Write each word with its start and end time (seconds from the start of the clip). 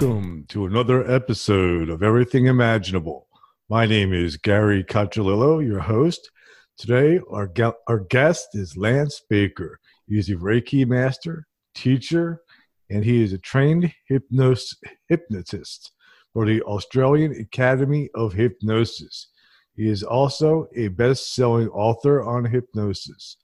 welcome 0.00 0.46
to 0.48 0.64
another 0.64 1.10
episode 1.10 1.90
of 1.90 2.02
Everything 2.02 2.46
Imaginable. 2.46 3.28
My 3.68 3.84
name 3.84 4.14
is 4.14 4.38
Gary 4.38 4.82
Cacciolillo, 4.82 5.62
your 5.62 5.80
host. 5.80 6.30
Today, 6.78 7.20
our, 7.30 7.52
our 7.86 7.98
guest 8.08 8.48
is 8.54 8.78
Lance 8.78 9.20
Baker. 9.28 9.78
He's 10.06 10.30
a 10.30 10.36
Reiki 10.36 10.86
master, 10.86 11.46
teacher, 11.74 12.40
and 12.88 13.04
he 13.04 13.22
is 13.22 13.34
a 13.34 13.38
trained 13.38 13.92
hypnos- 14.10 14.74
hypnotist 15.10 15.92
for 16.32 16.46
the 16.46 16.62
Australian 16.62 17.32
Academy 17.32 18.08
of 18.14 18.32
Hypnosis. 18.32 19.28
He 19.76 19.86
is 19.86 20.02
also 20.02 20.66
a 20.76 20.88
best-selling 20.88 21.68
author 21.68 22.22
on 22.22 22.46
hypnosis. 22.46 23.36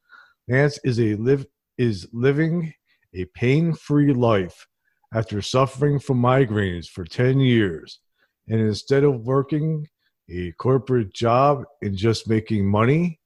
Lance 0.49 0.79
is 0.85 0.99
a 1.01 1.17
live 1.17 1.45
is 1.77 2.09
living 2.15 2.73
a 3.15 3.27
pain-free 3.35 4.15
life 4.15 4.67
after 5.15 5.41
suffering 5.41 5.99
from 5.99 6.21
migraines 6.21 6.87
for 6.89 7.05
10 7.05 7.41
years. 7.41 8.01
And 8.49 8.61
instead 8.61 9.05
of 9.05 9.27
working 9.27 9.89
a 10.29 10.53
corporate 10.53 11.13
job 11.13 11.65
and 11.83 11.97
just 11.97 12.29
making 12.29 12.67
money, 12.67 13.21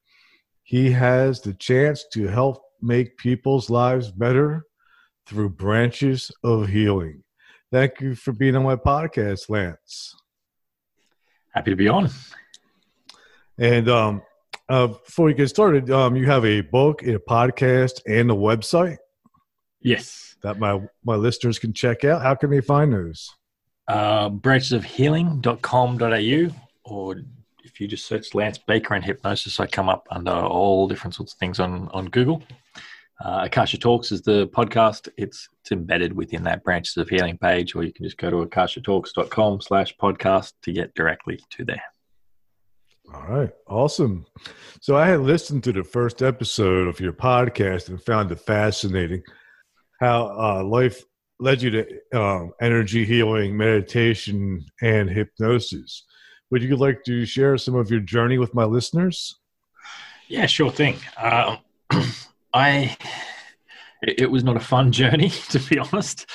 he 0.62 0.90
has 0.92 1.40
the 1.40 1.54
chance 1.54 2.04
to 2.12 2.26
help 2.26 2.62
make 2.80 3.16
people's 3.16 3.70
lives 3.70 4.10
better 4.10 4.64
through 5.26 5.50
branches 5.50 6.30
of 6.42 6.68
healing. 6.68 7.22
Thank 7.72 8.00
you 8.00 8.14
for 8.14 8.32
being 8.32 8.56
on 8.56 8.64
my 8.64 8.76
podcast, 8.76 9.48
Lance. 9.48 10.14
Happy 11.52 11.70
to 11.70 11.76
be 11.76 11.88
on. 11.88 12.10
And 13.58 13.88
um, 13.88 14.22
uh, 14.68 14.88
before 14.88 15.26
we 15.26 15.34
get 15.34 15.48
started, 15.48 15.90
um, 15.90 16.16
you 16.16 16.26
have 16.26 16.44
a 16.44 16.62
book, 16.62 17.02
a 17.02 17.18
podcast, 17.18 18.00
and 18.06 18.30
a 18.30 18.34
website. 18.34 18.96
Yes. 19.80 20.29
That 20.42 20.58
my 20.58 20.80
my 21.04 21.16
listeners 21.16 21.58
can 21.58 21.72
check 21.72 22.04
out. 22.04 22.22
How 22.22 22.34
can 22.34 22.50
they 22.50 22.60
find 22.60 22.92
those? 22.92 23.30
Uh, 23.88 24.28
branchesofhealing.com.au 24.30 26.54
or 26.84 27.16
if 27.64 27.80
you 27.80 27.88
just 27.88 28.06
search 28.06 28.34
Lance 28.34 28.58
Baker 28.58 28.94
and 28.94 29.04
hypnosis, 29.04 29.60
I 29.60 29.66
come 29.66 29.88
up 29.88 30.06
under 30.10 30.32
all 30.32 30.88
different 30.88 31.14
sorts 31.14 31.32
of 31.32 31.38
things 31.38 31.60
on, 31.60 31.88
on 31.92 32.06
Google. 32.06 32.42
Uh, 33.22 33.42
Akasha 33.44 33.78
Talks 33.78 34.12
is 34.12 34.22
the 34.22 34.48
podcast. 34.48 35.08
It's, 35.16 35.48
it's 35.60 35.72
embedded 35.72 36.14
within 36.14 36.42
that 36.44 36.64
Branches 36.64 36.96
of 36.96 37.08
Healing 37.08 37.36
page, 37.36 37.74
or 37.74 37.82
you 37.82 37.92
can 37.92 38.04
just 38.04 38.16
go 38.16 38.30
to 38.30 38.46
akashatalks.com 38.46 39.60
slash 39.60 39.94
podcast 39.96 40.54
to 40.62 40.72
get 40.72 40.94
directly 40.94 41.38
to 41.50 41.64
there. 41.64 41.82
All 43.12 43.26
right, 43.26 43.50
awesome. 43.66 44.24
So 44.80 44.96
I 44.96 45.08
had 45.08 45.20
listened 45.20 45.64
to 45.64 45.72
the 45.72 45.84
first 45.84 46.22
episode 46.22 46.86
of 46.86 47.00
your 47.00 47.12
podcast 47.12 47.88
and 47.88 48.00
found 48.00 48.30
it 48.30 48.40
fascinating 48.40 49.22
how 50.00 50.26
uh, 50.28 50.64
life 50.64 51.04
led 51.38 51.62
you 51.62 51.70
to 51.70 52.18
um, 52.18 52.52
energy 52.60 53.04
healing, 53.04 53.56
meditation, 53.56 54.64
and 54.82 55.08
hypnosis. 55.08 56.04
Would 56.50 56.62
you 56.62 56.76
like 56.76 57.04
to 57.04 57.24
share 57.24 57.56
some 57.58 57.74
of 57.74 57.90
your 57.90 58.00
journey 58.00 58.38
with 58.38 58.54
my 58.54 58.64
listeners? 58.64 59.38
Yeah, 60.28 60.46
sure 60.46 60.70
thing. 60.70 60.96
Um, 61.16 61.58
I 62.54 62.96
it 64.02 64.30
was 64.30 64.42
not 64.42 64.56
a 64.56 64.60
fun 64.60 64.92
journey 64.92 65.28
to 65.50 65.58
be 65.58 65.78
honest. 65.78 66.26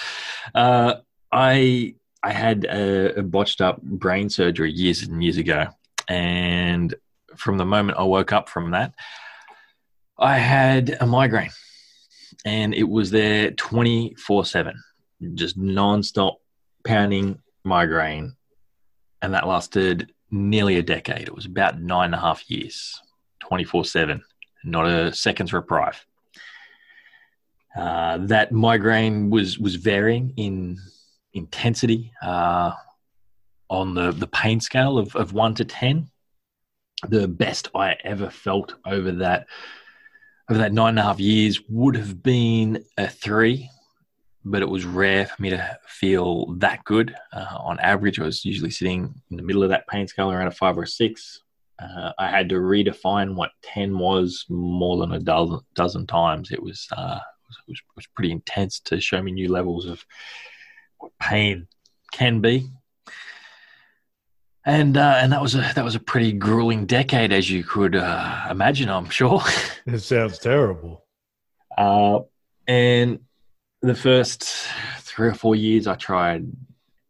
Uh, 0.54 0.96
I 1.32 1.96
I 2.24 2.32
had 2.32 2.66
a, 2.66 3.20
a, 3.20 3.24
botched 3.24 3.62
up 3.62 3.82
brain 3.82 4.30
surgery 4.30 4.72
years 4.72 5.04
and 5.04 5.24
years 5.24 5.38
ago, 5.38 5.68
and 6.08 6.94
from 7.36 7.58
the 7.58 7.66
moment 7.66 7.98
I 7.98 8.04
woke 8.04 8.34
up 8.34 8.50
from 8.50 8.72
that, 8.72 8.96
I 10.18 10.38
had 10.38 10.98
a 11.00 11.06
migraine, 11.06 11.52
and 12.46 12.74
it 12.74 12.88
was 12.88 13.12
there 13.12 13.52
twenty 13.52 14.16
four 14.16 14.46
seven, 14.46 14.82
just 15.34 15.58
non-stop 15.58 16.38
pounding 16.86 17.40
migraine, 17.64 18.36
and 19.22 19.34
that 19.34 19.48
lasted 19.48 20.12
nearly 20.32 20.78
a 20.78 20.84
decade. 20.84 21.28
It 21.28 21.36
was 21.36 21.46
about 21.46 21.80
nine 21.80 22.08
and 22.08 22.16
a 22.16 22.20
half 22.20 22.50
years, 22.50 23.00
twenty 23.40 23.64
four 23.64 23.86
seven 23.86 24.22
not 24.66 24.88
a 24.88 25.14
second's 25.14 25.54
reprieve. 25.54 26.06
Uh, 27.78 28.18
that 28.20 28.52
migraine 28.52 29.30
was 29.30 29.60
was 29.60 29.76
varying 29.76 30.34
in 30.38 30.78
intensity 31.34 32.12
uh, 32.22 32.72
on 33.70 33.94
the 33.94 34.12
the 34.12 34.28
pain 34.28 34.60
scale 34.60 34.98
of, 34.98 35.16
of 35.16 35.34
one 35.34 35.54
to 35.56 35.66
ten. 35.66 36.10
The 37.08 37.28
best 37.28 37.70
I 37.76 37.98
ever 38.04 38.30
felt 38.30 38.76
over 38.86 39.12
that 39.12 39.48
over 40.50 40.60
that 40.60 40.74
nine 40.74 40.90
and 40.90 41.00
a 41.00 41.04
half 41.04 41.20
years 41.20 41.60
would 41.70 41.96
have 41.96 42.22
been 42.22 42.84
a 42.98 43.08
three, 43.08 43.70
but 44.44 44.62
it 44.62 44.70
was 44.70 44.86
rare 44.86 45.26
for 45.26 45.42
me 45.42 45.50
to 45.50 45.78
feel 45.88 46.54
that 46.58 46.84
good. 46.84 47.16
Uh, 47.34 47.58
on 47.60 47.80
average, 47.80 48.20
I 48.20 48.26
was 48.26 48.46
usually 48.46 48.72
sitting 48.72 49.14
in 49.32 49.38
the 49.38 49.44
middle 49.44 49.64
of 49.64 49.70
that 49.70 49.88
pain 49.88 50.08
scale 50.08 50.32
around 50.32 50.48
a 50.48 50.52
five 50.52 50.78
or 50.78 50.84
a 50.84 50.88
six 50.88 51.42
uh, 51.80 52.12
I 52.18 52.30
had 52.30 52.50
to 52.50 52.56
redefine 52.56 53.36
what 53.36 53.52
10 53.64 53.98
was 53.98 54.46
more 54.50 54.98
than 54.98 55.14
a 55.14 55.20
dozen, 55.20 55.60
dozen 55.74 56.08
times. 56.08 56.52
It 56.52 56.62
was, 56.62 56.88
uh, 56.96 57.20
it 57.20 57.64
was, 57.68 57.78
it 57.78 57.96
was 57.96 58.08
pretty 58.08 58.32
intense 58.32 58.80
to 58.82 59.02
show 59.02 59.22
me 59.22 59.32
new 59.32 59.52
levels 59.52 59.86
of 59.86 60.04
what 61.00 61.12
pain 61.20 61.68
can 62.14 62.40
be. 62.40 62.70
And 64.66 64.98
uh, 64.98 65.20
and 65.22 65.32
that 65.32 65.42
was 65.42 65.54
a 65.54 65.72
that 65.76 65.84
was 65.84 65.94
a 65.94 66.00
pretty 66.00 66.32
grueling 66.32 66.88
decade, 66.88 67.32
as 67.32 67.50
you 67.50 67.64
could 67.64 67.96
uh, 67.96 68.48
imagine. 68.50 68.90
I'm 68.90 69.10
sure. 69.10 69.44
it 69.86 70.00
sounds 70.00 70.40
terrible. 70.40 71.06
Uh, 71.78 72.22
and 72.68 73.20
the 73.84 73.94
first 73.94 74.44
three 75.00 75.28
or 75.28 75.36
four 75.36 75.56
years, 75.56 75.86
I 75.86 75.94
tried 75.96 76.48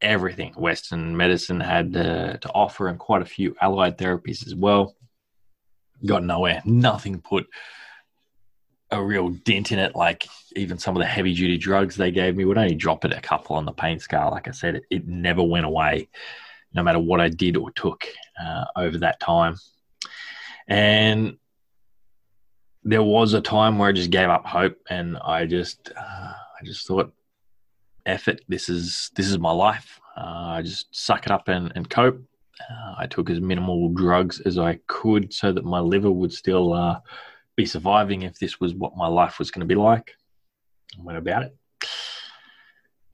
everything 0.01 0.53
Western 0.53 1.15
medicine 1.15 1.61
had 1.61 1.95
uh, 1.95 2.37
to 2.37 2.49
offer, 2.49 2.89
and 2.89 2.99
quite 2.99 3.21
a 3.21 3.25
few 3.25 3.55
allied 3.61 3.97
therapies 3.97 4.45
as 4.45 4.53
well. 4.53 4.93
Got 6.05 6.23
nowhere. 6.23 6.61
Nothing 6.65 7.21
put 7.21 7.47
a 8.91 9.01
real 9.01 9.29
dent 9.29 9.71
in 9.71 9.79
it. 9.79 9.95
Like 9.95 10.27
even 10.57 10.77
some 10.77 10.95
of 10.95 10.99
the 10.99 11.07
heavy 11.07 11.33
duty 11.33 11.57
drugs 11.57 11.95
they 11.95 12.11
gave 12.11 12.35
me 12.35 12.43
would 12.43 12.57
only 12.57 12.75
drop 12.75 13.05
it 13.05 13.13
a 13.13 13.21
couple 13.21 13.55
on 13.55 13.65
the 13.65 13.71
pain 13.71 13.99
scale. 13.99 14.29
Like 14.31 14.49
I 14.49 14.51
said, 14.51 14.75
it, 14.75 14.83
it 14.89 15.07
never 15.07 15.41
went 15.41 15.65
away, 15.65 16.09
no 16.75 16.83
matter 16.83 16.99
what 16.99 17.21
I 17.21 17.29
did 17.29 17.57
or 17.57 17.71
took 17.71 18.05
uh, 18.41 18.65
over 18.75 18.97
that 18.99 19.19
time. 19.19 19.55
And 20.67 21.37
there 22.83 23.03
was 23.03 23.33
a 23.33 23.41
time 23.41 23.77
where 23.77 23.89
I 23.89 23.93
just 23.93 24.11
gave 24.11 24.29
up 24.29 24.45
hope, 24.45 24.77
and 24.89 25.17
I 25.17 25.45
just, 25.45 25.91
uh, 25.97 26.33
I 26.59 26.63
just 26.63 26.85
thought, 26.87 27.13
effort. 28.05 28.41
This 28.47 28.69
is 28.69 29.11
this 29.15 29.27
is 29.27 29.39
my 29.39 29.51
life. 29.51 29.99
Uh, 30.15 30.57
I 30.57 30.61
just 30.61 30.95
suck 30.95 31.25
it 31.25 31.31
up 31.31 31.47
and, 31.47 31.71
and 31.75 31.89
cope. 31.89 32.21
Uh, 32.59 32.95
I 32.97 33.07
took 33.07 33.29
as 33.29 33.41
minimal 33.41 33.89
drugs 33.89 34.39
as 34.41 34.57
I 34.57 34.79
could 34.87 35.33
so 35.33 35.51
that 35.51 35.65
my 35.65 35.79
liver 35.79 36.11
would 36.11 36.31
still 36.31 36.73
uh, 36.73 36.99
be 37.55 37.65
surviving 37.65 38.21
if 38.21 38.39
this 38.39 38.59
was 38.59 38.73
what 38.73 38.95
my 38.95 39.07
life 39.07 39.39
was 39.39 39.51
going 39.51 39.61
to 39.61 39.65
be 39.65 39.75
like. 39.75 40.15
I 40.97 41.03
went 41.03 41.17
about 41.17 41.43
it. 41.43 41.57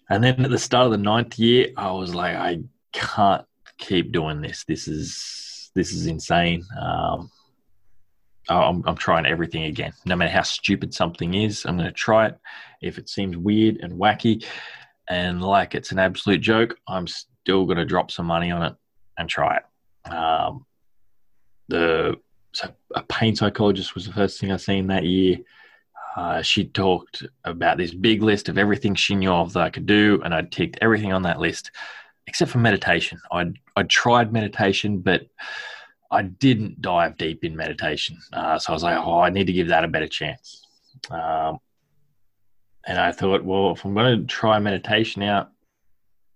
And 0.10 0.24
then 0.24 0.44
at 0.44 0.52
the 0.52 0.60
start 0.60 0.86
of 0.86 0.92
the 0.92 0.98
ninth 0.98 1.40
year, 1.40 1.70
I 1.78 1.92
was 1.92 2.14
like, 2.14 2.36
I 2.36 2.60
can't 2.92 3.46
keep 3.81 4.14
doing 4.14 4.40
this. 4.40 4.64
This 4.64 4.88
is 4.88 5.72
this 5.75 5.92
is 5.92 6.08
insane. 6.08 6.64
Um, 6.80 7.30
I'm, 8.50 8.84
I'm 8.86 8.97
trying 8.97 9.25
everything 9.25 9.64
again. 9.64 9.94
No 10.06 10.16
matter 10.16 10.31
how 10.31 10.42
stupid 10.42 10.94
something 10.94 11.34
is, 11.34 11.66
I'm 11.66 11.78
going 11.78 11.88
to 11.88 11.94
try 11.94 12.28
it. 12.28 12.40
If 12.81 12.97
it 12.97 13.09
seems 13.09 13.38
weird 13.38 13.78
and 13.81 13.94
wacky, 13.94 14.46
and 15.09 15.42
like 15.42 15.75
it's 15.75 15.92
an 15.92 16.00
absolute 16.00 16.42
joke, 16.42 16.78
I'm 16.88 17.08
still 17.08 17.66
going 17.66 17.78
to 17.78 17.86
drop 17.86 18.12
some 18.12 18.25
money 18.25 18.52
on 18.52 18.64
it 18.64 18.75
and 19.18 19.30
try 19.30 19.58
it. 19.58 20.12
Um, 20.12 20.66
the 21.68 22.16
so 22.54 22.69
a 22.95 23.04
pain 23.04 23.36
psychologist 23.36 23.95
was 23.95 24.06
the 24.06 24.13
first 24.13 24.39
thing 24.39 24.51
I 24.51 24.57
seen 24.57 24.88
that 24.88 25.06
year. 25.06 25.38
Uh, 26.18 26.42
she 26.42 26.66
talked 26.66 27.24
about 27.45 27.78
this 27.78 27.94
big 27.94 28.22
list 28.22 28.50
of 28.50 28.57
everything 28.57 28.95
she 28.95 29.16
knew 29.16 29.31
of 29.31 29.54
that 29.54 29.63
I 29.63 29.69
could 29.69 29.86
do, 29.86 30.22
and 30.25 30.33
I 30.33 30.42
ticked 30.42 30.80
everything 30.81 31.13
on 31.13 31.22
that 31.22 31.39
list 31.39 31.72
except 32.27 32.51
for 32.51 32.59
meditation. 32.59 33.19
I'd 33.31 33.57
I 33.75 33.83
tried 33.83 34.33
meditation, 34.33 35.00
but 35.00 35.27
I 36.12 36.23
didn't 36.23 36.81
dive 36.81 37.18
deep 37.18 37.44
in 37.44 37.56
meditation. 37.56 38.18
Uh, 38.33 38.59
so 38.59 38.73
I 38.73 38.75
was 38.75 38.83
like, 38.83 38.97
oh, 38.97 39.19
I 39.19 39.29
need 39.29 39.47
to 39.47 39.53
give 39.53 39.69
that 39.69 39.85
a 39.85 39.88
better 39.88 40.07
chance. 40.07 40.68
Um, 41.09 41.59
and 42.85 43.00
I 43.00 43.12
thought, 43.12 43.45
well, 43.45 43.71
if 43.71 43.85
I'm 43.85 43.94
going 43.94 44.19
to 44.19 44.25
try 44.25 44.59
meditation 44.59 45.23
out, 45.23 45.51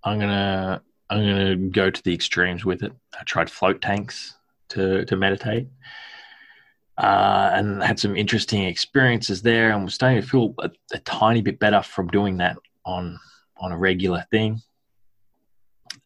I'm 0.05 0.19
gonna 0.19 0.81
I'm 1.09 1.19
gonna 1.19 1.55
go 1.55 1.89
to 1.89 2.03
the 2.03 2.13
extremes 2.13 2.63
with 2.63 2.83
it. 2.83 2.93
I 3.19 3.23
tried 3.23 3.49
float 3.49 3.81
tanks 3.81 4.35
to 4.69 5.03
to 5.05 5.15
meditate, 5.15 5.67
uh, 6.99 7.49
and 7.53 7.81
had 7.81 7.99
some 7.99 8.15
interesting 8.15 8.63
experiences 8.63 9.41
there, 9.41 9.71
and 9.71 9.83
was 9.83 9.95
starting 9.95 10.21
to 10.21 10.27
feel 10.27 10.53
a, 10.59 10.69
a, 10.93 10.99
tiny 10.99 11.41
bit 11.41 11.59
better 11.59 11.81
from 11.81 12.07
doing 12.09 12.37
that 12.37 12.57
on 12.85 13.19
on 13.57 13.71
a 13.71 13.77
regular 13.77 14.23
thing. 14.29 14.61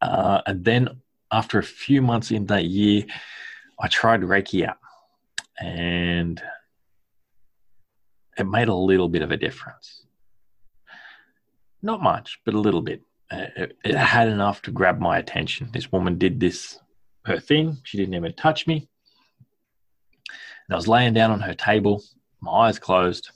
Uh, 0.02 0.42
and 0.46 0.64
then 0.64 1.02
after 1.32 1.60
a 1.60 1.64
few 1.64 2.02
months 2.02 2.32
in 2.32 2.46
that 2.48 2.66
year, 2.66 3.06
I 3.80 3.88
tried 3.88 4.22
Reiki 4.22 4.68
out, 4.68 4.78
and 5.60 6.42
it 8.38 8.46
made 8.46 8.68
a 8.68 8.74
little 8.74 9.10
bit 9.10 9.22
of 9.22 9.32
a 9.32 9.38
difference 9.38 10.06
not 11.82 12.02
much, 12.02 12.40
but 12.46 12.54
a 12.54 12.60
little 12.60 12.82
bit. 12.82 13.02
it, 13.32 13.78
it 13.86 13.96
had 13.96 14.28
enough 14.28 14.62
to 14.64 14.72
grab 14.72 15.00
my 15.00 15.18
attention. 15.18 15.70
This 15.72 15.92
woman 15.92 16.18
did 16.18 16.40
this 16.40 16.80
her 17.26 17.40
thing. 17.40 17.78
She 17.84 17.98
didn't 17.98 18.16
even 18.16 18.34
touch 18.34 18.68
me. 18.68 18.88
And 20.68 20.74
I 20.74 20.76
was 20.76 20.88
laying 20.88 21.14
down 21.14 21.32
on 21.32 21.40
her 21.40 21.54
table, 21.54 22.04
my 22.42 22.52
eyes 22.52 22.80
closed. 22.80 23.32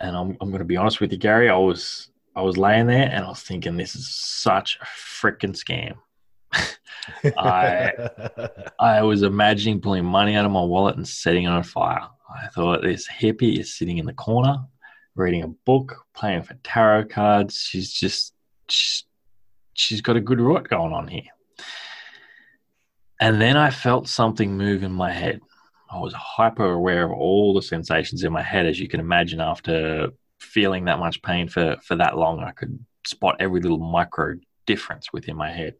And 0.00 0.16
I'm, 0.16 0.36
I'm 0.40 0.50
going 0.50 0.58
to 0.58 0.64
be 0.64 0.76
honest 0.76 1.00
with 1.00 1.12
you, 1.12 1.18
Gary. 1.18 1.48
I 1.48 1.56
was 1.56 2.10
I 2.36 2.42
was 2.42 2.56
laying 2.56 2.86
there 2.86 3.08
and 3.10 3.24
I 3.24 3.28
was 3.28 3.42
thinking, 3.42 3.76
this 3.76 3.94
is 3.94 4.12
such 4.14 4.78
a 4.80 4.84
freaking 4.86 5.56
scam. 5.56 5.94
I 7.36 7.92
I 8.80 9.02
was 9.02 9.22
imagining 9.22 9.80
pulling 9.80 10.04
money 10.04 10.34
out 10.34 10.44
of 10.44 10.50
my 10.50 10.62
wallet 10.62 10.96
and 10.96 11.06
setting 11.06 11.44
it 11.44 11.48
on 11.48 11.62
fire. 11.62 12.08
I 12.34 12.48
thought 12.48 12.82
this 12.82 13.08
hippie 13.08 13.58
is 13.58 13.76
sitting 13.76 13.98
in 13.98 14.06
the 14.06 14.12
corner, 14.12 14.58
reading 15.14 15.42
a 15.42 15.48
book, 15.48 15.96
playing 16.14 16.42
for 16.42 16.54
tarot 16.64 17.06
cards. 17.06 17.56
She's 17.56 17.92
just 17.92 18.34
she's, 18.68 19.04
she's 19.74 20.00
got 20.00 20.16
a 20.16 20.20
good 20.20 20.40
rot 20.40 20.68
going 20.68 20.92
on 20.92 21.06
here. 21.08 21.22
And 23.20 23.40
then 23.40 23.56
I 23.56 23.70
felt 23.70 24.08
something 24.08 24.56
move 24.56 24.82
in 24.82 24.92
my 24.92 25.12
head. 25.12 25.40
I 25.90 25.98
was 25.98 26.12
hyper 26.12 26.72
aware 26.72 27.04
of 27.04 27.12
all 27.12 27.54
the 27.54 27.62
sensations 27.62 28.24
in 28.24 28.32
my 28.32 28.42
head, 28.42 28.66
as 28.66 28.80
you 28.80 28.88
can 28.88 28.98
imagine. 28.98 29.40
After 29.40 30.08
feeling 30.44 30.84
that 30.84 30.98
much 30.98 31.22
pain 31.22 31.48
for 31.48 31.76
for 31.82 31.96
that 31.96 32.16
long, 32.16 32.40
I 32.40 32.52
could 32.52 32.78
spot 33.06 33.36
every 33.40 33.60
little 33.60 33.78
micro 33.78 34.36
difference 34.66 35.12
within 35.12 35.36
my 35.36 35.50
head. 35.50 35.74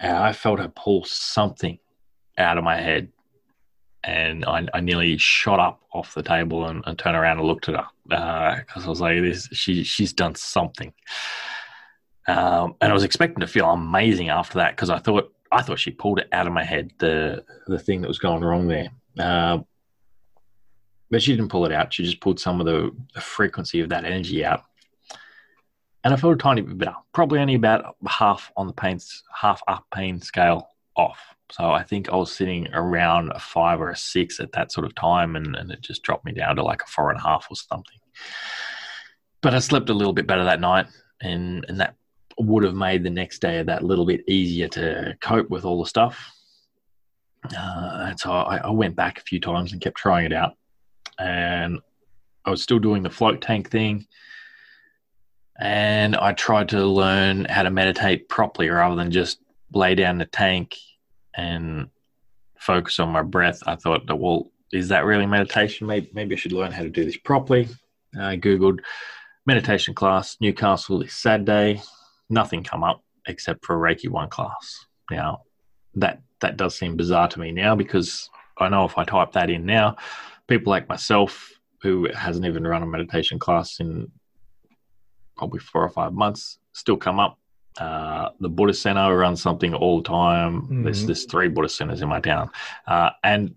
And 0.00 0.16
I 0.16 0.32
felt 0.32 0.58
her 0.58 0.68
pull 0.68 1.04
something 1.04 1.78
out 2.36 2.58
of 2.58 2.64
my 2.64 2.76
head, 2.76 3.12
and 4.02 4.44
I, 4.44 4.66
I 4.74 4.80
nearly 4.80 5.16
shot 5.18 5.60
up 5.60 5.82
off 5.92 6.14
the 6.14 6.22
table 6.22 6.66
and, 6.66 6.82
and 6.86 6.98
turned 6.98 7.16
around 7.16 7.38
and 7.38 7.46
looked 7.46 7.68
at 7.68 7.76
her 7.76 7.86
because 8.66 8.84
uh, 8.84 8.86
I 8.86 8.90
was 8.90 9.00
like, 9.00 9.20
"This, 9.20 9.48
she, 9.52 9.84
she's 9.84 10.12
done 10.12 10.34
something." 10.34 10.92
Um, 12.26 12.74
and 12.80 12.90
I 12.90 12.94
was 12.94 13.04
expecting 13.04 13.40
to 13.40 13.46
feel 13.46 13.70
amazing 13.70 14.30
after 14.30 14.58
that 14.58 14.72
because 14.72 14.90
I 14.90 14.98
thought 14.98 15.32
I 15.52 15.62
thought 15.62 15.78
she 15.78 15.90
pulled 15.90 16.18
it 16.18 16.28
out 16.32 16.46
of 16.46 16.52
my 16.52 16.64
head 16.64 16.92
the 16.98 17.44
the 17.66 17.78
thing 17.78 18.00
that 18.00 18.08
was 18.08 18.18
going 18.18 18.42
wrong 18.42 18.66
there. 18.66 18.88
Uh, 19.18 19.58
but 21.14 21.22
she 21.22 21.30
didn't 21.30 21.48
pull 21.48 21.64
it 21.64 21.70
out. 21.70 21.94
She 21.94 22.02
just 22.02 22.18
pulled 22.18 22.40
some 22.40 22.58
of 22.58 22.66
the, 22.66 22.90
the 23.14 23.20
frequency 23.20 23.78
of 23.78 23.88
that 23.90 24.04
energy 24.04 24.44
out. 24.44 24.64
And 26.02 26.12
I 26.12 26.16
felt 26.16 26.34
a 26.34 26.36
tiny 26.36 26.60
bit 26.62 26.76
better, 26.76 26.96
probably 27.12 27.38
only 27.38 27.54
about 27.54 27.94
half 28.04 28.50
on 28.56 28.66
the 28.66 28.72
pain, 28.72 28.98
half 29.32 29.62
up 29.68 29.86
pain 29.94 30.20
scale 30.20 30.70
off. 30.96 31.20
So 31.52 31.70
I 31.70 31.84
think 31.84 32.08
I 32.08 32.16
was 32.16 32.34
sitting 32.34 32.66
around 32.74 33.30
a 33.30 33.38
five 33.38 33.80
or 33.80 33.90
a 33.90 33.96
six 33.96 34.40
at 34.40 34.50
that 34.54 34.72
sort 34.72 34.88
of 34.88 34.96
time, 34.96 35.36
and, 35.36 35.54
and 35.54 35.70
it 35.70 35.82
just 35.82 36.02
dropped 36.02 36.24
me 36.24 36.32
down 36.32 36.56
to 36.56 36.64
like 36.64 36.82
a 36.82 36.86
four 36.86 37.10
and 37.10 37.20
a 37.20 37.22
half 37.22 37.46
or 37.48 37.54
something. 37.54 38.00
But 39.40 39.54
I 39.54 39.60
slept 39.60 39.90
a 39.90 39.94
little 39.94 40.14
bit 40.14 40.26
better 40.26 40.42
that 40.42 40.60
night, 40.60 40.88
and, 41.22 41.64
and 41.68 41.78
that 41.78 41.94
would 42.40 42.64
have 42.64 42.74
made 42.74 43.04
the 43.04 43.10
next 43.10 43.38
day 43.38 43.60
of 43.60 43.66
that 43.66 43.84
little 43.84 44.04
bit 44.04 44.28
easier 44.28 44.66
to 44.66 45.16
cope 45.20 45.48
with 45.48 45.64
all 45.64 45.80
the 45.80 45.88
stuff. 45.88 46.32
Uh, 47.56 48.06
and 48.08 48.18
so 48.18 48.32
I, 48.32 48.56
I, 48.56 48.70
went 48.70 48.96
back 48.96 49.18
a 49.18 49.22
few 49.22 49.38
times 49.38 49.70
and 49.70 49.80
kept 49.80 49.96
trying 49.96 50.24
it 50.24 50.32
out. 50.32 50.56
And 51.18 51.80
I 52.44 52.50
was 52.50 52.62
still 52.62 52.78
doing 52.78 53.02
the 53.02 53.10
float 53.10 53.40
tank 53.40 53.70
thing. 53.70 54.06
And 55.58 56.16
I 56.16 56.32
tried 56.32 56.70
to 56.70 56.84
learn 56.84 57.44
how 57.44 57.62
to 57.62 57.70
meditate 57.70 58.28
properly 58.28 58.68
rather 58.68 58.96
than 58.96 59.10
just 59.10 59.38
lay 59.72 59.94
down 59.94 60.18
the 60.18 60.26
tank 60.26 60.76
and 61.36 61.88
focus 62.58 62.98
on 62.98 63.10
my 63.10 63.22
breath. 63.22 63.62
I 63.66 63.76
thought, 63.76 64.02
well, 64.18 64.50
is 64.72 64.88
that 64.88 65.04
really 65.04 65.26
meditation? 65.26 65.86
Maybe, 65.86 66.10
maybe 66.12 66.34
I 66.34 66.38
should 66.38 66.52
learn 66.52 66.72
how 66.72 66.82
to 66.82 66.90
do 66.90 67.04
this 67.04 67.16
properly. 67.16 67.68
I 68.18 68.36
Googled 68.36 68.80
meditation 69.46 69.94
class, 69.94 70.36
Newcastle 70.40 70.98
this 70.98 71.14
Saturday 71.14 71.80
nothing 72.30 72.62
come 72.62 72.84
up 72.84 73.02
except 73.26 73.64
for 73.64 73.76
a 73.76 73.94
Reiki 73.94 74.08
one 74.08 74.28
class. 74.28 74.86
Now, 75.10 75.42
that 75.94 76.22
that 76.40 76.56
does 76.56 76.76
seem 76.76 76.96
bizarre 76.96 77.28
to 77.28 77.40
me 77.40 77.52
now 77.52 77.74
because 77.74 78.28
I 78.58 78.68
know 78.68 78.84
if 78.84 78.98
I 78.98 79.04
type 79.04 79.32
that 79.32 79.50
in 79.50 79.64
now, 79.64 79.96
people 80.48 80.70
like 80.70 80.88
myself 80.88 81.52
who 81.82 82.08
hasn't 82.14 82.46
even 82.46 82.66
run 82.66 82.82
a 82.82 82.86
meditation 82.86 83.38
class 83.38 83.80
in 83.80 84.10
probably 85.36 85.60
four 85.60 85.82
or 85.82 85.90
five 85.90 86.12
months 86.12 86.58
still 86.72 86.96
come 86.96 87.18
up. 87.18 87.38
Uh, 87.78 88.30
the 88.40 88.48
Buddhist 88.48 88.82
Center 88.82 89.16
runs 89.16 89.42
something 89.42 89.74
all 89.74 90.00
the 90.00 90.08
time. 90.08 90.62
Mm-hmm. 90.62 90.82
There's 90.84 91.06
there's 91.06 91.24
three 91.24 91.48
Buddhist 91.48 91.76
centers 91.76 92.02
in 92.02 92.08
my 92.08 92.20
town, 92.20 92.50
uh, 92.86 93.10
and 93.24 93.54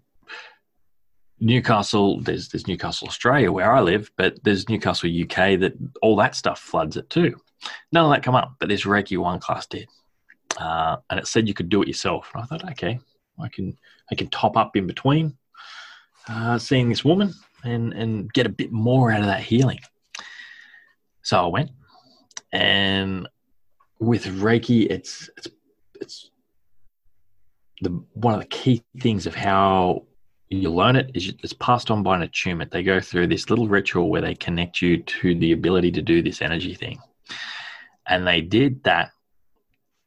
Newcastle. 1.39 2.19
There's 2.21 2.49
there's 2.49 2.67
Newcastle 2.67 3.07
Australia 3.07 3.51
where 3.51 3.71
I 3.71 3.79
live, 3.81 4.09
but 4.17 4.43
there's 4.43 4.69
Newcastle 4.69 5.09
UK 5.09 5.59
that 5.59 5.73
all 6.01 6.15
that 6.15 6.35
stuff 6.35 6.59
floods 6.59 6.97
it 6.97 7.09
too. 7.11 7.39
None 7.91 8.05
of 8.05 8.11
that 8.11 8.23
come 8.23 8.35
up, 8.35 8.55
but 8.59 8.69
this 8.69 8.85
Reiki 8.85 9.17
one 9.19 9.39
class 9.39 9.67
did, 9.67 9.87
uh, 10.59 10.97
and 11.11 11.19
it 11.19 11.27
said 11.27 11.47
you 11.47 11.53
could 11.53 11.69
do 11.69 11.83
it 11.83 11.87
yourself. 11.87 12.31
And 12.33 12.43
I 12.43 12.45
thought, 12.47 12.71
okay, 12.71 12.99
I 13.39 13.49
can 13.49 13.77
I 14.11 14.15
can 14.15 14.29
top 14.29 14.57
up 14.57 14.75
in 14.75 14.87
between 14.87 15.37
uh, 16.29 16.57
seeing 16.57 16.89
this 16.89 17.05
woman 17.05 17.33
and 17.63 17.93
and 17.93 18.31
get 18.33 18.45
a 18.45 18.49
bit 18.49 18.71
more 18.71 19.11
out 19.11 19.21
of 19.21 19.27
that 19.27 19.41
healing. 19.41 19.79
So 21.21 21.43
I 21.43 21.47
went, 21.47 21.71
and 22.51 23.27
with 23.99 24.25
Reiki, 24.25 24.89
it's 24.89 25.29
it's 25.37 25.47
it's 25.99 26.31
the 27.81 27.89
one 28.13 28.33
of 28.33 28.39
the 28.39 28.47
key 28.47 28.83
things 29.01 29.27
of 29.27 29.35
how 29.35 30.03
you 30.49 30.69
learn 30.69 30.95
it 30.95 31.11
is 31.13 31.33
it's 31.43 31.53
passed 31.53 31.91
on 31.91 32.03
by 32.03 32.15
an 32.15 32.21
attunement. 32.21 32.71
They 32.71 32.83
go 32.83 32.99
through 32.99 33.27
this 33.27 33.49
little 33.49 33.67
ritual 33.67 34.09
where 34.09 34.21
they 34.21 34.35
connect 34.35 34.81
you 34.81 35.03
to 35.03 35.35
the 35.35 35.51
ability 35.51 35.91
to 35.93 36.01
do 36.01 36.21
this 36.21 36.41
energy 36.41 36.73
thing. 36.73 36.99
And 38.07 38.25
they 38.25 38.41
did 38.41 38.83
that. 38.83 39.11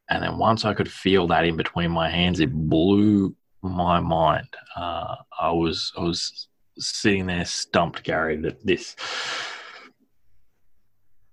And 0.08 0.22
then 0.22 0.38
once 0.38 0.64
I 0.64 0.74
could 0.74 0.90
feel 0.90 1.26
that 1.28 1.44
in 1.44 1.56
between 1.56 1.90
my 1.90 2.08
hands, 2.08 2.40
it 2.40 2.52
blew 2.52 3.36
my 3.62 4.00
mind. 4.00 4.48
Uh, 4.76 5.16
I 5.38 5.50
was 5.50 5.92
I 5.96 6.02
was 6.02 6.48
sitting 6.78 7.26
there 7.26 7.44
stumped, 7.44 8.02
Gary, 8.02 8.36
that 8.38 8.64
this 8.64 8.96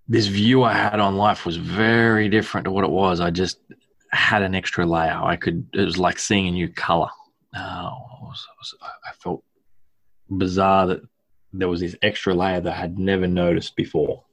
this 0.08 0.28
view 0.28 0.64
I 0.64 0.74
had 0.74 1.00
on 1.00 1.18
life 1.18 1.46
was 1.46 1.58
very 1.58 2.30
different 2.30 2.66
to 2.66 2.72
what 2.72 2.86
it 2.86 2.92
was. 2.92 3.20
I 3.20 3.30
just 3.30 3.60
had 4.12 4.42
an 4.42 4.56
extra 4.56 4.86
layer. 4.86 5.20
I 5.22 5.36
could 5.36 5.68
it 5.74 5.86
was 5.86 5.98
like 5.98 6.20
seeing 6.20 6.48
a 6.48 6.52
new 6.52 6.70
color. 6.70 7.10
Uh, 7.56 7.60
I, 7.60 8.22
was, 8.22 8.48
I, 8.50 8.54
was, 8.60 8.76
I 9.06 9.12
felt 9.14 9.44
bizarre 10.30 10.88
that 10.88 11.02
there 11.54 11.70
was 11.70 11.80
this 11.80 11.96
extra 12.02 12.34
layer 12.34 12.62
that 12.62 12.74
I 12.74 12.76
had 12.76 13.00
never 13.00 13.28
noticed 13.28 13.76
before, 13.76 14.24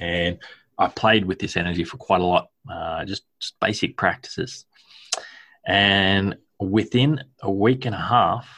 and 0.00 0.38
I 0.78 0.88
played 0.88 1.24
with 1.24 1.38
this 1.38 1.56
energy 1.56 1.84
for 1.84 1.98
quite 1.98 2.20
a 2.20 2.24
lot, 2.24 2.50
uh, 2.70 3.04
just, 3.04 3.24
just 3.40 3.58
basic 3.60 3.96
practices. 3.96 4.66
And 5.66 6.36
within 6.58 7.22
a 7.42 7.50
week 7.50 7.84
and 7.84 7.94
a 7.94 8.00
half, 8.00 8.48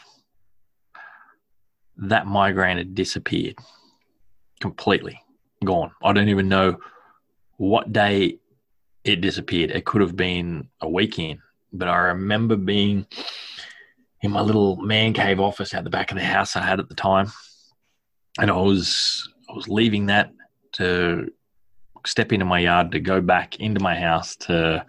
that 1.97 2.27
migraine 2.27 2.79
had 2.79 2.95
disappeared 2.95 3.57
completely, 4.61 5.21
gone. 5.65 5.93
I 6.03 6.13
don't 6.13 6.29
even 6.29 6.49
know 6.49 6.79
what 7.57 7.93
day 7.93 8.39
it 9.05 9.21
disappeared. 9.21 9.71
It 9.71 9.85
could 9.85 10.01
have 10.01 10.17
been 10.17 10.69
a 10.81 10.89
weekend, 10.89 11.41
but 11.73 11.89
I 11.89 11.97
remember 11.97 12.57
being 12.57 13.07
in 14.23 14.33
my 14.33 14.41
little 14.41 14.77
man 14.77 15.13
cave 15.13 15.41
office 15.41 15.73
at 15.75 15.85
the 15.85 15.91
back 15.91 16.11
of 16.11 16.19
the 16.19 16.25
house 16.25 16.57
I 16.57 16.63
had 16.63 16.81
at 16.81 16.89
the 16.89 16.95
time, 16.95 17.31
and 18.39 18.51
I 18.51 18.57
was 18.57 19.29
I 19.49 19.53
was 19.53 19.69
leaving 19.69 20.07
that 20.07 20.33
to 20.73 21.33
step 22.05 22.33
into 22.33 22.45
my 22.45 22.59
yard 22.59 22.93
to 22.93 23.01
go 23.01 23.21
back 23.21 23.61
into 23.61 23.81
my 23.81 23.95
house 23.95 24.37
to 24.37 24.85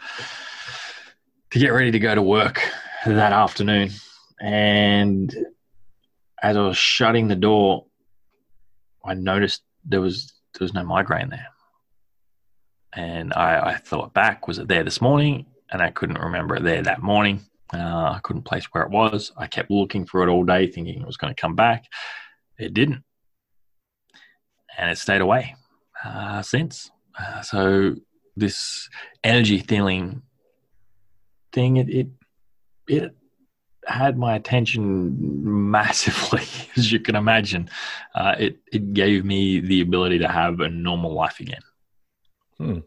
to 1.51 1.59
get 1.59 1.69
ready 1.69 1.91
to 1.91 1.99
go 1.99 2.13
to 2.13 2.21
work 2.21 2.61
that 3.05 3.33
afternoon. 3.33 3.91
And 4.39 5.35
as 6.41 6.57
I 6.57 6.61
was 6.61 6.77
shutting 6.77 7.27
the 7.27 7.35
door, 7.35 7.85
I 9.05 9.13
noticed 9.13 9.63
there 9.85 10.01
was 10.01 10.33
there 10.53 10.65
was 10.65 10.73
no 10.73 10.83
migraine 10.83 11.29
there. 11.29 11.47
And 12.93 13.33
I, 13.33 13.71
I 13.71 13.75
thought 13.75 14.13
back, 14.13 14.47
was 14.47 14.57
it 14.57 14.67
there 14.67 14.83
this 14.83 15.01
morning? 15.01 15.45
And 15.69 15.81
I 15.81 15.91
couldn't 15.91 16.19
remember 16.19 16.55
it 16.55 16.63
there 16.63 16.81
that 16.81 17.01
morning. 17.01 17.41
Uh, 17.73 17.77
I 18.15 18.19
couldn't 18.23 18.43
place 18.43 18.65
where 18.71 18.83
it 18.83 18.89
was. 18.89 19.31
I 19.37 19.47
kept 19.47 19.69
looking 19.69 20.05
for 20.05 20.23
it 20.23 20.29
all 20.29 20.43
day, 20.43 20.67
thinking 20.67 21.01
it 21.01 21.05
was 21.05 21.17
going 21.17 21.33
to 21.33 21.39
come 21.39 21.55
back. 21.55 21.85
It 22.57 22.73
didn't. 22.73 23.03
And 24.77 24.89
it 24.89 24.97
stayed 24.97 25.21
away 25.21 25.55
uh, 26.03 26.41
since. 26.41 26.89
Uh, 27.19 27.41
so 27.41 27.95
this 28.35 28.89
energy 29.23 29.59
feeling 29.59 30.21
thing, 31.57 31.77
it, 31.77 31.89
it 31.89 32.07
it 32.87 33.15
had 33.87 34.17
my 34.17 34.35
attention 34.35 34.81
massively, 35.71 36.43
as 36.77 36.91
you 36.91 36.99
can 36.99 37.15
imagine. 37.15 37.69
Uh, 38.13 38.35
it 38.37 38.59
it 38.71 38.93
gave 38.93 39.25
me 39.25 39.59
the 39.59 39.81
ability 39.81 40.19
to 40.19 40.27
have 40.27 40.59
a 40.59 40.69
normal 40.69 41.13
life 41.13 41.39
again. 41.39 41.65
Hmm. 42.57 42.79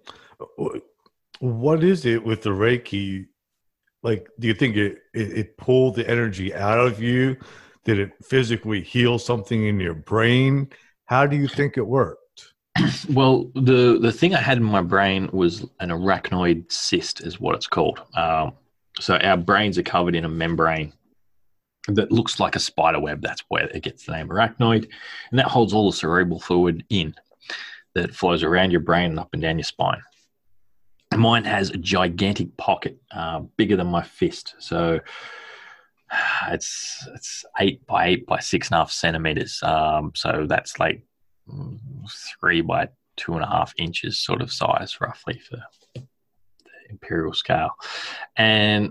What 1.40 1.82
is 1.82 2.06
it 2.06 2.22
with 2.22 2.42
the 2.42 2.50
Reiki? 2.50 3.26
Like, 4.02 4.28
do 4.38 4.46
you 4.46 4.54
think 4.54 4.76
it, 4.76 4.98
it, 5.12 5.38
it 5.40 5.56
pulled 5.58 5.96
the 5.96 6.08
energy 6.08 6.54
out 6.54 6.78
of 6.78 7.02
you? 7.02 7.36
Did 7.84 7.98
it 7.98 8.12
physically 8.24 8.82
heal 8.82 9.18
something 9.18 9.66
in 9.66 9.80
your 9.80 9.94
brain? 9.94 10.68
How 11.06 11.26
do 11.26 11.36
you 11.36 11.48
think 11.48 11.76
it 11.76 11.86
worked? 11.86 12.20
well, 13.10 13.50
the 13.54 13.98
the 14.00 14.12
thing 14.12 14.34
I 14.34 14.40
had 14.40 14.58
in 14.58 14.64
my 14.64 14.82
brain 14.82 15.28
was 15.32 15.62
an 15.80 15.90
arachnoid 15.90 16.70
cyst, 16.70 17.20
is 17.20 17.40
what 17.40 17.54
it's 17.54 17.66
called. 17.66 18.00
Um, 18.14 18.52
so 19.00 19.16
our 19.16 19.36
brains 19.36 19.78
are 19.78 19.82
covered 19.82 20.14
in 20.14 20.24
a 20.24 20.28
membrane 20.28 20.92
that 21.88 22.12
looks 22.12 22.38
like 22.38 22.56
a 22.56 22.60
spider 22.60 23.00
web. 23.00 23.22
That's 23.22 23.42
where 23.48 23.66
it 23.68 23.82
gets 23.82 24.04
the 24.04 24.12
name 24.12 24.28
arachnoid, 24.28 24.88
and 25.30 25.38
that 25.38 25.46
holds 25.46 25.72
all 25.72 25.90
the 25.90 25.96
cerebral 25.96 26.40
fluid 26.40 26.84
in 26.90 27.14
that 27.94 28.14
flows 28.14 28.42
around 28.42 28.70
your 28.70 28.80
brain 28.80 29.10
and 29.10 29.18
up 29.18 29.30
and 29.32 29.42
down 29.42 29.58
your 29.58 29.64
spine. 29.64 30.02
Mine 31.16 31.44
has 31.44 31.70
a 31.70 31.76
gigantic 31.76 32.56
pocket, 32.56 33.00
uh, 33.10 33.40
bigger 33.56 33.76
than 33.76 33.88
my 33.88 34.02
fist. 34.02 34.54
So 34.58 35.00
it's 36.48 37.06
it's 37.14 37.44
eight 37.58 37.86
by 37.86 38.06
eight 38.06 38.26
by 38.26 38.40
six 38.40 38.68
and 38.68 38.76
a 38.76 38.78
half 38.78 38.92
centimeters. 38.92 39.60
Um, 39.62 40.12
so 40.14 40.46
that's 40.48 40.78
like 40.78 41.02
three 42.40 42.60
by 42.60 42.88
two 43.16 43.34
and 43.34 43.42
a 43.42 43.48
half 43.48 43.74
inches 43.76 44.18
sort 44.18 44.40
of 44.40 44.52
size, 44.52 45.00
roughly 45.00 45.38
for 45.38 45.58
imperial 46.90 47.32
scale, 47.32 47.70
and 48.36 48.90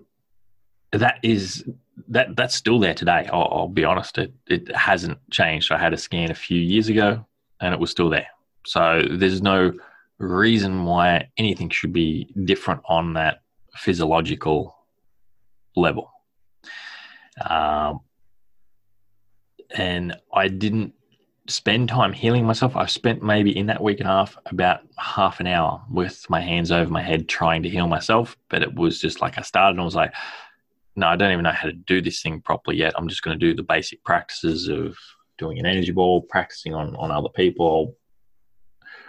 that 0.91 1.19
is 1.23 1.63
that 2.07 2.35
that's 2.35 2.55
still 2.55 2.79
there 2.79 2.93
today. 2.93 3.29
I'll, 3.31 3.49
I'll 3.51 3.67
be 3.67 3.85
honest; 3.85 4.17
it 4.17 4.33
it 4.47 4.75
hasn't 4.75 5.19
changed. 5.31 5.71
I 5.71 5.77
had 5.77 5.93
a 5.93 5.97
scan 5.97 6.31
a 6.31 6.35
few 6.35 6.59
years 6.59 6.89
ago, 6.89 7.25
and 7.61 7.73
it 7.73 7.79
was 7.79 7.91
still 7.91 8.09
there. 8.09 8.27
So 8.65 9.03
there's 9.09 9.41
no 9.41 9.73
reason 10.17 10.83
why 10.83 11.29
anything 11.37 11.69
should 11.69 11.93
be 11.93 12.33
different 12.43 12.81
on 12.85 13.13
that 13.13 13.41
physiological 13.75 14.75
level. 15.75 16.11
Um, 17.49 18.01
and 19.75 20.15
I 20.33 20.47
didn't 20.47 20.93
spend 21.49 21.89
time 21.89 22.13
healing 22.13 22.45
myself. 22.45 22.75
I 22.75 22.85
spent 22.85 23.23
maybe 23.23 23.57
in 23.57 23.65
that 23.67 23.81
week 23.81 23.99
and 23.99 24.07
a 24.07 24.11
half 24.11 24.37
about 24.45 24.81
half 24.97 25.39
an 25.39 25.47
hour 25.47 25.81
with 25.91 26.25
my 26.29 26.39
hands 26.39 26.71
over 26.71 26.89
my 26.89 27.01
head 27.01 27.27
trying 27.27 27.63
to 27.63 27.69
heal 27.69 27.87
myself. 27.87 28.37
But 28.49 28.61
it 28.61 28.73
was 28.73 28.99
just 28.99 29.21
like 29.21 29.37
I 29.37 29.41
started 29.41 29.71
and 29.71 29.81
I 29.81 29.85
was 29.85 29.95
like, 29.95 30.13
no, 30.95 31.07
I 31.07 31.15
don't 31.15 31.31
even 31.31 31.43
know 31.43 31.51
how 31.51 31.67
to 31.67 31.73
do 31.73 32.01
this 32.01 32.21
thing 32.21 32.41
properly 32.41 32.77
yet. 32.77 32.93
I'm 32.95 33.07
just 33.07 33.23
going 33.23 33.37
to 33.37 33.45
do 33.45 33.55
the 33.55 33.63
basic 33.63 34.03
practices 34.03 34.67
of 34.67 34.97
doing 35.37 35.59
an 35.59 35.65
energy 35.65 35.91
ball, 35.91 36.21
practicing 36.21 36.73
on, 36.73 36.95
on 36.95 37.11
other 37.11 37.29
people. 37.29 37.95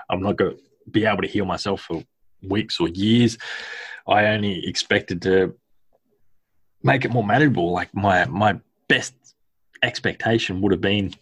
I'm 0.08 0.22
not 0.22 0.36
going 0.36 0.56
to 0.56 0.62
be 0.90 1.04
able 1.04 1.22
to 1.22 1.28
heal 1.28 1.44
myself 1.44 1.82
for 1.82 2.02
weeks 2.42 2.80
or 2.80 2.88
years. 2.88 3.38
I 4.06 4.26
only 4.26 4.66
expected 4.66 5.22
to 5.22 5.54
make 6.82 7.04
it 7.04 7.10
more 7.10 7.24
manageable. 7.24 7.72
Like 7.72 7.94
my 7.94 8.24
my 8.26 8.58
best 8.88 9.14
expectation 9.82 10.60
would 10.60 10.72
have 10.72 10.80
been 10.80 11.12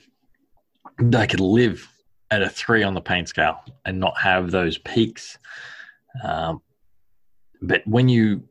I 1.14 1.26
could 1.26 1.40
live 1.40 1.88
at 2.30 2.42
a 2.42 2.48
three 2.48 2.82
on 2.82 2.94
the 2.94 3.00
pain 3.00 3.26
scale 3.26 3.60
and 3.84 3.98
not 3.98 4.18
have 4.18 4.50
those 4.50 4.78
peaks. 4.78 5.38
Um, 6.22 6.60
but 7.62 7.86
when 7.86 8.08
you 8.08 8.42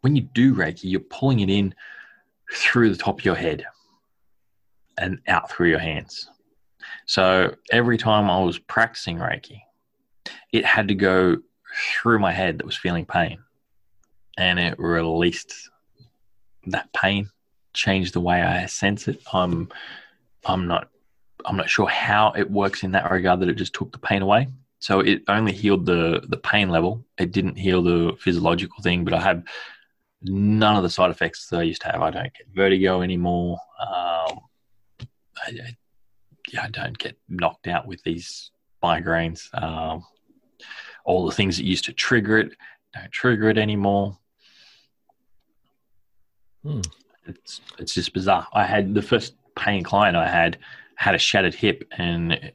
when 0.00 0.16
you 0.16 0.22
do 0.22 0.54
Reiki, 0.54 0.84
you're 0.84 1.00
pulling 1.00 1.40
it 1.40 1.50
in 1.50 1.74
through 2.52 2.90
the 2.90 2.96
top 2.96 3.20
of 3.20 3.24
your 3.24 3.34
head 3.34 3.64
and 4.98 5.20
out 5.28 5.50
through 5.50 5.70
your 5.70 5.78
hands. 5.78 6.28
So 7.06 7.54
every 7.70 7.98
time 7.98 8.30
I 8.30 8.40
was 8.42 8.58
practicing 8.58 9.18
Reiki, 9.18 9.60
it 10.52 10.64
had 10.64 10.88
to 10.88 10.94
go 10.94 11.38
through 11.74 12.18
my 12.18 12.32
head 12.32 12.58
that 12.58 12.66
was 12.66 12.76
feeling 12.76 13.04
pain 13.04 13.38
and 14.36 14.58
it 14.58 14.78
released 14.78 15.70
that 16.66 16.92
pain, 16.92 17.30
changed 17.72 18.14
the 18.14 18.20
way 18.20 18.42
I 18.42 18.66
sense 18.66 19.08
it. 19.08 19.20
I'm 19.32 19.68
I'm 20.44 20.66
not 20.66 20.88
I'm 21.44 21.56
not 21.56 21.68
sure 21.68 21.88
how 21.88 22.32
it 22.32 22.50
works 22.50 22.82
in 22.82 22.92
that 22.92 23.10
regard 23.10 23.40
that 23.40 23.48
it 23.48 23.54
just 23.54 23.74
took 23.74 23.92
the 23.92 23.98
pain 23.98 24.22
away. 24.22 24.48
So 24.78 25.00
it 25.00 25.22
only 25.28 25.52
healed 25.52 25.86
the 25.86 26.22
the 26.28 26.36
pain 26.36 26.68
level. 26.68 27.04
It 27.18 27.32
didn't 27.32 27.56
heal 27.56 27.82
the 27.82 28.16
physiological 28.18 28.82
thing, 28.82 29.04
but 29.04 29.14
I 29.14 29.20
have 29.20 29.44
none 30.22 30.76
of 30.76 30.82
the 30.82 30.90
side 30.90 31.10
effects 31.10 31.48
that 31.48 31.60
I 31.60 31.62
used 31.62 31.82
to 31.82 31.92
have. 31.92 32.02
I 32.02 32.10
don't 32.10 32.32
get 32.34 32.46
vertigo 32.54 33.02
anymore. 33.02 33.58
Um, 33.80 34.40
I, 35.00 35.48
I, 35.48 35.76
yeah, 36.52 36.64
I 36.64 36.68
don't 36.68 36.98
get 36.98 37.16
knocked 37.28 37.66
out 37.66 37.86
with 37.86 38.02
these 38.02 38.50
migraines. 38.82 39.48
Um, 39.60 40.04
all 41.04 41.26
the 41.26 41.34
things 41.34 41.56
that 41.56 41.64
used 41.64 41.84
to 41.84 41.92
trigger 41.92 42.38
it 42.38 42.52
don't 42.94 43.10
trigger 43.10 43.48
it 43.48 43.58
anymore. 43.58 44.18
Hmm. 46.62 46.80
It's 47.26 47.60
it's 47.78 47.94
just 47.94 48.12
bizarre. 48.12 48.46
I 48.52 48.64
had 48.64 48.94
the 48.94 49.02
first 49.02 49.34
paying 49.56 49.82
client 49.82 50.16
I 50.16 50.28
had 50.28 50.58
had 51.04 51.14
a 51.14 51.18
shattered 51.18 51.54
hip 51.54 51.84
and 51.98 52.50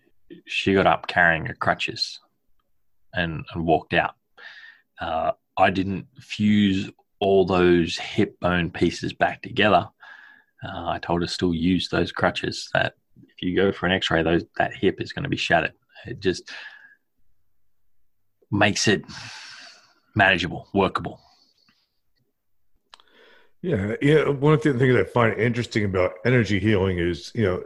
she 0.47 0.73
got 0.73 0.87
up 0.87 1.05
carrying 1.05 1.45
her 1.45 1.53
crutches 1.53 2.19
and, 3.13 3.45
and 3.53 3.63
walked 3.63 3.93
out. 3.93 4.15
Uh, 4.99 5.33
I 5.55 5.69
didn't 5.69 6.07
fuse 6.19 6.89
all 7.19 7.45
those 7.45 7.95
hip 7.97 8.39
bone 8.39 8.71
pieces 8.71 9.13
back 9.13 9.43
together. 9.43 9.87
Uh, 10.63 10.87
I 10.87 10.97
told 10.97 11.21
her 11.21 11.27
still 11.27 11.53
use 11.53 11.89
those 11.89 12.11
crutches. 12.11 12.71
That 12.73 12.95
if 13.27 13.43
you 13.43 13.55
go 13.55 13.71
for 13.71 13.85
an 13.85 13.91
X-ray, 13.91 14.23
those 14.23 14.45
that 14.57 14.75
hip 14.75 14.99
is 14.99 15.13
going 15.13 15.23
to 15.23 15.29
be 15.29 15.37
shattered. 15.37 15.73
It 16.07 16.19
just 16.19 16.49
makes 18.49 18.87
it 18.87 19.05
manageable, 20.15 20.67
workable. 20.73 21.19
Yeah, 23.61 23.93
yeah. 24.01 24.27
One 24.27 24.53
of 24.53 24.63
the 24.63 24.73
things 24.73 24.95
I 24.95 25.03
find 25.03 25.39
interesting 25.39 25.85
about 25.85 26.13
energy 26.25 26.59
healing 26.59 26.97
is, 26.97 27.31
you 27.35 27.43
know, 27.43 27.63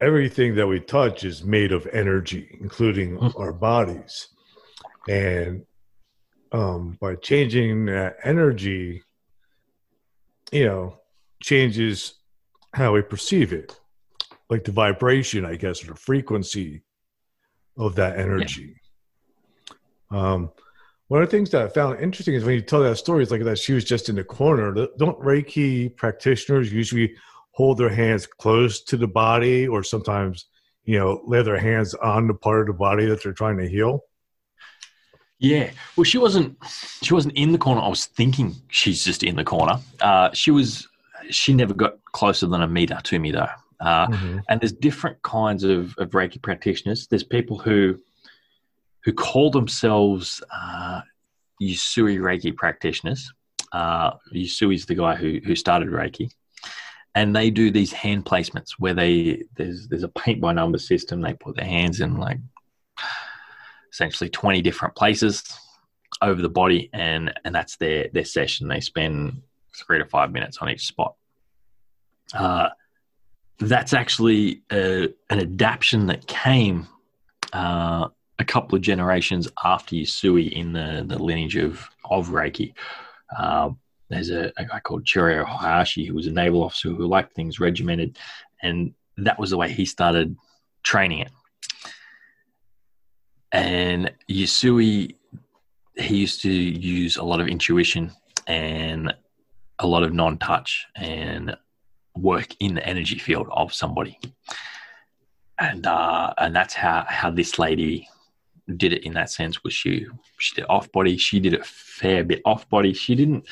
everything 0.00 0.54
that 0.54 0.66
we 0.66 0.80
touch 0.80 1.24
is 1.24 1.44
made 1.44 1.72
of 1.72 1.86
energy, 1.92 2.56
including 2.60 3.18
mm. 3.18 3.38
our 3.38 3.52
bodies, 3.52 4.28
and 5.08 5.64
um, 6.52 6.96
by 7.00 7.14
changing 7.16 7.86
that 7.86 8.16
energy, 8.24 9.02
you 10.52 10.64
know, 10.64 10.98
changes 11.42 12.14
how 12.74 12.92
we 12.92 13.02
perceive 13.02 13.52
it, 13.52 13.78
like 14.50 14.64
the 14.64 14.72
vibration, 14.72 15.44
I 15.44 15.56
guess, 15.56 15.82
or 15.82 15.88
the 15.88 15.94
frequency 15.94 16.82
of 17.76 17.94
that 17.96 18.18
energy. 18.18 18.74
Yeah. 20.10 20.32
Um, 20.32 20.50
one 21.08 21.22
of 21.22 21.30
the 21.30 21.36
things 21.36 21.50
that 21.50 21.62
I 21.62 21.68
found 21.68 22.00
interesting 22.00 22.34
is 22.34 22.44
when 22.44 22.54
you 22.54 22.60
tell 22.60 22.82
that 22.82 22.96
story, 22.96 23.22
it's 23.22 23.32
like 23.32 23.42
that 23.44 23.58
she 23.58 23.72
was 23.72 23.84
just 23.84 24.08
in 24.08 24.16
the 24.16 24.24
corner. 24.24 24.72
Don't 24.98 25.18
Reiki 25.20 25.94
practitioners 25.96 26.72
usually 26.72 27.14
hold 27.58 27.76
their 27.76 27.88
hands 27.90 28.24
close 28.24 28.80
to 28.84 28.96
the 28.96 29.08
body 29.08 29.66
or 29.66 29.82
sometimes, 29.82 30.46
you 30.84 30.96
know, 30.96 31.20
lay 31.26 31.42
their 31.42 31.58
hands 31.58 31.92
on 31.94 32.28
the 32.28 32.32
part 32.32 32.60
of 32.60 32.66
the 32.68 32.72
body 32.72 33.04
that 33.04 33.20
they're 33.20 33.32
trying 33.32 33.58
to 33.58 33.68
heal? 33.68 34.04
Yeah. 35.40 35.70
Well, 35.96 36.04
she 36.04 36.18
wasn't. 36.18 36.56
She 37.02 37.12
wasn't 37.14 37.36
in 37.36 37.50
the 37.50 37.58
corner. 37.58 37.80
I 37.80 37.88
was 37.88 38.06
thinking 38.06 38.54
she's 38.68 39.04
just 39.04 39.24
in 39.24 39.34
the 39.34 39.42
corner. 39.42 39.80
Uh, 40.00 40.30
she 40.32 40.52
was. 40.52 40.86
She 41.30 41.52
never 41.52 41.74
got 41.74 41.94
closer 42.12 42.46
than 42.46 42.62
a 42.62 42.68
meter 42.68 43.00
to 43.02 43.18
me 43.18 43.32
though. 43.32 43.48
Uh, 43.80 44.06
mm-hmm. 44.06 44.38
And 44.48 44.60
there's 44.60 44.72
different 44.72 45.20
kinds 45.22 45.64
of, 45.64 45.94
of 45.98 46.10
Reiki 46.10 46.40
practitioners. 46.40 47.08
There's 47.08 47.24
people 47.24 47.58
who 47.58 47.98
who 49.04 49.12
call 49.12 49.50
themselves 49.50 50.40
uh, 50.54 51.00
Usui 51.60 52.18
Reiki 52.18 52.54
practitioners. 52.54 53.32
Uh, 53.72 54.12
Usui 54.32 54.76
is 54.76 54.86
the 54.86 54.94
guy 54.94 55.16
who 55.16 55.40
who 55.44 55.56
started 55.56 55.88
Reiki, 55.88 56.30
and 57.18 57.34
they 57.34 57.50
do 57.50 57.72
these 57.72 57.92
hand 57.92 58.24
placements 58.24 58.72
where 58.78 58.94
they 58.94 59.42
there's 59.56 59.88
there's 59.88 60.04
a 60.04 60.08
paint 60.08 60.40
by 60.40 60.52
number 60.52 60.78
system. 60.78 61.20
They 61.20 61.34
put 61.34 61.56
their 61.56 61.64
hands 61.64 62.00
in 62.00 62.16
like 62.16 62.38
essentially 63.92 64.30
twenty 64.30 64.62
different 64.62 64.94
places 64.94 65.42
over 66.22 66.40
the 66.40 66.48
body, 66.48 66.90
and 66.92 67.34
and 67.44 67.52
that's 67.52 67.76
their 67.76 68.08
their 68.12 68.24
session. 68.24 68.68
They 68.68 68.78
spend 68.78 69.42
three 69.76 69.98
to 69.98 70.04
five 70.04 70.30
minutes 70.30 70.58
on 70.58 70.70
each 70.70 70.86
spot. 70.86 71.16
Uh, 72.32 72.68
that's 73.58 73.92
actually 73.92 74.62
a, 74.70 75.08
an 75.30 75.40
adaptation 75.40 76.06
that 76.06 76.24
came 76.28 76.86
uh, 77.52 78.06
a 78.38 78.44
couple 78.44 78.76
of 78.76 78.82
generations 78.82 79.48
after 79.64 79.96
Usui 79.96 80.52
in 80.52 80.72
the, 80.72 81.04
the 81.04 81.20
lineage 81.20 81.56
of, 81.56 81.88
of 82.04 82.28
Reiki. 82.28 82.74
Uh, 83.36 83.70
there's 84.08 84.30
a, 84.30 84.52
a, 84.56 84.64
guy 84.64 84.80
called 84.80 85.04
Chujiro 85.04 85.44
Hayashi 85.44 86.06
who 86.06 86.14
was 86.14 86.26
a 86.26 86.32
naval 86.32 86.62
officer 86.62 86.90
who 86.90 87.06
liked 87.06 87.34
things 87.34 87.60
regimented, 87.60 88.18
and 88.62 88.94
that 89.18 89.38
was 89.38 89.50
the 89.50 89.56
way 89.56 89.70
he 89.70 89.84
started 89.84 90.36
training 90.82 91.20
it. 91.20 91.30
And 93.52 94.10
Usui, 94.30 95.14
he 95.96 96.16
used 96.16 96.42
to 96.42 96.50
use 96.50 97.16
a 97.16 97.22
lot 97.22 97.40
of 97.40 97.48
intuition 97.48 98.12
and 98.46 99.14
a 99.78 99.86
lot 99.86 100.02
of 100.02 100.12
non-touch 100.12 100.86
and 100.96 101.56
work 102.16 102.48
in 102.60 102.74
the 102.74 102.86
energy 102.86 103.18
field 103.18 103.48
of 103.50 103.72
somebody. 103.72 104.18
And 105.58 105.86
uh, 105.86 106.34
and 106.38 106.54
that's 106.54 106.74
how 106.74 107.04
how 107.08 107.30
this 107.30 107.58
lady 107.58 108.08
did 108.76 108.92
it 108.92 109.04
in 109.04 109.14
that 109.14 109.30
sense 109.30 109.64
was 109.64 109.72
she 109.72 110.06
she 110.38 110.54
did 110.54 110.66
off 110.68 110.92
body 110.92 111.16
she 111.16 111.40
did 111.40 111.54
a 111.54 111.64
fair 111.64 112.22
bit 112.22 112.42
off 112.44 112.68
body 112.68 112.92
she 112.92 113.14
didn't 113.14 113.46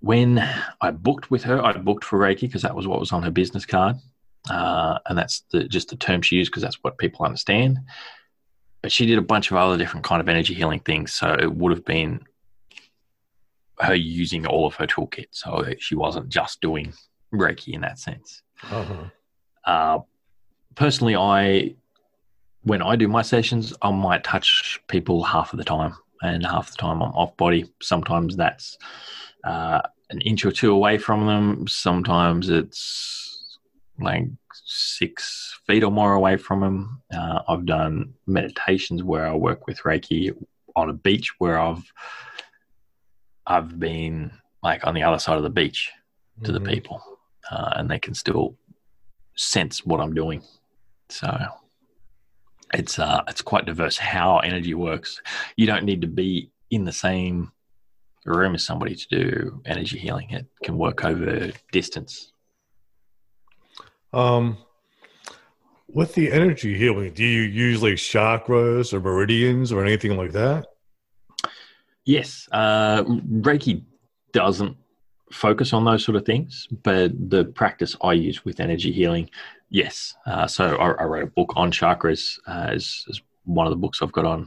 when 0.00 0.38
i 0.80 0.90
booked 0.90 1.30
with 1.30 1.42
her 1.42 1.64
i 1.64 1.72
booked 1.72 2.04
for 2.04 2.18
reiki 2.18 2.42
because 2.42 2.62
that 2.62 2.74
was 2.74 2.86
what 2.86 3.00
was 3.00 3.12
on 3.12 3.22
her 3.22 3.30
business 3.30 3.66
card 3.66 3.96
uh, 4.50 4.98
and 5.06 5.18
that's 5.18 5.40
the, 5.50 5.64
just 5.64 5.88
the 5.88 5.96
term 5.96 6.22
she 6.22 6.36
used 6.36 6.50
because 6.50 6.62
that's 6.62 6.82
what 6.82 6.98
people 6.98 7.24
understand. 7.24 7.80
But 8.82 8.92
she 8.92 9.06
did 9.06 9.18
a 9.18 9.22
bunch 9.22 9.50
of 9.50 9.56
other 9.56 9.76
different 9.76 10.04
kind 10.04 10.20
of 10.20 10.28
energy 10.28 10.54
healing 10.54 10.80
things, 10.80 11.12
so 11.12 11.34
it 11.34 11.52
would 11.52 11.72
have 11.72 11.84
been 11.84 12.20
her 13.80 13.94
using 13.94 14.46
all 14.46 14.66
of 14.66 14.74
her 14.76 14.86
toolkit. 14.86 15.26
So 15.32 15.64
she 15.78 15.94
wasn't 15.94 16.28
just 16.28 16.60
doing 16.60 16.92
Reiki 17.32 17.74
in 17.74 17.80
that 17.80 17.98
sense. 17.98 18.42
Uh-huh. 18.70 19.04
Uh, 19.64 19.98
personally, 20.74 21.16
I 21.16 21.74
when 22.62 22.82
I 22.82 22.96
do 22.96 23.08
my 23.08 23.22
sessions, 23.22 23.74
I 23.82 23.90
might 23.90 24.24
touch 24.24 24.80
people 24.88 25.22
half 25.24 25.52
of 25.52 25.58
the 25.58 25.64
time, 25.64 25.94
and 26.22 26.46
half 26.46 26.70
the 26.70 26.76
time 26.76 27.02
I'm 27.02 27.12
off 27.12 27.36
body. 27.36 27.68
Sometimes 27.82 28.36
that's 28.36 28.78
uh, 29.46 29.80
an 30.10 30.20
inch 30.22 30.44
or 30.44 30.52
two 30.52 30.72
away 30.72 30.98
from 30.98 31.26
them. 31.26 31.66
Sometimes 31.66 32.50
it's 32.50 33.58
like 33.98 34.24
six 34.64 35.58
feet 35.66 35.84
or 35.84 35.90
more 35.90 36.14
away 36.14 36.36
from 36.36 36.60
them. 36.60 37.02
Uh, 37.14 37.40
I've 37.48 37.64
done 37.64 38.12
meditations 38.26 39.02
where 39.02 39.26
I 39.26 39.34
work 39.34 39.66
with 39.66 39.80
Reiki 39.80 40.36
on 40.74 40.90
a 40.90 40.92
beach 40.92 41.32
where 41.38 41.58
I've 41.58 41.84
I've 43.46 43.78
been 43.78 44.32
like 44.62 44.86
on 44.86 44.94
the 44.94 45.04
other 45.04 45.18
side 45.18 45.36
of 45.36 45.44
the 45.44 45.50
beach 45.50 45.90
to 46.42 46.50
mm-hmm. 46.50 46.64
the 46.64 46.70
people, 46.70 47.00
uh, 47.50 47.74
and 47.76 47.90
they 47.90 47.98
can 47.98 48.14
still 48.14 48.56
sense 49.36 49.86
what 49.86 50.00
I'm 50.00 50.14
doing. 50.14 50.42
So 51.08 51.38
it's 52.74 52.98
uh, 52.98 53.22
it's 53.28 53.42
quite 53.42 53.66
diverse 53.66 53.96
how 53.96 54.38
energy 54.38 54.74
works. 54.74 55.22
You 55.56 55.66
don't 55.66 55.84
need 55.84 56.00
to 56.00 56.08
be 56.08 56.50
in 56.70 56.84
the 56.84 56.92
same 56.92 57.52
room 58.34 58.54
as 58.54 58.64
somebody 58.64 58.94
to 58.94 59.08
do 59.08 59.62
energy 59.64 59.98
healing. 59.98 60.30
It 60.30 60.46
can 60.62 60.76
work 60.78 61.04
over 61.04 61.52
distance. 61.72 62.32
Um, 64.12 64.58
with 65.88 66.14
the 66.14 66.32
energy 66.32 66.76
healing, 66.76 67.12
do 67.12 67.24
you 67.24 67.42
use 67.42 67.82
like 67.82 67.94
chakras 67.94 68.92
or 68.92 69.00
meridians 69.00 69.72
or 69.72 69.84
anything 69.84 70.16
like 70.16 70.32
that? 70.32 70.66
Yes, 72.04 72.48
uh, 72.52 73.02
Reiki 73.04 73.82
doesn't 74.32 74.76
focus 75.32 75.72
on 75.72 75.84
those 75.84 76.04
sort 76.04 76.16
of 76.16 76.24
things, 76.24 76.68
but 76.82 77.12
the 77.30 77.46
practice 77.46 77.96
I 78.02 78.12
use 78.12 78.44
with 78.44 78.60
energy 78.60 78.92
healing, 78.92 79.28
yes. 79.70 80.14
Uh, 80.24 80.46
so 80.46 80.76
I, 80.76 80.92
I, 80.92 81.04
wrote 81.04 81.24
a 81.24 81.26
book 81.26 81.52
on 81.56 81.72
chakras 81.72 82.38
uh, 82.46 82.78
one 83.44 83.66
of 83.66 83.70
the 83.70 83.76
books 83.76 84.02
I've 84.02 84.12
got 84.12 84.24
on 84.24 84.46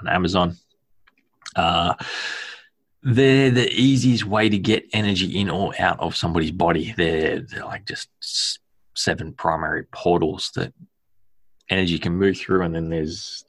on 0.00 0.08
Amazon. 0.08 0.56
Uh, 1.54 1.94
they're 3.08 3.52
the 3.52 3.72
easiest 3.72 4.24
way 4.24 4.48
to 4.48 4.58
get 4.58 4.84
energy 4.92 5.38
in 5.38 5.48
or 5.48 5.72
out 5.80 6.00
of 6.00 6.16
somebody's 6.16 6.50
body. 6.50 6.92
They're, 6.96 7.38
they're 7.38 7.64
like 7.64 7.86
just 7.86 8.10
seven 8.94 9.32
primary 9.32 9.84
portals 9.84 10.50
that 10.56 10.72
energy 11.70 12.00
can 12.00 12.14
move 12.14 12.36
through, 12.36 12.62
and 12.62 12.74
then 12.74 12.88
there's, 12.90 13.44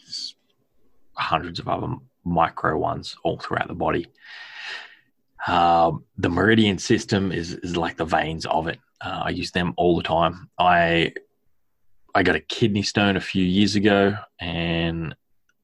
hundreds 1.19 1.57
of 1.57 1.67
other 1.67 1.95
micro 2.23 2.77
ones 2.77 3.15
all 3.23 3.39
throughout 3.39 3.67
the 3.67 3.73
body. 3.73 4.05
Um, 5.47 6.03
the 6.19 6.29
meridian 6.29 6.77
system 6.77 7.31
is, 7.31 7.53
is 7.53 7.75
like 7.75 7.97
the 7.97 8.05
veins 8.05 8.45
of 8.45 8.67
it. 8.67 8.77
Uh, 9.01 9.23
I 9.25 9.29
use 9.29 9.49
them 9.49 9.73
all 9.77 9.97
the 9.97 10.03
time. 10.03 10.51
I 10.59 11.13
I 12.13 12.21
got 12.21 12.35
a 12.35 12.39
kidney 12.39 12.83
stone 12.83 13.17
a 13.17 13.21
few 13.21 13.43
years 13.43 13.75
ago, 13.75 14.15
and 14.39 15.15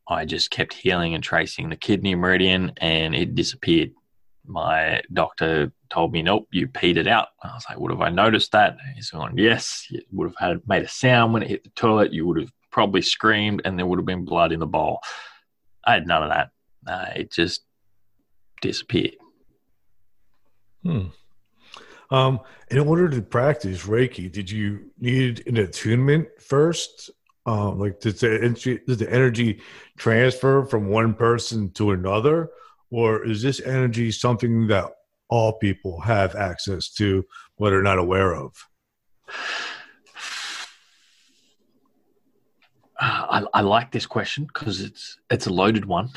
I 0.08 0.26
just 0.26 0.52
kept 0.52 0.74
healing 0.74 1.16
and 1.16 1.24
tracing 1.24 1.70
the 1.70 1.76
kidney 1.76 2.16
meridian, 2.16 2.74
and 2.78 3.16
it 3.16 3.36
disappeared. 3.36 3.92
My 4.46 5.02
doctor 5.14 5.72
told 5.90 6.12
me, 6.12 6.22
"Nope, 6.22 6.48
you 6.52 6.68
peed 6.68 6.98
it 6.98 7.08
out." 7.08 7.30
I 7.42 7.54
was 7.54 7.66
like, 7.70 7.80
"Would 7.80 7.92
have 7.92 8.02
I 8.02 8.10
noticed 8.10 8.52
that?" 8.52 8.78
He's 8.96 9.12
going, 9.12 9.38
"Yes, 9.38 9.88
it 9.92 10.06
would 10.12 10.28
have 10.30 10.50
had 10.50 10.68
made 10.68 10.84
a 10.84 10.88
sound 10.88 11.34
when 11.34 11.44
it 11.44 11.50
hit 11.50 11.64
the 11.64 11.70
toilet. 11.70 12.12
You 12.12 12.28
would 12.28 12.40
have 12.42 12.52
probably 12.70 13.02
screamed, 13.02 13.62
and 13.64 13.80
there 13.80 13.86
would 13.86 14.00
have 14.00 14.06
been 14.06 14.26
blood 14.26 14.52
in 14.52 14.60
the 14.60 14.68
bowl." 14.68 15.00
I 15.86 15.94
had 15.94 16.08
none 16.08 16.24
of 16.24 16.30
that. 16.30 16.50
Uh, 16.86 17.12
it 17.16 17.32
just 17.32 17.64
disappeared. 18.62 19.16
Hmm. 20.84 21.08
Um, 22.12 22.42
in 22.70 22.80
order 22.80 23.10
to 23.10 23.22
practice 23.22 23.86
Reiki, 23.86 24.32
did 24.32 24.52
you 24.52 24.92
need 25.00 25.48
an 25.48 25.58
attunement 25.58 26.28
first? 26.40 27.10
Um, 27.46 27.80
like, 27.80 28.00
does 28.00 28.22
the 28.22 28.42
energy 28.42 28.80
does 28.88 28.98
the 28.98 29.12
energy 29.12 29.62
transfer 29.98 30.66
from 30.66 30.88
one 30.88 31.14
person 31.14 31.72
to 31.72 31.92
another, 31.92 32.50
or 32.90 33.26
is 33.26 33.42
this 33.42 33.60
energy 33.62 34.12
something 34.12 34.68
that 34.68 34.90
all 35.30 35.54
people 35.54 36.00
have 36.02 36.36
access 36.36 36.90
to, 36.94 37.26
but 37.58 37.74
are 37.74 37.84
not 37.84 37.98
aware 37.98 38.36
of? 38.36 38.54
I, 43.00 43.44
I, 43.54 43.62
like 43.62 43.92
this 43.92 44.06
question 44.06 44.46
because 44.46 44.80
it's 44.80 45.18
it's 45.30 45.48
a 45.48 45.50
loaded 45.52 45.86
one. 45.86 46.10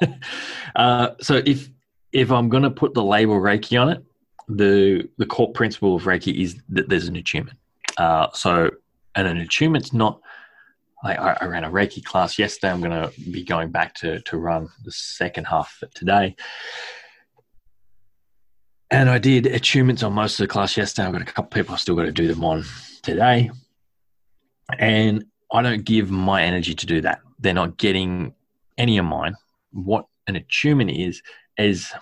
uh, 0.76 1.10
so 1.20 1.42
if 1.44 1.68
if 2.12 2.30
I'm 2.30 2.48
going 2.48 2.62
to 2.62 2.70
put 2.70 2.94
the 2.94 3.04
label 3.04 3.34
Reiki 3.34 3.80
on 3.80 3.90
it, 3.90 4.04
the 4.48 5.08
the 5.18 5.26
core 5.26 5.52
principle 5.52 5.96
of 5.96 6.04
Reiki 6.04 6.40
is 6.40 6.56
that 6.70 6.88
there's 6.88 7.08
an 7.08 7.16
attunement. 7.16 7.58
Uh, 7.98 8.28
so, 8.32 8.70
and 9.14 9.26
an 9.26 9.38
attunement's 9.38 9.92
not. 9.92 10.20
I, 11.14 11.36
I 11.40 11.44
ran 11.46 11.64
a 11.64 11.70
Reiki 11.70 12.02
class 12.04 12.38
yesterday. 12.38 12.72
I'm 12.72 12.80
going 12.80 12.90
to 12.90 13.12
be 13.30 13.44
going 13.44 13.70
back 13.70 13.94
to 13.96 14.20
to 14.20 14.36
run 14.36 14.68
the 14.84 14.92
second 14.92 15.44
half 15.44 15.82
today. 15.94 16.36
And 18.90 19.10
I 19.10 19.18
did 19.18 19.44
attunements 19.44 20.04
on 20.06 20.12
most 20.12 20.38
of 20.38 20.44
the 20.44 20.52
class 20.52 20.76
yesterday. 20.76 21.06
I've 21.06 21.12
got 21.12 21.22
a 21.22 21.24
couple 21.24 21.50
people 21.50 21.74
I've 21.74 21.80
still 21.80 21.96
got 21.96 22.04
to 22.04 22.12
do 22.12 22.28
them 22.28 22.44
on 22.44 22.64
today. 23.02 23.50
And 24.78 25.24
I 25.52 25.62
don't 25.62 25.84
give 25.84 26.10
my 26.10 26.42
energy 26.42 26.74
to 26.74 26.86
do 26.86 27.00
that. 27.02 27.20
They're 27.38 27.54
not 27.54 27.78
getting 27.78 28.34
any 28.78 28.98
of 28.98 29.04
mine. 29.04 29.34
What 29.72 30.06
an 30.26 30.36
attunement 30.36 30.90
is, 30.90 31.22
is 31.58 31.92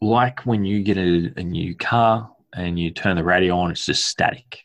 like 0.00 0.44
when 0.46 0.64
you 0.64 0.82
get 0.82 0.96
a, 0.96 1.32
a 1.36 1.42
new 1.42 1.74
car 1.74 2.30
and 2.52 2.78
you 2.78 2.90
turn 2.90 3.16
the 3.16 3.24
radio 3.24 3.56
on, 3.56 3.70
it's 3.70 3.86
just 3.86 4.06
static. 4.06 4.62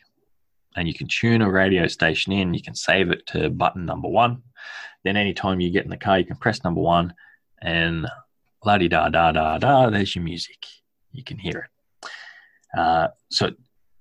And 0.75 0.87
you 0.87 0.93
can 0.93 1.07
tune 1.07 1.41
a 1.41 1.51
radio 1.51 1.87
station 1.87 2.33
in, 2.33 2.53
you 2.53 2.61
can 2.61 2.75
save 2.75 3.11
it 3.11 3.25
to 3.27 3.49
button 3.49 3.85
number 3.85 4.07
one. 4.07 4.41
Then 5.03 5.17
anytime 5.17 5.59
you 5.59 5.69
get 5.69 5.83
in 5.83 5.89
the 5.89 5.97
car, 5.97 6.19
you 6.19 6.25
can 6.25 6.37
press 6.37 6.63
number 6.63 6.81
one 6.81 7.13
and 7.61 8.07
la 8.65 8.77
di 8.77 8.87
da 8.87 9.09
da 9.09 9.31
da 9.31 9.57
da, 9.57 9.89
there's 9.89 10.15
your 10.15 10.23
music. 10.23 10.65
You 11.11 11.23
can 11.23 11.37
hear 11.37 11.67
it. 11.69 12.09
Uh, 12.77 13.07
so 13.29 13.51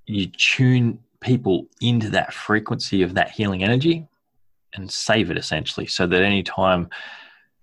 you 0.06 0.26
tune 0.26 0.98
people 1.20 1.66
into 1.80 2.10
that 2.10 2.32
frequency 2.32 3.02
of 3.02 3.14
that 3.14 3.30
healing 3.30 3.62
energy 3.62 4.06
and 4.74 4.90
save 4.90 5.30
it 5.30 5.36
essentially 5.36 5.86
so 5.86 6.06
that 6.06 6.22
anytime 6.22 6.88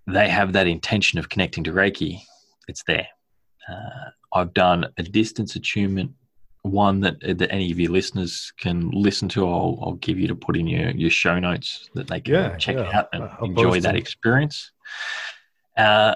they 0.07 0.29
have 0.29 0.53
that 0.53 0.67
intention 0.67 1.19
of 1.19 1.29
connecting 1.29 1.63
to 1.63 1.71
Reiki, 1.71 2.21
it's 2.67 2.83
there. 2.83 3.07
Uh, 3.67 4.09
I've 4.33 4.53
done 4.53 4.85
a 4.97 5.03
distance 5.03 5.55
attunement, 5.55 6.11
one 6.63 6.99
that, 7.01 7.19
that 7.21 7.51
any 7.51 7.71
of 7.71 7.79
your 7.79 7.91
listeners 7.91 8.51
can 8.59 8.89
listen 8.91 9.29
to. 9.29 9.47
I'll, 9.47 9.79
I'll 9.81 9.93
give 9.93 10.19
you 10.19 10.27
to 10.27 10.35
put 10.35 10.57
in 10.57 10.67
your, 10.67 10.91
your 10.91 11.09
show 11.09 11.39
notes 11.39 11.89
that 11.95 12.07
they 12.07 12.19
can 12.19 12.33
yeah, 12.33 12.55
check 12.57 12.75
yeah. 12.75 12.97
out 12.97 13.09
and 13.13 13.23
I'll 13.23 13.45
enjoy 13.45 13.79
that 13.81 13.95
experience. 13.95 14.71
Uh, 15.77 16.15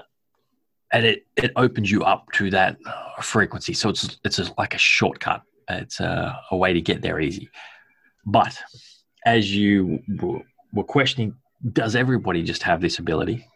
and 0.92 1.06
it, 1.06 1.26
it 1.36 1.50
opens 1.56 1.90
you 1.90 2.04
up 2.04 2.30
to 2.34 2.50
that 2.50 2.76
frequency. 3.20 3.72
So 3.72 3.88
it's 3.88 4.18
it's 4.24 4.38
a, 4.38 4.52
like 4.58 4.74
a 4.74 4.78
shortcut. 4.78 5.42
It's 5.68 5.98
a, 6.00 6.38
a 6.50 6.56
way 6.56 6.72
to 6.72 6.80
get 6.80 7.02
there 7.02 7.20
easy. 7.20 7.50
But 8.26 8.56
as 9.24 9.54
you 9.54 10.00
were 10.72 10.84
questioning, 10.84 11.34
does 11.72 11.96
everybody 11.96 12.42
just 12.42 12.62
have 12.62 12.80
this 12.80 12.98
ability? 12.98 13.48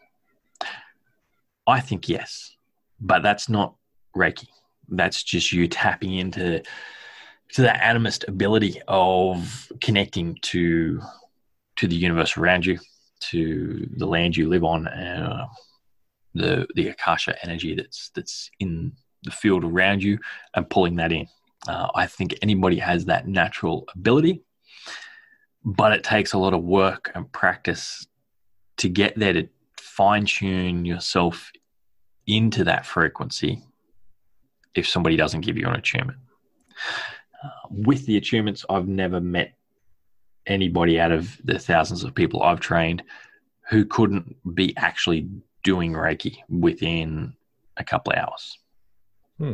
I 1.67 1.81
think 1.81 2.09
yes, 2.09 2.57
but 2.99 3.23
that's 3.23 3.49
not 3.49 3.75
Reiki. 4.17 4.49
That's 4.89 5.23
just 5.23 5.53
you 5.53 5.69
tapping 5.69 6.15
into 6.15 6.63
to 7.53 7.63
the 7.63 7.69
animist 7.69 8.29
ability 8.29 8.81
of 8.89 9.73
connecting 9.81 10.39
to 10.43 11.01
to 11.77 11.87
the 11.87 11.97
universe 11.97 12.37
around 12.37 12.67
you, 12.67 12.79
to 13.21 13.89
the 13.97 14.07
land 14.07 14.37
you 14.37 14.49
live 14.49 14.65
on, 14.65 14.87
and 14.89 15.25
uh, 15.25 15.47
the 16.35 16.67
the 16.75 16.89
akasha 16.89 17.35
energy 17.43 17.75
that's 17.75 18.11
that's 18.15 18.51
in 18.61 18.93
the 19.23 19.31
field 19.31 19.65
around 19.65 20.03
you, 20.03 20.19
and 20.55 20.69
pulling 20.69 20.97
that 20.97 21.13
in. 21.13 21.27
Uh, 21.67 21.89
I 21.95 22.07
think 22.07 22.37
anybody 22.43 22.79
has 22.79 23.07
that 23.07 23.27
natural 23.27 23.87
ability, 23.95 24.43
but 25.65 25.93
it 25.93 26.05
takes 26.05 26.33
a 26.33 26.39
lot 26.39 26.55
of 26.55 26.63
work 26.63 27.11
and 27.15 27.31
practice 27.33 28.07
to 28.79 28.89
get 28.89 29.19
there 29.19 29.33
to 29.33 29.49
fine 29.77 30.25
tune 30.25 30.85
yourself 30.85 31.51
into 32.27 32.63
that 32.65 32.87
frequency 32.87 33.63
if 34.75 34.89
somebody 34.89 35.17
doesn't 35.17 35.41
give 35.43 35.57
you 35.57 35.67
an 35.67 35.77
attunement. 35.77 36.19
Uh, 37.43 37.49
with 37.71 38.07
the 38.07 38.21
attunements, 38.21 38.65
I've 38.69 38.89
never 38.89 39.21
met 39.21 39.55
anybody 40.47 40.99
out 40.99 41.13
of 41.13 41.37
the 41.45 41.59
thousands 41.59 42.05
of 42.05 42.15
people 42.15 42.43
I've 42.43 42.61
trained 42.61 43.03
who 43.69 43.85
couldn't 43.85 44.37
be 44.55 44.75
actually 44.77 45.29
doing 45.63 45.93
Reiki 45.93 46.39
within 46.49 47.35
a 47.77 47.85
couple 47.85 48.13
of 48.13 48.19
hours. 48.19 48.59
Hmm. 49.39 49.53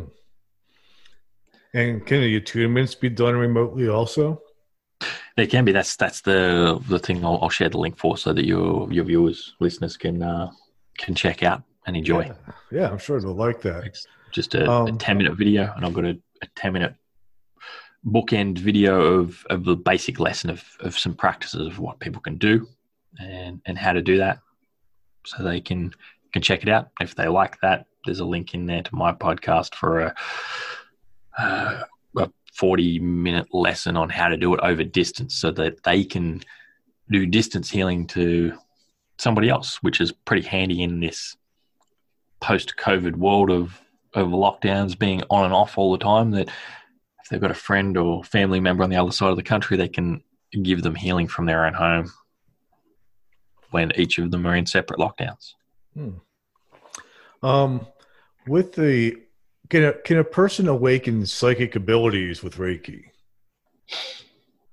And 1.73 2.05
can 2.05 2.21
the 2.21 2.39
attunements 2.39 2.97
be 2.97 3.09
done 3.09 3.35
remotely 3.35 3.89
also? 3.89 4.41
There 5.35 5.45
can 5.45 5.65
be. 5.65 5.73
That's 5.73 5.97
that's 5.97 6.21
the 6.21 6.81
the 6.87 6.99
thing. 6.99 7.25
I'll, 7.25 7.39
I'll 7.41 7.49
share 7.49 7.67
the 7.67 7.77
link 7.77 7.97
for 7.97 8.17
so 8.17 8.31
that 8.31 8.45
your 8.45 8.91
your 8.91 9.03
viewers, 9.03 9.55
listeners 9.59 9.97
can 9.97 10.23
uh, 10.23 10.49
can 10.97 11.13
check 11.13 11.43
out 11.43 11.63
and 11.85 11.97
enjoy. 11.97 12.21
Yeah, 12.21 12.53
yeah 12.71 12.89
I'm 12.89 12.97
sure 12.97 13.19
they'll 13.19 13.35
like 13.35 13.61
that. 13.63 13.83
It's 13.83 14.07
just 14.35 14.53
a, 14.53 14.69
Um, 14.69 14.87
a 14.87 14.91
ten 14.91 15.17
minute 15.17 15.35
video, 15.35 15.73
and 15.75 15.85
I've 15.85 15.93
got 15.93 16.05
a, 16.05 16.17
a 16.41 16.47
ten 16.55 16.73
minute 16.73 16.93
bookend 18.05 18.59
video 18.59 19.01
of 19.01 19.43
of 19.49 19.63
the 19.63 19.75
basic 19.75 20.19
lesson 20.19 20.49
of 20.51 20.63
of 20.81 20.97
some 20.99 21.15
practices 21.15 21.65
of 21.67 21.79
what 21.79 21.99
people 21.99 22.21
can 22.21 22.37
do 22.37 22.67
and 23.19 23.61
and 23.65 23.77
how 23.77 23.93
to 23.93 24.01
do 24.01 24.17
that, 24.17 24.39
so 25.25 25.41
they 25.41 25.61
can 25.61 25.91
can 26.33 26.41
check 26.41 26.61
it 26.61 26.69
out. 26.69 26.89
If 26.99 27.15
they 27.15 27.27
like 27.27 27.59
that, 27.61 27.87
there's 28.05 28.19
a 28.19 28.25
link 28.25 28.53
in 28.53 28.65
there 28.67 28.83
to 28.83 28.95
my 28.95 29.11
podcast 29.11 29.73
for 29.73 30.01
a. 30.01 30.15
Uh, 31.37 31.83
a 32.17 32.31
40 32.53 32.99
minute 32.99 33.53
lesson 33.53 33.97
on 33.97 34.09
how 34.09 34.29
to 34.29 34.37
do 34.37 34.53
it 34.53 34.61
over 34.61 34.85
distance 34.85 35.35
so 35.35 35.51
that 35.51 35.83
they 35.83 36.05
can 36.05 36.41
do 37.11 37.25
distance 37.25 37.69
healing 37.69 38.07
to 38.07 38.57
somebody 39.17 39.49
else, 39.49 39.83
which 39.83 39.99
is 39.99 40.13
pretty 40.13 40.47
handy 40.47 40.81
in 40.81 41.01
this 41.01 41.35
post 42.39 42.75
COVID 42.77 43.15
world 43.15 43.49
of, 43.49 43.81
of 44.15 44.29
lockdowns 44.29 44.97
being 44.97 45.23
on 45.29 45.45
and 45.45 45.53
off 45.53 45.77
all 45.77 45.91
the 45.91 46.03
time. 46.03 46.31
That 46.31 46.47
if 46.47 47.29
they've 47.29 47.41
got 47.41 47.51
a 47.51 47.55
friend 47.55 47.97
or 47.97 48.23
family 48.23 48.59
member 48.59 48.83
on 48.83 48.89
the 48.89 48.95
other 48.95 49.11
side 49.11 49.29
of 49.29 49.37
the 49.37 49.43
country, 49.43 49.77
they 49.77 49.87
can 49.87 50.23
give 50.63 50.83
them 50.83 50.95
healing 50.95 51.27
from 51.27 51.45
their 51.45 51.65
own 51.65 51.73
home 51.73 52.11
when 53.71 53.91
each 53.95 54.17
of 54.19 54.31
them 54.31 54.45
are 54.47 54.55
in 54.55 54.65
separate 54.65 54.99
lockdowns. 54.99 55.53
Um, 57.43 57.87
with 58.47 58.73
the 58.73 59.17
can 59.69 59.83
a 59.83 59.93
can 59.93 60.17
a 60.17 60.23
person 60.23 60.67
awaken 60.67 61.25
psychic 61.25 61.75
abilities 61.75 62.43
with 62.43 62.55
Reiki? 62.55 63.05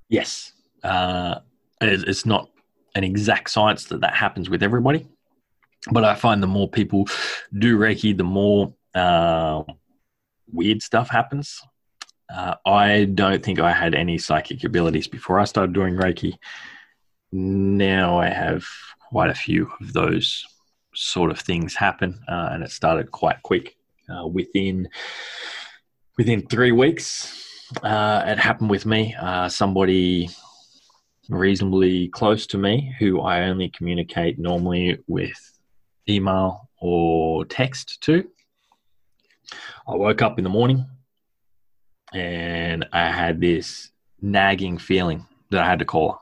Yes. 0.09 0.53
Uh, 0.83 1.41
it's 1.81 2.27
not 2.27 2.51
an 2.95 3.05
exact 3.05 3.51
science 3.51 3.85
that 3.87 4.03
that 4.03 4.15
happens 4.15 4.51
with 4.51 4.63
everybody. 4.63 5.07
But 5.91 6.05
I 6.05 6.15
find 6.15 6.43
the 6.43 6.47
more 6.47 6.69
people 6.69 7.09
do 7.59 7.79
Reiki, 7.79 8.17
the 8.17 8.25
more 8.25 8.73
uh, 8.95 9.63
weird 10.53 10.83
stuff 10.83 11.09
happens. 11.09 11.61
Uh, 12.33 12.55
I 12.65 13.05
don't 13.05 13.43
think 13.43 13.61
I 13.61 13.73
had 13.73 13.95
any 13.95 14.19
psychic 14.19 14.65
abilities 14.65 15.09
before 15.09 15.39
I 15.39 15.45
started 15.45 15.75
doing 15.75 15.95
Reiki. 15.95 16.35
Now 17.31 18.19
I 18.19 18.29
have 18.29 18.65
quite 19.11 19.31
a 19.31 19.35
few 19.35 19.71
of 19.81 19.93
those 19.93 20.45
sort 20.95 21.31
of 21.31 21.39
things 21.39 21.75
happen, 21.75 22.21
uh, 22.29 22.51
and 22.53 22.63
it 22.63 22.71
started 22.71 23.11
quite 23.11 23.43
quick. 23.43 23.77
Uh, 24.09 24.27
within 24.27 24.89
within 26.19 26.47
three 26.47 26.73
weeks, 26.73 27.47
uh, 27.83 28.25
it 28.27 28.39
happened 28.39 28.71
with 28.71 28.85
me. 28.85 29.15
Uh, 29.21 29.49
somebody 29.49 30.29
reasonably 31.29 32.09
close 32.09 32.47
to 32.49 32.59
me, 32.59 32.95
who 32.99 33.21
I 33.21 33.43
only 33.45 33.69
communicate 33.69 34.39
normally 34.39 34.99
with 35.07 35.59
email 36.09 36.69
or 36.81 37.45
text 37.45 38.01
to. 38.03 38.29
I 39.87 39.95
woke 39.95 40.23
up 40.23 40.39
in 40.39 40.45
the 40.45 40.51
morning 40.51 40.87
and 42.13 42.87
I 42.93 43.11
had 43.11 43.41
this 43.41 43.91
nagging 44.21 44.79
feeling 44.79 45.27
that 45.51 45.63
I 45.63 45.67
had 45.67 45.79
to 45.81 45.85
call 45.85 46.13
her. 46.13 46.19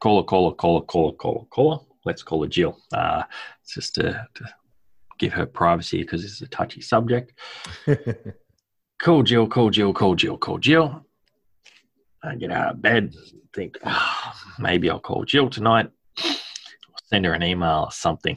Call 0.00 0.18
her, 0.18 0.24
call 0.24 0.50
her, 0.50 0.54
call 0.54 0.80
her, 0.80 0.86
call 0.86 1.10
her, 1.10 1.16
call 1.16 1.38
her, 1.40 1.46
call 1.46 1.78
her. 1.78 1.84
Let's 2.04 2.22
call 2.22 2.42
her 2.42 2.48
Jill. 2.48 2.78
Uh, 2.92 3.22
it's 3.62 3.74
just 3.74 3.94
to, 3.96 4.26
to 4.34 4.44
give 5.18 5.34
her 5.34 5.44
privacy 5.44 6.00
because 6.02 6.24
it's 6.24 6.40
a 6.40 6.46
touchy 6.48 6.80
subject. 6.80 7.32
Call 9.00 9.22
Jill, 9.22 9.46
call 9.46 9.70
Jill, 9.70 9.94
call 9.94 10.14
Jill, 10.14 10.36
call 10.36 10.58
Jill. 10.58 11.06
I 12.22 12.34
get 12.34 12.52
out 12.52 12.72
of 12.72 12.82
bed, 12.82 13.14
think, 13.54 13.78
"Ah, 13.82 14.38
maybe 14.58 14.90
I'll 14.90 15.00
call 15.00 15.24
Jill 15.24 15.48
tonight. 15.48 15.90
Send 17.06 17.24
her 17.24 17.32
an 17.32 17.42
email 17.42 17.84
or 17.86 17.92
something. 17.92 18.36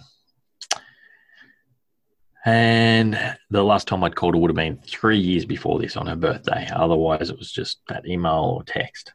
And 2.46 3.18
the 3.50 3.64
last 3.64 3.88
time 3.88 4.04
I'd 4.04 4.16
called 4.16 4.36
her 4.36 4.40
would 4.40 4.50
have 4.50 4.56
been 4.56 4.78
three 4.86 5.18
years 5.18 5.46
before 5.46 5.80
this 5.80 5.96
on 5.96 6.08
her 6.08 6.16
birthday. 6.16 6.68
Otherwise, 6.74 7.30
it 7.30 7.38
was 7.38 7.52
just 7.52 7.80
that 7.88 8.06
email 8.06 8.56
or 8.58 8.64
text. 8.64 9.14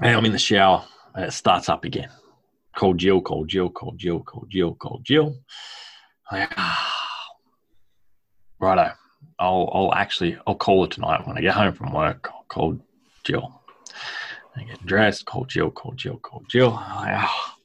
And 0.00 0.16
I'm 0.16 0.24
in 0.24 0.32
the 0.32 0.38
shower 0.38 0.84
and 1.14 1.24
it 1.24 1.32
starts 1.32 1.68
up 1.68 1.84
again. 1.84 2.08
Call 2.76 2.94
Jill, 2.94 3.20
call 3.20 3.44
Jill, 3.46 3.68
call 3.68 3.92
Jill, 3.96 4.20
call 4.20 4.46
Jill, 4.48 4.74
call 4.74 5.00
Jill. 5.02 5.36
Like, 6.30 6.52
ah, 6.56 6.94
righto. 8.60 8.92
I'll, 9.38 9.70
I'll 9.72 9.94
actually, 9.94 10.38
I'll 10.46 10.54
call 10.54 10.84
her 10.84 10.88
tonight 10.88 11.26
when 11.26 11.36
I 11.36 11.40
get 11.40 11.54
home 11.54 11.72
from 11.72 11.92
work. 11.92 12.30
I'll 12.32 12.44
call 12.48 12.78
Jill. 13.24 13.60
I 14.56 14.62
get 14.62 14.86
dressed, 14.86 15.24
call 15.26 15.46
Jill, 15.46 15.70
call 15.72 15.92
Jill, 15.92 16.18
call 16.18 16.44
Jill. 16.48 16.70
Like, 16.70 17.14
ah, 17.16 17.56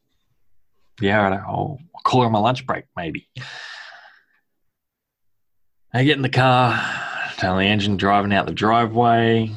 yeah, 1.02 1.18
righto. 1.18 1.44
I'll, 1.46 1.80
I'll 1.96 2.02
call 2.04 2.22
her 2.22 2.28
on 2.28 2.34
my 2.34 2.40
lunch 2.40 2.66
break, 2.66 2.86
maybe. 2.96 3.28
I 5.92 6.04
get 6.04 6.18
in 6.18 6.22
the 6.22 6.30
car, 6.30 6.80
turn 7.40 7.58
the 7.58 7.64
engine, 7.64 7.98
driving 7.98 8.32
out 8.32 8.46
the 8.46 8.54
driveway. 8.54 9.50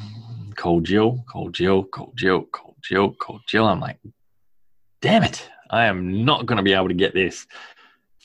Call 0.55 0.81
Jill, 0.81 1.23
call 1.27 1.49
Jill, 1.49 1.83
call 1.83 2.11
Jill, 2.15 2.41
call 2.43 2.75
Jill, 2.81 3.11
call 3.11 3.39
Jill. 3.47 3.67
I'm 3.67 3.79
like, 3.79 3.99
damn 4.99 5.21
it, 5.21 5.47
I 5.69 5.85
am 5.85 6.25
not 6.25 6.47
going 6.47 6.57
to 6.57 6.63
be 6.63 6.73
able 6.73 6.87
to 6.87 6.95
get 6.95 7.13
this 7.13 7.45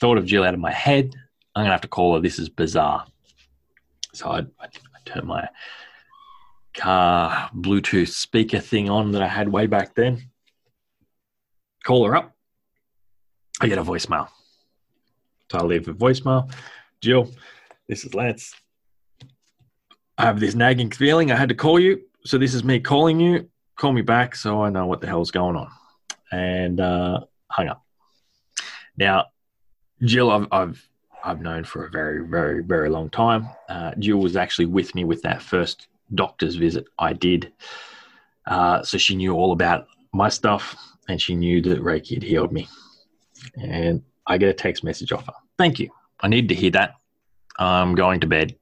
thought 0.01 0.17
of 0.17 0.25
Jill 0.25 0.45
out 0.45 0.55
of 0.55 0.61
my 0.61 0.73
head. 0.73 1.15
I'm 1.55 1.65
going 1.65 1.67
to 1.67 1.73
have 1.73 1.83
to 1.83 1.89
call 1.89 2.15
her. 2.15 2.21
This 2.21 2.39
is 2.39 2.49
bizarre. 2.49 3.05
So 4.15 4.31
I, 4.31 4.39
I, 4.39 4.65
I 4.65 5.01
turn 5.05 5.27
my 5.27 5.47
car 6.73 7.51
Bluetooth 7.55 8.09
speaker 8.09 8.61
thing 8.61 8.89
on 8.89 9.13
that 9.13 9.23
I 9.23 9.29
had 9.29 9.51
way 9.51 9.67
back 9.67 9.95
then. 9.95 10.31
Call 11.85 12.07
her 12.07 12.17
up. 12.17 12.35
I 13.61 13.67
get 13.67 13.77
a 13.77 13.85
voicemail. 13.85 14.29
So 15.53 15.59
I 15.59 15.63
leave 15.63 15.89
a 15.89 15.93
voicemail. 15.93 16.51
Jill, 17.03 17.31
this 17.89 18.05
is 18.05 18.15
Lance. 18.15 18.55
I 20.17 20.25
have 20.25 20.41
this 20.41 20.55
nagging 20.55 20.91
feeling 20.91 21.31
I 21.31 21.37
had 21.37 21.49
to 21.49 21.55
call 21.55 21.79
you. 21.79 22.03
So 22.25 22.39
this 22.39 22.55
is 22.55 22.65
me 22.65 22.81
calling 22.81 23.21
you. 23.21 23.49
Call 23.77 23.93
me 23.93 24.03
back 24.03 24.35
so 24.35 24.63
I 24.63 24.71
know 24.71 24.87
what 24.87 25.01
the 25.01 25.07
hell's 25.07 25.31
going 25.31 25.57
on. 25.57 25.71
And 26.33 26.81
uh, 26.81 27.21
hung 27.51 27.69
up. 27.69 27.85
Now, 28.97 29.27
Jill, 30.03 30.31
I've, 30.31 30.49
I've 30.53 30.89
I've 31.25 31.41
known 31.41 31.65
for 31.65 31.85
a 31.85 31.91
very, 31.91 32.25
very, 32.25 32.63
very 32.63 32.89
long 32.89 33.11
time. 33.11 33.49
Uh, 33.69 33.93
Jill 33.99 34.19
was 34.19 34.37
actually 34.37 34.67
with 34.67 34.95
me 34.95 35.05
with 35.05 35.23
that 35.23 35.43
first 35.43 35.89
doctor's 36.15 36.57
visit 36.57 36.87
I 36.99 37.13
did. 37.13 37.53
Uh, 38.47 38.83
so 38.83 38.99
she 38.99 39.17
knew 39.17 39.35
all 39.35 39.53
about 39.53 39.89
my 40.13 40.29
stuff 40.29 40.77
and 41.09 41.21
she 41.21 41.35
knew 41.35 41.61
that 41.63 41.81
Reiki 41.81 42.15
had 42.15 42.23
healed 42.23 42.53
me. 42.53 42.69
And 43.57 44.03
I 44.27 44.39
get 44.39 44.49
a 44.49 44.55
text 44.55 44.85
message 44.85 45.13
off 45.13 45.27
her. 45.27 45.33
Thank 45.59 45.79
you. 45.79 45.91
I 46.21 46.29
needed 46.29 46.49
to 46.49 46.55
hear 46.55 46.71
that. 46.73 46.95
I'm 47.59 47.95
going 47.95 48.21
to 48.21 48.27
bed. 48.27 48.57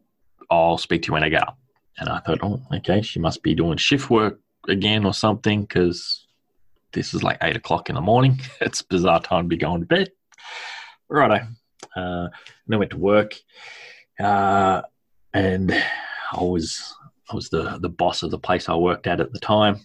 I'll 0.51 0.79
speak 0.79 1.03
to 1.03 1.09
you 1.09 1.13
when 1.13 1.23
I 1.23 1.37
up. 1.37 1.59
And 1.99 2.09
I 2.09 2.19
thought, 2.21 2.41
oh, 2.43 2.61
okay, 2.75 3.03
she 3.03 3.19
must 3.19 3.43
be 3.43 3.55
doing 3.55 3.79
shift 3.79 4.11
work 4.11 4.41
again 4.69 5.05
or 5.05 5.15
something 5.15 5.63
because 5.63 6.27
this 6.93 7.15
is 7.15 7.23
like 7.23 7.39
eight 7.43 7.57
o'clock 7.57 7.89
in 7.89 7.95
the 7.95 8.01
morning. 8.01 8.41
it's 8.61 8.81
a 8.81 8.87
bizarre 8.87 9.21
time 9.21 9.45
to 9.45 9.49
be 9.49 9.57
going 9.57 9.81
to 9.81 9.87
bed. 9.87 10.11
Righto. 11.09 11.47
Uh, 11.95 12.29
and 12.67 12.75
I 12.75 12.77
went 12.77 12.91
to 12.91 12.99
work, 12.99 13.35
uh, 14.19 14.83
and 15.33 15.73
I 15.73 16.43
was 16.43 16.95
I 17.31 17.35
was 17.35 17.49
the 17.49 17.79
the 17.81 17.89
boss 17.89 18.23
of 18.23 18.31
the 18.31 18.39
place 18.39 18.69
I 18.69 18.75
worked 18.75 19.07
at 19.07 19.21
at 19.21 19.33
the 19.33 19.39
time. 19.39 19.81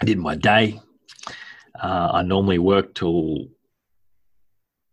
I 0.00 0.04
did 0.04 0.18
my 0.18 0.34
day. 0.36 0.80
Uh, 1.78 2.10
I 2.14 2.22
normally 2.22 2.58
work 2.58 2.94
till 2.94 3.48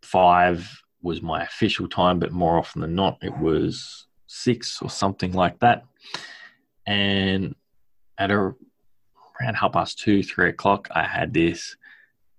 five 0.02 0.68
was 1.06 1.22
my 1.22 1.42
official 1.42 1.88
time, 1.88 2.18
but 2.18 2.32
more 2.32 2.58
often 2.58 2.82
than 2.82 2.94
not, 2.94 3.18
it 3.22 3.36
was 3.38 4.06
six 4.26 4.82
or 4.82 4.90
something 4.90 5.32
like 5.32 5.58
that. 5.60 5.84
And 6.86 7.54
at 8.18 8.30
a, 8.30 8.34
around 8.34 9.54
half 9.54 9.72
past 9.72 9.98
two, 9.98 10.22
three 10.22 10.48
o'clock, 10.48 10.88
I 10.90 11.04
had 11.04 11.32
this 11.32 11.76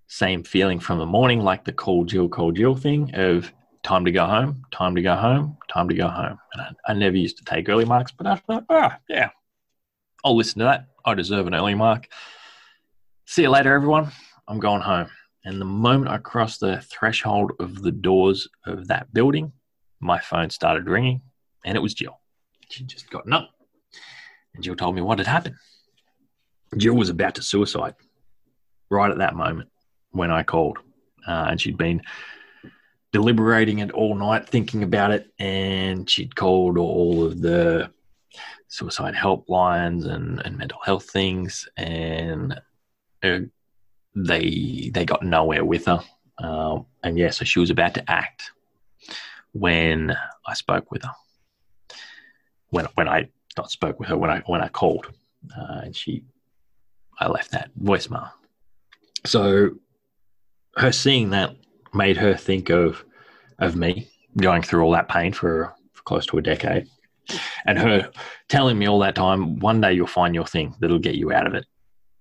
same 0.08 0.44
feeling 0.44 0.80
from 0.80 1.00
the 1.00 1.06
morning, 1.06 1.40
like 1.40 1.64
the 1.64 1.72
call 1.72 2.04
Jill, 2.06 2.30
call 2.30 2.52
Jill 2.52 2.76
thing 2.76 3.16
of 3.16 3.52
time 3.84 4.06
to 4.06 4.12
go 4.12 4.26
home, 4.26 4.64
time 4.72 4.96
to 4.96 5.02
go 5.02 5.16
home, 5.16 5.58
time 5.70 5.88
to 5.88 5.96
go 5.96 6.08
home. 6.10 6.38
And 6.54 6.62
I, 6.62 6.92
I 6.92 6.94
never 6.94 7.16
used 7.16 7.38
to 7.38 7.46
take 7.46 7.70
early 7.70 7.86
marks, 7.86 8.12
but 8.12 8.28
I 8.28 8.36
thought, 8.36 8.66
ah, 8.70 9.00
yeah, 9.08 9.30
I'll 10.24 10.36
listen 10.36 10.60
to 10.60 10.66
that. 10.66 10.88
I 11.06 11.14
deserve 11.14 11.48
an 11.48 11.56
early 11.56 11.76
mark. 11.76 12.08
See 13.26 13.44
you 13.44 13.50
later, 13.50 13.74
everyone. 13.74 14.12
I'm 14.48 14.60
going 14.60 14.82
home. 14.82 15.10
And 15.48 15.62
the 15.62 15.66
moment 15.66 16.12
I 16.12 16.18
crossed 16.18 16.60
the 16.60 16.82
threshold 16.82 17.54
of 17.62 17.82
the 17.82 17.94
doors 17.94 18.50
of 18.66 18.90
that 18.90 19.14
building, 19.14 19.54
my 20.02 20.20
phone 20.20 20.50
started 20.50 20.90
ringing, 20.90 21.22
and 21.64 21.78
it 21.78 21.80
was 21.80 21.94
Jill. 21.94 22.20
She'd 22.70 22.90
just 22.90 23.10
gotten 23.10 23.32
up, 23.32 23.50
and 24.54 24.62
Jill 24.62 24.76
told 24.76 24.94
me 24.94 25.02
what 25.02 25.20
had 25.20 25.28
happened. 25.28 25.56
Jill 26.76 26.96
was 26.96 27.08
about 27.08 27.36
to 27.36 27.42
suicide 27.42 27.96
right 28.90 29.10
at 29.10 29.20
that 29.20 29.36
moment 29.36 29.70
when 30.12 30.32
I 30.32 30.44
called, 30.44 30.80
uh, 31.26 31.48
and 31.50 31.62
she'd 31.62 31.78
been 31.78 32.02
deliberating 33.14 33.80
it 33.80 33.92
all 33.92 34.16
night, 34.16 34.50
thinking 34.50 34.84
about 34.84 35.12
it, 35.12 35.32
and 35.40 36.10
she'd 36.10 36.36
called 36.36 36.78
all 36.78 37.24
of 37.24 37.40
the 37.40 37.90
suicide 38.68 39.16
helplines 39.16 40.06
and, 40.08 40.46
and 40.46 40.58
mental 40.58 40.82
health 40.84 41.10
things, 41.10 41.70
and 41.78 42.60
they 44.26 44.90
they 44.94 45.06
got 45.06 45.24
nowhere 45.24 45.64
with 45.64 45.86
her, 45.86 46.02
um, 46.40 46.86
and 47.04 47.18
yeah, 47.18 47.30
so 47.30 47.46
she 47.46 47.60
was 47.60 47.70
about 47.70 47.94
to 47.96 48.12
act 48.12 48.52
when 49.52 50.16
I 50.46 50.54
spoke 50.54 50.92
with 50.92 51.04
her. 51.04 51.14
When 52.70 52.86
when 52.96 53.08
I 53.08 53.30
not 53.58 53.72
spoke 53.72 54.00
with 54.00 54.10
her 54.10 54.18
when 54.18 54.30
I 54.30 54.40
when 54.46 54.62
I 54.62 54.70
called, 54.70 55.08
uh, 55.58 55.82
and 55.84 55.96
she, 55.96 56.24
I 57.20 57.28
left 57.28 57.52
that 57.52 57.70
voicemail. 57.82 58.32
So 59.26 59.72
her 60.78 60.92
seeing 60.92 61.32
that 61.32 61.56
made 61.94 62.18
her 62.18 62.36
think 62.36 62.70
of 62.70 63.04
of 63.60 63.76
me 63.76 64.08
going 64.38 64.62
through 64.62 64.84
all 64.84 64.92
that 64.92 65.10
pain 65.10 65.34
for, 65.34 65.74
for 65.94 66.04
close 66.04 66.26
to 66.28 66.38
a 66.38 66.42
decade, 66.42 66.88
and 67.66 67.78
her 67.78 68.12
telling 68.48 68.78
me 68.78 68.88
all 68.88 69.00
that 69.00 69.16
time, 69.16 69.60
one 69.60 69.82
day 69.82 69.94
you'll 69.94 70.08
find 70.08 70.36
your 70.36 70.46
thing 70.46 70.76
that'll 70.80 71.00
get 71.00 71.16
you 71.16 71.32
out 71.32 71.48
of 71.48 71.54
it. 71.54 71.66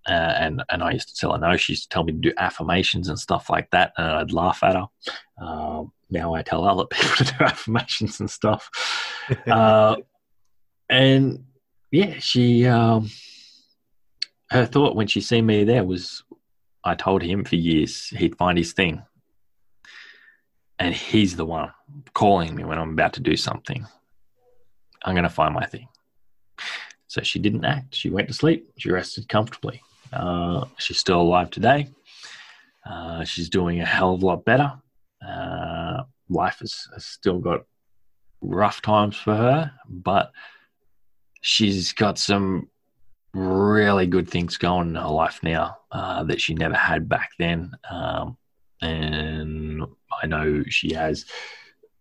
Uh, 0.08 0.34
and 0.38 0.62
and 0.68 0.82
I 0.82 0.92
used 0.92 1.08
to 1.08 1.16
tell 1.16 1.32
her 1.32 1.38
no. 1.38 1.56
She 1.56 1.72
used 1.72 1.84
to 1.84 1.88
tell 1.88 2.04
me 2.04 2.12
to 2.12 2.18
do 2.18 2.32
affirmations 2.36 3.08
and 3.08 3.18
stuff 3.18 3.50
like 3.50 3.70
that, 3.70 3.92
and 3.96 4.06
I'd 4.06 4.32
laugh 4.32 4.62
at 4.62 4.76
her. 4.76 4.86
Um, 5.44 5.92
now 6.10 6.34
I 6.34 6.42
tell 6.42 6.64
other 6.64 6.86
people 6.90 7.16
to 7.16 7.24
do 7.24 7.44
affirmations 7.44 8.20
and 8.20 8.30
stuff. 8.30 8.70
uh, 9.46 9.96
and 10.88 11.44
yeah, 11.90 12.14
she 12.18 12.66
um, 12.66 13.10
her 14.50 14.66
thought 14.66 14.94
when 14.94 15.08
she 15.08 15.20
seen 15.20 15.46
me 15.46 15.64
there 15.64 15.84
was, 15.84 16.22
I 16.84 16.94
told 16.94 17.22
him 17.22 17.44
for 17.44 17.56
years 17.56 18.08
he'd 18.08 18.36
find 18.36 18.56
his 18.56 18.72
thing, 18.72 19.02
and 20.78 20.94
he's 20.94 21.36
the 21.36 21.44
one 21.44 21.72
calling 22.14 22.54
me 22.54 22.64
when 22.64 22.78
I'm 22.78 22.92
about 22.92 23.14
to 23.14 23.20
do 23.20 23.36
something. 23.36 23.86
I'm 25.02 25.14
going 25.14 25.24
to 25.24 25.30
find 25.30 25.54
my 25.54 25.64
thing. 25.66 25.88
So 27.06 27.22
she 27.22 27.38
didn't 27.38 27.64
act. 27.64 27.94
She 27.94 28.10
went 28.10 28.28
to 28.28 28.34
sleep. 28.34 28.70
She 28.76 28.90
rested 28.90 29.28
comfortably. 29.28 29.82
Uh, 30.12 30.64
she's 30.78 30.98
still 30.98 31.20
alive 31.20 31.50
today. 31.50 31.88
Uh, 32.88 33.24
she's 33.24 33.48
doing 33.48 33.80
a 33.80 33.86
hell 33.86 34.14
of 34.14 34.22
a 34.22 34.26
lot 34.26 34.44
better. 34.44 34.72
Uh, 35.26 36.02
life 36.28 36.58
has, 36.60 36.86
has, 36.94 37.04
still 37.04 37.38
got 37.38 37.64
rough 38.40 38.80
times 38.82 39.16
for 39.16 39.34
her, 39.34 39.72
but 39.88 40.30
she's 41.40 41.92
got 41.92 42.18
some 42.18 42.68
really 43.34 44.06
good 44.06 44.28
things 44.28 44.56
going 44.56 44.88
in 44.90 44.94
her 44.94 45.08
life 45.08 45.40
now 45.42 45.78
uh, 45.90 46.22
that 46.24 46.40
she 46.40 46.54
never 46.54 46.74
had 46.74 47.08
back 47.08 47.30
then. 47.38 47.72
Um, 47.90 48.36
and 48.80 49.82
I 50.22 50.26
know 50.26 50.62
she 50.68 50.94
has 50.94 51.26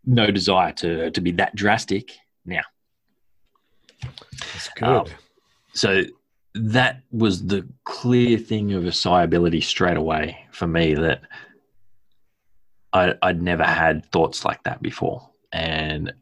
no 0.06 0.30
desire 0.30 0.72
to, 0.74 1.10
to 1.12 1.22
be 1.22 1.32
that 1.32 1.56
drastic 1.56 2.12
now. 2.46 2.62
That's 4.02 4.70
good. 4.76 4.88
Um, 4.88 5.06
so 5.74 6.04
that 6.56 7.02
was 7.12 7.46
the 7.46 7.68
clear 7.84 8.38
thing 8.38 8.74
of 8.74 8.86
ability 9.24 9.60
straight 9.60 9.98
away 9.98 10.48
for 10.52 10.68
me 10.68 10.96
that 10.96 11.22
I, 12.94 13.14
I'd 13.22 13.42
never 13.42 13.66
had 13.66 14.06
thoughts 14.12 14.46
like 14.46 14.64
that 14.64 14.82
before. 14.82 15.30
And 15.52 16.14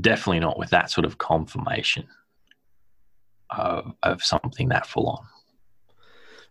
definitely 0.00 0.40
not 0.40 0.58
with 0.58 0.70
that 0.70 0.90
sort 0.90 1.04
of 1.04 1.18
confirmation 1.18 2.06
of, 3.50 3.92
of 4.02 4.24
something 4.24 4.70
that 4.70 4.86
full 4.86 5.08
on. 5.08 5.26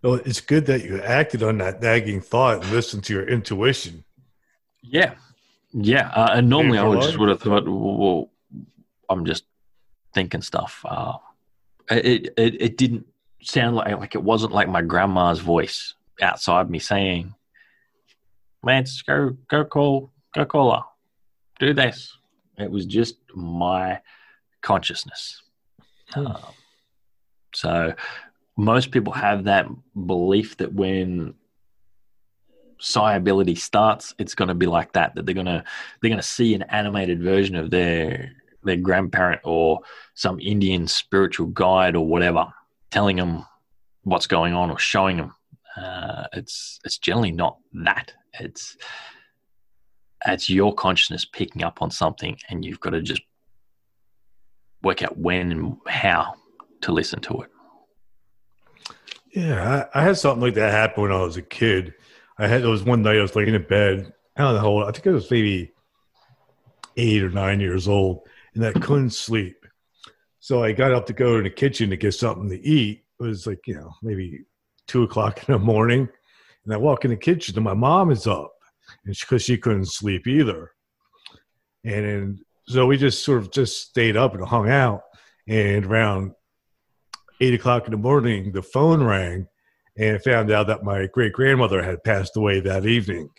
Well, 0.03 0.21
it's 0.25 0.41
good 0.41 0.67
that 0.67 0.83
you 0.83 1.01
acted 1.01 1.41
on 1.41 1.57
that 1.59 1.81
nagging 1.81 2.21
thought 2.21 2.63
and 2.63 2.71
listened 2.71 3.03
to 3.05 3.13
your 3.13 3.27
intuition. 3.27 4.03
Yeah. 4.83 5.15
Yeah. 5.73 6.09
Uh, 6.09 6.29
and 6.33 6.49
normally 6.49 6.77
I 6.77 6.83
would 6.83 7.01
just 7.01 7.17
would 7.17 7.29
have 7.29 7.41
thought, 7.41 7.67
well, 7.67 8.29
I'm 9.09 9.25
just 9.25 9.45
thinking 10.13 10.41
stuff. 10.43 10.85
Uh, 10.87 11.17
it, 11.89 12.33
it, 12.37 12.61
it 12.61 12.77
didn't 12.77 13.07
sound 13.43 13.75
like 13.75 13.97
like 13.97 14.15
it 14.15 14.23
wasn't 14.23 14.53
like 14.53 14.69
my 14.69 14.81
grandma's 14.81 15.39
voice 15.39 15.95
outside 16.21 16.69
me 16.69 16.79
saying, 16.79 17.33
"Lance, 18.63 19.01
go 19.01 19.35
go 19.47 19.65
call 19.65 20.11
go 20.33 20.45
call 20.45 20.71
her, 20.71 20.83
do 21.59 21.73
this." 21.73 22.17
It 22.57 22.69
was 22.69 22.85
just 22.85 23.17
my 23.33 23.99
consciousness. 24.61 25.41
Hmm. 26.09 26.27
Um, 26.27 26.37
so 27.53 27.93
most 28.57 28.91
people 28.91 29.13
have 29.13 29.45
that 29.45 29.67
belief 30.05 30.57
that 30.57 30.73
when 30.73 31.33
psi 32.79 33.15
ability 33.15 33.55
starts, 33.55 34.13
it's 34.17 34.35
going 34.35 34.49
to 34.49 34.55
be 34.55 34.67
like 34.67 34.93
that. 34.93 35.15
That 35.15 35.25
they're 35.25 35.35
gonna 35.35 35.63
they're 36.01 36.09
gonna 36.09 36.21
see 36.21 36.53
an 36.53 36.63
animated 36.63 37.21
version 37.21 37.55
of 37.55 37.71
their 37.71 38.31
their 38.63 38.77
grandparent 38.77 39.41
or 39.43 39.79
some 40.13 40.39
Indian 40.39 40.87
spiritual 40.87 41.47
guide 41.47 41.95
or 41.95 42.05
whatever 42.05 42.53
telling 42.91 43.15
them 43.15 43.45
what's 44.03 44.27
going 44.27 44.53
on 44.53 44.69
or 44.69 44.77
showing 44.77 45.17
them. 45.17 45.33
Uh, 45.75 46.27
it's 46.33 46.79
it's 46.83 46.97
generally 46.97 47.31
not 47.31 47.57
that. 47.73 48.13
It's 48.39 48.77
it's 50.25 50.49
your 50.49 50.75
consciousness 50.75 51.25
picking 51.25 51.63
up 51.63 51.81
on 51.81 51.89
something, 51.89 52.37
and 52.49 52.63
you've 52.63 52.79
got 52.79 52.91
to 52.91 53.01
just 53.01 53.21
work 54.83 55.01
out 55.01 55.17
when 55.17 55.51
and 55.51 55.77
how 55.87 56.35
to 56.81 56.91
listen 56.91 57.21
to 57.21 57.41
it. 57.41 57.49
Yeah, 59.31 59.87
I, 59.93 59.99
I 60.01 60.03
had 60.03 60.17
something 60.17 60.41
like 60.41 60.55
that 60.55 60.71
happen 60.71 61.03
when 61.03 61.11
I 61.11 61.21
was 61.21 61.37
a 61.37 61.41
kid. 61.41 61.93
I 62.37 62.47
had 62.47 62.63
there 62.63 62.69
was 62.69 62.83
one 62.83 63.01
night 63.01 63.17
I 63.17 63.21
was 63.21 63.35
laying 63.35 63.53
in 63.53 63.63
bed. 63.63 64.13
I 64.35 64.41
don't 64.41 64.61
know. 64.61 64.83
I 64.83 64.91
think 64.91 65.07
I 65.07 65.11
was 65.11 65.31
maybe 65.31 65.71
eight 66.97 67.23
or 67.23 67.29
nine 67.29 67.59
years 67.59 67.87
old, 67.87 68.27
and 68.53 68.65
I 68.65 68.73
couldn't 68.73 69.11
sleep. 69.11 69.60
So 70.41 70.63
I 70.63 70.71
got 70.71 70.91
up 70.91 71.05
to 71.05 71.13
go 71.13 71.37
to 71.37 71.43
the 71.43 71.51
kitchen 71.51 71.91
to 71.91 71.95
get 71.95 72.15
something 72.15 72.49
to 72.49 72.59
eat. 72.67 73.03
It 73.19 73.23
was 73.23 73.45
like, 73.45 73.59
you 73.67 73.75
know, 73.75 73.93
maybe 74.01 74.41
two 74.87 75.03
o'clock 75.03 75.47
in 75.47 75.53
the 75.53 75.59
morning. 75.59 76.09
And 76.65 76.73
I 76.73 76.77
walk 76.77 77.05
in 77.05 77.11
the 77.11 77.17
kitchen 77.17 77.55
and 77.55 77.63
my 77.63 77.75
mom 77.75 78.09
is 78.09 78.25
up 78.25 78.51
and 79.05 79.15
because 79.17 79.43
she, 79.43 79.53
she, 79.53 79.57
couldn't 79.59 79.85
sleep 79.85 80.25
either. 80.25 80.71
And, 81.85 82.05
and 82.05 82.39
so 82.67 82.87
we 82.87 82.97
just 82.97 83.23
sort 83.23 83.37
of 83.37 83.51
just 83.51 83.89
stayed 83.89 84.17
up 84.17 84.33
and 84.33 84.43
hung 84.43 84.67
out. 84.67 85.03
And 85.47 85.85
around 85.85 86.31
eight 87.39 87.53
o'clock 87.53 87.85
in 87.85 87.91
the 87.91 87.97
morning, 87.97 88.51
the 88.51 88.63
phone 88.63 89.03
rang 89.03 89.47
and 89.95 90.23
found 90.23 90.51
out 90.51 90.65
that 90.67 90.83
my 90.83 91.05
great 91.13 91.33
grandmother 91.33 91.83
had 91.83 92.03
passed 92.03 92.35
away 92.35 92.61
that 92.61 92.87
evening. 92.87 93.29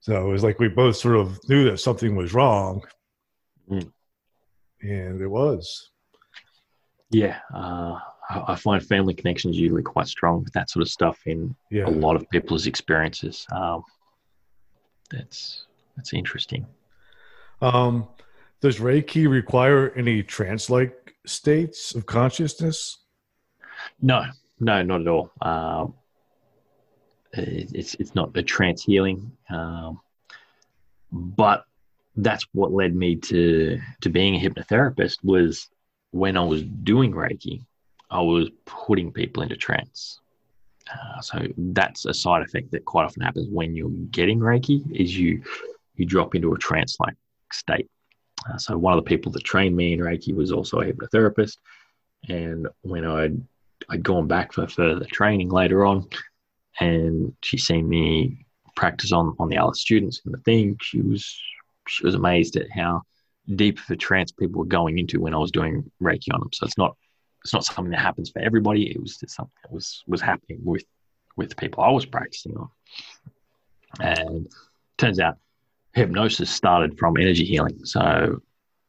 So 0.00 0.26
it 0.26 0.32
was 0.32 0.42
like 0.42 0.58
we 0.58 0.68
both 0.68 0.96
sort 0.96 1.16
of 1.16 1.38
knew 1.46 1.68
that 1.68 1.78
something 1.78 2.16
was 2.16 2.32
wrong. 2.32 2.80
Mm 3.70 3.92
and 4.90 5.20
it 5.20 5.28
was. 5.28 5.90
Yeah, 7.10 7.38
uh, 7.54 7.98
I 8.28 8.56
find 8.56 8.84
family 8.84 9.14
connections 9.14 9.56
usually 9.56 9.82
quite 9.82 10.08
strong 10.08 10.42
with 10.42 10.52
that 10.54 10.70
sort 10.70 10.82
of 10.82 10.88
stuff 10.88 11.18
in 11.26 11.54
yeah. 11.70 11.86
a 11.86 11.90
lot 11.90 12.16
of 12.16 12.28
people's 12.30 12.66
experiences. 12.66 13.46
Um, 13.52 13.84
that's 15.10 15.66
that's 15.96 16.12
interesting. 16.12 16.66
Um, 17.62 18.08
does 18.60 18.78
Reiki 18.78 19.28
require 19.28 19.92
any 19.96 20.22
trance-like 20.22 21.14
states 21.26 21.94
of 21.94 22.06
consciousness? 22.06 22.98
No, 24.02 24.24
no, 24.58 24.82
not 24.82 25.02
at 25.02 25.08
all. 25.08 25.30
Um, 25.40 25.94
it's 27.32 27.94
it's 27.94 28.14
not 28.14 28.36
a 28.36 28.42
trance 28.42 28.82
healing, 28.82 29.30
um, 29.50 30.00
but 31.12 31.64
that's 32.16 32.46
what 32.52 32.72
led 32.72 32.94
me 32.94 33.16
to 33.16 33.78
to 34.00 34.08
being 34.08 34.34
a 34.34 34.40
hypnotherapist 34.40 35.18
was 35.22 35.68
when 36.12 36.36
I 36.36 36.44
was 36.44 36.62
doing 36.62 37.12
Reiki, 37.12 37.64
I 38.10 38.20
was 38.20 38.48
putting 38.64 39.12
people 39.12 39.42
into 39.42 39.56
trance. 39.56 40.20
Uh, 40.90 41.20
so 41.20 41.46
that's 41.56 42.06
a 42.06 42.14
side 42.14 42.42
effect 42.42 42.70
that 42.70 42.84
quite 42.84 43.04
often 43.04 43.22
happens 43.22 43.48
when 43.50 43.74
you're 43.74 43.90
getting 44.10 44.38
Reiki 44.38 44.84
is 44.94 45.16
you 45.16 45.42
you 45.96 46.06
drop 46.06 46.34
into 46.34 46.52
a 46.52 46.58
trance 46.58 46.98
like 47.00 47.14
state. 47.52 47.90
Uh, 48.48 48.56
so 48.56 48.78
one 48.78 48.96
of 48.96 49.04
the 49.04 49.08
people 49.08 49.32
that 49.32 49.44
trained 49.44 49.76
me 49.76 49.92
in 49.92 50.00
Reiki 50.00 50.34
was 50.34 50.52
also 50.52 50.80
a 50.80 50.86
hypnotherapist, 50.86 51.58
and 52.28 52.68
when 52.82 53.04
I'd 53.04 53.40
I'd 53.90 54.02
gone 54.02 54.26
back 54.26 54.52
for 54.52 54.66
further 54.68 55.04
training 55.06 55.50
later 55.50 55.84
on, 55.84 56.08
and 56.80 57.34
she 57.42 57.58
seen 57.58 57.88
me 57.88 58.46
practice 58.74 59.12
on 59.12 59.34
on 59.38 59.48
the 59.48 59.58
other 59.58 59.74
students 59.74 60.22
in 60.24 60.32
the 60.32 60.38
thing, 60.38 60.78
she 60.80 61.00
was 61.00 61.36
she 61.88 62.04
was 62.04 62.14
amazed 62.14 62.56
at 62.56 62.70
how 62.70 63.02
deep 63.54 63.78
of 63.78 63.90
a 63.90 63.96
trance 63.96 64.32
people 64.32 64.60
were 64.60 64.66
going 64.66 64.98
into 64.98 65.20
when 65.20 65.34
I 65.34 65.38
was 65.38 65.50
doing 65.50 65.90
Reiki 66.02 66.32
on 66.32 66.40
them. 66.40 66.50
So 66.52 66.66
it's 66.66 66.78
not 66.78 66.96
it's 67.44 67.52
not 67.52 67.64
something 67.64 67.92
that 67.92 68.00
happens 68.00 68.30
for 68.30 68.40
everybody. 68.40 68.90
It 68.90 69.00
was 69.00 69.18
just 69.18 69.36
something 69.36 69.52
that 69.62 69.72
was 69.72 70.02
was 70.06 70.20
happening 70.20 70.58
with 70.64 70.84
with 71.36 71.56
people 71.56 71.84
I 71.84 71.90
was 71.90 72.06
practicing 72.06 72.56
on. 72.56 72.68
And 74.00 74.48
turns 74.98 75.20
out 75.20 75.36
hypnosis 75.92 76.50
started 76.50 76.98
from 76.98 77.16
energy 77.16 77.44
healing. 77.44 77.84
So 77.84 78.42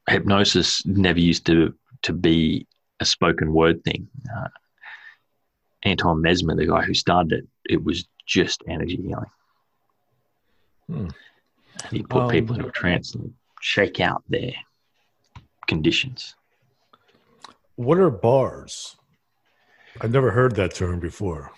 hypnosis 0.10 0.86
never 0.86 1.20
used 1.20 1.46
to 1.48 1.74
to 2.04 2.14
be 2.14 2.68
a 3.00 3.06
spoken 3.06 3.54
word 3.54 3.84
thing. 3.84 4.08
Uh, 4.36 4.48
Anton 5.84 6.22
Mesmer, 6.22 6.56
the 6.56 6.66
guy 6.66 6.82
who 6.82 6.94
started 6.94 7.32
it, 7.34 7.48
it 7.70 7.84
was 7.84 8.08
just 8.26 8.64
energy 8.68 8.98
healing. 8.98 9.32
Hmm. 10.88 11.08
You 11.92 12.04
put 12.04 12.24
um, 12.24 12.30
people 12.30 12.56
into 12.56 12.68
a 12.68 12.72
trance 12.72 13.16
and 13.16 13.34
shake 13.62 14.00
out 14.00 14.24
their 14.30 14.54
conditions. 15.68 16.36
What 17.76 17.98
are 18.00 18.10
bars? 18.10 18.96
I've 20.02 20.12
never 20.12 20.32
heard 20.32 20.56
that 20.56 20.74
term 20.74 21.00
before. 21.00 21.52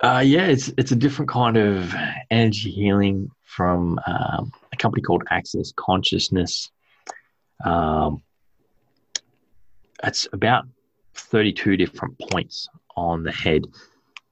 Uh, 0.00 0.22
yeah, 0.24 0.46
it's 0.46 0.70
it's 0.76 0.92
a 0.92 0.96
different 0.96 1.30
kind 1.30 1.56
of 1.56 1.94
energy 2.30 2.70
healing 2.70 3.30
from 3.44 3.98
um, 4.06 4.52
a 4.72 4.76
company 4.76 5.02
called 5.02 5.22
Access 5.30 5.72
Consciousness. 5.76 6.70
Um, 7.64 8.22
it's 10.04 10.28
about 10.32 10.66
32 11.14 11.76
different 11.78 12.18
points 12.30 12.68
on 12.96 13.22
the 13.22 13.32
head 13.32 13.62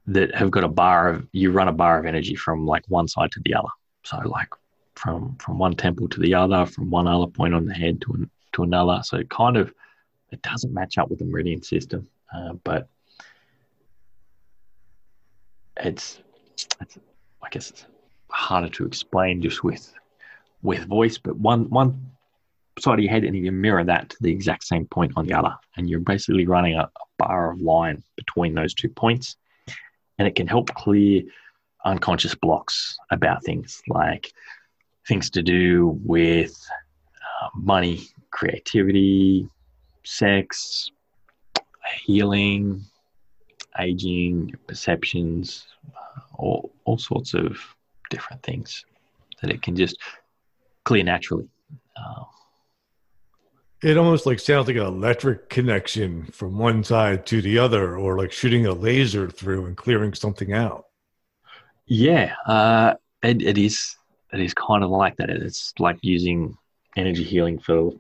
that 0.07 0.35
have 0.35 0.51
got 0.51 0.65
a 0.65 0.69
bar 0.69 1.09
of 1.09 1.27
you 1.33 1.51
run 1.51 1.69
a 1.69 1.73
bar 1.73 1.99
of 1.99 2.05
energy 2.05 2.35
from 2.35 2.67
like 2.67 2.85
one 2.89 3.09
side 3.09 3.31
to 3.33 3.41
the 3.45 3.55
other. 3.55 3.69
So 4.03 4.19
like 4.19 4.49
from 4.97 5.37
from 5.37 5.59
one 5.59 5.75
temple 5.75 6.09
to 6.09 6.21
the 6.21 6.35
other, 6.35 6.67
from 6.67 6.91
one 6.91 7.07
other 7.07 7.27
point 7.27 7.55
on 7.55 7.67
the 7.67 7.75
head 7.75 8.01
to 8.03 8.13
an, 8.13 8.31
to 8.53 8.63
another. 8.63 9.01
So 9.05 9.19
it 9.19 9.31
kind 9.31 9.57
of 9.57 9.73
it 10.31 10.43
doesn't 10.43 10.75
match 10.75 10.99
up 10.99 11.11
with 11.11 11.19
the 11.19 11.25
meridian 11.25 11.63
system, 11.63 12.09
uh, 12.35 12.55
but 12.65 12.89
it's, 15.77 16.21
it's 16.81 16.99
I 17.43 17.49
guess 17.51 17.71
it's 17.71 17.87
harder 18.31 18.69
to 18.71 18.87
explain 18.87 19.43
just 19.43 19.63
with 19.65 19.93
with 20.63 20.87
voice. 20.87 21.19
But 21.19 21.37
one 21.37 21.69
one 21.71 22.11
side 22.79 22.99
of 22.99 23.05
your 23.05 23.13
head, 23.13 23.25
and 23.25 23.37
you 23.37 23.53
mirror 23.53 23.85
that 23.85 24.11
to 24.11 24.17
the 24.21 24.31
exact 24.31 24.65
same 24.65 24.87
point 24.87 25.13
on 25.17 25.27
the 25.27 25.35
other, 25.35 25.55
and 25.77 25.89
you're 25.89 26.01
basically 26.01 26.47
running 26.47 26.75
a, 26.75 26.83
a 26.83 27.05
bar 27.19 27.53
of 27.53 27.61
line 27.61 28.03
between 28.17 28.55
those 28.55 28.75
two 28.75 28.89
points, 28.89 29.37
and 30.19 30.27
it 30.27 30.35
can 30.35 30.47
help 30.47 30.75
clear 30.75 31.23
unconscious 31.85 32.35
blocks 32.35 32.97
about 33.11 33.45
things 33.45 33.83
like 33.89 34.33
things 35.07 35.31
to 35.31 35.43
do 35.43 35.99
with 36.05 36.55
uh, 37.17 37.49
money, 37.55 38.09
creativity, 38.31 39.49
sex, 40.05 40.91
healing, 42.05 42.83
aging, 43.79 44.55
perceptions, 44.67 45.67
uh, 45.95 46.21
all, 46.37 46.73
all 46.85 46.99
sorts 46.99 47.35
of 47.35 47.59
different 48.11 48.43
things 48.43 48.85
that 49.41 49.51
it 49.51 49.63
can 49.63 49.77
just 49.77 49.99
clear 50.85 51.03
naturally. 51.03 51.49
Uh, 51.97 52.25
it 53.83 53.99
almost 53.99 54.25
like 54.25 54.41
sounds 54.41 54.67
like 54.67 54.77
an 54.77 54.87
electric 54.87 55.51
connection 55.51 56.25
from 56.27 56.57
one 56.57 56.83
side 56.83 57.27
to 57.27 57.43
the 57.43 57.59
other, 57.59 57.99
or 57.99 58.17
like 58.17 58.33
shooting 58.33 58.67
a 58.67 58.73
laser 58.73 59.29
through 59.29 59.67
and 59.67 59.77
clearing 59.77 60.15
something 60.15 60.55
out. 60.55 60.87
Yeah, 61.87 62.35
uh, 62.47 62.95
it, 63.23 63.43
it 63.43 63.59
is. 63.59 63.97
It 64.35 64.41
is 64.41 64.55
kind 64.55 64.85
of 64.85 64.91
like 64.91 65.17
that. 65.17 65.31
It's 65.31 65.73
like 65.79 65.99
using 66.03 66.57
energy 66.97 67.25
healing 67.25 67.59
for 67.59 67.93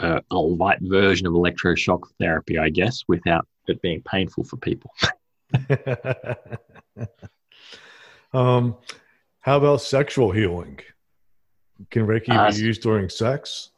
uh, 0.00 0.20
a 0.30 0.36
light 0.36 0.78
version 0.80 1.26
of 1.26 1.32
electroshock 1.32 2.00
therapy, 2.18 2.58
I 2.58 2.68
guess, 2.68 3.04
without 3.08 3.46
it 3.66 3.80
being 3.82 4.02
painful 4.02 4.44
for 4.44 4.56
people. 4.56 4.92
um, 8.32 8.76
how 9.40 9.56
about 9.56 9.80
sexual 9.82 10.30
healing? 10.30 10.78
Can 11.90 12.06
Reiki 12.06 12.30
uh, 12.30 12.50
be 12.50 12.58
used 12.58 12.82
during 12.82 13.08
sex? 13.08 13.70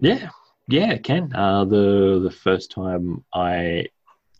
Yeah, 0.00 0.30
yeah, 0.68 0.92
it 0.92 1.04
can. 1.04 1.32
Uh, 1.34 1.64
the 1.64 2.20
the 2.22 2.30
first 2.30 2.70
time 2.70 3.24
I 3.34 3.86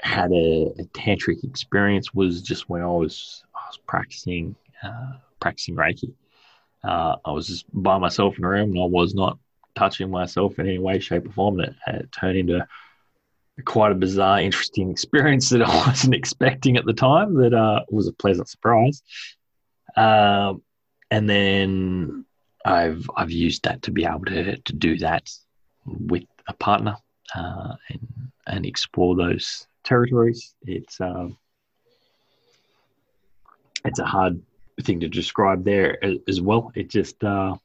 had 0.00 0.32
a, 0.32 0.72
a, 0.78 0.84
tantric 0.94 1.44
experience 1.44 2.12
was 2.12 2.42
just 2.42 2.68
when 2.68 2.82
I 2.82 2.86
was 2.86 3.44
I 3.54 3.60
was 3.68 3.78
practicing 3.86 4.56
uh, 4.82 5.12
practicing 5.40 5.76
Reiki. 5.76 6.12
Uh, 6.84 7.16
I 7.24 7.30
was 7.30 7.46
just 7.46 7.66
by 7.72 7.98
myself 7.98 8.38
in 8.38 8.44
a 8.44 8.48
room 8.48 8.70
and 8.70 8.80
I 8.80 8.86
was 8.86 9.14
not 9.14 9.38
touching 9.74 10.10
myself 10.10 10.58
in 10.58 10.66
any 10.66 10.78
way, 10.78 10.98
shape, 10.98 11.26
or 11.26 11.32
form. 11.32 11.60
And 11.60 11.68
it, 11.68 11.76
it 11.94 12.12
turned 12.12 12.38
into 12.38 12.66
quite 13.64 13.92
a 13.92 13.96
bizarre, 13.96 14.40
interesting 14.40 14.90
experience 14.90 15.50
that 15.50 15.62
I 15.68 15.86
wasn't 15.86 16.14
expecting 16.14 16.76
at 16.76 16.84
the 16.84 16.92
time. 16.92 17.34
That 17.34 17.54
uh, 17.54 17.84
was 17.90 18.08
a 18.08 18.12
pleasant 18.12 18.48
surprise. 18.48 19.02
Um, 19.96 20.62
and 21.10 21.28
then 21.28 22.24
I've 22.64 23.08
I've 23.16 23.30
used 23.30 23.64
that 23.64 23.82
to 23.82 23.90
be 23.90 24.04
able 24.04 24.24
to 24.26 24.56
to 24.56 24.72
do 24.72 24.98
that 24.98 25.30
with 25.84 26.24
a 26.48 26.54
partner 26.54 26.96
uh, 27.34 27.74
and 27.90 28.08
and 28.46 28.66
explore 28.66 29.14
those 29.14 29.66
territories. 29.84 30.54
It's 30.62 31.00
um, 31.00 31.36
it's 33.84 33.98
a 33.98 34.06
hard 34.06 34.40
thing 34.80 35.00
to 35.00 35.08
describe 35.08 35.64
there 35.64 35.98
as, 36.28 36.40
well. 36.40 36.72
It 36.74 36.88
just 36.88 37.22
uh, 37.22 37.56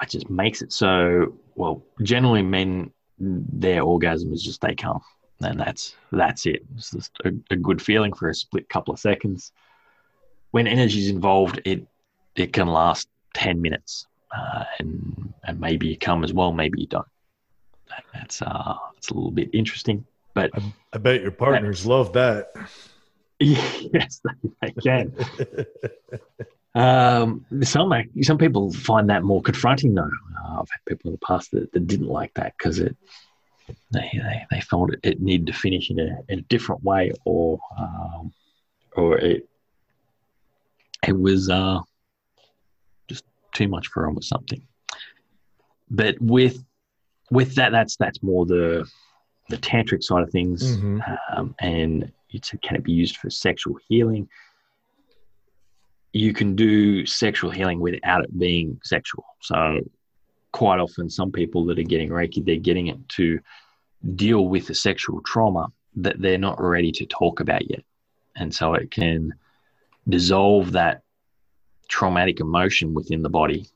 it 0.00 0.08
just 0.08 0.30
makes 0.30 0.62
it 0.62 0.72
so 0.72 1.34
well. 1.54 1.82
Generally, 2.02 2.42
men 2.42 2.92
their 3.18 3.82
orgasm 3.82 4.32
is 4.32 4.42
just 4.42 4.60
they 4.60 4.74
come, 4.74 5.00
and 5.40 5.58
that's 5.58 5.96
that's 6.12 6.46
it. 6.46 6.64
It's 6.76 6.92
just 6.92 7.12
a, 7.24 7.32
a 7.50 7.56
good 7.56 7.82
feeling 7.82 8.12
for 8.12 8.28
a 8.28 8.34
split 8.34 8.68
couple 8.68 8.94
of 8.94 9.00
seconds. 9.00 9.52
When 10.50 10.66
energy 10.66 11.00
is 11.00 11.10
involved, 11.10 11.60
it 11.64 11.86
it 12.36 12.52
can 12.52 12.68
last 12.68 13.08
ten 13.34 13.60
minutes 13.60 14.06
uh, 14.36 14.64
and 14.78 15.32
and 15.44 15.60
maybe 15.60 15.88
you 15.88 15.96
come 15.96 16.24
as 16.24 16.32
well, 16.32 16.52
maybe 16.52 16.80
you 16.80 16.86
don't. 16.86 17.06
That's 18.12 18.42
uh, 18.42 18.74
it's 18.96 19.08
a 19.08 19.14
little 19.14 19.30
bit 19.30 19.50
interesting, 19.52 20.04
but 20.34 20.50
I, 20.54 20.62
I 20.92 20.98
bet 20.98 21.22
your 21.22 21.30
partners 21.30 21.86
love 21.86 22.12
that. 22.12 22.52
Yes, 23.94 24.20
they, 24.62 24.72
can. 24.82 25.14
um, 26.74 27.46
some 27.62 27.92
some 28.22 28.38
people 28.38 28.72
find 28.72 29.08
that 29.10 29.22
more 29.22 29.40
confronting, 29.40 29.94
though. 29.94 30.10
Uh, 30.42 30.60
I've 30.60 30.68
had 30.70 30.86
people 30.88 31.10
in 31.10 31.12
the 31.12 31.26
past 31.26 31.52
that, 31.52 31.72
that 31.72 31.86
didn't 31.86 32.08
like 32.08 32.34
that 32.34 32.54
because 32.58 32.80
it 32.80 32.96
they, 33.90 34.10
they, 34.12 34.46
they 34.50 34.60
felt 34.60 34.92
it, 34.92 35.00
it, 35.02 35.20
needed 35.20 35.46
to 35.46 35.52
finish 35.52 35.90
in 35.90 35.98
a, 36.00 36.18
in 36.28 36.40
a 36.40 36.42
different 36.42 36.82
way, 36.82 37.12
or 37.24 37.58
um, 37.78 38.32
or 38.96 39.18
it 39.18 39.48
it 41.06 41.18
was 41.18 41.48
uh, 41.48 41.80
just 43.08 43.24
too 43.52 43.68
much 43.68 43.88
for 43.88 44.04
them 44.04 44.16
or 44.16 44.22
something. 44.22 44.62
But 45.90 46.20
with 46.20 46.64
with 47.30 47.54
that, 47.54 47.72
that's 47.72 47.96
that's 47.96 48.22
more 48.22 48.46
the 48.46 48.88
the 49.48 49.56
tantric 49.58 50.02
side 50.02 50.22
of 50.22 50.30
things, 50.30 50.76
mm-hmm. 50.76 51.00
um, 51.32 51.54
and 51.60 52.12
it's, 52.30 52.52
can 52.62 52.76
it 52.76 52.82
be 52.82 52.92
used 52.92 53.16
for 53.16 53.30
sexual 53.30 53.78
healing? 53.88 54.28
You 56.12 56.32
can 56.32 56.56
do 56.56 57.06
sexual 57.06 57.50
healing 57.50 57.80
without 57.80 58.24
it 58.24 58.38
being 58.38 58.80
sexual. 58.82 59.24
So, 59.40 59.80
quite 60.52 60.80
often, 60.80 61.10
some 61.10 61.30
people 61.30 61.66
that 61.66 61.78
are 61.78 61.84
getting 61.84 62.08
Reiki, 62.08 62.44
they're 62.44 62.56
getting 62.56 62.88
it 62.88 63.08
to 63.10 63.38
deal 64.14 64.48
with 64.48 64.66
the 64.66 64.74
sexual 64.74 65.20
trauma 65.22 65.68
that 65.96 66.20
they're 66.20 66.38
not 66.38 66.60
ready 66.60 66.92
to 66.92 67.06
talk 67.06 67.40
about 67.40 67.68
yet, 67.70 67.84
and 68.36 68.54
so 68.54 68.74
it 68.74 68.90
can 68.90 69.34
dissolve 70.08 70.72
that 70.72 71.02
traumatic 71.88 72.40
emotion 72.40 72.94
within 72.94 73.22
the 73.22 73.30
body 73.30 73.66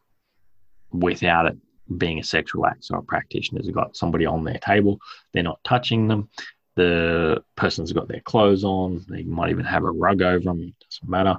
without 0.93 1.47
it 1.47 1.57
being 1.99 2.19
a 2.19 2.25
sexual 2.25 2.67
act. 2.67 2.85
So 2.85 2.97
a 2.97 3.03
practitioner's 3.03 3.69
got 3.71 3.97
somebody 3.97 4.27
on 4.27 4.45
their 4.45 4.59
table, 4.59 4.99
they're 5.33 5.43
not 5.43 5.63
touching 5.65 6.09
them. 6.09 6.29
The 6.75 7.43
person's 7.57 7.93
got 7.93 8.09
their 8.09 8.21
clothes 8.21 8.65
on, 8.65 9.05
they 9.09 9.23
might 9.23 9.51
even 9.51 9.65
have 9.65 9.85
a 9.85 9.91
rug 9.91 10.23
over 10.23 10.45
them, 10.45 10.61
it 10.61 10.75
doesn't 10.85 11.09
matter. 11.09 11.39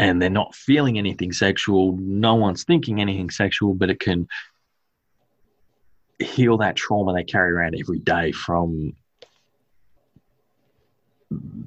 And 0.00 0.20
they're 0.20 0.30
not 0.30 0.54
feeling 0.54 0.98
anything 0.98 1.32
sexual. 1.32 1.96
No 1.96 2.36
one's 2.36 2.64
thinking 2.64 3.00
anything 3.00 3.30
sexual, 3.30 3.74
but 3.74 3.90
it 3.90 3.98
can 3.98 4.28
heal 6.20 6.56
that 6.58 6.76
trauma 6.76 7.12
they 7.12 7.24
carry 7.24 7.52
around 7.52 7.76
every 7.78 7.98
day 7.98 8.32
from 8.32 8.94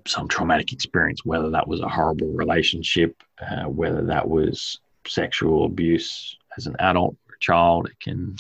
some 0.07 0.28
traumatic 0.28 0.74
experience, 0.74 1.24
whether 1.26 1.49
that 1.51 1.67
was 1.67 1.82
a 1.82 1.88
horrible 1.88 2.32
relationship, 2.34 3.22
uh, 3.41 3.65
whether 3.65 4.03
that 4.05 4.28
was 4.28 4.80
sexual 5.07 5.65
abuse 5.65 6.38
as 6.57 6.67
an 6.67 6.76
adult 6.80 7.15
or 7.28 7.36
a 7.36 7.39
child, 7.39 7.88
it 7.88 7.99
can 7.99 8.36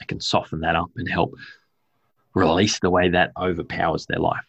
it 0.00 0.08
can 0.08 0.20
soften 0.20 0.60
that 0.60 0.76
up 0.76 0.90
and 0.96 1.08
help 1.08 1.34
release 2.34 2.78
the 2.80 2.90
way 2.90 3.08
that 3.10 3.32
overpowers 3.36 4.06
their 4.06 4.18
life. 4.18 4.44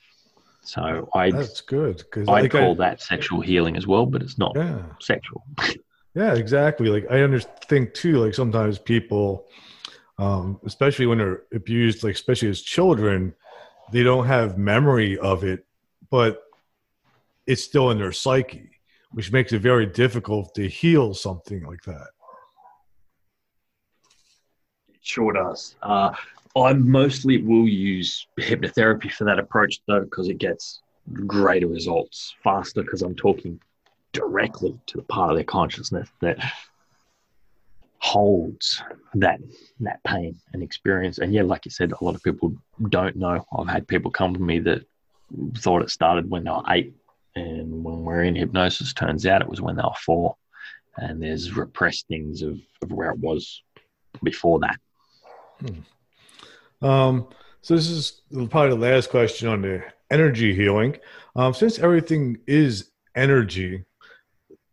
So 0.62 1.10
I 1.14 1.32
that's 1.32 1.62
good 1.62 1.98
because 1.98 2.28
I 2.30 2.48
call 2.48 2.72
I, 2.72 2.76
that 2.76 3.02
sexual 3.02 3.42
healing 3.42 3.76
as 3.76 3.86
well, 3.86 4.06
but 4.06 4.22
it's 4.22 4.38
not 4.38 4.54
yeah. 4.56 4.82
sexual. 5.02 5.44
yeah, 6.16 6.34
exactly. 6.36 6.88
Like 6.88 7.06
I 7.12 7.22
understand 7.22 7.60
think 7.66 7.94
too. 7.94 8.18
Like 8.24 8.34
sometimes 8.34 8.80
people, 8.80 9.46
um, 10.18 10.60
especially 10.66 11.06
when 11.06 11.18
they're 11.18 11.44
abused, 11.54 12.04
like 12.04 12.16
especially 12.16 12.50
as 12.50 12.62
children, 12.62 13.36
they 13.92 14.04
don't 14.04 14.26
have 14.26 14.58
memory 14.58 15.18
of 15.18 15.44
it 15.44 15.66
but 16.14 16.44
it's 17.48 17.64
still 17.64 17.90
in 17.90 17.98
their 17.98 18.12
psyche, 18.12 18.70
which 19.14 19.32
makes 19.32 19.52
it 19.52 19.62
very 19.64 19.88
difficult 19.88 20.54
to 20.54 20.68
heal 20.70 21.16
something 21.16 21.66
like 21.66 21.82
that. 21.86 22.10
It 24.90 25.00
sure 25.02 25.34
does. 25.34 25.76
Uh, 25.82 26.14
I 26.56 26.74
mostly 26.74 27.42
will 27.42 27.68
use 27.68 28.28
hypnotherapy 28.40 29.12
for 29.12 29.24
that 29.24 29.40
approach, 29.40 29.80
though, 29.88 30.02
because 30.02 30.30
it 30.30 30.38
gets 30.38 30.82
greater 31.12 31.68
results 31.68 32.36
faster 32.44 32.84
because 32.84 33.02
I'm 33.02 33.16
talking 33.16 33.60
directly 34.12 34.80
to 34.86 34.98
the 34.98 35.04
part 35.04 35.32
of 35.32 35.36
their 35.36 35.44
consciousness 35.44 36.08
that 36.22 36.38
holds 37.98 38.84
that 39.16 39.40
that 39.80 40.04
pain 40.04 40.38
and 40.54 40.62
experience. 40.62 41.18
And 41.18 41.34
yeah, 41.34 41.42
like 41.42 41.66
you 41.66 41.72
said, 41.72 41.92
a 41.92 42.04
lot 42.04 42.16
of 42.16 42.24
people 42.24 42.54
don't 42.90 43.16
know. 43.16 43.46
I've 43.58 43.68
had 43.68 43.88
people 43.88 44.12
come 44.12 44.34
to 44.34 44.40
me 44.40 44.60
that 44.60 44.86
thought 45.58 45.82
it 45.82 45.90
started 45.90 46.30
when 46.30 46.44
they 46.44 46.52
were 46.52 46.64
eight, 46.70 46.94
and 47.36 47.84
when 47.84 48.04
we're 48.04 48.24
in 48.24 48.36
hypnosis, 48.36 48.94
turns 48.94 49.26
out 49.26 49.42
it 49.42 49.50
was 49.50 49.62
when 49.62 49.76
they 49.76 49.84
were 49.84 49.90
four, 50.06 50.36
and 50.98 51.22
there's 51.22 51.56
repressed 51.56 52.08
things 52.08 52.44
of, 52.44 52.60
of 52.84 52.92
where 52.92 53.10
it 53.10 53.20
was 53.20 53.64
before 54.22 54.60
that. 54.60 54.78
Hmm. 55.60 55.80
Um, 56.84 57.28
so 57.62 57.76
this 57.76 57.90
is 57.90 58.22
probably 58.50 58.72
the 58.72 58.76
last 58.76 59.10
question 59.10 59.48
on 59.48 59.62
the 59.62 59.84
energy 60.12 60.54
healing. 60.54 60.98
Um, 61.36 61.54
since 61.54 61.80
everything 61.80 62.38
is 62.46 62.92
energy, 63.16 63.86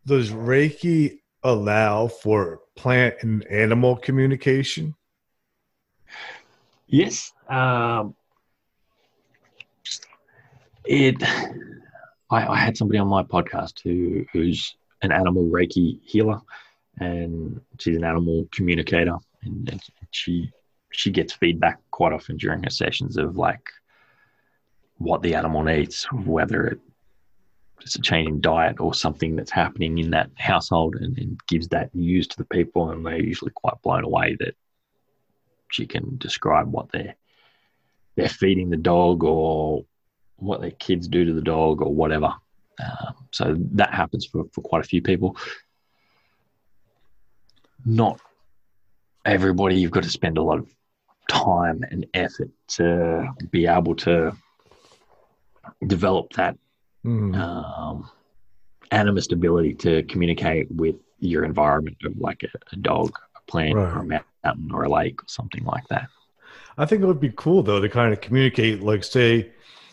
does 0.05 0.31
Reiki 0.31 1.19
allow 1.43 2.07
for 2.07 2.59
plant 2.75 3.15
and 3.21 3.47
animal 3.47 3.95
communication? 3.95 4.93
Yes. 6.87 7.31
Um, 7.49 8.13
it. 10.85 11.23
I, 12.29 12.47
I, 12.47 12.57
had 12.57 12.77
somebody 12.77 12.99
on 12.99 13.07
my 13.07 13.23
podcast 13.23 13.81
who 13.83 14.25
who's 14.31 14.75
an 15.01 15.11
animal 15.11 15.45
Reiki 15.45 15.99
healer, 16.03 16.41
and 16.99 17.61
she's 17.79 17.95
an 17.95 18.03
animal 18.03 18.47
communicator, 18.51 19.17
and, 19.43 19.69
and 19.69 19.81
she 20.11 20.51
she 20.91 21.11
gets 21.11 21.33
feedback 21.33 21.79
quite 21.91 22.13
often 22.13 22.37
during 22.37 22.63
her 22.63 22.69
sessions 22.69 23.17
of 23.17 23.37
like 23.37 23.71
what 24.97 25.21
the 25.21 25.35
animal 25.35 25.63
needs, 25.63 26.03
whether 26.11 26.77
it's 27.79 27.95
a 27.95 28.01
change 28.01 28.29
in 28.29 28.41
diet 28.41 28.79
or 28.79 28.93
something 28.93 29.35
that's 29.35 29.51
happening 29.51 29.97
in 29.97 30.11
that 30.11 30.29
household 30.37 30.95
and, 30.95 31.17
and, 31.17 31.39
gives 31.47 31.67
that 31.69 31.93
news 31.95 32.27
to 32.27 32.37
the 32.37 32.45
people. 32.45 32.91
And 32.91 33.05
they're 33.05 33.19
usually 33.19 33.51
quite 33.55 33.81
blown 33.81 34.03
away 34.03 34.37
that 34.39 34.55
she 35.71 35.87
can 35.87 36.17
describe 36.17 36.71
what 36.71 36.91
they're 36.91 37.15
they're 38.15 38.29
feeding 38.29 38.69
the 38.69 38.77
dog 38.77 39.23
or 39.23 39.85
what 40.35 40.61
their 40.61 40.71
kids 40.71 41.07
do 41.07 41.25
to 41.25 41.33
the 41.33 41.41
dog 41.41 41.81
or 41.81 41.93
whatever. 41.93 42.33
Um, 42.79 43.15
so 43.31 43.55
that 43.73 43.93
happens 43.93 44.25
for, 44.25 44.43
for 44.51 44.61
quite 44.61 44.83
a 44.83 44.87
few 44.87 45.01
people. 45.01 45.37
Not 47.85 48.19
everybody 49.25 49.79
you've 49.79 49.91
got 49.91 50.03
to 50.03 50.09
spend 50.09 50.37
a 50.37 50.43
lot 50.43 50.59
of 50.59 50.67
time 51.31 51.81
and 51.89 52.05
effort 52.13 52.49
to 52.67 53.25
be 53.51 53.65
able 53.65 53.95
to 53.95 54.35
develop 55.87 56.33
that 56.33 56.57
mm. 57.05 57.33
um, 57.35 58.09
animist 58.91 59.31
ability 59.31 59.73
to 59.73 60.03
communicate 60.03 60.69
with 60.71 60.95
your 61.19 61.45
environment 61.45 61.95
of 62.03 62.17
like 62.17 62.43
a, 62.43 62.49
a 62.73 62.75
dog, 62.75 63.17
a 63.37 63.41
plant, 63.49 63.75
right. 63.75 63.95
or 63.95 63.99
a 63.99 64.03
mountain, 64.03 64.71
or 64.73 64.83
a 64.83 64.89
lake, 64.89 65.23
or 65.23 65.27
something 65.27 65.63
like 65.63 65.87
that. 65.87 66.07
I 66.77 66.85
think 66.85 67.01
it 67.01 67.05
would 67.05 67.21
be 67.21 67.33
cool 67.35 67.63
though 67.63 67.79
to 67.79 67.87
kind 67.87 68.11
of 68.11 68.19
communicate, 68.19 68.81
like 68.81 69.03
say, 69.05 69.51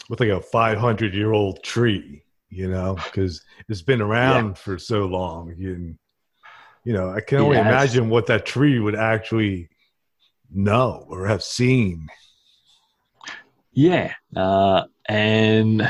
with 0.09 0.19
like 0.19 0.31
a 0.31 0.41
500 0.41 1.15
year 1.15 1.33
old 1.33 1.63
tree, 1.63 2.25
you 2.51 2.69
know, 2.69 2.97
because 3.05 3.45
it's 3.69 3.83
been 3.83 4.01
around 4.01 4.47
yeah. 4.49 4.55
for 4.55 4.79
so 4.79 5.07
long. 5.07 5.55
You, 5.57 5.95
you 6.83 6.93
know, 6.95 7.11
I 7.11 7.21
can 7.21 7.39
only 7.39 7.59
yeah, 7.59 7.69
imagine 7.69 8.09
what 8.09 8.27
that 8.27 8.45
tree 8.45 8.81
would 8.81 8.97
actually 8.97 9.69
know 10.53 11.07
or 11.09 11.27
have 11.27 11.43
seen. 11.43 12.07
Yeah, 13.73 14.13
uh, 14.35 14.85
and 15.09 15.89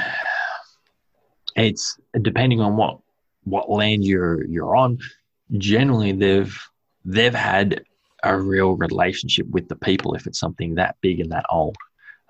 it's 1.57 1.99
depending 2.21 2.61
on 2.61 2.77
what 2.77 2.99
what 3.45 3.71
land 3.71 4.05
you're 4.05 4.45
you're 4.47 4.77
on. 4.77 4.99
Generally, 5.57 6.13
they've 6.13 6.59
they've 7.05 7.35
had 7.35 7.83
a 8.25 8.39
real 8.39 8.75
relationship 8.77 9.47
with 9.51 9.69
the 9.69 9.77
people 9.77 10.15
if 10.15 10.27
it's 10.27 10.41
something 10.41 10.75
that 10.75 10.97
big 11.01 11.21
and 11.21 11.31
that 11.33 11.47
old. 11.51 11.77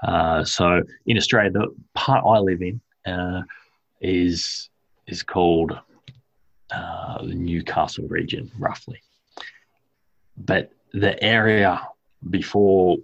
Uh, 0.03 0.45
so 0.45 0.83
in 1.07 1.17
Australia, 1.17 1.51
the 1.51 1.75
part 1.95 2.25
I 2.25 2.39
live 2.39 2.63
in 2.63 2.81
uh, 3.07 3.43
is 4.01 4.71
is 5.07 5.23
called 5.23 5.77
uh, 6.71 7.19
the 7.23 7.35
Newcastle 7.35 8.07
region, 8.09 8.51
roughly. 8.59 9.01
But 10.37 10.71
the 10.93 11.21
area 11.23 11.81
before 12.31 12.99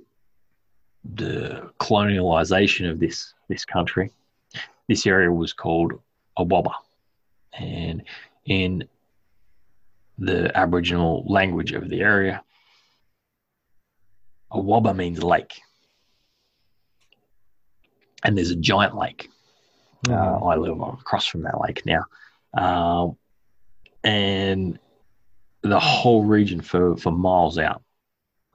the 1.04 1.70
colonialisation 1.80 2.90
of 2.90 2.98
this 2.98 3.34
this 3.48 3.64
country, 3.64 4.10
this 4.88 5.06
area 5.06 5.30
was 5.30 5.52
called 5.52 5.92
Awaba. 6.38 6.72
And 7.52 8.02
in 8.46 8.88
the 10.18 10.56
Aboriginal 10.56 11.24
language 11.26 11.72
of 11.72 11.88
the 11.88 12.00
area, 12.00 12.42
Awaba 14.52 14.94
means 14.96 15.22
lake. 15.22 15.60
And 18.22 18.36
there's 18.36 18.50
a 18.50 18.56
giant 18.56 18.96
lake. 18.96 19.28
Mm. 20.06 20.14
Uh, 20.14 20.44
I 20.46 20.56
live 20.56 20.80
across 20.80 21.26
from 21.26 21.42
that 21.42 21.60
lake 21.60 21.82
now. 21.84 22.04
Uh, 22.56 23.10
and 24.02 24.78
the 25.62 25.80
whole 25.80 26.24
region 26.24 26.60
for, 26.60 26.96
for 26.96 27.10
miles 27.10 27.58
out 27.58 27.82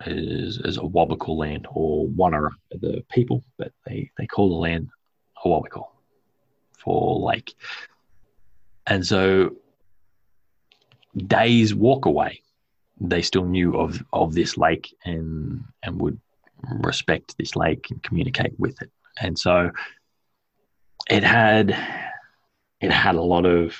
is, 0.05 0.59
is 0.59 0.77
Awabakal 0.77 1.37
land 1.37 1.67
or 1.71 2.07
Wanara, 2.07 2.51
the 2.71 3.03
people, 3.09 3.43
but 3.57 3.71
they, 3.85 4.09
they 4.17 4.27
call 4.27 4.49
the 4.49 4.55
land 4.55 4.89
Awabakal 5.45 5.87
for 6.77 7.19
lake. 7.19 7.53
And 8.87 9.05
so 9.05 9.55
days 11.15 11.75
walk 11.75 12.05
away, 12.05 12.41
they 12.99 13.21
still 13.21 13.45
knew 13.45 13.77
of, 13.77 14.03
of 14.13 14.33
this 14.33 14.57
lake 14.57 14.93
and 15.05 15.63
and 15.83 16.01
would 16.01 16.19
respect 16.63 17.37
this 17.37 17.55
lake 17.55 17.87
and 17.89 18.01
communicate 18.03 18.53
with 18.59 18.81
it. 18.81 18.91
And 19.21 19.37
so 19.37 19.71
it 21.09 21.23
had 21.23 21.69
it 22.81 22.91
had 22.91 23.15
a 23.15 23.21
lot 23.21 23.45
of 23.45 23.75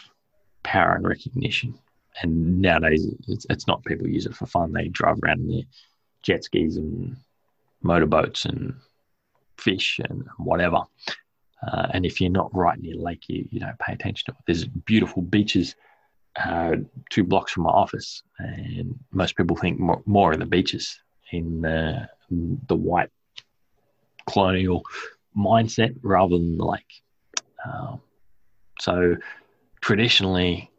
power 0.63 0.95
and 0.95 1.07
recognition. 1.07 1.78
And 2.22 2.61
nowadays, 2.61 3.07
it's, 3.28 3.45
it's 3.49 3.67
not 3.67 3.84
people 3.86 4.07
use 4.07 4.26
it 4.26 4.36
for 4.36 4.45
fun. 4.45 4.74
They 4.74 4.89
drive 4.89 5.20
around 5.24 5.41
in 5.41 5.47
their 5.47 5.63
jet 6.24 6.43
skis 6.43 6.78
and 6.78 7.17
motorboats 7.82 8.45
and 8.45 8.76
fish 9.57 9.99
and 10.09 10.26
whatever. 10.38 10.84
Uh, 11.65 11.88
and 11.91 12.05
if 12.05 12.22
you're 12.22 12.30
not 12.30 12.55
right 12.55 12.80
near 12.80 12.95
the 12.95 13.01
lake, 13.01 13.24
you, 13.28 13.45
you 13.51 13.59
don't 13.59 13.80
pay 13.80 13.93
attention 13.93 14.26
to 14.26 14.32
it. 14.32 14.43
There's 14.45 14.65
beautiful 14.65 15.22
beaches 15.22 15.76
uh, 16.38 16.76
two 17.09 17.24
blocks 17.24 17.51
from 17.51 17.63
my 17.63 17.72
office, 17.72 18.24
and 18.38 18.97
most 19.11 19.36
people 19.36 19.55
think 19.55 19.80
more, 19.80 20.01
more 20.05 20.32
of 20.32 20.39
the 20.39 20.45
beaches 20.45 20.99
in 21.32 21.61
the, 21.61 22.07
the 22.30 22.76
white 22.76 23.09
colonial 24.28 24.84
mindset 25.38 25.95
rather 26.01 26.38
than 26.38 26.57
the 26.57 26.65
lake. 26.65 27.01
Um, 27.65 28.01
so 28.80 29.17
traditionally, 29.82 30.72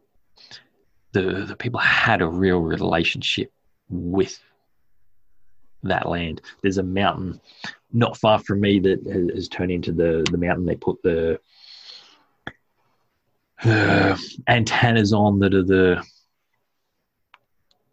the 1.13 1.45
the 1.47 1.57
people 1.57 1.81
had 1.81 2.23
a 2.23 2.29
real 2.29 2.59
relationship 2.59 3.53
with 3.89 4.39
that 5.83 6.09
land. 6.09 6.41
There's 6.63 6.79
a 6.79 6.83
mountain 6.83 7.41
not 7.93 8.17
far 8.17 8.39
from 8.39 8.61
me 8.61 8.79
that 8.81 9.33
has, 9.35 9.49
turned 9.49 9.73
into 9.73 9.93
the 9.93 10.27
the 10.31 10.39
mountain 10.39 10.67
they 10.67 10.77
put 10.77 11.03
the 11.03 11.41
uh, 13.65 14.17
antennas 14.49 15.13
on 15.13 15.39
that 15.41 15.55
are 15.55 15.63
the 15.63 16.05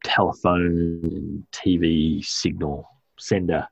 telephone 0.03 0.99
and 1.03 1.43
TV 1.51 2.23
signal 2.23 2.89
sender 3.17 3.67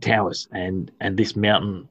towers, 0.00 0.48
and 0.52 0.90
and 1.00 1.16
this 1.16 1.36
mountain 1.36 1.88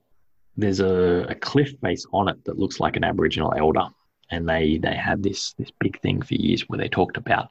there's 0.59 0.79
a, 0.79 1.27
a 1.29 1.35
cliff 1.35 1.71
face 1.81 2.05
on 2.11 2.27
it 2.27 2.43
that 2.45 2.57
looks 2.57 2.79
like 2.79 2.95
an 2.95 3.03
Aboriginal 3.03 3.53
elder, 3.55 3.88
and 4.31 4.49
they 4.49 4.77
they 4.77 4.95
had 4.95 5.21
this 5.21 5.53
this 5.53 5.71
big 5.79 5.99
thing 6.01 6.21
for 6.21 6.33
years 6.33 6.67
where 6.67 6.79
they 6.79 6.89
talked 6.89 7.17
about 7.17 7.49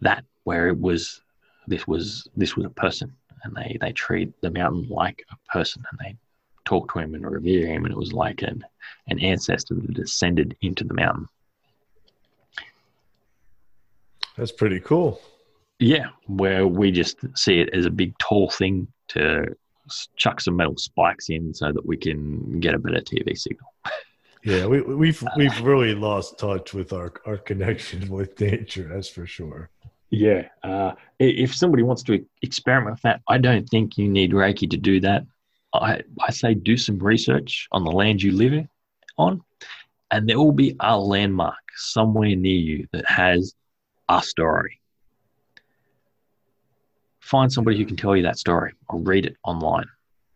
that 0.00 0.24
where 0.44 0.68
it 0.68 0.78
was 0.78 1.20
this 1.66 1.86
was 1.86 2.28
this 2.36 2.56
was 2.56 2.66
a 2.66 2.70
person 2.70 3.14
and 3.44 3.54
they 3.54 3.76
they 3.80 3.92
treat 3.92 4.32
the 4.40 4.50
mountain 4.50 4.86
like 4.88 5.24
a 5.30 5.52
person 5.52 5.82
and 5.90 6.00
they 6.00 6.16
talk 6.64 6.92
to 6.92 7.00
him 7.00 7.14
and 7.14 7.28
revere 7.28 7.66
him 7.66 7.84
and 7.84 7.92
it 7.92 7.98
was 7.98 8.12
like 8.12 8.42
an 8.42 8.64
an 9.08 9.18
ancestor 9.20 9.74
that 9.74 9.94
descended 9.94 10.56
into 10.62 10.84
the 10.84 10.94
mountain. 10.94 11.28
That's 14.36 14.52
pretty 14.52 14.80
cool. 14.80 15.20
Yeah 15.78 16.08
where 16.26 16.66
we 16.66 16.90
just 16.90 17.18
see 17.36 17.60
it 17.60 17.70
as 17.72 17.86
a 17.86 17.90
big 17.90 18.16
tall 18.18 18.50
thing 18.50 18.88
to 19.08 19.46
chuck 20.16 20.40
some 20.40 20.56
metal 20.56 20.76
spikes 20.76 21.28
in 21.28 21.52
so 21.52 21.72
that 21.72 21.84
we 21.84 21.96
can 21.96 22.60
get 22.60 22.74
a 22.74 22.78
better 22.78 23.00
tv 23.00 23.36
signal. 23.36 23.72
Yeah 24.44 24.66
we, 24.66 24.80
we've 24.80 25.22
uh. 25.22 25.30
we've 25.36 25.60
really 25.60 25.94
lost 25.94 26.36
touch 26.36 26.74
with 26.74 26.92
our 26.92 27.12
our 27.26 27.36
connection 27.36 28.08
with 28.16 28.40
nature 28.40 28.90
that's 28.92 29.08
for 29.08 29.24
sure 29.24 29.70
yeah. 30.12 30.48
Uh, 30.62 30.92
if 31.18 31.54
somebody 31.54 31.82
wants 31.82 32.02
to 32.04 32.24
experiment 32.42 32.96
with 32.96 33.02
that, 33.02 33.22
I 33.28 33.38
don't 33.38 33.66
think 33.68 33.96
you 33.96 34.08
need 34.08 34.32
Reiki 34.32 34.68
to 34.70 34.76
do 34.76 35.00
that. 35.00 35.24
I, 35.72 36.02
I 36.20 36.30
say 36.30 36.52
do 36.52 36.76
some 36.76 36.98
research 36.98 37.66
on 37.72 37.82
the 37.82 37.90
land 37.90 38.22
you 38.22 38.32
live 38.32 38.66
on, 39.16 39.40
and 40.10 40.28
there 40.28 40.38
will 40.38 40.52
be 40.52 40.76
a 40.80 40.98
landmark 40.98 41.56
somewhere 41.76 42.36
near 42.36 42.54
you 42.54 42.86
that 42.92 43.08
has 43.08 43.54
a 44.10 44.22
story. 44.22 44.78
Find 47.20 47.50
somebody 47.50 47.78
who 47.78 47.86
can 47.86 47.96
tell 47.96 48.14
you 48.14 48.24
that 48.24 48.36
story 48.38 48.74
or 48.90 48.98
read 48.98 49.24
it 49.24 49.36
online 49.44 49.86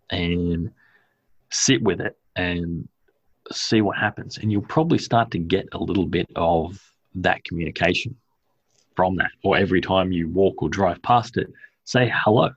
and 0.08 0.70
sit 1.50 1.82
with 1.82 2.00
it 2.00 2.16
and 2.34 2.88
see 3.52 3.82
what 3.82 3.98
happens. 3.98 4.38
And 4.38 4.50
you'll 4.50 4.62
probably 4.62 4.98
start 4.98 5.32
to 5.32 5.38
get 5.38 5.68
a 5.72 5.78
little 5.78 6.06
bit 6.06 6.30
of 6.34 6.80
that 7.16 7.44
communication 7.44 8.16
from 8.96 9.16
that. 9.16 9.30
Or 9.44 9.56
every 9.56 9.80
time 9.80 10.10
you 10.10 10.28
walk 10.28 10.62
or 10.62 10.68
drive 10.68 11.00
past 11.02 11.36
it, 11.36 11.52
say 11.84 12.10
hello 12.12 12.50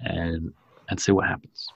and 0.00 0.52
and 0.88 1.00
see 1.00 1.12
what 1.12 1.26
happens. 1.26 1.66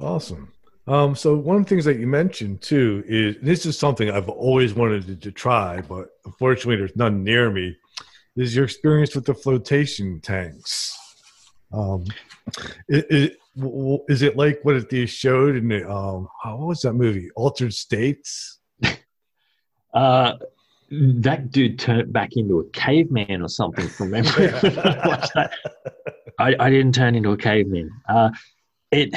Awesome. 0.00 0.52
Um, 0.88 1.16
so 1.16 1.34
one 1.34 1.56
of 1.56 1.64
the 1.64 1.68
things 1.68 1.84
that 1.84 1.98
you 1.98 2.06
mentioned 2.06 2.60
too 2.60 3.02
is 3.06 3.36
this 3.42 3.66
is 3.66 3.78
something 3.78 4.10
I've 4.10 4.28
always 4.28 4.72
wanted 4.74 5.06
to, 5.06 5.16
to 5.16 5.32
try, 5.32 5.80
but 5.80 6.10
unfortunately 6.24 6.76
there's 6.76 6.96
none 6.96 7.24
near 7.24 7.50
me. 7.50 7.76
Is 8.36 8.54
your 8.54 8.64
experience 8.64 9.14
with 9.14 9.24
the 9.24 9.34
flotation 9.34 10.20
tanks? 10.20 10.96
Um, 11.72 12.04
it, 12.88 13.06
it, 13.10 13.36
is 14.08 14.22
it 14.22 14.36
like 14.36 14.60
what 14.62 14.88
they 14.88 15.06
showed 15.06 15.56
in 15.56 15.68
the 15.68 15.90
um, 15.90 16.28
what 16.44 16.68
was 16.68 16.80
that 16.82 16.92
movie? 16.92 17.30
Altered 17.34 17.74
States. 17.74 18.58
uh, 19.94 20.34
that 20.90 21.50
dude 21.50 21.78
turned 21.78 22.12
back 22.12 22.36
into 22.36 22.60
a 22.60 22.68
caveman 22.70 23.42
or 23.42 23.48
something 23.48 23.88
from 23.88 24.10
memory. 24.10 24.52
I, 26.38 26.54
I, 26.60 26.70
didn't 26.70 26.94
turn 26.94 27.14
into 27.14 27.30
a 27.30 27.36
caveman. 27.36 27.90
Uh, 28.08 28.30
it 28.92 29.14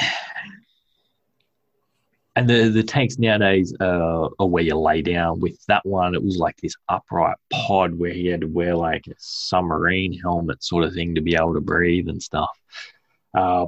and 2.36 2.48
the 2.48 2.68
the 2.68 2.82
tanks 2.82 3.18
nowadays 3.18 3.74
uh, 3.80 4.28
are 4.38 4.46
where 4.46 4.62
you 4.62 4.76
lay 4.76 5.02
down. 5.02 5.40
With 5.40 5.64
that 5.66 5.84
one, 5.84 6.14
it 6.14 6.22
was 6.22 6.38
like 6.38 6.56
this 6.56 6.74
upright 6.88 7.36
pod 7.52 7.98
where 7.98 8.12
he 8.12 8.26
had 8.26 8.42
to 8.42 8.46
wear 8.46 8.74
like 8.74 9.06
a 9.08 9.14
submarine 9.18 10.18
helmet 10.18 10.62
sort 10.62 10.84
of 10.84 10.94
thing 10.94 11.14
to 11.14 11.20
be 11.20 11.34
able 11.34 11.54
to 11.54 11.60
breathe 11.60 12.08
and 12.08 12.22
stuff. 12.22 12.50
Uh, 13.34 13.66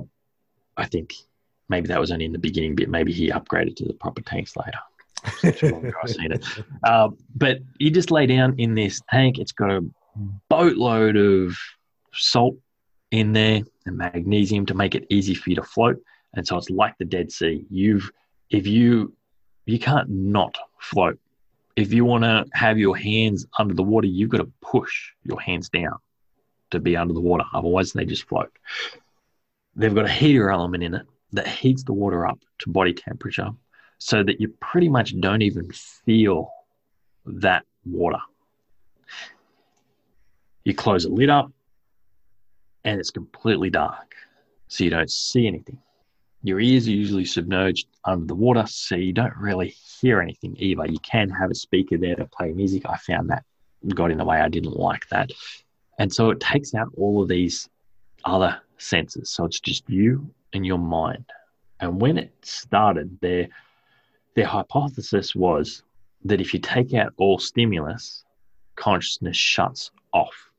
I 0.77 0.87
think 0.87 1.15
maybe 1.69 1.89
that 1.89 2.01
was 2.01 2.13
only 2.13 2.25
in 2.25 2.33
the 2.33 2.39
beginning 2.39 2.75
bit. 2.75 2.89
Maybe 2.89 3.13
he 3.13 3.31
upgraded 3.31 3.77
to 3.77 3.85
the 3.85 3.95
proper 3.95 4.23
tanks 4.23 4.57
later. 4.57 4.79
I've 5.25 6.11
seen 6.11 6.33
it. 6.33 6.45
Uh, 6.85 7.09
but 7.35 7.59
you 7.79 7.91
just 7.91 8.11
lay 8.11 8.27
down 8.27 8.55
in 8.59 8.75
this 8.75 9.01
tank. 9.11 9.39
It's 9.39 9.53
got 9.53 9.71
a 9.71 9.85
boatload 10.49 11.17
of 11.17 11.57
salt 12.13 12.57
in 13.11 13.33
there 13.33 13.63
and 13.87 13.97
magnesium 13.97 14.67
to 14.67 14.75
make 14.75 14.95
it 14.95 15.07
easy 15.11 15.35
for 15.35 15.51
you 15.51 15.57
to 15.57 15.63
float. 15.63 15.97
And 16.35 16.47
so 16.47 16.57
it's 16.57 16.71
like 16.71 16.97
the 16.99 17.05
Dead 17.05 17.31
Sea. 17.31 17.65
You've 17.71 18.11
if 18.51 18.67
you 18.67 19.15
you 19.67 19.79
can't 19.79 20.09
not 20.09 20.57
float. 20.81 21.19
If 21.77 21.93
you 21.93 22.05
want 22.05 22.25
to 22.25 22.45
have 22.53 22.79
your 22.79 22.97
hands 22.97 23.47
under 23.59 23.75
the 23.75 23.83
water, 23.83 24.07
you've 24.07 24.31
got 24.31 24.39
to 24.39 24.51
push 24.61 25.13
your 25.25 25.41
hands 25.41 25.69
down 25.69 25.99
to 26.71 26.81
be 26.81 26.97
under 26.97 27.15
the 27.15 27.21
water. 27.21 27.45
Otherwise, 27.55 27.93
they 27.93 28.05
just 28.05 28.29
float. 28.29 28.51
They've 29.75 29.95
got 29.95 30.05
a 30.05 30.13
heater 30.13 30.51
element 30.51 30.83
in 30.83 30.95
it 30.95 31.07
that 31.33 31.49
heats 31.49 31.83
the 31.83 31.95
water 31.95 32.27
up 32.27 32.39
to 32.59 32.71
body 32.71 32.93
temperature 32.93 33.51
so 34.05 34.25
that 34.25 34.41
you 34.41 34.49
pretty 34.61 34.89
much 34.89 35.19
don't 35.21 35.43
even 35.43 35.71
feel 35.71 36.53
that 37.25 37.65
water. 37.85 38.19
You 40.65 40.75
close 40.75 41.05
the 41.05 41.11
lid 41.11 41.31
up 41.31 41.53
and 42.85 42.99
it's 42.99 43.11
completely 43.11 43.71
dark, 43.71 44.15
so 44.67 44.83
you 44.83 44.91
don't 44.91 45.11
see 45.11 45.47
anything. 45.47 45.79
Your 46.43 46.59
ears 46.59 46.89
are 46.89 46.93
usually 46.93 47.25
submerged 47.25 47.87
under 48.05 48.27
the 48.27 48.35
water, 48.35 48.65
so 48.67 48.97
you 48.97 49.13
don't 49.13 49.37
really 49.37 49.69
hear 50.01 50.21
anything 50.21 50.57
either. 50.59 50.87
You 50.87 50.99
can 50.99 51.31
have 51.31 51.53
a 51.53 51.55
speaker 51.55 51.97
there 51.97 52.17
to 52.17 52.25
play 52.25 52.51
music. 52.53 52.83
I 52.87 52.97
found 52.97 53.31
that 53.31 53.45
got 53.95 54.11
in 54.11 54.19
the 54.19 54.25
way. 54.25 54.41
I 54.41 54.49
didn't 54.49 54.77
like 54.77 55.09
that. 55.11 55.31
And 56.01 56.13
so 56.13 56.31
it 56.31 56.41
takes 56.41 56.75
out 56.75 56.89
all 56.97 57.23
of 57.23 57.29
these 57.29 57.69
other 58.25 58.61
senses. 58.79 59.31
So 59.31 59.45
it's 59.45 59.61
just 59.61 59.89
you 59.89 60.29
and 60.53 60.67
your 60.67 60.79
mind. 60.79 61.25
And 61.79 62.01
when 62.01 62.19
it 62.19 62.33
started, 62.43 63.21
their, 63.21 63.49
their 64.35 64.47
hypothesis 64.47 65.35
was 65.35 65.83
that 66.25 66.41
if 66.41 66.55
you 66.55 66.61
take 66.61 66.95
out 66.95 67.13
all 67.17 67.39
stimulus, 67.39 68.25
consciousness 68.77 69.37
shuts 69.37 69.91
off. 70.13 70.51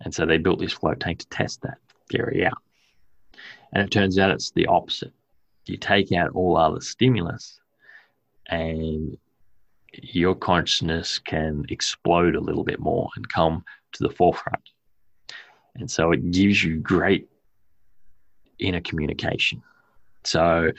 And 0.00 0.14
so 0.14 0.26
they 0.26 0.38
built 0.38 0.58
this 0.58 0.72
float 0.72 1.00
tank 1.00 1.20
to 1.20 1.28
test 1.28 1.62
that 1.62 1.78
theory 2.10 2.44
out. 2.44 2.58
And 3.72 3.82
it 3.82 3.90
turns 3.90 4.18
out 4.18 4.30
it's 4.30 4.50
the 4.50 4.66
opposite. 4.66 5.12
You 5.66 5.76
take 5.76 6.12
out 6.12 6.30
all 6.34 6.56
other 6.56 6.80
stimulus 6.80 7.60
and 8.48 9.16
your 9.92 10.34
consciousness 10.34 11.18
can 11.18 11.64
explode 11.68 12.36
a 12.36 12.40
little 12.40 12.64
bit 12.64 12.78
more 12.78 13.08
and 13.16 13.28
come 13.28 13.64
to 13.92 14.02
the 14.02 14.10
forefront. 14.10 14.62
And 15.76 15.90
so 15.90 16.12
it 16.12 16.30
gives 16.30 16.62
you 16.62 16.76
great 16.76 17.28
inner 18.58 18.80
communication. 18.80 19.62
So 20.24 20.72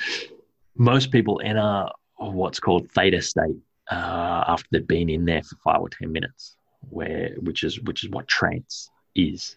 most 0.78 1.12
people 1.12 1.42
enter 1.44 1.90
what's 2.18 2.60
called 2.60 2.90
theta 2.92 3.22
state 3.22 3.58
uh, 3.92 4.44
after 4.48 4.68
they've 4.72 4.88
been 4.88 5.10
in 5.10 5.26
there 5.26 5.44
for 5.44 5.56
five 5.64 5.82
or 5.82 5.90
ten 5.90 6.12
minutes, 6.12 6.58
where 6.90 7.32
which 7.40 7.64
is 7.64 7.80
which 7.82 8.04
is 8.04 8.10
what 8.10 8.28
trance 8.28 8.90
is. 9.16 9.56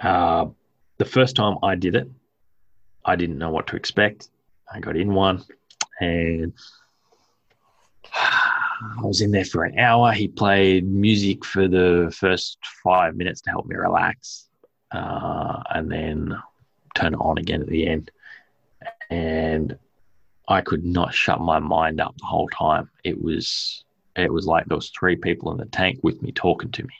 Uh, 0.00 0.46
the 0.98 1.04
first 1.04 1.36
time 1.36 1.56
I 1.62 1.74
did 1.74 1.94
it, 1.94 2.08
I 3.04 3.16
didn't 3.16 3.38
know 3.38 3.50
what 3.50 3.66
to 3.68 3.76
expect. 3.76 4.28
I 4.72 4.80
got 4.80 4.96
in 4.96 5.12
one 5.14 5.44
and 6.00 6.52
I 8.12 9.02
was 9.02 9.20
in 9.20 9.30
there 9.30 9.44
for 9.44 9.64
an 9.64 9.78
hour. 9.78 10.12
He 10.12 10.28
played 10.28 10.88
music 10.88 11.44
for 11.44 11.68
the 11.68 12.14
first 12.16 12.58
five 12.82 13.14
minutes 13.14 13.42
to 13.42 13.50
help 13.50 13.66
me 13.66 13.76
relax, 13.76 14.48
uh, 14.92 15.62
and 15.70 15.90
then 15.90 16.38
turn 16.94 17.14
it 17.14 17.18
on 17.18 17.38
again 17.38 17.60
at 17.60 17.68
the 17.68 17.86
end. 17.86 18.10
And 19.10 19.76
I 20.48 20.60
could 20.60 20.84
not 20.84 21.14
shut 21.14 21.40
my 21.40 21.58
mind 21.58 22.00
up 22.00 22.16
the 22.18 22.26
whole 22.26 22.48
time. 22.48 22.90
It 23.04 23.20
was 23.20 23.84
it 24.16 24.32
was 24.32 24.46
like 24.46 24.66
there 24.66 24.76
was 24.76 24.90
three 24.90 25.16
people 25.16 25.52
in 25.52 25.58
the 25.58 25.66
tank 25.66 26.00
with 26.02 26.22
me 26.22 26.32
talking 26.32 26.70
to 26.72 26.82
me. 26.82 26.94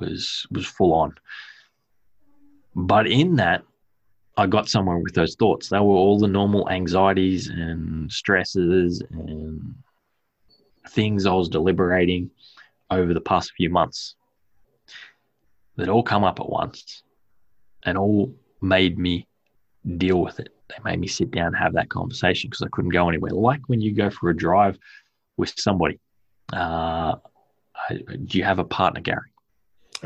It 0.00 0.04
was 0.04 0.46
was 0.50 0.66
full 0.66 0.94
on. 0.94 1.14
But 2.74 3.06
in 3.06 3.36
that, 3.36 3.62
I 4.36 4.46
got 4.46 4.68
somewhere 4.68 4.98
with 4.98 5.14
those 5.14 5.34
thoughts. 5.34 5.68
They 5.68 5.78
were 5.78 5.84
all 5.84 6.18
the 6.18 6.28
normal 6.28 6.68
anxieties 6.70 7.48
and 7.48 8.10
stresses 8.10 9.02
and 9.10 9.74
things 10.88 11.26
I 11.26 11.34
was 11.34 11.48
deliberating 11.48 12.30
over 12.90 13.12
the 13.12 13.20
past 13.20 13.52
few 13.56 13.70
months 13.70 14.14
that 15.76 15.88
all 15.88 16.02
come 16.02 16.24
up 16.24 16.40
at 16.40 16.48
once 16.48 17.02
and 17.84 17.98
all 17.98 18.34
made 18.60 18.98
me 18.98 19.26
deal 19.96 20.20
with 20.20 20.40
it. 20.40 20.51
They 20.72 20.90
made 20.90 21.00
me 21.00 21.06
sit 21.06 21.30
down 21.30 21.48
and 21.48 21.56
have 21.56 21.74
that 21.74 21.90
conversation 21.90 22.48
because 22.48 22.62
I 22.62 22.68
couldn't 22.72 22.90
go 22.90 23.08
anywhere. 23.08 23.32
Like 23.32 23.68
when 23.68 23.80
you 23.80 23.92
go 23.92 24.10
for 24.10 24.30
a 24.30 24.36
drive 24.36 24.78
with 25.36 25.52
somebody. 25.56 26.00
Uh, 26.52 27.16
do 27.90 28.38
you 28.38 28.44
have 28.44 28.58
a 28.58 28.64
partner, 28.64 29.00
Gary? 29.00 29.30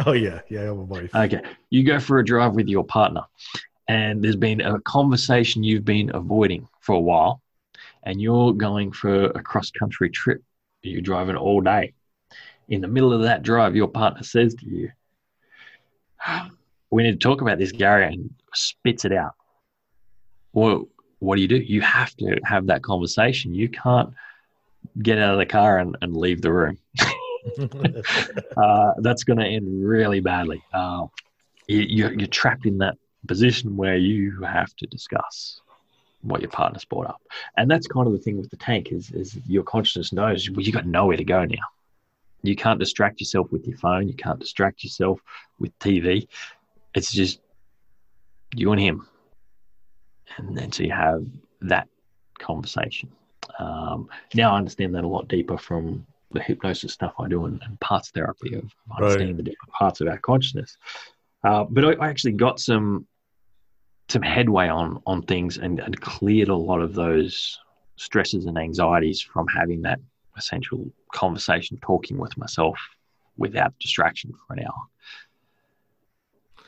Oh 0.06 0.12
yeah, 0.12 0.40
yeah, 0.48 0.60
I 0.60 0.64
have 0.64 0.78
a 0.78 0.82
wife. 0.82 1.14
Okay, 1.14 1.42
you 1.70 1.82
go 1.82 1.98
for 1.98 2.18
a 2.18 2.24
drive 2.24 2.54
with 2.54 2.68
your 2.68 2.84
partner, 2.84 3.22
and 3.88 4.22
there's 4.22 4.36
been 4.36 4.60
a 4.60 4.80
conversation 4.80 5.64
you've 5.64 5.84
been 5.84 6.10
avoiding 6.14 6.68
for 6.80 6.94
a 6.94 7.00
while, 7.00 7.40
and 8.02 8.20
you're 8.20 8.52
going 8.52 8.92
for 8.92 9.26
a 9.26 9.42
cross 9.42 9.70
country 9.70 10.10
trip. 10.10 10.42
You're 10.82 11.00
driving 11.00 11.36
all 11.36 11.60
day. 11.60 11.94
In 12.68 12.80
the 12.80 12.88
middle 12.88 13.12
of 13.12 13.22
that 13.22 13.42
drive, 13.42 13.74
your 13.74 13.88
partner 13.88 14.22
says 14.22 14.54
to 14.56 14.66
you, 14.66 14.90
"We 16.90 17.04
need 17.04 17.12
to 17.12 17.28
talk 17.28 17.40
about 17.40 17.58
this, 17.58 17.72
Gary," 17.72 18.06
and 18.06 18.34
spits 18.54 19.04
it 19.04 19.12
out. 19.12 19.35
Well, 20.56 20.88
what 21.18 21.36
do 21.36 21.42
you 21.42 21.48
do? 21.48 21.56
You 21.56 21.82
have 21.82 22.16
to 22.16 22.38
have 22.42 22.66
that 22.68 22.82
conversation. 22.82 23.54
You 23.54 23.68
can't 23.68 24.14
get 25.02 25.18
out 25.18 25.34
of 25.34 25.38
the 25.38 25.44
car 25.44 25.78
and, 25.78 25.98
and 26.00 26.16
leave 26.16 26.40
the 26.40 26.50
room. 26.50 26.78
uh, 28.56 28.92
that's 29.02 29.22
going 29.22 29.38
to 29.38 29.44
end 29.44 29.66
really 29.86 30.20
badly. 30.20 30.64
Uh, 30.72 31.08
you, 31.68 32.08
you're 32.08 32.26
trapped 32.28 32.64
in 32.64 32.78
that 32.78 32.96
position 33.28 33.76
where 33.76 33.96
you 33.96 34.40
have 34.44 34.74
to 34.76 34.86
discuss 34.86 35.60
what 36.22 36.40
your 36.40 36.50
partner's 36.50 36.86
brought 36.86 37.06
up. 37.06 37.20
And 37.58 37.70
that's 37.70 37.86
kind 37.86 38.06
of 38.06 38.14
the 38.14 38.18
thing 38.18 38.38
with 38.38 38.48
the 38.48 38.56
tank 38.56 38.92
is, 38.92 39.10
is 39.10 39.38
your 39.46 39.62
consciousness 39.62 40.10
knows 40.10 40.48
well, 40.48 40.62
you 40.62 40.72
got 40.72 40.86
nowhere 40.86 41.18
to 41.18 41.24
go 41.24 41.44
now. 41.44 41.66
You 42.42 42.56
can't 42.56 42.80
distract 42.80 43.20
yourself 43.20 43.52
with 43.52 43.66
your 43.66 43.76
phone. 43.76 44.08
You 44.08 44.14
can't 44.14 44.38
distract 44.38 44.84
yourself 44.84 45.20
with 45.58 45.78
TV. 45.80 46.28
It's 46.94 47.12
just 47.12 47.40
you 48.54 48.72
and 48.72 48.80
him. 48.80 49.06
And 50.36 50.56
then 50.56 50.72
so 50.72 50.82
you 50.82 50.92
have 50.92 51.24
that 51.62 51.88
conversation. 52.38 53.10
Um, 53.58 54.08
now 54.34 54.54
I 54.54 54.58
understand 54.58 54.94
that 54.94 55.04
a 55.04 55.08
lot 55.08 55.28
deeper 55.28 55.56
from 55.56 56.06
the 56.32 56.40
hypnosis 56.42 56.92
stuff 56.92 57.14
I 57.18 57.28
do 57.28 57.46
and, 57.46 57.60
and 57.64 57.78
parts 57.80 58.10
therapy 58.10 58.54
of 58.54 58.70
understanding 58.96 59.28
right. 59.28 59.36
the 59.36 59.42
different 59.42 59.72
parts 59.72 60.00
of 60.00 60.08
our 60.08 60.18
consciousness. 60.18 60.76
Uh, 61.44 61.64
but 61.64 61.84
I, 61.84 62.04
I, 62.04 62.08
actually 62.08 62.32
got 62.32 62.58
some 62.58 63.06
some 64.08 64.22
headway 64.22 64.68
on 64.68 65.00
on 65.06 65.22
things 65.22 65.58
and, 65.58 65.78
and 65.78 66.00
cleared 66.00 66.48
a 66.48 66.56
lot 66.56 66.80
of 66.80 66.94
those 66.94 67.58
stresses 67.96 68.46
and 68.46 68.58
anxieties 68.58 69.20
from 69.20 69.46
having 69.46 69.82
that 69.82 70.00
essential 70.36 70.90
conversation, 71.12 71.78
talking 71.82 72.18
with 72.18 72.36
myself 72.36 72.78
without 73.36 73.78
distraction 73.78 74.32
for 74.32 74.54
an 74.54 74.64
hour. 74.64 74.82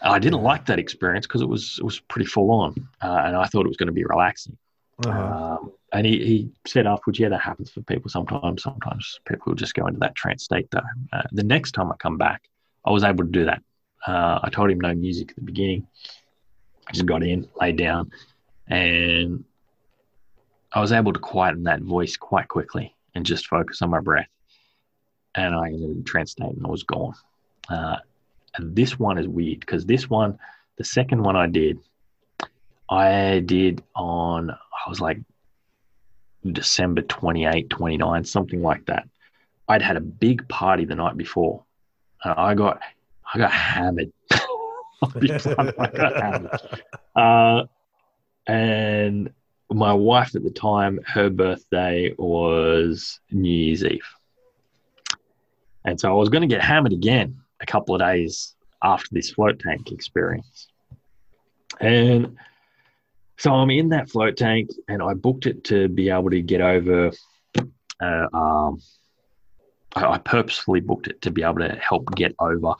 I 0.02 0.18
didn't 0.18 0.42
like 0.42 0.66
that 0.66 0.78
experience 0.78 1.26
because 1.26 1.42
it 1.42 1.48
was 1.48 1.76
it 1.78 1.84
was 1.84 2.00
pretty 2.00 2.26
full 2.26 2.50
on, 2.50 2.88
uh, 3.02 3.22
and 3.26 3.36
I 3.36 3.46
thought 3.46 3.64
it 3.64 3.68
was 3.68 3.76
going 3.76 3.88
to 3.88 3.92
be 3.92 4.04
relaxing. 4.04 4.56
Uh-huh. 5.06 5.58
Um, 5.58 5.72
and 5.92 6.06
he, 6.06 6.24
he 6.24 6.50
said 6.66 6.86
afterwards, 6.86 7.18
yeah, 7.18 7.28
that 7.28 7.40
happens 7.40 7.70
for 7.70 7.80
people 7.82 8.10
sometimes. 8.10 8.62
Sometimes 8.62 9.20
people 9.26 9.54
just 9.54 9.74
go 9.74 9.86
into 9.86 10.00
that 10.00 10.14
trance 10.14 10.44
state, 10.44 10.68
though. 10.70 10.80
Uh, 11.12 11.22
the 11.32 11.42
next 11.42 11.72
time 11.72 11.90
I 11.90 11.96
come 11.96 12.18
back, 12.18 12.42
I 12.84 12.90
was 12.90 13.04
able 13.04 13.24
to 13.24 13.30
do 13.30 13.44
that. 13.46 13.62
Uh, 14.06 14.40
I 14.42 14.50
told 14.50 14.70
him 14.70 14.80
no 14.80 14.94
music 14.94 15.30
at 15.30 15.36
the 15.36 15.42
beginning. 15.42 15.86
I 16.86 16.92
just 16.92 17.06
got 17.06 17.22
in, 17.22 17.48
laid 17.60 17.76
down, 17.76 18.10
and 18.66 19.44
I 20.72 20.80
was 20.80 20.92
able 20.92 21.12
to 21.12 21.18
quieten 21.18 21.64
that 21.64 21.80
voice 21.80 22.16
quite 22.16 22.48
quickly 22.48 22.94
and 23.14 23.24
just 23.24 23.46
focus 23.46 23.82
on 23.82 23.90
my 23.90 24.00
breath. 24.00 24.28
And 25.34 25.54
I 25.54 25.68
entered 25.68 26.06
trance 26.06 26.32
state 26.32 26.56
and 26.56 26.64
I 26.64 26.68
was 26.68 26.82
gone. 26.82 27.14
Uh, 27.68 27.96
and 28.58 28.74
this 28.74 28.98
one 28.98 29.18
is 29.18 29.28
weird 29.28 29.60
because 29.60 29.86
this 29.86 30.10
one, 30.10 30.38
the 30.76 30.84
second 30.84 31.22
one 31.22 31.36
I 31.36 31.46
did, 31.46 31.78
I 32.90 33.42
did 33.44 33.82
on, 33.94 34.50
I 34.50 34.88
was 34.88 35.00
like 35.00 35.18
December 36.44 37.02
28, 37.02 37.70
29, 37.70 38.24
something 38.24 38.62
like 38.62 38.84
that. 38.86 39.08
I'd 39.68 39.82
had 39.82 39.96
a 39.96 40.00
big 40.00 40.48
party 40.48 40.84
the 40.84 40.94
night 40.94 41.16
before. 41.16 41.64
And 42.24 42.34
I 42.34 42.54
got, 42.54 42.80
I 43.32 43.38
got 43.38 43.52
hammered. 43.52 44.12
I 45.02 45.90
got 45.94 46.16
hammered. 46.22 46.60
Uh, 47.14 47.64
and 48.46 49.30
my 49.70 49.92
wife 49.92 50.34
at 50.34 50.42
the 50.42 50.50
time, 50.50 50.98
her 51.06 51.28
birthday 51.28 52.14
was 52.18 53.20
New 53.30 53.50
Year's 53.50 53.84
Eve. 53.84 54.08
And 55.84 56.00
so 56.00 56.10
I 56.10 56.14
was 56.14 56.30
going 56.30 56.42
to 56.42 56.52
get 56.52 56.62
hammered 56.62 56.92
again 56.92 57.40
a 57.60 57.66
couple 57.66 57.94
of 57.94 58.00
days 58.00 58.54
after 58.82 59.08
this 59.12 59.30
float 59.30 59.58
tank 59.58 59.90
experience. 59.90 60.68
And 61.80 62.36
so 63.36 63.52
I'm 63.52 63.70
in 63.70 63.90
that 63.90 64.10
float 64.10 64.36
tank 64.36 64.70
and 64.88 65.02
I 65.02 65.14
booked 65.14 65.46
it 65.46 65.64
to 65.64 65.88
be 65.88 66.10
able 66.10 66.30
to 66.30 66.42
get 66.42 66.60
over. 66.60 67.12
Uh, 68.00 68.26
um, 68.32 68.80
I, 69.94 70.18
purposefully 70.18 70.80
booked 70.80 71.08
it 71.08 71.22
to 71.22 71.30
be 71.30 71.42
able 71.42 71.58
to 71.58 71.70
help 71.76 72.14
get 72.14 72.34
over 72.38 72.74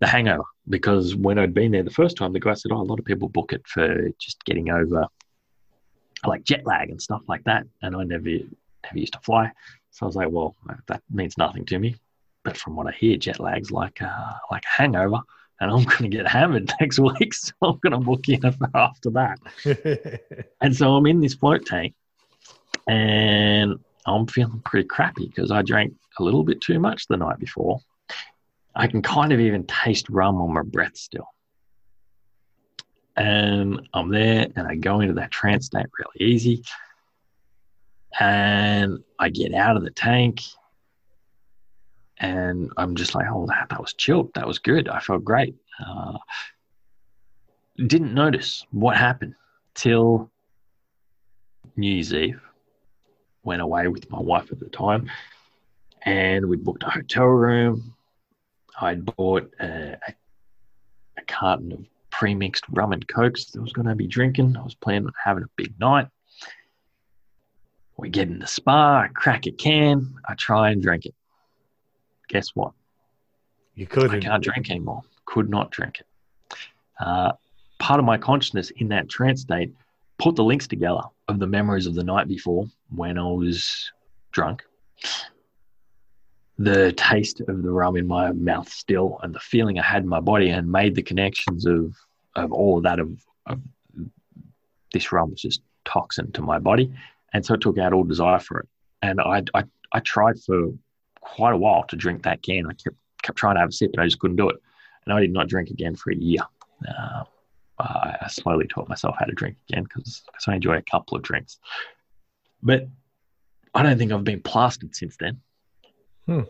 the 0.00 0.06
hangover 0.06 0.44
because 0.68 1.14
when 1.14 1.38
I'd 1.38 1.54
been 1.54 1.72
there 1.72 1.82
the 1.82 1.90
first 1.90 2.16
time, 2.16 2.32
the 2.32 2.40
guy 2.40 2.54
said, 2.54 2.72
Oh, 2.72 2.80
a 2.80 2.82
lot 2.82 2.98
of 2.98 3.04
people 3.04 3.28
book 3.28 3.52
it 3.52 3.66
for 3.66 4.08
just 4.18 4.44
getting 4.44 4.70
over 4.70 5.06
like 6.26 6.44
jet 6.44 6.66
lag 6.66 6.90
and 6.90 7.00
stuff 7.00 7.22
like 7.28 7.44
that. 7.44 7.64
And 7.82 7.96
I 7.96 8.04
never, 8.04 8.28
never 8.28 8.98
used 8.98 9.14
to 9.14 9.20
fly. 9.20 9.50
So 9.90 10.04
I 10.04 10.06
was 10.06 10.16
like, 10.16 10.30
Well, 10.30 10.54
that 10.86 11.02
means 11.10 11.38
nothing 11.38 11.64
to 11.66 11.78
me. 11.78 11.96
But 12.42 12.56
from 12.56 12.76
what 12.76 12.86
I 12.86 12.92
hear, 12.92 13.16
jet 13.16 13.40
lag's 13.40 13.70
like 13.70 14.00
a, 14.00 14.40
like 14.50 14.64
a 14.64 14.82
hangover 14.82 15.20
and 15.60 15.70
I'm 15.70 15.84
going 15.84 16.10
to 16.10 16.16
get 16.16 16.26
hammered 16.26 16.72
next 16.80 16.98
week. 16.98 17.34
So 17.34 17.52
I'm 17.62 17.78
going 17.82 17.92
to 17.92 17.98
book 17.98 18.28
in 18.28 18.40
after 18.74 19.10
that. 19.10 19.38
and 20.60 20.76
so 20.76 20.94
I'm 20.94 21.06
in 21.06 21.20
this 21.20 21.34
float 21.34 21.66
tank 21.66 21.94
and 22.88 23.78
I'm 24.06 24.26
feeling 24.26 24.62
pretty 24.64 24.88
crappy 24.88 25.26
because 25.26 25.50
I 25.50 25.62
drank 25.62 25.94
a 26.18 26.22
little 26.22 26.42
bit 26.42 26.60
too 26.60 26.78
much 26.78 27.06
the 27.06 27.16
night 27.16 27.38
before. 27.38 27.80
I 28.74 28.86
can 28.86 29.02
kind 29.02 29.32
of 29.32 29.40
even 29.40 29.66
taste 29.66 30.08
rum 30.08 30.40
on 30.40 30.52
my 30.52 30.62
breath 30.62 30.96
still. 30.96 31.28
And 33.16 33.86
I'm 33.92 34.08
there 34.08 34.46
and 34.56 34.66
I 34.66 34.76
go 34.76 35.00
into 35.00 35.14
that 35.14 35.30
trance 35.30 35.66
state 35.66 35.86
really 35.98 36.32
easy. 36.32 36.62
And 38.18 39.04
I 39.18 39.28
get 39.28 39.54
out 39.54 39.76
of 39.76 39.84
the 39.84 39.90
tank 39.90 40.40
and 42.20 42.70
I'm 42.76 42.94
just 42.94 43.14
like, 43.14 43.26
oh, 43.30 43.46
that, 43.46 43.68
that 43.70 43.80
was 43.80 43.94
chilled. 43.94 44.32
That 44.34 44.46
was 44.46 44.58
good. 44.58 44.88
I 44.88 45.00
felt 45.00 45.24
great. 45.24 45.56
Uh, 45.84 46.18
didn't 47.86 48.12
notice 48.12 48.66
what 48.70 48.96
happened 48.96 49.34
till 49.74 50.30
New 51.76 51.90
Year's 51.90 52.12
Eve. 52.12 52.40
Went 53.42 53.62
away 53.62 53.88
with 53.88 54.10
my 54.10 54.20
wife 54.20 54.52
at 54.52 54.60
the 54.60 54.68
time, 54.68 55.10
and 56.02 56.46
we 56.46 56.58
booked 56.58 56.82
a 56.82 56.90
hotel 56.90 57.24
room. 57.24 57.94
I'd 58.78 59.06
bought 59.06 59.50
a, 59.58 59.96
a, 60.06 60.14
a 61.16 61.22
carton 61.26 61.72
of 61.72 61.86
pre-mixed 62.10 62.64
rum 62.68 62.92
and 62.92 63.06
cokes 63.08 63.46
that 63.46 63.60
I 63.60 63.62
was 63.62 63.72
going 63.72 63.88
to 63.88 63.94
be 63.94 64.06
drinking. 64.06 64.58
I 64.58 64.62
was 64.62 64.74
planning 64.74 65.06
on 65.06 65.12
having 65.24 65.44
a 65.44 65.50
big 65.56 65.72
night. 65.80 66.08
We 67.96 68.10
get 68.10 68.28
in 68.28 68.40
the 68.40 68.46
spa, 68.46 69.02
I 69.04 69.08
crack 69.08 69.46
a 69.46 69.52
can, 69.52 70.14
I 70.26 70.34
try 70.34 70.70
and 70.70 70.82
drink 70.82 71.06
it 71.06 71.14
guess 72.30 72.50
what? 72.54 72.72
You 73.74 73.86
could. 73.86 74.14
I 74.14 74.20
can't 74.20 74.42
drink 74.42 74.70
anymore. 74.70 75.02
Could 75.26 75.50
not 75.50 75.70
drink 75.70 76.00
it. 76.00 76.56
Uh, 76.98 77.32
part 77.78 77.98
of 77.98 78.06
my 78.06 78.16
consciousness 78.16 78.70
in 78.76 78.88
that 78.88 79.08
trance 79.08 79.42
state 79.42 79.72
put 80.18 80.36
the 80.36 80.44
links 80.44 80.66
together 80.66 81.02
of 81.28 81.38
the 81.38 81.46
memories 81.46 81.86
of 81.86 81.94
the 81.94 82.04
night 82.04 82.28
before 82.28 82.66
when 82.94 83.18
I 83.18 83.26
was 83.26 83.90
drunk, 84.32 84.62
the 86.58 86.92
taste 86.92 87.40
of 87.40 87.62
the 87.62 87.70
rum 87.70 87.96
in 87.96 88.06
my 88.06 88.32
mouth 88.32 88.68
still, 88.68 89.18
and 89.22 89.34
the 89.34 89.40
feeling 89.40 89.78
I 89.78 89.82
had 89.82 90.02
in 90.02 90.08
my 90.08 90.20
body, 90.20 90.50
and 90.50 90.70
made 90.70 90.94
the 90.94 91.02
connections 91.02 91.66
of 91.66 91.94
of 92.36 92.52
all 92.52 92.78
of 92.78 92.84
that 92.84 93.00
of, 93.00 93.10
of 93.46 93.60
this 94.92 95.10
rum 95.10 95.30
was 95.30 95.40
just 95.40 95.62
toxin 95.84 96.30
to 96.32 96.42
my 96.42 96.58
body, 96.58 96.92
and 97.32 97.44
so 97.44 97.54
it 97.54 97.60
took 97.60 97.78
out 97.78 97.92
all 97.92 98.04
desire 98.04 98.38
for 98.38 98.60
it. 98.60 98.68
And 99.02 99.20
I 99.20 99.42
I, 99.54 99.64
I 99.92 100.00
tried 100.00 100.38
for 100.40 100.72
quite 101.20 101.52
a 101.52 101.56
while 101.56 101.84
to 101.84 101.96
drink 101.96 102.22
that 102.22 102.42
can. 102.42 102.66
I 102.66 102.72
kept 102.72 102.96
kept 103.22 103.38
trying 103.38 103.56
to 103.56 103.60
have 103.60 103.70
a 103.70 103.72
sip, 103.72 103.92
but 103.92 104.02
I 104.02 104.06
just 104.06 104.18
couldn't 104.18 104.36
do 104.36 104.48
it. 104.48 104.56
And 105.04 105.14
I 105.14 105.20
did 105.20 105.32
not 105.32 105.48
drink 105.48 105.70
again 105.70 105.96
for 105.96 106.10
a 106.10 106.16
year. 106.16 106.42
Uh, 106.86 107.24
I 107.78 108.26
slowly 108.28 108.66
taught 108.66 108.88
myself 108.88 109.16
how 109.18 109.24
to 109.24 109.32
drink 109.32 109.56
again 109.68 109.84
because 109.84 110.22
I 110.46 110.54
enjoy 110.54 110.76
a 110.76 110.82
couple 110.82 111.16
of 111.16 111.22
drinks. 111.22 111.58
But 112.62 112.88
I 113.74 113.82
don't 113.82 113.96
think 113.96 114.12
I've 114.12 114.24
been 114.24 114.42
plastered 114.42 114.94
since 114.94 115.16
then. 115.16 115.40
Hmm. 116.26 116.40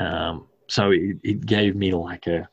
Um, 0.00 0.46
so 0.68 0.90
it, 0.90 1.18
it 1.22 1.46
gave 1.46 1.76
me 1.76 1.92
like 1.92 2.26
a 2.26 2.48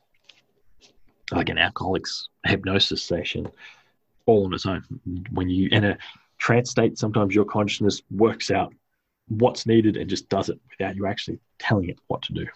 like 1.32 1.48
an 1.48 1.58
alcoholics 1.58 2.28
hypnosis 2.44 3.02
session 3.02 3.48
all 4.26 4.44
on 4.44 4.54
its 4.54 4.66
own. 4.66 4.84
When 5.30 5.48
you 5.48 5.68
in 5.72 5.84
a 5.84 5.98
trance 6.38 6.70
state, 6.70 6.98
sometimes 6.98 7.34
your 7.34 7.44
consciousness 7.44 8.02
works 8.10 8.50
out 8.50 8.74
what's 9.28 9.66
needed 9.66 9.96
and 9.96 10.08
just 10.08 10.28
does 10.28 10.48
it 10.48 10.58
without 10.70 10.96
you 10.96 11.06
actually 11.06 11.38
telling 11.58 11.88
it 11.88 11.98
what 12.08 12.22
to 12.22 12.32
do. 12.32 12.46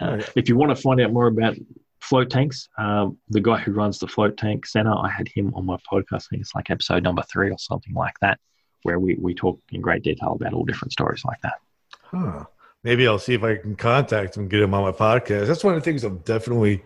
Uh. 0.00 0.22
If 0.36 0.48
you 0.48 0.56
want 0.56 0.74
to 0.74 0.80
find 0.80 1.00
out 1.00 1.12
more 1.12 1.26
about 1.26 1.56
float 2.00 2.30
tanks, 2.30 2.68
um, 2.78 3.18
the 3.28 3.40
guy 3.40 3.58
who 3.58 3.72
runs 3.72 3.98
the 3.98 4.08
float 4.08 4.36
tank 4.36 4.66
center, 4.66 4.92
I 4.92 5.08
had 5.08 5.28
him 5.28 5.52
on 5.54 5.66
my 5.66 5.76
podcast. 5.90 6.26
I 6.26 6.28
think 6.30 6.42
it's 6.42 6.54
like 6.54 6.70
episode 6.70 7.02
number 7.02 7.22
three 7.22 7.50
or 7.50 7.58
something 7.58 7.94
like 7.94 8.18
that, 8.20 8.38
where 8.82 8.98
we, 8.98 9.16
we 9.20 9.34
talk 9.34 9.58
in 9.70 9.80
great 9.80 10.02
detail 10.02 10.32
about 10.32 10.52
all 10.52 10.64
different 10.64 10.92
stories 10.92 11.24
like 11.24 11.40
that. 11.42 11.54
Huh. 12.02 12.44
Maybe 12.84 13.06
I'll 13.06 13.18
see 13.18 13.34
if 13.34 13.44
I 13.44 13.56
can 13.56 13.76
contact 13.76 14.36
him, 14.36 14.48
get 14.48 14.60
him 14.60 14.74
on 14.74 14.82
my 14.82 14.92
podcast. 14.92 15.46
That's 15.46 15.62
one 15.62 15.74
of 15.74 15.80
the 15.80 15.84
things 15.84 16.02
I'm 16.02 16.18
definitely 16.18 16.82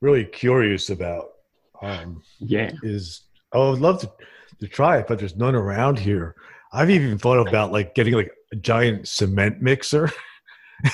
really 0.00 0.24
curious 0.24 0.88
about. 0.88 1.32
Um, 1.82 2.22
yeah. 2.38 2.72
Is 2.82 3.22
I 3.52 3.58
would 3.58 3.80
love 3.80 4.00
to, 4.00 4.10
to 4.60 4.68
try 4.68 4.98
it, 4.98 5.06
but 5.06 5.18
there's 5.18 5.36
none 5.36 5.54
around 5.54 5.98
here. 5.98 6.34
I've 6.76 6.90
even 6.90 7.16
thought 7.16 7.48
about 7.48 7.72
like 7.72 7.94
getting 7.94 8.12
like 8.12 8.30
a 8.52 8.56
giant 8.56 9.08
cement 9.08 9.62
mixer 9.62 10.10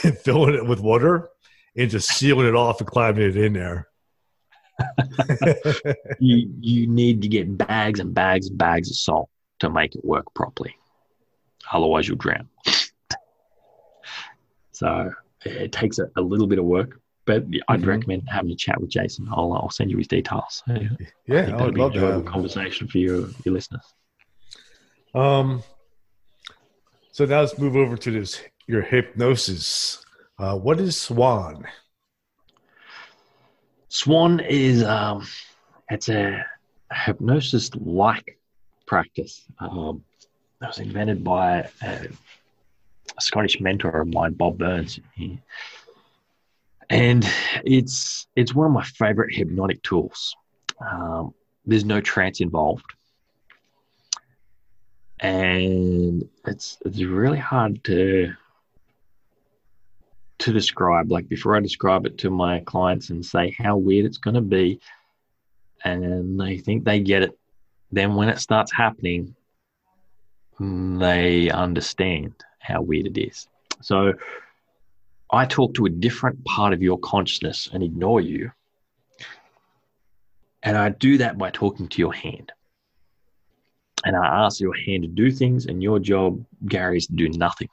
and 0.04 0.16
filling 0.16 0.54
it 0.54 0.64
with 0.64 0.78
water 0.78 1.28
and 1.76 1.90
just 1.90 2.08
sealing 2.08 2.46
it 2.46 2.54
off 2.54 2.80
and 2.80 2.88
climbing 2.88 3.28
it 3.28 3.36
in 3.36 3.54
there. 3.54 3.88
you 6.20 6.48
you 6.60 6.86
need 6.86 7.20
to 7.22 7.28
get 7.28 7.58
bags 7.58 7.98
and 7.98 8.14
bags 8.14 8.48
and 8.48 8.56
bags 8.56 8.90
of 8.90 8.96
salt 8.96 9.28
to 9.58 9.70
make 9.70 9.96
it 9.96 10.04
work 10.04 10.32
properly. 10.34 10.76
Otherwise 11.72 12.06
you'll 12.06 12.16
drown. 12.16 12.48
so 14.72 15.10
it 15.44 15.72
takes 15.72 15.98
a, 15.98 16.08
a 16.14 16.22
little 16.22 16.46
bit 16.46 16.60
of 16.60 16.64
work, 16.64 17.00
but 17.26 17.44
I'd 17.68 17.80
mm-hmm. 17.80 17.88
recommend 17.88 18.22
having 18.28 18.52
a 18.52 18.56
chat 18.56 18.80
with 18.80 18.90
Jason. 18.90 19.28
I'll 19.32 19.52
I'll 19.52 19.70
send 19.70 19.90
you 19.90 19.98
his 19.98 20.06
details. 20.06 20.62
Yeah, 21.26 21.50
I, 21.50 21.50
I 21.50 21.64
would 21.64 21.76
love 21.76 21.96
a 21.96 22.22
conversation 22.22 22.86
for 22.86 22.98
your 22.98 23.28
your 23.44 23.54
listeners. 23.54 23.82
Um, 25.14 25.62
so 27.12 27.26
now 27.26 27.40
let's 27.40 27.58
move 27.58 27.76
over 27.76 27.96
to 27.96 28.10
this 28.10 28.40
your 28.66 28.80
hypnosis. 28.80 30.02
Uh, 30.38 30.56
what 30.56 30.80
is 30.80 30.98
Swan? 30.98 31.66
Swan 33.88 34.40
is 34.40 34.82
um, 34.82 35.26
it's 35.90 36.08
a 36.08 36.44
hypnosis 36.90 37.70
like 37.74 38.38
practice. 38.86 39.44
Um, 39.58 40.02
that 40.60 40.68
was 40.68 40.78
invented 40.78 41.22
by 41.22 41.68
a, 41.82 42.08
a, 43.18 43.20
Scottish 43.20 43.60
mentor 43.60 44.00
of 44.00 44.08
mine, 44.08 44.32
Bob 44.32 44.56
Burns. 44.56 44.98
He, 45.14 45.38
and 46.88 47.28
it's 47.62 48.26
it's 48.36 48.54
one 48.54 48.68
of 48.68 48.72
my 48.72 48.84
favorite 48.84 49.34
hypnotic 49.34 49.82
tools. 49.82 50.34
Um, 50.80 51.34
there's 51.66 51.84
no 51.84 52.00
trance 52.00 52.40
involved 52.40 52.86
and 55.22 56.28
it's 56.44 56.78
it's 56.84 57.00
really 57.00 57.38
hard 57.38 57.82
to 57.84 58.34
to 60.40 60.52
describe, 60.52 61.12
like 61.12 61.28
before 61.28 61.56
I 61.56 61.60
describe 61.60 62.04
it 62.04 62.18
to 62.18 62.30
my 62.30 62.60
clients 62.60 63.10
and 63.10 63.24
say 63.24 63.54
how 63.56 63.76
weird 63.76 64.04
it's 64.04 64.18
going 64.18 64.34
to 64.34 64.40
be, 64.40 64.80
and 65.84 66.38
they 66.38 66.58
think 66.58 66.84
they 66.84 66.98
get 66.98 67.22
it, 67.22 67.38
then 67.92 68.16
when 68.16 68.28
it 68.28 68.40
starts 68.40 68.72
happening, 68.72 69.36
they 70.58 71.48
understand 71.50 72.34
how 72.58 72.82
weird 72.82 73.06
it 73.06 73.18
is. 73.18 73.46
So 73.80 74.14
I 75.30 75.46
talk 75.46 75.74
to 75.74 75.86
a 75.86 75.90
different 75.90 76.44
part 76.44 76.72
of 76.72 76.82
your 76.82 76.98
consciousness 76.98 77.68
and 77.72 77.84
ignore 77.84 78.20
you. 78.20 78.50
And 80.64 80.76
I 80.76 80.88
do 80.88 81.18
that 81.18 81.38
by 81.38 81.50
talking 81.50 81.86
to 81.88 81.98
your 81.98 82.12
hand. 82.12 82.50
And 84.04 84.16
I 84.16 84.44
ask 84.44 84.60
your 84.60 84.74
hand 84.74 85.02
to 85.02 85.08
do 85.08 85.30
things, 85.30 85.66
and 85.66 85.82
your 85.82 85.98
job, 85.98 86.44
Gary, 86.66 86.98
is 86.98 87.06
to 87.06 87.14
do 87.14 87.28
nothing. 87.28 87.68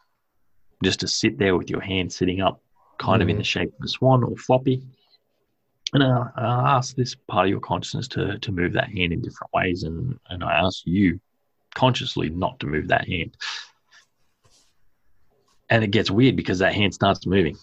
Just 0.83 0.99
to 1.01 1.07
sit 1.07 1.37
there 1.37 1.57
with 1.57 1.69
your 1.69 1.81
hand 1.81 2.13
sitting 2.13 2.41
up, 2.41 2.61
kind 2.99 3.21
mm-hmm. 3.21 3.23
of 3.23 3.29
in 3.29 3.35
the 3.37 3.43
mm-hmm. 3.43 3.59
shape 3.61 3.73
of 3.79 3.85
a 3.85 3.87
swan 3.87 4.23
or 4.23 4.35
floppy. 4.35 4.83
And 5.93 6.03
I, 6.03 6.29
I 6.35 6.77
ask 6.77 6.95
this 6.95 7.15
part 7.15 7.47
of 7.47 7.49
your 7.49 7.59
consciousness 7.59 8.07
to, 8.09 8.37
to 8.37 8.51
move 8.51 8.73
that 8.73 8.89
hand 8.89 9.11
in 9.11 9.21
different 9.21 9.51
ways. 9.53 9.83
And, 9.83 10.19
and 10.29 10.43
I 10.43 10.53
ask 10.53 10.85
you 10.85 11.19
consciously 11.73 12.29
not 12.29 12.59
to 12.59 12.67
move 12.67 12.89
that 12.89 13.07
hand. 13.07 13.35
And 15.71 15.83
it 15.83 15.91
gets 15.91 16.11
weird 16.11 16.35
because 16.35 16.59
that 16.59 16.75
hand 16.75 16.93
starts 16.93 17.25
moving. 17.25 17.57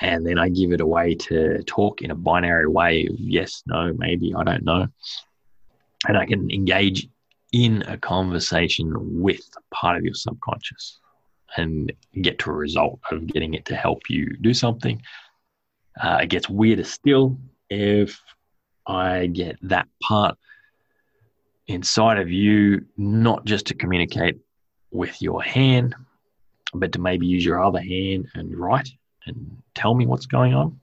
And 0.00 0.26
then 0.26 0.38
I 0.38 0.48
give 0.48 0.72
it 0.72 0.80
a 0.80 0.86
way 0.86 1.14
to 1.14 1.62
talk 1.62 2.02
in 2.02 2.10
a 2.10 2.14
binary 2.14 2.68
way 2.68 3.06
of 3.06 3.18
yes, 3.18 3.62
no, 3.66 3.94
maybe, 3.96 4.34
I 4.34 4.42
don't 4.42 4.64
know. 4.64 4.88
And 6.06 6.18
I 6.18 6.26
can 6.26 6.50
engage 6.50 7.08
in 7.54 7.82
a 7.82 7.96
conversation 7.96 8.92
with 9.22 9.48
part 9.70 9.96
of 9.96 10.02
your 10.02 10.12
subconscious 10.12 10.98
and 11.56 11.92
get 12.20 12.36
to 12.40 12.50
a 12.50 12.52
result 12.52 12.98
of 13.12 13.28
getting 13.28 13.54
it 13.54 13.64
to 13.64 13.76
help 13.76 14.10
you 14.10 14.36
do 14.40 14.52
something. 14.52 15.00
Uh, 16.02 16.18
it 16.22 16.30
gets 16.30 16.50
weirder 16.50 16.82
still 16.82 17.38
if 17.70 18.20
I 18.88 19.26
get 19.26 19.56
that 19.62 19.86
part 20.02 20.36
inside 21.68 22.18
of 22.18 22.28
you, 22.28 22.84
not 22.96 23.44
just 23.44 23.66
to 23.66 23.74
communicate 23.74 24.40
with 24.90 25.22
your 25.22 25.40
hand, 25.40 25.94
but 26.74 26.90
to 26.90 27.00
maybe 27.00 27.24
use 27.24 27.44
your 27.44 27.62
other 27.62 27.80
hand 27.80 28.26
and 28.34 28.58
write 28.58 28.88
and 29.26 29.62
tell 29.76 29.94
me 29.94 30.06
what's 30.06 30.26
going 30.26 30.54
on. 30.54 30.80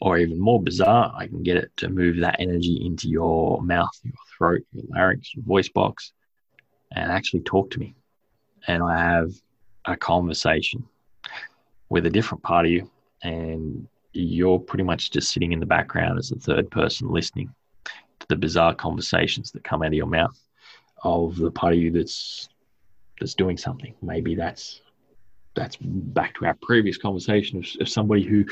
Or 0.00 0.18
even 0.18 0.38
more 0.38 0.62
bizarre, 0.62 1.12
I 1.16 1.26
can 1.26 1.42
get 1.42 1.56
it 1.56 1.72
to 1.78 1.88
move 1.88 2.18
that 2.18 2.36
energy 2.38 2.80
into 2.84 3.08
your 3.08 3.60
mouth, 3.62 3.90
your 4.04 4.12
throat, 4.36 4.62
your 4.72 4.84
larynx, 4.90 5.34
your 5.34 5.44
voice 5.44 5.68
box, 5.68 6.12
and 6.92 7.10
actually 7.10 7.40
talk 7.40 7.70
to 7.72 7.80
me. 7.80 7.94
And 8.68 8.82
I 8.82 8.98
have 8.98 9.32
a 9.86 9.96
conversation 9.96 10.84
with 11.88 12.06
a 12.06 12.10
different 12.10 12.42
part 12.44 12.66
of 12.66 12.72
you, 12.72 12.88
and 13.22 13.88
you're 14.12 14.58
pretty 14.58 14.84
much 14.84 15.10
just 15.10 15.32
sitting 15.32 15.52
in 15.52 15.60
the 15.60 15.66
background 15.66 16.18
as 16.18 16.30
a 16.30 16.36
third 16.36 16.70
person 16.70 17.08
listening 17.08 17.52
to 18.20 18.26
the 18.28 18.36
bizarre 18.36 18.74
conversations 18.74 19.50
that 19.52 19.64
come 19.64 19.82
out 19.82 19.88
of 19.88 19.94
your 19.94 20.06
mouth 20.06 20.38
of 21.04 21.36
the 21.36 21.50
part 21.50 21.74
of 21.74 21.78
you 21.78 21.90
that's 21.90 22.48
that's 23.20 23.34
doing 23.34 23.56
something. 23.56 23.94
Maybe 24.02 24.34
that's 24.34 24.80
that's 25.54 25.76
back 25.80 26.34
to 26.36 26.46
our 26.46 26.56
previous 26.62 26.96
conversation 26.96 27.58
of, 27.58 27.66
of 27.80 27.88
somebody 27.88 28.22
who 28.22 28.44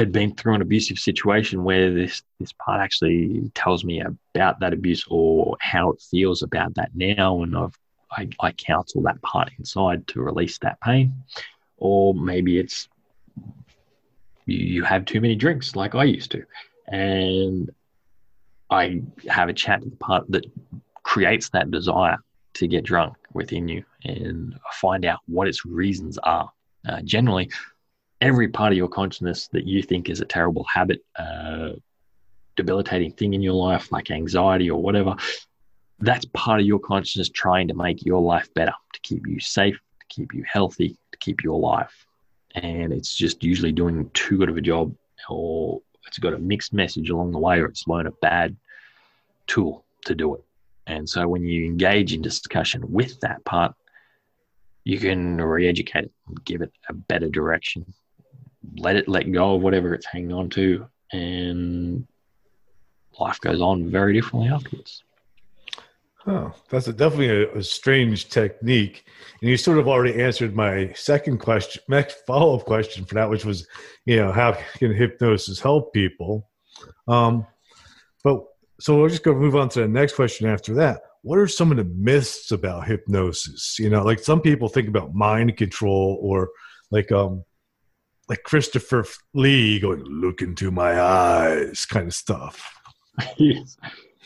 had 0.00 0.12
been 0.12 0.34
through 0.34 0.54
an 0.54 0.62
abusive 0.62 0.98
situation 0.98 1.62
where 1.62 1.92
this 1.92 2.22
this 2.38 2.52
part 2.52 2.80
actually 2.80 3.50
tells 3.54 3.84
me 3.84 4.02
about 4.34 4.58
that 4.60 4.72
abuse 4.72 5.04
or 5.08 5.56
how 5.60 5.90
it 5.90 6.02
feels 6.10 6.42
about 6.42 6.74
that 6.74 6.90
now, 6.94 7.42
and 7.42 7.56
I've 7.56 7.78
I, 8.10 8.28
I 8.40 8.52
counsel 8.52 9.02
that 9.02 9.22
part 9.22 9.50
inside 9.58 10.06
to 10.08 10.20
release 10.20 10.58
that 10.58 10.80
pain, 10.80 11.12
or 11.76 12.14
maybe 12.14 12.58
it's 12.58 12.88
you, 14.46 14.58
you 14.58 14.84
have 14.84 15.04
too 15.04 15.20
many 15.20 15.36
drinks 15.36 15.76
like 15.76 15.94
I 15.94 16.04
used 16.04 16.30
to, 16.32 16.44
and 16.88 17.70
I 18.70 19.02
have 19.28 19.48
a 19.48 19.52
chat 19.52 19.82
to 19.82 19.90
the 19.90 19.96
part 19.96 20.24
that 20.30 20.46
creates 21.02 21.50
that 21.50 21.70
desire 21.70 22.16
to 22.54 22.66
get 22.66 22.84
drunk 22.84 23.16
within 23.32 23.68
you 23.68 23.84
and 24.04 24.58
find 24.72 25.04
out 25.04 25.20
what 25.26 25.46
its 25.46 25.64
reasons 25.64 26.18
are. 26.18 26.50
Uh, 26.88 27.02
generally, 27.02 27.50
every 28.20 28.48
part 28.48 28.72
of 28.72 28.76
your 28.76 28.88
consciousness 28.88 29.48
that 29.48 29.66
you 29.66 29.82
think 29.82 30.08
is 30.08 30.20
a 30.20 30.24
terrible 30.24 30.64
habit, 30.64 31.04
uh, 31.16 31.70
debilitating 32.56 33.12
thing 33.12 33.34
in 33.34 33.40
your 33.40 33.54
life, 33.54 33.90
like 33.92 34.10
anxiety 34.10 34.70
or 34.70 34.82
whatever, 34.82 35.16
that's 36.00 36.24
part 36.26 36.60
of 36.60 36.66
your 36.66 36.78
consciousness 36.78 37.28
trying 37.28 37.68
to 37.68 37.74
make 37.74 38.04
your 38.04 38.20
life 38.20 38.52
better, 38.54 38.74
to 38.92 39.00
keep 39.00 39.26
you 39.26 39.40
safe, 39.40 39.78
to 40.00 40.06
keep 40.08 40.34
you 40.34 40.44
healthy, 40.46 40.96
to 41.12 41.18
keep 41.18 41.42
you 41.42 41.54
alive. 41.54 41.92
And 42.54 42.92
it's 42.92 43.14
just 43.14 43.44
usually 43.44 43.72
doing 43.72 44.10
too 44.12 44.38
good 44.38 44.48
of 44.48 44.56
a 44.56 44.60
job, 44.60 44.94
or 45.28 45.80
it's 46.06 46.18
got 46.18 46.34
a 46.34 46.38
mixed 46.38 46.72
message 46.72 47.10
along 47.10 47.32
the 47.32 47.38
way, 47.38 47.60
or 47.60 47.66
it's 47.66 47.86
learned 47.86 48.08
a 48.08 48.12
bad 48.22 48.56
tool 49.46 49.84
to 50.04 50.14
do 50.14 50.34
it. 50.34 50.44
And 50.86 51.08
so 51.08 51.28
when 51.28 51.44
you 51.44 51.64
engage 51.64 52.12
in 52.12 52.22
discussion 52.22 52.82
with 52.90 53.20
that 53.20 53.44
part, 53.44 53.74
you 54.84 54.98
can 54.98 55.40
re-educate 55.40 56.04
it, 56.04 56.12
give 56.44 56.62
it 56.62 56.72
a 56.88 56.94
better 56.94 57.28
direction, 57.28 57.84
let 58.76 58.96
it 58.96 59.08
let 59.08 59.30
go 59.32 59.54
of 59.54 59.62
whatever 59.62 59.94
it's 59.94 60.06
hanging 60.06 60.32
on 60.32 60.50
to, 60.50 60.86
and 61.12 62.06
life 63.18 63.40
goes 63.40 63.60
on 63.60 63.90
very 63.90 64.14
differently 64.14 64.50
afterwards. 64.50 65.02
Oh, 66.26 66.52
that's 66.68 66.86
a, 66.86 66.92
definitely 66.92 67.30
a, 67.30 67.52
a, 67.54 67.62
strange 67.62 68.28
technique. 68.28 69.06
And 69.40 69.50
you 69.50 69.56
sort 69.56 69.78
of 69.78 69.88
already 69.88 70.20
answered 70.22 70.54
my 70.54 70.92
second 70.92 71.38
question, 71.38 71.82
next 71.88 72.18
follow 72.26 72.56
up 72.56 72.66
question 72.66 73.06
for 73.06 73.14
that, 73.14 73.30
which 73.30 73.44
was, 73.44 73.66
you 74.04 74.16
know, 74.16 74.30
how 74.30 74.52
can 74.76 74.94
hypnosis 74.94 75.60
help 75.60 75.94
people? 75.94 76.46
Um, 77.08 77.46
but 78.22 78.44
so 78.80 78.98
we'll 78.98 79.08
just 79.08 79.22
go 79.22 79.34
move 79.34 79.56
on 79.56 79.70
to 79.70 79.80
the 79.80 79.88
next 79.88 80.14
question 80.14 80.46
after 80.46 80.74
that. 80.74 81.00
What 81.22 81.38
are 81.38 81.48
some 81.48 81.70
of 81.70 81.78
the 81.78 81.84
myths 81.84 82.50
about 82.50 82.86
hypnosis? 82.86 83.78
You 83.78 83.88
know, 83.88 84.02
like 84.04 84.18
some 84.18 84.40
people 84.40 84.68
think 84.68 84.88
about 84.88 85.14
mind 85.14 85.56
control 85.56 86.18
or 86.22 86.50
like 86.90 87.12
um 87.12 87.44
like 88.30 88.42
Christopher 88.44 89.04
Lee 89.34 89.78
going, 89.78 90.02
look 90.04 90.40
into 90.40 90.70
my 90.70 90.98
eyes 91.00 91.84
kind 91.84 92.06
of 92.06 92.14
stuff. 92.14 92.74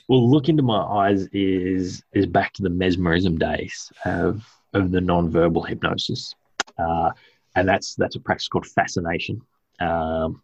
Well, 0.06 0.30
look 0.30 0.48
into 0.48 0.62
my 0.62 0.82
eyes 0.82 1.26
is 1.32 2.02
is 2.12 2.26
back 2.26 2.52
to 2.52 2.62
the 2.62 2.70
mesmerism 2.70 3.38
days 3.38 3.90
of 4.04 4.46
of 4.74 4.90
the 4.92 5.00
non-verbal 5.00 5.62
hypnosis, 5.62 6.34
uh, 6.78 7.10
and 7.56 7.66
that's 7.66 7.94
that's 7.94 8.14
a 8.14 8.20
practice 8.20 8.46
called 8.46 8.66
fascination. 8.66 9.40
Um, 9.80 10.42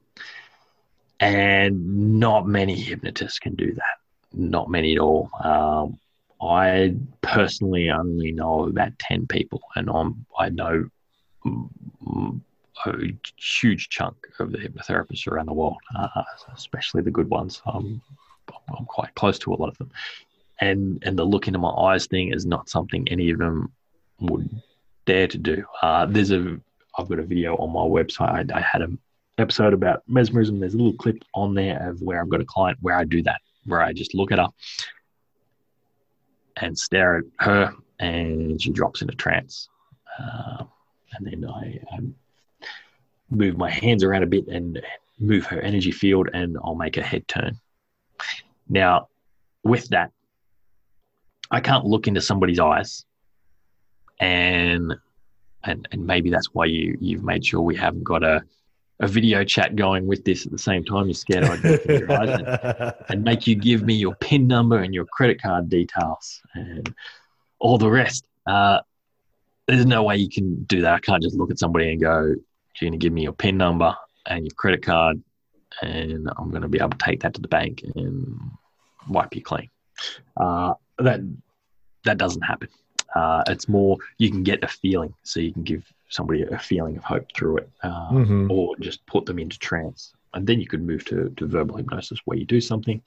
and 1.21 2.19
not 2.19 2.49
many 2.49 2.75
hypnotists 2.75 3.39
can 3.39 3.55
do 3.55 3.75
that 3.75 4.01
not 4.33 4.71
many 4.71 4.95
at 4.95 5.01
all. 5.01 5.31
Um, 5.43 5.99
I 6.43 6.95
personally 7.23 7.91
only 7.91 8.33
know 8.33 8.65
about 8.65 8.99
10 8.99 9.27
people, 9.27 9.61
and 9.77 9.91
I'm, 9.91 10.25
I 10.39 10.49
know 10.49 10.89
a 12.87 12.93
huge 13.37 13.89
chunk 13.89 14.16
of 14.39 14.53
the 14.53 14.59
hypnotherapists 14.59 15.26
around 15.26 15.47
the 15.47 15.53
world, 15.53 15.76
uh, 15.97 16.22
especially 16.55 17.03
the 17.03 17.11
good 17.11 17.28
ones. 17.28 17.62
I'm, 17.66 18.01
I'm 18.76 18.85
quite 18.87 19.14
close 19.14 19.39
to 19.41 19.53
a 19.53 19.57
lot 19.57 19.68
of 19.68 19.78
them. 19.78 19.91
And, 20.61 21.03
and 21.07 21.18
the 21.18 21.24
look 21.24 21.47
into 21.47 21.59
my 21.59 21.70
eyes 21.70 22.07
thing 22.07 22.33
is 22.33 22.45
not 22.45 22.68
something 22.68 23.09
any 23.09 23.31
of 23.31 23.39
them 23.39 23.72
would 24.20 24.49
dare 25.07 25.26
to 25.28 25.39
do. 25.39 25.64
Uh, 25.83 26.07
there's 26.07 26.31
a, 26.31 26.61
I've 26.99 27.09
got 27.09 27.18
a 27.18 27.22
video 27.22 27.57
on 27.57 27.72
my 27.72 27.81
website. 27.81 28.53
I, 28.53 28.59
I 28.59 28.61
had 28.61 28.83
an 28.83 28.99
episode 29.39 29.72
about 29.72 30.03
mesmerism. 30.07 30.61
There's 30.61 30.74
a 30.74 30.76
little 30.76 30.93
clip 30.93 31.24
on 31.35 31.55
there 31.55 31.89
of 31.89 32.03
where 32.03 32.20
I've 32.20 32.28
got 32.28 32.41
a 32.41 32.45
client 32.45 32.78
where 32.83 32.97
I 32.97 33.05
do 33.05 33.22
that 33.22 33.41
where 33.66 33.83
I 33.83 33.93
just 33.93 34.14
look 34.14 34.33
at 34.33 34.39
her 34.39 34.49
and 36.57 36.78
stare 36.78 37.18
at 37.18 37.24
her, 37.39 37.74
and 37.99 38.61
she 38.61 38.70
drops 38.70 39.03
into 39.03 39.14
trance. 39.14 39.68
Uh, 40.18 40.64
and 41.12 41.26
then 41.26 41.49
I, 41.49 41.81
I 41.93 42.01
move 43.31 43.57
my 43.57 43.70
hands 43.70 44.03
around 44.05 44.22
a 44.22 44.26
bit 44.26 44.47
and 44.49 44.81
move 45.18 45.45
her 45.47 45.61
energy 45.61 45.93
field, 45.93 46.28
and 46.33 46.57
I'll 46.64 46.74
make 46.74 46.97
her 46.97 47.03
head 47.03 47.26
turn. 47.28 47.59
Now, 48.68 49.09
with 49.62 49.89
that, 49.89 50.12
I 51.51 51.61
can't 51.61 51.85
look 51.85 52.07
into 52.07 52.20
somebody's 52.20 52.61
eyes, 52.61 53.05
and 54.18 54.95
and 55.64 55.89
and 55.93 56.07
maybe 56.07 56.31
that's 56.31 56.55
why 56.55 56.66
you 56.66 56.97
you've 57.01 57.24
made 57.24 57.45
sure 57.45 57.61
we 57.61 57.76
haven't 57.76 58.05
got 58.05 58.22
a 58.22 58.43
a 59.01 59.09
video 59.09 59.43
chat 59.45 59.76
going 59.76 60.07
with 60.07 60.24
this 60.24 60.45
at 60.45 60.53
the 60.53 60.59
same 60.59 60.85
time. 60.85 61.07
You're 61.07 61.14
scared 61.14 61.45
I'd 61.45 61.62
your 61.89 62.12
eyes 62.12 62.28
and, 62.28 62.95
and 63.09 63.24
make 63.24 63.47
you 63.47 63.55
give 63.55 63.83
me 63.83 63.95
your 63.95 64.14
PIN 64.16 64.47
number 64.47 64.78
and 64.78 64.95
your 64.95 65.07
credit 65.07 65.41
card 65.41 65.70
details 65.70 66.41
and 66.55 66.95
all 67.59 67.78
the 67.78 67.91
rest. 67.91 68.26
Uh, 68.47 68.81
there's 69.66 69.87
no 69.87 70.03
way 70.03 70.16
you 70.16 70.28
can 70.28 70.64
do 70.64 70.83
that. 70.83 70.95
I 70.95 70.99
can't 70.99 71.22
just 71.22 71.37
look 71.37 71.51
at 71.51 71.59
somebody 71.59 71.91
and 71.91 72.01
go, 72.01 72.35
"You're 72.81 72.91
going 72.91 72.99
to 73.01 73.05
give 73.05 73.12
me 73.12 73.22
your 73.22 73.33
PIN 73.33 73.57
number 73.57 73.95
and 74.26 74.45
your 74.45 74.55
credit 74.55 74.83
card, 74.83 75.22
and 75.83 76.28
I'm 76.37 76.51
going 76.51 76.62
to 76.62 76.68
be 76.68 76.78
able 76.78 76.91
to 76.91 76.99
take 76.99 77.20
that 77.20 77.35
to 77.35 77.41
the 77.41 77.49
bank 77.49 77.83
and 77.95 78.51
wipe 79.09 79.35
you 79.35 79.43
clean." 79.43 79.68
Uh, 80.37 80.74
that 80.99 81.20
that 82.05 82.18
doesn't 82.18 82.43
happen. 82.43 82.68
Uh, 83.14 83.43
it's 83.49 83.68
more 83.68 83.97
you 84.18 84.31
can 84.31 84.43
get 84.43 84.62
a 84.64 84.68
feeling, 84.68 85.12
so 85.22 85.41
you 85.41 85.53
can 85.53 85.62
give 85.62 85.85
somebody 86.09 86.43
a 86.43 86.59
feeling 86.59 86.97
of 86.97 87.05
hope 87.05 87.26
through 87.37 87.59
it, 87.59 87.70
uh, 87.83 88.11
Mhm. 88.11 88.51
or 88.51 88.76
just 88.78 89.05
put 89.07 89.26
them 89.26 89.39
into 89.39 89.59
trance. 89.59 90.12
And 90.35 90.47
then 90.47 90.61
you 90.61 90.66
could 90.66 90.83
move 90.83 91.05
to, 91.07 91.28
to 91.37 91.47
verbal 91.47 91.76
hypnosis 91.76 92.20
where 92.24 92.39
you 92.39 92.45
do 92.45 92.61
something. 92.61 93.03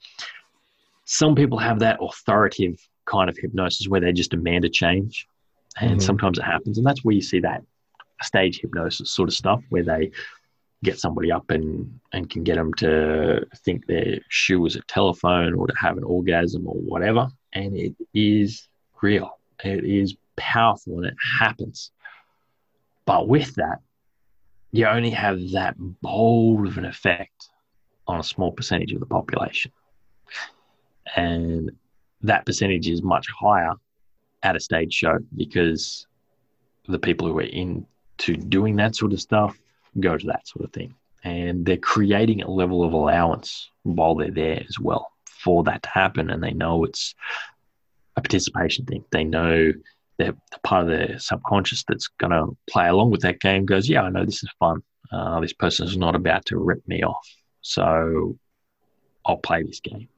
Some 1.04 1.34
people 1.34 1.58
have 1.58 1.80
that 1.80 1.98
authoritative 2.00 2.86
kind 3.06 3.28
of 3.28 3.36
hypnosis 3.36 3.88
where 3.88 4.00
they 4.00 4.12
just 4.12 4.30
demand 4.30 4.64
a 4.64 4.68
change. 4.68 5.26
And 5.80 5.98
Mhm. 5.98 6.02
sometimes 6.02 6.38
it 6.38 6.44
happens. 6.44 6.78
And 6.78 6.86
that's 6.86 7.04
where 7.04 7.14
you 7.14 7.20
see 7.20 7.40
that 7.40 7.62
stage 8.22 8.60
hypnosis 8.60 9.10
sort 9.10 9.28
of 9.28 9.34
stuff 9.34 9.62
where 9.70 9.82
they 9.82 10.10
get 10.82 10.98
somebody 10.98 11.32
up 11.32 11.50
and, 11.50 11.98
and 12.12 12.30
can 12.30 12.44
get 12.44 12.56
them 12.56 12.72
to 12.74 13.44
think 13.64 13.86
their 13.86 14.20
shoe 14.28 14.64
is 14.66 14.76
a 14.76 14.82
telephone 14.82 15.54
or 15.54 15.66
to 15.66 15.74
have 15.80 15.96
an 15.96 16.04
orgasm 16.04 16.66
or 16.66 16.74
whatever. 16.74 17.28
And 17.54 17.76
it 17.76 17.94
is 18.12 18.68
real, 19.02 19.38
it 19.64 19.84
is 19.84 20.14
powerful, 20.36 20.98
and 20.98 21.06
it 21.06 21.16
happens. 21.38 21.90
But 23.06 23.28
with 23.28 23.54
that, 23.56 23.78
you 24.72 24.86
only 24.86 25.10
have 25.10 25.50
that 25.52 25.74
bold 26.02 26.66
of 26.66 26.78
an 26.78 26.84
effect 26.84 27.48
on 28.06 28.20
a 28.20 28.24
small 28.24 28.52
percentage 28.52 28.92
of 28.92 29.00
the 29.00 29.06
population. 29.06 29.72
And 31.16 31.70
that 32.22 32.44
percentage 32.46 32.88
is 32.88 33.02
much 33.02 33.26
higher 33.38 33.72
at 34.42 34.56
a 34.56 34.60
stage 34.60 34.92
show 34.92 35.18
because 35.36 36.06
the 36.88 36.98
people 36.98 37.28
who 37.28 37.38
are 37.38 37.42
into 38.18 38.36
doing 38.36 38.76
that 38.76 38.96
sort 38.96 39.12
of 39.12 39.20
stuff 39.20 39.58
go 40.00 40.16
to 40.16 40.26
that 40.26 40.46
sort 40.46 40.64
of 40.64 40.72
thing. 40.72 40.94
And 41.22 41.64
they're 41.64 41.76
creating 41.76 42.42
a 42.42 42.50
level 42.50 42.84
of 42.84 42.92
allowance 42.92 43.70
while 43.82 44.14
they're 44.14 44.30
there 44.30 44.62
as 44.68 44.78
well 44.78 45.12
for 45.24 45.64
that 45.64 45.82
to 45.82 45.88
happen. 45.88 46.30
And 46.30 46.42
they 46.42 46.52
know 46.52 46.84
it's 46.84 47.14
a 48.16 48.20
participation 48.20 48.84
thing. 48.84 49.04
They 49.10 49.24
know 49.24 49.72
that 50.18 50.36
the 50.52 50.58
part 50.62 50.82
of 50.82 50.88
their 50.88 51.18
subconscious 51.18 51.84
that's 51.88 52.08
going 52.08 52.32
to 52.32 52.56
play 52.68 52.88
along 52.88 53.10
with 53.10 53.22
that 53.22 53.40
game 53.40 53.64
goes, 53.64 53.88
Yeah, 53.88 54.02
I 54.02 54.10
know 54.10 54.24
this 54.24 54.42
is 54.42 54.50
fun. 54.58 54.82
Uh, 55.10 55.40
this 55.40 55.52
person 55.52 55.86
is 55.86 55.96
not 55.96 56.14
about 56.14 56.44
to 56.46 56.58
rip 56.58 56.86
me 56.86 57.02
off. 57.02 57.26
So 57.62 58.36
I'll 59.24 59.38
play 59.38 59.62
this 59.62 59.80
game. 59.80 60.08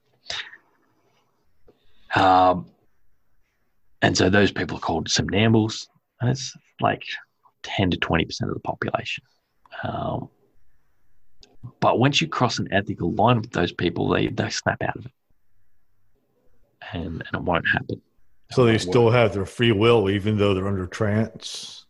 Um, 2.15 2.67
and 4.03 4.17
so 4.17 4.29
those 4.29 4.51
people 4.51 4.79
are 4.79 4.81
called 4.81 5.09
somnambules. 5.09 5.89
And 6.21 6.31
it's 6.31 6.57
like 6.81 7.03
10 7.67 7.91
to 7.91 7.99
20% 7.99 8.43
of 8.43 8.55
the 8.55 8.61
population. 8.61 9.25
Um, 9.83 10.29
but 11.81 11.99
once 11.99 12.21
you 12.21 12.29
cross 12.29 12.59
an 12.59 12.73
ethical 12.73 13.13
line 13.13 13.41
with 13.41 13.51
those 13.51 13.73
people, 13.73 14.09
they, 14.09 14.29
they 14.29 14.49
snap 14.51 14.81
out 14.83 14.97
of 14.97 15.07
it. 15.07 15.13
And, 16.93 17.05
and 17.05 17.35
it 17.35 17.43
won't 17.43 17.67
happen. 17.67 18.01
So 18.53 18.65
they 18.65 18.79
still 18.79 19.07
work. 19.07 19.15
have 19.15 19.35
their 19.35 19.45
free 19.45 19.73
will, 19.73 20.09
even 20.09 20.39
though 20.39 20.55
they're 20.55 20.69
under 20.69 20.87
trance. 20.87 21.85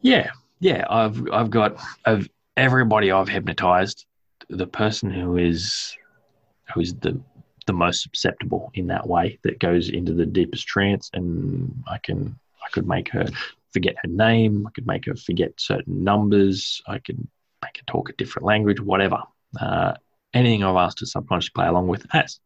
Yeah, 0.00 0.30
yeah. 0.58 0.86
I've 0.88 1.30
I've 1.30 1.50
got 1.50 1.76
of 2.06 2.26
everybody 2.56 3.12
I've 3.12 3.28
hypnotized, 3.28 4.06
the 4.48 4.66
person 4.66 5.10
who 5.10 5.36
is 5.36 5.94
who 6.72 6.80
is 6.80 6.94
the 6.94 7.20
the 7.66 7.72
most 7.74 8.02
susceptible 8.02 8.70
in 8.72 8.86
that 8.86 9.06
way 9.06 9.38
that 9.42 9.58
goes 9.58 9.90
into 9.90 10.14
the 10.14 10.24
deepest 10.24 10.66
trance, 10.66 11.10
and 11.12 11.84
I 11.86 11.98
can 11.98 12.38
I 12.64 12.70
could 12.70 12.88
make 12.88 13.10
her 13.10 13.26
forget 13.72 13.96
her 14.02 14.08
name. 14.08 14.66
I 14.66 14.70
could 14.70 14.86
make 14.86 15.06
her 15.06 15.14
forget 15.14 15.52
certain 15.56 16.04
numbers. 16.04 16.82
I 16.86 16.98
could 16.98 17.18
make 17.62 17.76
her 17.78 17.84
talk 17.86 18.08
a 18.08 18.12
different 18.14 18.46
language, 18.46 18.80
whatever. 18.80 19.22
Uh, 19.60 19.94
anything 20.34 20.64
I've 20.64 20.76
asked 20.76 21.00
her 21.00 21.06
subconsciously 21.06 21.52
play 21.54 21.66
along 21.66 21.88
with 21.88 22.06
has. 22.10 22.40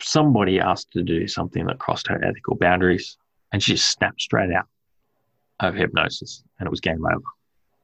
Somebody 0.00 0.60
asked 0.60 0.92
to 0.92 1.02
do 1.02 1.28
something 1.28 1.66
that 1.66 1.78
crossed 1.78 2.08
her 2.08 2.22
ethical 2.24 2.56
boundaries, 2.56 3.16
and 3.52 3.62
she 3.62 3.72
just 3.72 3.90
snapped 3.90 4.20
straight 4.20 4.52
out 4.52 4.66
of 5.60 5.74
hypnosis, 5.74 6.42
and 6.58 6.66
it 6.66 6.70
was 6.70 6.80
game 6.80 7.04
over. 7.04 7.22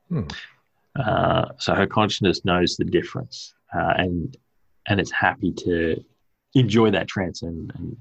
Hmm. 0.09 0.29
Uh, 0.99 1.49
so 1.59 1.75
her 1.75 1.87
consciousness 1.87 2.45
knows 2.45 2.77
the 2.77 2.85
difference, 2.85 3.55
uh, 3.75 3.95
and 3.97 4.37
and 4.89 5.01
it's 5.01 5.11
happy 5.11 5.53
to 5.53 6.03
enjoy 6.55 6.91
that 6.91 7.09
trance 7.09 7.43
and, 7.43 7.73
and 7.77 7.97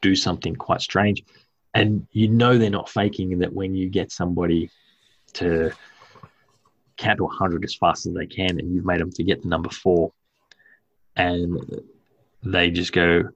do 0.00 0.16
something 0.16 0.56
quite 0.56 0.80
strange. 0.80 1.22
And 1.74 2.06
you 2.12 2.28
know 2.28 2.58
they're 2.58 2.70
not 2.70 2.88
faking 2.88 3.38
that 3.38 3.52
when 3.52 3.74
you 3.74 3.88
get 3.88 4.10
somebody 4.10 4.70
to 5.34 5.70
count 6.96 7.18
to 7.18 7.24
100 7.24 7.64
as 7.64 7.74
fast 7.74 8.06
as 8.06 8.14
they 8.14 8.26
can, 8.26 8.58
and 8.58 8.74
you've 8.74 8.84
made 8.84 9.00
them 9.00 9.12
forget 9.12 9.42
the 9.42 9.48
number 9.48 9.70
four, 9.70 10.12
and 11.16 11.58
they 12.42 12.70
just 12.70 12.92
go 12.92 13.28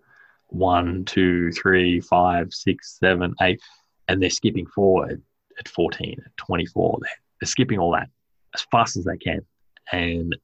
one, 0.49 1.05
two, 1.05 1.51
three, 1.53 2.01
five, 2.01 2.53
six, 2.53 2.99
seven, 2.99 3.35
eight, 3.43 3.61
and 4.09 4.23
they're 4.23 4.31
skipping 4.31 4.67
forward 4.67 5.23
at 5.59 5.69
14, 5.69 6.23
at 6.25 6.37
24. 6.37 6.99
They're, 7.01 7.11
skipping 7.47 7.79
all 7.79 7.93
that 7.93 8.09
as 8.55 8.63
fast 8.71 8.97
as 8.97 9.05
they 9.05 9.19
can. 9.19 9.45
And 9.93 10.35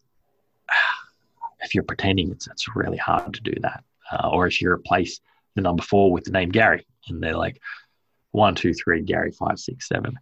if 1.61 1.75
you're 1.75 1.85
pretending, 1.85 2.31
it's, 2.31 2.47
it's 2.47 2.77
really 2.77 2.99
hard 2.99 3.33
to 3.33 3.41
do 3.41 3.55
that. 3.63 3.83
Uh, 4.13 4.29
or 4.29 4.47
if 4.47 4.61
you 4.61 4.71
replace 4.71 5.21
the 5.55 5.63
number 5.63 5.83
four 5.83 6.13
with 6.13 6.25
the 6.25 6.31
name 6.31 6.51
Gary, 6.51 6.87
and 7.09 7.23
they're 7.23 7.37
like 7.37 7.61
one, 8.33 8.55
two, 8.55 8.75
three, 8.75 9.03
Gary, 9.03 9.33
five, 9.33 9.59
six, 9.59 9.89
seven, 9.89 10.19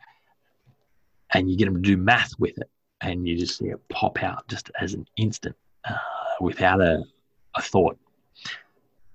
and 1.34 1.50
you 1.50 1.56
get 1.56 1.66
them 1.66 1.74
to 1.74 1.80
do 1.80 1.96
math 1.96 2.32
with 2.38 2.56
it, 2.58 2.70
and 3.00 3.26
you 3.26 3.38
just 3.38 3.58
see 3.58 3.66
it 3.66 3.88
pop 3.88 4.22
out 4.22 4.46
just 4.48 4.70
as 4.80 4.94
an 4.94 5.06
instant 5.16 5.56
uh, 5.84 5.94
without 6.40 6.80
a, 6.80 7.02
a 7.54 7.62
thought. 7.62 7.98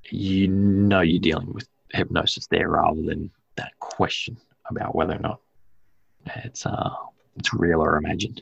You 0.10 0.48
know 0.48 1.02
you're 1.02 1.20
dealing 1.20 1.54
with 1.54 1.68
hypnosis 1.92 2.48
there 2.48 2.70
rather 2.70 3.02
than 3.02 3.32
that 3.56 3.72
question 3.80 4.38
about 4.70 4.96
whether 4.96 5.16
or 5.16 5.20
not 5.20 5.40
it's 6.44 6.66
uh 6.66 6.90
it's 7.38 7.54
real 7.54 7.82
or 7.82 7.98
imagined. 7.98 8.42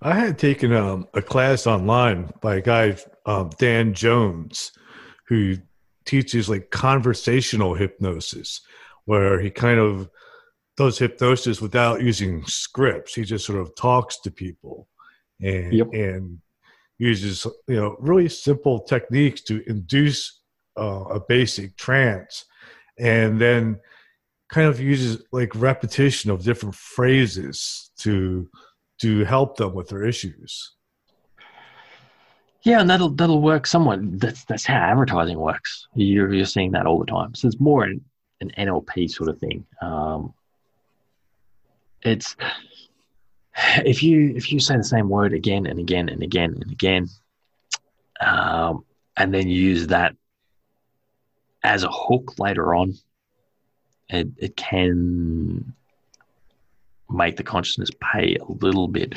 I 0.00 0.14
had 0.14 0.38
taken 0.38 0.72
um, 0.72 1.06
a 1.14 1.22
class 1.22 1.66
online 1.66 2.32
by 2.40 2.56
a 2.56 2.60
guy, 2.60 2.96
um, 3.26 3.50
Dan 3.58 3.94
Jones, 3.94 4.72
who 5.28 5.56
teaches 6.04 6.48
like 6.48 6.70
conversational 6.70 7.74
hypnosis, 7.74 8.60
where 9.04 9.40
he 9.40 9.50
kind 9.50 9.78
of 9.78 10.08
does 10.76 10.98
hypnosis 10.98 11.60
without 11.60 12.02
using 12.02 12.44
scripts. 12.46 13.14
He 13.14 13.24
just 13.24 13.44
sort 13.44 13.60
of 13.60 13.74
talks 13.74 14.18
to 14.20 14.30
people 14.30 14.88
and 15.40 15.72
Yep. 15.72 15.88
and 15.92 16.38
uses 16.98 17.46
you 17.68 17.76
know 17.76 17.96
really 17.98 18.28
simple 18.28 18.80
techniques 18.80 19.42
to 19.42 19.62
induce 19.68 20.40
uh, 20.78 21.04
a 21.10 21.20
basic 21.20 21.76
trance, 21.76 22.44
and 22.98 23.40
then 23.40 23.78
kind 24.50 24.68
of 24.68 24.80
uses 24.80 25.22
like 25.32 25.54
repetition 25.54 26.30
of 26.30 26.44
different 26.44 26.74
phrases 26.74 27.90
to 27.98 28.48
to 29.00 29.24
help 29.24 29.56
them 29.56 29.74
with 29.74 29.88
their 29.88 30.04
issues. 30.04 30.74
Yeah, 32.64 32.80
and 32.80 32.88
that'll 32.88 33.10
that'll 33.10 33.42
work 33.42 33.66
somewhat. 33.66 33.98
That's 34.20 34.44
that's 34.44 34.64
how 34.64 34.76
advertising 34.76 35.38
works. 35.38 35.88
You're 35.94 36.32
you're 36.32 36.46
seeing 36.46 36.72
that 36.72 36.86
all 36.86 36.98
the 36.98 37.06
time. 37.06 37.34
So 37.34 37.48
it's 37.48 37.58
more 37.58 37.84
an, 37.84 38.04
an 38.40 38.52
NLP 38.56 39.10
sort 39.10 39.30
of 39.30 39.38
thing. 39.38 39.66
Um, 39.80 40.32
it's 42.02 42.36
if 43.84 44.02
you 44.02 44.32
if 44.36 44.52
you 44.52 44.60
say 44.60 44.76
the 44.76 44.84
same 44.84 45.08
word 45.08 45.32
again 45.32 45.66
and 45.66 45.80
again 45.80 46.08
and 46.08 46.22
again 46.22 46.56
and 46.60 46.70
again, 46.70 47.08
um, 48.20 48.84
and 49.16 49.34
then 49.34 49.48
you 49.48 49.60
use 49.60 49.88
that 49.88 50.14
as 51.64 51.82
a 51.82 51.90
hook 51.90 52.38
later 52.38 52.76
on, 52.76 52.94
it 54.08 54.28
it 54.36 54.56
can 54.56 55.74
make 57.10 57.36
the 57.36 57.42
consciousness 57.42 57.90
pay 58.12 58.36
a 58.36 58.44
little 58.44 58.86
bit 58.86 59.16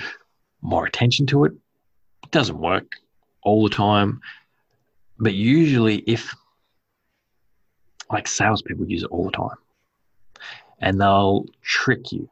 more 0.62 0.88
attention 0.88 1.28
to 1.28 1.46
it. 1.46 1.54
It 2.24 2.32
doesn't 2.32 2.58
work 2.58 2.96
all 3.46 3.64
the 3.64 3.74
time, 3.74 4.20
but 5.18 5.34
usually, 5.34 5.98
if 6.00 6.36
like 8.12 8.28
salespeople 8.28 8.88
use 8.88 9.04
it 9.04 9.10
all 9.12 9.26
the 9.26 9.32
time, 9.32 9.58
and 10.80 11.00
they'll 11.00 11.46
trick 11.62 12.12
you 12.12 12.30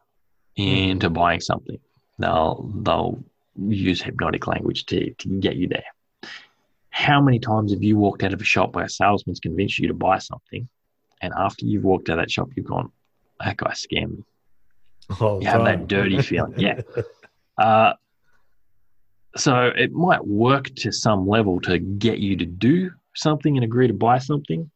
into 0.58 1.10
buying 1.10 1.40
something. 1.40 1.80
They'll 2.20 2.70
they'll 2.82 3.24
use 3.58 4.02
hypnotic 4.02 4.48
language 4.48 4.86
to 4.88 5.14
to 5.14 5.28
get 5.40 5.56
you 5.56 5.70
there. 5.70 5.86
How 6.90 7.22
many 7.22 7.40
times 7.40 7.72
have 7.72 7.82
you 7.82 7.98
walked 7.98 8.24
out 8.24 8.34
of 8.34 8.42
a 8.42 8.46
shop 8.46 8.76
where 8.76 8.86
a 8.86 8.90
salesman's 8.90 9.40
convinced 9.40 9.80
you 9.80 9.88
to 9.88 9.94
buy 9.94 10.18
something, 10.20 10.68
and 11.22 11.34
after 11.38 11.66
you've 11.66 11.86
walked 11.86 12.10
out 12.10 12.20
of 12.20 12.26
that 12.26 12.32
shop, 12.32 12.50
you've 12.56 12.68
gone, 12.68 12.92
"That 13.40 13.58
guy 13.58 13.72
scammed 13.72 14.18
me." 14.18 14.24
all 15.20 15.40
the 15.40 15.46
You 15.46 15.52
have 15.52 15.66
that 15.66 15.88
dirty 15.88 16.22
feeling, 16.22 16.54
yeah. 16.58 16.82
Uh, 17.56 17.94
so 19.36 19.72
it 19.76 19.92
might 19.92 20.26
work 20.26 20.74
to 20.76 20.92
some 20.92 21.28
level 21.28 21.60
to 21.62 21.80
get 21.80 22.20
you 22.20 22.38
to 22.38 22.46
do 22.46 22.92
something 23.16 23.58
and 23.58 23.64
agree 23.64 23.88
to 23.88 23.94
buy 23.94 24.20
something, 24.20 24.70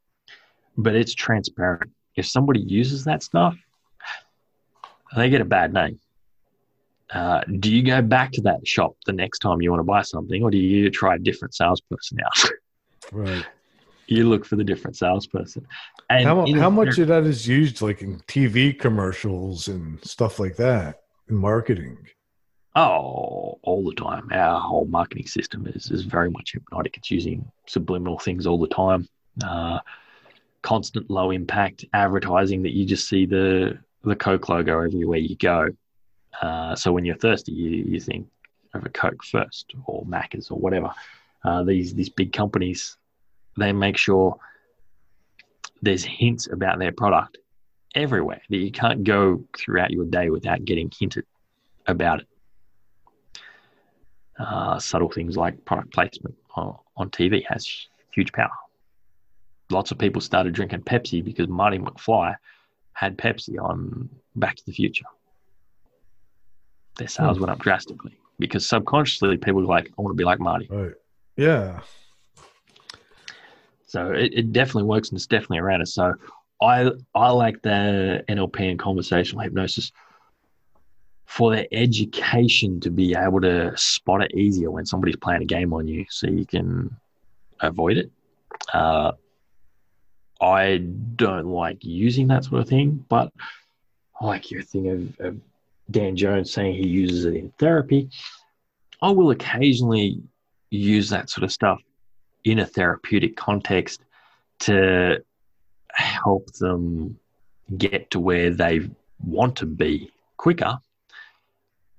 but 0.78 0.96
it's 0.96 1.14
transparent. 1.14 1.92
If 2.16 2.26
somebody 2.26 2.62
uses 2.62 3.06
that 3.06 3.22
stuff, 3.22 3.56
they 5.16 5.30
get 5.30 5.42
a 5.42 5.46
bad 5.46 5.74
name. 5.74 6.00
Uh, 7.12 7.42
do 7.60 7.74
you 7.74 7.84
go 7.84 8.02
back 8.02 8.32
to 8.34 8.42
that 8.42 8.68
shop 8.68 8.96
the 9.06 9.14
next 9.14 9.40
time 9.40 9.62
you 9.62 9.70
want 9.70 9.80
to 9.80 9.86
buy 9.86 10.02
something, 10.02 10.44
or 10.44 10.52
do 10.52 10.58
you 10.58 10.90
try 10.90 11.16
a 11.16 11.20
different 11.20 11.54
salesperson 11.54 12.20
out? 12.26 12.52
right. 13.12 13.46
you 14.08 14.28
look 14.28 14.46
for 14.46 14.58
the 14.58 14.64
different 14.64 14.98
salesperson. 14.98 15.66
And 16.10 16.26
how, 16.26 16.46
how 16.60 16.70
much 16.70 16.98
of 16.98 17.08
that 17.08 17.24
is 17.24 17.48
used 17.48 17.82
like 17.82 18.02
in 18.02 18.20
TV 18.22 18.78
commercials 18.78 19.68
and 19.68 20.04
stuff 20.04 20.40
like 20.40 20.58
that 20.58 21.04
in 21.30 21.36
marketing? 21.36 21.98
Oh, 22.78 23.58
all 23.64 23.84
the 23.84 23.96
time. 23.96 24.28
Our 24.32 24.62
whole 24.62 24.86
marketing 24.86 25.26
system 25.26 25.66
is, 25.66 25.90
is 25.90 26.04
very 26.04 26.30
much 26.30 26.54
hypnotic. 26.54 26.96
It's 26.96 27.10
using 27.10 27.52
subliminal 27.66 28.20
things 28.20 28.46
all 28.46 28.60
the 28.60 28.68
time. 28.68 29.10
Uh, 29.44 29.80
constant 30.62 31.10
low 31.10 31.32
impact 31.32 31.86
advertising 31.94 32.62
that 32.62 32.74
you 32.74 32.86
just 32.86 33.10
see 33.10 33.26
the 33.26 33.80
the 34.04 34.16
Coke 34.16 34.48
logo 34.48 34.80
everywhere 34.80 35.18
you 35.18 35.36
go. 35.38 35.70
Uh, 36.40 36.76
so 36.76 36.92
when 36.92 37.04
you're 37.04 37.16
thirsty, 37.16 37.52
you, 37.52 37.84
you 37.84 38.00
think 38.00 38.28
of 38.76 38.86
a 38.86 38.90
Coke 38.90 39.24
first 39.24 39.74
or 39.88 40.06
Macca's 40.06 40.52
or 40.52 40.60
whatever. 40.60 40.92
Uh, 41.44 41.64
these 41.64 41.96
these 41.96 42.10
big 42.10 42.32
companies, 42.32 42.96
they 43.58 43.74
make 43.74 43.98
sure 43.98 44.38
there's 45.82 46.04
hints 46.04 46.46
about 46.46 46.78
their 46.78 46.92
product 46.92 47.40
everywhere 47.96 48.42
that 48.52 48.58
you 48.58 48.72
can't 48.72 49.04
go 49.04 49.44
throughout 49.58 49.90
your 49.90 50.06
day 50.06 50.30
without 50.30 50.64
getting 50.64 50.92
hinted 51.00 51.26
about 51.88 52.20
it. 52.20 52.28
Uh, 54.40 54.78
subtle 54.78 55.10
things 55.10 55.36
like 55.36 55.66
product 55.66 55.92
placement 55.92 56.36
on, 56.56 56.76
on 56.96 57.10
TV 57.10 57.44
has 57.48 57.88
huge 58.14 58.32
power. 58.34 58.52
Lots 59.70 59.92
of 59.92 59.98
people 59.98 60.22
started 60.22 60.54
drinking 60.54 60.82
Pepsi 60.82 61.24
because 61.24 61.48
Marty 61.48 61.80
McFly 61.80 62.36
had 62.94 63.18
Pepsi 63.18 63.60
on 63.60 64.10
Back 64.36 64.56
to 64.56 64.66
the 64.66 64.72
Future. 64.72 65.06
Their 66.98 67.08
sales 67.08 67.38
hmm. 67.38 67.44
went 67.44 67.52
up 67.52 67.60
drastically 67.60 68.18
because 68.40 68.68
subconsciously 68.68 69.38
people 69.38 69.62
were 69.62 69.68
like, 69.68 69.92
I 69.98 70.02
want 70.02 70.14
to 70.14 70.18
be 70.18 70.24
like 70.24 70.40
Marty. 70.40 70.68
Right. 70.70 70.94
Yeah. 71.36 71.80
So 73.88 74.12
it, 74.12 74.34
it 74.34 74.52
definitely 74.52 74.84
works 74.84 75.10
and 75.10 75.18
it's 75.18 75.28
definitely 75.28 75.60
around 75.60 75.82
us. 75.82 75.94
So 75.94 76.14
I 76.62 76.92
I 77.16 77.30
like 77.30 77.62
the 77.62 78.24
NLP 78.28 78.70
and 78.70 78.80
conversational 78.80 79.44
hypnosis 79.44 79.92
for 81.28 81.54
their 81.54 81.68
education 81.74 82.80
to 82.80 82.90
be 82.90 83.14
able 83.14 83.42
to 83.42 83.76
spot 83.76 84.24
it 84.24 84.34
easier 84.34 84.72
when 84.72 84.86
somebody's 84.86 85.18
playing 85.18 85.42
a 85.42 85.46
game 85.46 85.74
on 85.74 85.86
you 85.86 86.06
so 86.10 86.26
you 86.26 86.46
can 86.46 86.90
avoid 87.60 87.98
it. 87.98 88.10
Uh, 88.74 89.12
I 90.42 90.78
don't 90.78 91.48
like 91.48 91.84
using 91.84 92.28
that 92.28 92.46
sort 92.46 92.62
of 92.62 92.70
thing, 92.70 93.06
but 93.10 93.34
I 94.20 94.26
like 94.26 94.50
your 94.50 94.62
thing 94.62 94.90
of, 94.90 95.26
of 95.26 95.38
Dan 95.92 96.16
Jones 96.16 96.52
saying 96.52 96.76
he 96.76 96.88
uses 96.88 97.26
it 97.26 97.36
in 97.36 97.52
therapy. 97.60 98.10
I 99.02 99.12
will 99.12 99.32
occasionally 99.32 100.22
use 100.70 101.10
that 101.10 101.30
sort 101.30 101.44
of 101.44 101.52
stuff 101.52 101.82
in 102.46 102.60
a 102.60 102.66
therapeutic 102.66 103.36
context 103.36 104.02
to 104.60 105.22
help 105.92 106.52
them 106.54 107.20
get 107.78 108.10
to 108.12 108.20
where 108.20 108.50
they 108.50 108.90
want 109.26 109.58
to 109.58 109.66
be 109.66 110.10
quicker. 110.38 110.80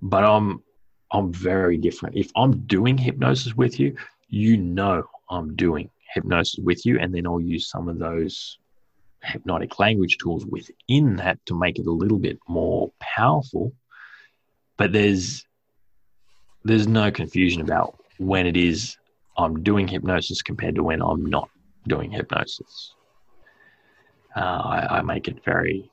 But 0.01 0.25
I'm 0.25 0.63
I'm 1.13 1.33
very 1.33 1.79
different. 1.79 2.17
If 2.17 2.31
I'm 2.37 2.61
doing 2.67 2.99
hypnosis 2.99 3.55
with 3.55 3.81
you, 3.81 3.97
you 4.29 4.57
know 4.57 5.05
I'm 5.31 5.57
doing 5.57 5.91
hypnosis 6.15 6.61
with 6.63 6.85
you, 6.85 6.99
and 6.99 7.15
then 7.15 7.27
I'll 7.27 7.41
use 7.41 7.71
some 7.71 7.89
of 7.89 7.99
those 7.99 8.59
hypnotic 9.23 9.79
language 9.79 10.17
tools 10.19 10.47
within 10.47 11.17
that 11.17 11.39
to 11.47 11.59
make 11.59 11.79
it 11.79 11.87
a 11.87 11.91
little 11.91 12.19
bit 12.19 12.39
more 12.49 12.93
powerful. 13.01 13.73
But 14.77 14.93
there's 14.93 15.45
there's 16.65 16.87
no 16.87 17.11
confusion 17.11 17.63
about 17.63 17.99
when 18.19 18.47
it 18.47 18.57
is 18.57 18.97
I'm 19.37 19.63
doing 19.63 19.89
hypnosis 19.89 20.43
compared 20.43 20.75
to 20.75 20.83
when 20.83 21.01
I'm 21.01 21.25
not 21.25 21.49
doing 21.87 22.11
hypnosis. 22.11 22.95
Uh, 24.37 24.41
I, 24.41 24.99
I 24.99 25.03
make 25.03 25.29
it 25.29 25.45
very 25.45 25.91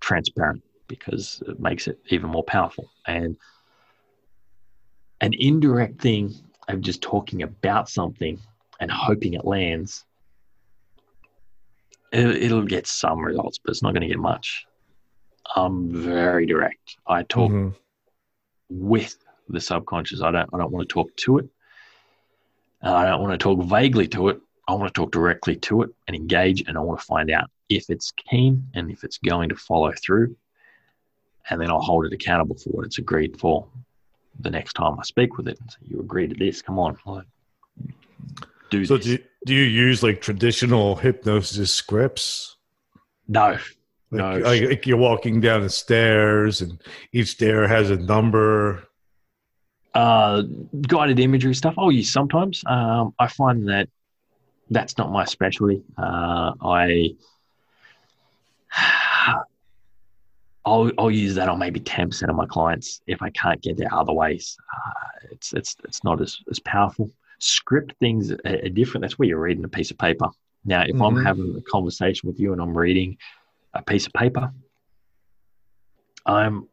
transparent 0.00 0.62
because 0.88 1.42
it 1.46 1.60
makes 1.60 1.88
it 1.88 1.98
even 2.08 2.30
more 2.30 2.44
powerful. 2.44 2.90
And 3.06 3.36
an 5.20 5.32
indirect 5.34 6.00
thing 6.00 6.34
of 6.68 6.80
just 6.80 7.02
talking 7.02 7.42
about 7.42 7.88
something 7.88 8.38
and 8.80 8.90
hoping 8.90 9.34
it 9.34 9.44
lands, 9.44 10.04
it, 12.12 12.52
will 12.52 12.62
get 12.62 12.86
some 12.86 13.20
results, 13.20 13.58
but 13.58 13.70
it's 13.70 13.82
not 13.82 13.92
going 13.92 14.02
to 14.02 14.08
get 14.08 14.18
much. 14.18 14.66
I'm 15.54 15.90
very 15.90 16.46
direct. 16.46 16.96
I 17.06 17.22
talk 17.22 17.50
mm-hmm. 17.50 17.70
with 18.68 19.16
the 19.48 19.60
subconscious. 19.60 20.22
I 20.22 20.30
don't. 20.32 20.50
I 20.52 20.58
don't 20.58 20.72
want 20.72 20.88
to 20.88 20.92
talk 20.92 21.14
to 21.16 21.38
it. 21.38 21.48
I 22.82 23.06
don't 23.06 23.22
want 23.22 23.32
to 23.32 23.42
talk 23.42 23.62
vaguely 23.64 24.08
to 24.08 24.28
it. 24.28 24.40
I 24.68 24.74
want 24.74 24.92
to 24.92 25.00
talk 25.00 25.12
directly 25.12 25.56
to 25.56 25.82
it 25.82 25.90
and 26.06 26.16
engage, 26.16 26.64
and 26.66 26.76
I 26.76 26.80
want 26.80 27.00
to 27.00 27.06
find 27.06 27.30
out 27.30 27.48
if 27.68 27.88
it's 27.88 28.12
keen 28.12 28.68
and 28.74 28.90
if 28.90 29.04
it's 29.04 29.18
going 29.18 29.48
to 29.48 29.56
follow 29.56 29.92
through. 29.92 30.36
And 31.50 31.60
then 31.60 31.70
I'll 31.70 31.80
hold 31.80 32.06
it 32.06 32.12
accountable 32.12 32.56
for 32.56 32.70
what 32.70 32.86
it's 32.86 32.98
agreed 32.98 33.38
for 33.38 33.66
the 34.40 34.50
next 34.50 34.72
time 34.74 34.98
I 34.98 35.02
speak 35.02 35.36
with 35.36 35.48
it. 35.48 35.58
And 35.60 35.70
say, 35.70 35.78
you 35.82 36.00
agreed 36.00 36.30
to 36.30 36.36
this. 36.36 36.62
Come 36.62 36.78
on, 36.78 36.96
like, 37.06 37.26
do 38.70 38.84
so. 38.84 38.96
This. 38.96 39.06
Do 39.06 39.12
you, 39.12 39.18
do 39.46 39.54
you 39.54 39.62
use 39.62 40.02
like 40.02 40.20
traditional 40.20 40.96
hypnosis 40.96 41.72
scripts? 41.72 42.56
No, 43.28 43.50
like, 43.50 43.60
no. 44.10 44.38
Like, 44.38 44.62
like 44.62 44.86
you're 44.86 44.96
walking 44.96 45.40
down 45.40 45.62
the 45.62 45.70
stairs, 45.70 46.62
and 46.62 46.80
each 47.12 47.28
stair 47.28 47.68
has 47.68 47.90
a 47.90 47.96
number 47.96 48.88
uh, 49.96 50.42
guided 50.86 51.18
imagery 51.18 51.54
stuff 51.54 51.74
I'll 51.78 51.90
use 51.90 52.12
sometimes. 52.12 52.62
Um, 52.66 53.14
I 53.18 53.28
find 53.28 53.68
that 53.68 53.88
that's 54.68 54.98
not 54.98 55.10
my 55.10 55.24
specialty. 55.24 55.82
Uh, 55.96 56.52
I 56.60 57.16
I'll, 60.66 60.90
I'll 60.98 61.10
use 61.12 61.36
that 61.36 61.48
on 61.48 61.60
maybe 61.60 61.78
ten 61.78 62.08
percent 62.08 62.28
of 62.28 62.36
my 62.36 62.46
clients 62.46 63.00
if 63.06 63.22
I 63.22 63.30
can't 63.30 63.62
get 63.62 63.76
there 63.76 63.92
other 63.94 64.12
ways. 64.12 64.56
Uh, 64.74 65.28
it's 65.30 65.52
it's 65.54 65.76
it's 65.84 66.02
not 66.02 66.20
as, 66.20 66.38
as 66.50 66.58
powerful. 66.58 67.10
Script 67.38 67.94
things 68.00 68.32
are, 68.32 68.40
are, 68.44 68.68
different. 68.68 69.02
That's 69.02 69.18
where 69.18 69.28
you're 69.28 69.40
reading 69.40 69.64
a 69.64 69.68
piece 69.68 69.90
of 69.92 69.98
paper. 69.98 70.28
Now, 70.64 70.82
if 70.82 70.96
mm-hmm. 70.96 71.02
I'm 71.02 71.24
having 71.24 71.54
a 71.56 71.70
conversation 71.70 72.26
with 72.26 72.40
you 72.40 72.52
and 72.52 72.60
I'm 72.60 72.76
reading 72.76 73.16
a 73.74 73.82
piece 73.82 74.06
of 74.06 74.12
paper, 74.12 74.52
I'm 76.26 76.68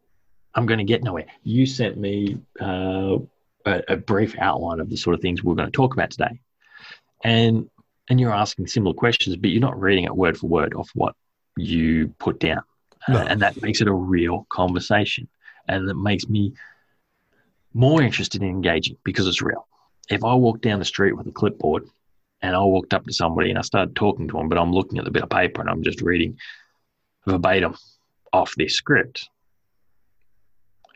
I'm 0.55 0.65
going 0.65 0.79
to 0.79 0.83
get 0.83 1.03
nowhere. 1.03 1.25
You 1.43 1.67
sent 1.67 1.97
me 1.97 2.39
uh, 2.59 3.17
a, 3.65 3.83
a, 3.89 3.97
brief 3.97 4.35
outline 4.39 4.79
of 4.79 4.89
the 4.89 4.97
sort 4.97 5.15
of 5.15 5.21
things 5.21 5.43
we're 5.43 5.55
going 5.55 5.67
to 5.67 5.71
talk 5.71 5.93
about 5.93 6.09
today, 6.09 6.39
and 7.23 7.69
and 8.09 8.19
you're 8.19 8.33
asking 8.33 8.67
similar 8.67 8.95
questions, 8.95 9.35
but 9.35 9.51
you're 9.51 9.61
not 9.61 9.79
reading 9.79 10.05
it 10.05 10.15
word 10.15 10.37
for 10.37 10.47
word 10.47 10.73
off 10.73 10.89
what 10.95 11.15
you 11.57 12.07
put 12.17 12.39
down, 12.39 12.63
no. 13.09 13.19
uh, 13.19 13.25
and 13.25 13.41
that 13.41 13.61
makes 13.61 13.81
it 13.81 13.87
a 13.87 13.93
real 13.93 14.45
conversation, 14.49 15.27
and 15.67 15.89
it 15.89 15.95
makes 15.95 16.27
me 16.27 16.53
more 17.73 18.01
interested 18.01 18.41
in 18.41 18.49
engaging 18.49 18.97
because 19.03 19.27
it's 19.27 19.41
real. 19.41 19.67
If 20.09 20.23
I 20.23 20.33
walk 20.33 20.61
down 20.61 20.79
the 20.79 20.85
street 20.85 21.17
with 21.17 21.27
a 21.27 21.31
clipboard 21.31 21.87
and 22.41 22.55
I 22.55 22.59
walked 22.59 22.93
up 22.93 23.05
to 23.05 23.13
somebody 23.13 23.49
and 23.49 23.57
I 23.57 23.61
started 23.61 23.95
talking 23.95 24.27
to 24.27 24.37
them, 24.37 24.49
but 24.49 24.57
I'm 24.57 24.71
looking 24.71 24.99
at 24.99 25.05
the 25.05 25.11
bit 25.11 25.23
of 25.23 25.29
paper 25.29 25.61
and 25.61 25.69
I'm 25.69 25.81
just 25.81 26.01
reading 26.01 26.37
verbatim 27.25 27.75
off 28.31 28.53
their 28.57 28.69
script, 28.69 29.29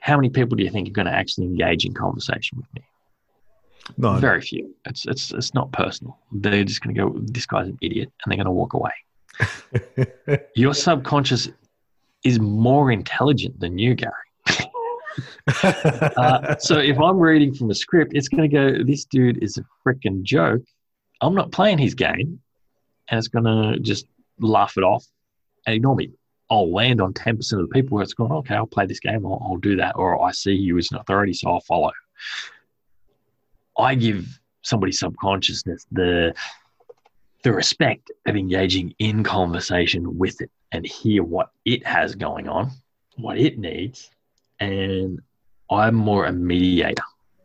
how 0.02 0.16
many 0.16 0.30
people 0.30 0.56
do 0.56 0.64
you 0.64 0.70
think 0.70 0.90
are 0.90 0.92
going 0.92 1.06
to 1.06 1.14
actually 1.14 1.46
engage 1.46 1.86
in 1.86 1.94
conversation 1.94 2.58
with 2.58 2.68
me? 2.76 2.84
No, 3.98 4.16
very 4.16 4.42
few. 4.42 4.76
It's 4.86 5.06
it's 5.06 5.32
it's 5.32 5.54
not 5.54 5.72
personal. 5.72 6.18
They're 6.32 6.66
just 6.66 6.82
going 6.82 6.94
to 6.94 7.02
go, 7.02 7.16
"This 7.18 7.46
guy's 7.46 7.68
an 7.68 7.78
idiot," 7.82 8.12
and 8.24 8.32
they're 8.32 8.44
going 8.44 8.46
to 8.46 8.52
walk 8.52 8.74
away. 8.74 8.92
Your 10.56 10.74
subconscious 10.74 11.50
is 12.24 12.40
more 12.40 12.92
intelligent 12.92 13.60
than 13.60 13.78
you, 13.78 13.96
Gary. 13.96 14.14
uh, 16.18 16.56
so 16.58 16.78
if 16.78 17.00
I'm 17.02 17.18
reading 17.18 17.54
from 17.54 17.72
a 17.72 17.76
script, 17.76 18.14
it's 18.16 18.28
going 18.28 18.50
to 18.50 18.54
go, 18.54 18.84
"This 18.84 19.06
dude 19.06 19.44
is 19.44 19.58
a 19.58 19.66
freaking 19.86 20.24
joke." 20.24 20.64
I'm 21.22 21.34
not 21.34 21.52
playing 21.52 21.80
his 21.80 21.96
game, 21.96 22.40
and 23.10 23.18
it's 23.18 23.28
going 23.28 23.46
to 23.46 23.80
just 23.80 24.06
laugh 24.40 24.78
it 24.78 24.84
off 24.84 25.06
and 25.66 25.76
ignore 25.76 25.96
me. 25.96 26.12
I'll 26.50 26.72
land 26.72 27.02
on 27.02 27.14
10% 27.14 27.40
of 27.54 27.60
the 27.60 27.68
people 27.68 27.96
where 27.96 28.04
it's 28.04 28.14
going, 28.14 28.32
okay, 28.32 28.56
I'll 28.56 28.66
play 28.66 28.86
this 28.86 29.00
game, 29.00 29.26
I'll, 29.26 29.42
I'll 29.44 29.58
do 29.58 29.76
that. 29.78 29.96
Or 29.98 30.24
I 30.24 30.32
see 30.32 30.54
you 30.54 30.78
as 30.78 30.92
an 30.92 30.98
authority, 30.98 31.34
so 31.34 31.50
I'll 31.50 31.62
follow. 31.62 31.92
I 33.78 33.96
give 33.96 34.40
somebody 34.64 34.92
subconsciousness 34.92 35.86
the 35.92 36.34
the 37.44 37.54
respect 37.54 38.12
of 38.26 38.36
engaging 38.36 38.94
in 39.00 39.24
conversation 39.24 40.18
with 40.18 40.42
it 40.42 40.50
and 40.72 40.86
hear 40.86 41.24
what 41.24 41.52
it 41.66 41.86
has 41.86 42.16
going 42.16 42.48
on, 42.48 42.72
what 43.16 43.38
it 43.38 43.58
needs, 43.58 44.10
and 44.60 45.22
I'm 45.70 45.96
more 45.96 46.26
a 46.26 46.32
mediator. 46.32 47.04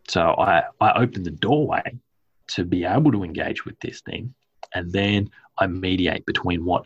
So 0.09 0.35
I, 0.39 0.65
I 0.81 0.93
open 1.01 1.23
the 1.23 1.31
doorway 1.31 1.99
to 2.49 2.65
be 2.65 2.85
able 2.85 3.13
to 3.13 3.25
engage 3.25 3.65
with 3.65 3.79
this 3.81 4.01
thing, 4.01 4.35
and 4.75 4.93
then 4.93 5.31
I 5.59 5.67
mediate 5.67 6.27
between 6.27 6.65
what 6.65 6.85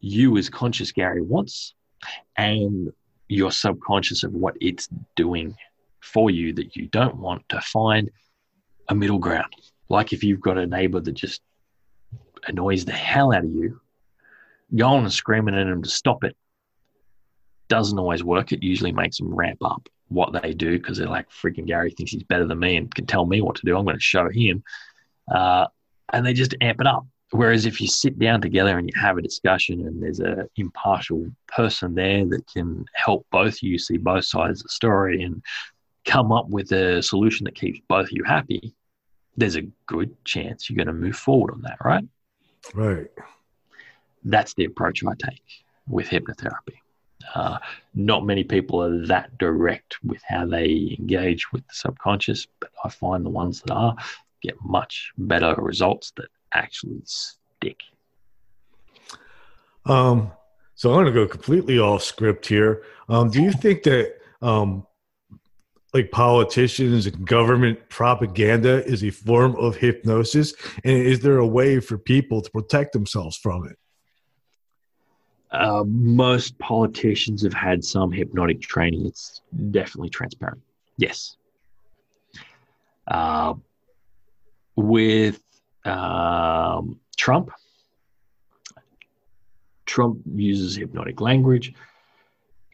you 0.00 0.36
as 0.36 0.48
conscious 0.48 0.92
Gary 0.92 1.22
wants 1.22 1.74
and 2.36 2.92
your 3.28 3.50
subconscious 3.50 4.22
of 4.22 4.32
what 4.32 4.56
it's 4.60 4.88
doing 5.16 5.56
for 6.00 6.30
you 6.30 6.52
that 6.52 6.76
you 6.76 6.86
don't 6.86 7.16
want 7.16 7.48
to 7.48 7.60
find 7.60 8.10
a 8.88 8.94
middle 8.94 9.18
ground. 9.18 9.52
Like 9.88 10.12
if 10.12 10.22
you've 10.22 10.40
got 10.40 10.58
a 10.58 10.66
neighbor 10.66 11.00
that 11.00 11.12
just 11.12 11.42
annoys 12.46 12.84
the 12.84 12.92
hell 12.92 13.32
out 13.34 13.44
of 13.44 13.50
you, 13.50 13.80
going 14.74 15.04
and 15.04 15.12
screaming 15.12 15.54
at 15.54 15.64
them 15.64 15.82
to 15.82 15.88
stop 15.88 16.24
it 16.24 16.36
doesn't 17.68 17.98
always 17.98 18.24
work. 18.24 18.52
It 18.52 18.62
usually 18.62 18.92
makes 18.92 19.18
them 19.18 19.34
ramp 19.34 19.58
up 19.64 19.88
what 20.08 20.40
they 20.40 20.52
do 20.52 20.78
because 20.78 20.98
they're 20.98 21.08
like, 21.08 21.28
freaking 21.30 21.66
Gary 21.66 21.90
thinks 21.90 22.12
he's 22.12 22.22
better 22.22 22.46
than 22.46 22.58
me 22.58 22.76
and 22.76 22.94
can 22.94 23.06
tell 23.06 23.26
me 23.26 23.40
what 23.40 23.56
to 23.56 23.62
do. 23.64 23.76
I'm 23.76 23.84
going 23.84 23.96
to 23.96 24.02
show 24.02 24.28
him. 24.28 24.62
Uh, 25.32 25.66
and 26.12 26.24
they 26.24 26.32
just 26.32 26.54
amp 26.60 26.80
it 26.80 26.86
up. 26.86 27.06
Whereas 27.30 27.66
if 27.66 27.80
you 27.80 27.88
sit 27.88 28.18
down 28.20 28.40
together 28.40 28.78
and 28.78 28.88
you 28.88 29.00
have 29.00 29.18
a 29.18 29.22
discussion 29.22 29.84
and 29.86 30.00
there's 30.00 30.20
a 30.20 30.48
impartial 30.56 31.26
person 31.48 31.94
there 31.94 32.24
that 32.26 32.46
can 32.46 32.84
help 32.94 33.26
both 33.32 33.62
you 33.62 33.78
see 33.78 33.96
both 33.96 34.24
sides 34.24 34.60
of 34.60 34.64
the 34.64 34.68
story 34.68 35.22
and 35.22 35.42
come 36.04 36.30
up 36.30 36.48
with 36.48 36.70
a 36.70 37.02
solution 37.02 37.44
that 37.44 37.56
keeps 37.56 37.80
both 37.88 38.06
of 38.06 38.12
you 38.12 38.22
happy, 38.22 38.72
there's 39.36 39.56
a 39.56 39.68
good 39.86 40.14
chance 40.24 40.70
you're 40.70 40.76
going 40.76 40.86
to 40.86 40.92
move 40.92 41.16
forward 41.16 41.52
on 41.52 41.62
that, 41.62 41.78
right? 41.84 42.04
Right. 42.74 43.10
That's 44.26 44.54
the 44.54 44.64
approach 44.64 45.02
I 45.04 45.14
take 45.14 45.42
with 45.88 46.08
hypnotherapy. 46.08 46.78
Uh, 47.34 47.58
not 47.94 48.26
many 48.26 48.44
people 48.44 48.82
are 48.82 49.06
that 49.06 49.38
direct 49.38 49.96
with 50.04 50.22
how 50.26 50.46
they 50.46 50.96
engage 50.98 51.50
with 51.52 51.66
the 51.66 51.74
subconscious, 51.74 52.46
but 52.60 52.70
I 52.84 52.88
find 52.88 53.24
the 53.24 53.30
ones 53.30 53.62
that 53.62 53.72
are 53.72 53.96
get 54.42 54.56
much 54.62 55.12
better 55.16 55.54
results 55.58 56.12
that 56.16 56.28
actually 56.52 57.00
stick. 57.04 57.80
Um, 59.86 60.32
so 60.74 60.90
I'm 60.90 61.04
going 61.04 61.06
to 61.06 61.12
go 61.12 61.26
completely 61.26 61.78
off 61.78 62.02
script 62.02 62.46
here. 62.46 62.82
Um, 63.08 63.30
do 63.30 63.42
you 63.42 63.52
think 63.52 63.84
that 63.84 64.16
um, 64.42 64.86
like 65.94 66.10
politicians 66.10 67.06
and 67.06 67.26
government 67.26 67.88
propaganda 67.88 68.84
is 68.84 69.02
a 69.02 69.10
form 69.10 69.56
of 69.56 69.76
hypnosis? 69.76 70.52
And 70.84 70.96
is 70.96 71.20
there 71.20 71.38
a 71.38 71.46
way 71.46 71.80
for 71.80 71.96
people 71.96 72.42
to 72.42 72.50
protect 72.50 72.92
themselves 72.92 73.36
from 73.36 73.66
it? 73.66 73.78
Uh, 75.56 75.84
most 75.86 76.58
politicians 76.58 77.42
have 77.42 77.54
had 77.54 77.82
some 77.82 78.12
hypnotic 78.12 78.60
training. 78.60 79.06
It's 79.06 79.40
definitely 79.70 80.10
transparent. 80.10 80.60
Yes. 80.98 81.36
Uh, 83.08 83.54
with 84.76 85.42
um, 85.84 87.00
Trump, 87.16 87.50
Trump 89.86 90.20
uses 90.26 90.76
hypnotic 90.76 91.20
language. 91.20 91.72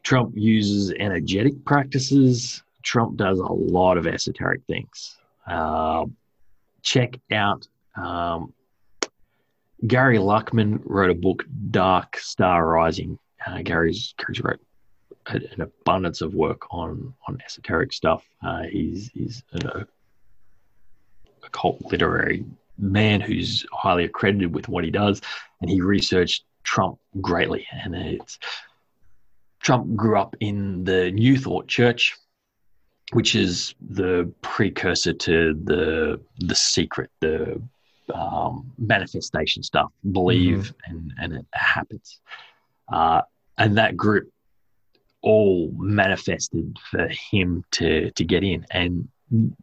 Trump 0.03 0.33
uses 0.35 0.93
energetic 0.99 1.65
practices. 1.65 2.63
Trump 2.83 3.17
does 3.17 3.39
a 3.39 3.53
lot 3.53 3.97
of 3.97 4.07
esoteric 4.07 4.63
things. 4.67 5.17
Uh, 5.47 6.07
check 6.83 7.21
out 7.31 7.69
um, 7.95 8.53
Gary 9.87 10.19
Lachman 10.19 10.81
wrote 10.85 11.11
a 11.11 11.15
book, 11.15 11.45
Dark 11.71 12.19
Star 12.19 12.67
Rising. 12.67 13.19
Uh, 13.45 13.63
Gary's, 13.63 14.15
Gary's 14.17 14.41
wrote 14.41 14.61
an 15.27 15.61
abundance 15.61 16.21
of 16.21 16.35
work 16.35 16.73
on 16.73 17.15
on 17.29 17.39
esoteric 17.45 17.93
stuff. 17.93 18.25
Uh, 18.45 18.63
he's 18.63 19.11
he's 19.13 19.43
a 19.55 19.87
occult 21.45 21.81
literary 21.91 22.45
man 22.79 23.21
who's 23.21 23.67
highly 23.73 24.05
accredited 24.05 24.55
with 24.55 24.69
what 24.69 24.85
he 24.85 24.91
does, 24.91 25.21
and 25.61 25.71
he 25.71 25.81
researched 25.81 26.45
Trump 26.65 26.99
greatly. 27.21 27.67
And 27.73 27.95
it's 27.95 28.39
Trump 29.61 29.95
grew 29.97 30.19
up 30.19 30.37
in 30.41 30.85
the 30.85 31.11
New 31.13 31.39
Thought 31.39 31.69
Church, 31.69 32.17
which 33.13 33.35
is 33.35 33.75
the 33.81 34.33
precursor 34.43 35.13
to 35.13 35.55
the 35.65 36.21
the 36.39 36.55
secret, 36.55 37.11
the 37.21 37.61
um, 38.15 38.73
manifestation 38.79 39.63
stuff. 39.63 39.93
Believe 40.11 40.75
mm-hmm. 40.87 40.91
and 40.91 41.13
and 41.19 41.33
it 41.35 41.47
happens. 41.53 42.21
Uh, 42.93 43.23
and 43.59 43.77
that 43.79 43.97
group 43.97 44.31
all 45.23 45.71
manifested 45.77 46.77
for 46.91 47.09
him 47.31 47.65
to 47.73 48.11
to 48.13 48.25
get 48.25 48.43
in, 48.43 48.67
and 48.71 49.09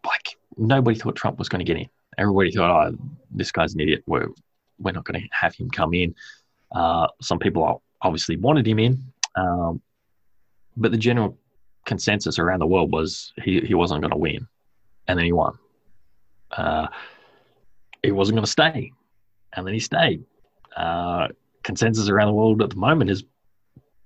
like 0.06 0.38
nobody 0.58 0.98
thought 0.98 1.16
Trump 1.16 1.38
was 1.38 1.50
going 1.50 1.60
to 1.60 1.66
get 1.66 1.80
in. 1.80 1.90
Everybody 2.18 2.52
thought, 2.52 2.94
oh, 2.94 2.98
this 3.32 3.52
guy's 3.52 3.74
an 3.74 3.82
idiot. 3.82 4.04
We're 4.08 4.28
we're 4.80 4.92
not 4.92 5.06
going 5.06 5.22
to 5.22 5.28
have 5.32 5.56
him 5.56 5.70
come 5.70 5.94
in. 5.94 6.16
Uh, 6.72 7.08
some 7.22 7.40
people 7.40 7.82
obviously 8.02 8.38
wanted 8.38 8.68
him 8.68 8.80
in, 8.80 9.04
um, 9.36 9.82
but 10.78 10.92
the 10.92 10.98
general 10.98 11.38
consensus 11.86 12.40
around 12.40 12.60
the 12.60 12.68
world 12.68 12.92
was 12.92 13.34
he, 13.44 13.62
he 13.62 13.74
wasn't 13.74 14.02
going 14.02 14.12
to 14.12 14.18
win, 14.18 14.48
and 15.08 15.18
then 15.18 15.26
he 15.26 15.32
won. 15.32 15.58
Uh, 16.52 16.88
he 18.04 18.12
wasn't 18.12 18.36
going 18.36 18.46
to 18.46 18.52
stay, 18.52 18.92
and 19.54 19.66
then 19.66 19.74
he 19.74 19.80
stayed. 19.80 20.24
Uh, 20.76 21.28
consensus 21.64 22.10
around 22.10 22.28
the 22.28 22.34
world 22.34 22.62
at 22.62 22.70
the 22.70 22.76
moment 22.76 23.10
is 23.10 23.24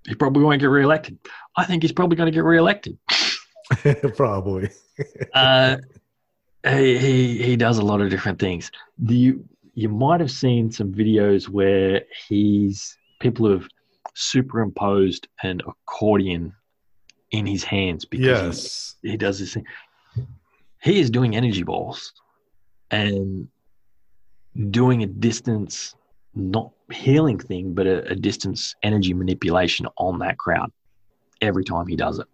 he 0.07 0.15
probably 0.15 0.43
won't 0.43 0.59
get 0.59 0.67
re-elected. 0.67 1.17
I 1.55 1.65
think 1.65 1.83
he's 1.83 1.91
probably 1.91 2.17
going 2.17 2.27
to 2.27 2.35
get 2.35 2.43
re-elected. 2.43 2.97
probably. 4.15 4.69
uh, 5.33 5.77
he, 6.67 6.97
he 6.97 7.43
he 7.43 7.55
does 7.55 7.77
a 7.77 7.85
lot 7.85 8.01
of 8.01 8.09
different 8.09 8.39
things. 8.39 8.71
Do 9.03 9.15
you 9.15 9.45
you 9.73 9.89
might 9.89 10.19
have 10.19 10.31
seen 10.31 10.71
some 10.71 10.93
videos 10.93 11.49
where 11.49 12.03
he's 12.27 12.97
people 13.19 13.49
have 13.49 13.67
superimposed 14.13 15.27
an 15.43 15.61
accordion 15.67 16.53
in 17.31 17.45
his 17.45 17.63
hands 17.63 18.05
because 18.05 18.25
yes. 18.25 18.95
he, 19.01 19.11
he 19.11 19.17
does 19.17 19.39
this 19.39 19.53
thing. 19.53 19.65
He 20.81 20.99
is 20.99 21.09
doing 21.09 21.35
energy 21.35 21.63
balls 21.63 22.13
and 22.91 23.47
doing 24.69 25.03
a 25.03 25.07
distance, 25.07 25.95
not 26.35 26.71
healing 26.91 27.39
thing, 27.39 27.73
but 27.73 27.87
a, 27.87 28.11
a 28.11 28.15
distance 28.15 28.75
energy 28.83 29.13
manipulation 29.13 29.87
on 29.97 30.19
that 30.19 30.37
crowd 30.37 30.71
every 31.41 31.63
time 31.63 31.87
he 31.87 31.95
does 31.95 32.19
it. 32.19 32.27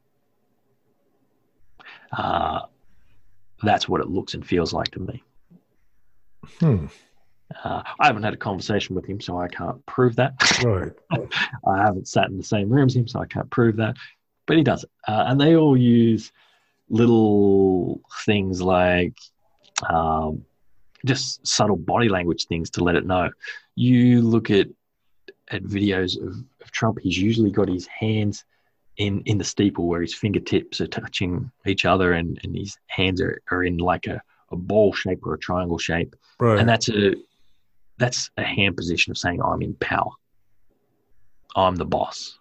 Uh, 2.11 2.61
that's 3.61 3.87
what 3.87 4.01
it 4.01 4.09
looks 4.09 4.33
and 4.33 4.45
feels 4.45 4.73
like 4.73 4.89
to 4.91 4.99
me. 4.99 5.23
Hmm. 6.59 6.85
Uh, 7.63 7.81
I 7.99 8.07
haven't 8.07 8.23
had 8.23 8.33
a 8.33 8.37
conversation 8.37 8.95
with 8.95 9.05
him, 9.05 9.19
so 9.19 9.39
I 9.39 9.47
can't 9.47 9.83
prove 9.85 10.15
that. 10.17 10.33
Right. 10.63 10.93
I 11.67 11.77
haven't 11.77 12.07
sat 12.07 12.29
in 12.29 12.37
the 12.37 12.43
same 12.43 12.69
room 12.69 12.85
as 12.85 12.95
him, 12.95 13.07
so 13.07 13.19
I 13.19 13.25
can't 13.25 13.49
prove 13.49 13.77
that. 13.77 13.95
But 14.45 14.57
he 14.57 14.63
does 14.63 14.83
it. 14.83 14.89
Uh, 15.07 15.25
and 15.27 15.41
they 15.41 15.55
all 15.55 15.75
use 15.75 16.31
little 16.89 18.01
things 18.25 18.61
like 18.61 19.17
um, 19.87 20.45
just 21.05 21.45
subtle 21.45 21.75
body 21.75 22.09
language 22.09 22.45
things 22.45 22.69
to 22.71 22.83
let 22.83 22.95
it 22.95 23.05
know. 23.05 23.29
You 23.75 24.21
look 24.21 24.49
at 24.49 24.67
at 25.51 25.63
videos 25.63 26.21
of, 26.21 26.35
of 26.61 26.71
Trump, 26.71 26.99
he's 27.01 27.17
usually 27.17 27.51
got 27.51 27.67
his 27.67 27.87
hands 27.87 28.43
in 28.97 29.21
in 29.25 29.37
the 29.37 29.43
steeple 29.43 29.87
where 29.87 30.01
his 30.01 30.13
fingertips 30.13 30.81
are 30.81 30.87
touching 30.87 31.51
each 31.65 31.85
other 31.85 32.13
and, 32.13 32.39
and 32.43 32.55
his 32.55 32.77
hands 32.87 33.21
are, 33.21 33.41
are 33.49 33.63
in 33.63 33.77
like 33.77 34.07
a, 34.07 34.21
a 34.51 34.55
ball 34.55 34.93
shape 34.93 35.25
or 35.25 35.33
a 35.33 35.39
triangle 35.39 35.77
shape. 35.77 36.15
Right. 36.39 36.59
And 36.59 36.67
that's 36.67 36.89
a 36.89 37.15
that's 37.97 38.29
a 38.37 38.43
hand 38.43 38.77
position 38.77 39.11
of 39.11 39.17
saying 39.17 39.41
I'm 39.41 39.61
in 39.61 39.73
power. 39.75 40.11
I'm 41.55 41.75
the 41.75 41.85
boss. 41.85 42.37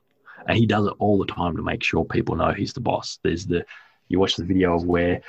And 0.46 0.56
he 0.56 0.66
does 0.66 0.86
it 0.86 0.94
all 0.98 1.18
the 1.18 1.26
time 1.26 1.56
to 1.56 1.62
make 1.62 1.82
sure 1.82 2.04
people 2.04 2.36
know 2.36 2.52
he's 2.52 2.72
the 2.72 2.80
boss. 2.80 3.18
There's 3.22 3.46
the 3.46 3.64
you 4.08 4.18
watch 4.18 4.36
the 4.36 4.44
video 4.44 4.74
of 4.74 4.84
where 4.84 5.20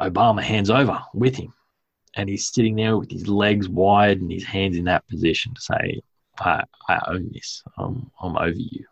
Obama 0.00 0.42
hands 0.42 0.70
over 0.70 0.98
with 1.12 1.36
him 1.36 1.52
and 2.16 2.28
he's 2.28 2.52
sitting 2.52 2.76
there 2.76 2.96
with 2.96 3.10
his 3.10 3.28
legs 3.28 3.68
wide 3.68 4.20
and 4.20 4.30
his 4.30 4.44
hands 4.44 4.76
in 4.76 4.84
that 4.84 5.06
position 5.08 5.54
to 5.54 5.60
say, 5.60 6.00
I, 6.38 6.64
I 6.88 7.00
own 7.08 7.30
this. 7.32 7.62
I'm, 7.78 8.10
I'm 8.20 8.36
over 8.36 8.50
you. 8.50 8.84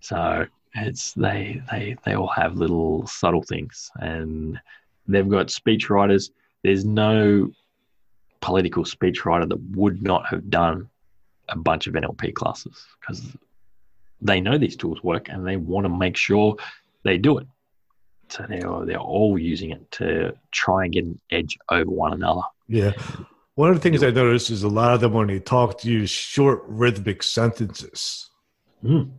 So 0.00 0.46
it's 0.74 1.12
they 1.14 1.62
they 1.70 1.96
they 2.04 2.14
all 2.14 2.28
have 2.28 2.56
little 2.56 3.06
subtle 3.06 3.42
things, 3.42 3.90
and 3.96 4.60
they've 5.06 5.28
got 5.28 5.50
speech 5.50 5.88
writers. 5.88 6.30
There's 6.62 6.84
no 6.84 7.50
political 8.40 8.84
speechwriter 8.84 9.48
that 9.48 9.60
would 9.70 10.02
not 10.02 10.26
have 10.26 10.50
done 10.50 10.90
a 11.48 11.56
bunch 11.56 11.86
of 11.86 11.94
NLP 11.94 12.34
classes 12.34 12.84
because 13.00 13.34
they 14.20 14.40
know 14.40 14.58
these 14.58 14.76
tools 14.76 15.02
work 15.02 15.28
and 15.30 15.46
they 15.46 15.56
want 15.56 15.86
to 15.86 15.88
make 15.88 16.16
sure 16.16 16.56
they 17.02 17.16
do 17.16 17.38
it. 17.38 17.46
So 18.34 18.44
they're 18.48 18.84
they're 18.84 18.98
all 18.98 19.38
using 19.38 19.70
it 19.70 19.88
to 19.92 20.34
try 20.50 20.84
and 20.84 20.92
get 20.92 21.04
an 21.04 21.20
edge 21.30 21.56
over 21.70 21.88
one 21.88 22.12
another. 22.12 22.40
Yeah. 22.66 22.92
One 23.54 23.70
of 23.70 23.76
the 23.76 23.80
things 23.80 24.02
I 24.02 24.10
noticed 24.10 24.50
is 24.50 24.64
a 24.64 24.68
lot 24.68 24.92
of 24.92 25.00
them 25.00 25.12
when 25.12 25.28
they 25.28 25.38
talk 25.38 25.78
to 25.80 25.88
use 25.88 26.10
short 26.10 26.64
rhythmic 26.66 27.22
sentences. 27.22 28.28
Mm. 28.82 29.12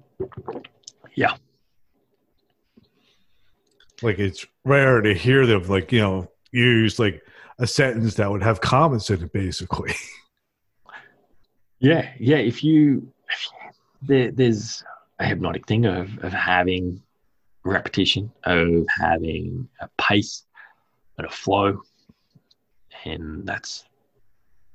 Yeah. 1.13 1.35
Like 4.01 4.19
it's 4.19 4.45
rare 4.65 4.99
to 4.99 5.13
hear 5.13 5.45
them 5.45 5.65
like, 5.69 5.93
you 5.93 6.01
know, 6.01 6.29
use 6.51 6.99
like 6.99 7.21
a 7.57 7.65
sentence 7.65 8.15
that 8.15 8.29
would 8.29 8.43
have 8.43 8.59
comments 8.59 9.09
in 9.09 9.23
it 9.23 9.31
basically. 9.31 9.93
Yeah, 11.79 12.09
yeah. 12.19 12.37
If 12.37 12.63
you, 12.63 13.11
if 13.29 13.43
you 13.43 13.69
there, 14.01 14.31
there's 14.31 14.83
a 15.19 15.25
hypnotic 15.25 15.67
thing 15.67 15.85
of, 15.85 16.17
of 16.23 16.31
having 16.31 17.03
repetition, 17.65 18.31
of 18.43 18.85
having 18.89 19.67
a 19.81 19.89
pace 19.97 20.45
and 21.17 21.27
a 21.27 21.29
flow. 21.29 21.81
And 23.03 23.45
that's 23.45 23.85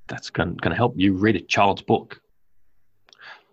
that's 0.07 0.29
going 0.29 0.59
to 0.59 0.75
help 0.75 0.95
you 0.97 1.15
read 1.15 1.37
a 1.37 1.41
child's 1.41 1.83
book. 1.83 2.21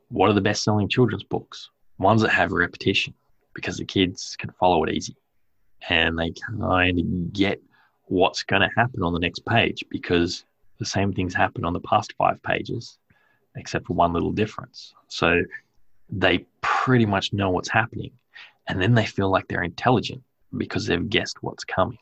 What 0.09 0.30
are 0.30 0.34
the 0.34 0.41
best 0.41 0.64
selling 0.64 0.89
children's 0.89 1.23
books? 1.23 1.69
Ones 1.99 2.22
that 2.22 2.30
have 2.30 2.51
repetition 2.51 3.14
because 3.53 3.77
the 3.77 3.85
kids 3.85 4.35
can 4.38 4.51
follow 4.59 4.84
it 4.84 4.91
easy 4.91 5.15
and 5.89 6.18
they 6.18 6.31
kind 6.31 6.99
of 6.99 7.34
get 7.34 7.61
what's 8.05 8.43
going 8.43 8.61
to 8.61 8.69
happen 8.76 9.03
on 9.03 9.14
the 9.14 9.19
next 9.19 9.45
page 9.45 9.84
because 9.89 10.45
the 10.80 10.85
same 10.85 11.14
things 11.14 11.34
happen 11.34 11.65
on 11.65 11.73
the 11.73 11.80
past 11.81 12.14
five 12.18 12.41
pages, 12.43 12.97
except 13.55 13.88
for 13.88 13.93
one 13.93 14.14
little 14.14 14.31
difference. 14.31 14.93
So 15.07 15.43
they 16.09 16.45
pretty 16.61 17.05
much 17.05 17.34
know 17.34 17.49
what's 17.49 17.69
happening. 17.69 18.11
And 18.68 18.81
then 18.81 18.94
they 18.94 19.06
feel 19.06 19.30
like 19.30 19.48
they're 19.48 19.64
intelligent 19.64 20.23
because 20.56 20.85
they've 20.85 21.10
guessed 21.10 21.38
what's 21.41 21.64
coming. 21.64 21.98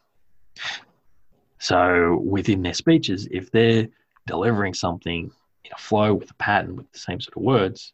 So 1.60 2.22
within 2.24 2.62
their 2.62 2.74
speeches, 2.74 3.28
if 3.32 3.52
they're 3.52 3.88
delivering 4.28 4.74
something 4.74 5.32
in 5.64 5.72
a 5.72 5.78
flow 5.78 6.14
with 6.14 6.32
a 6.32 6.36
pattern 6.36 6.76
with 6.76 6.92
the 6.92 7.00
same 7.00 7.20
sort 7.20 7.38
of 7.38 7.44
words, 7.44 7.94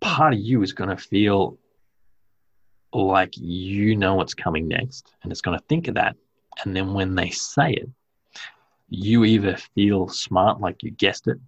part 0.00 0.34
of 0.34 0.40
you 0.40 0.62
is 0.62 0.72
going 0.72 0.90
to 0.90 0.96
feel 0.96 1.58
like 2.92 3.36
you 3.36 3.96
know 3.96 4.14
what's 4.14 4.34
coming 4.34 4.68
next 4.68 5.14
and 5.22 5.32
it's 5.32 5.40
going 5.40 5.58
to 5.58 5.64
think 5.66 5.88
of 5.88 5.94
that. 5.94 6.16
And 6.64 6.76
then 6.76 6.94
when 6.94 7.14
they 7.14 7.30
say 7.30 7.72
it, 7.72 7.88
you 8.88 9.24
either 9.24 9.56
feel 9.74 10.08
smart, 10.08 10.60
like 10.60 10.82
you 10.82 10.90
guessed 10.90 11.26
it, 11.26 11.38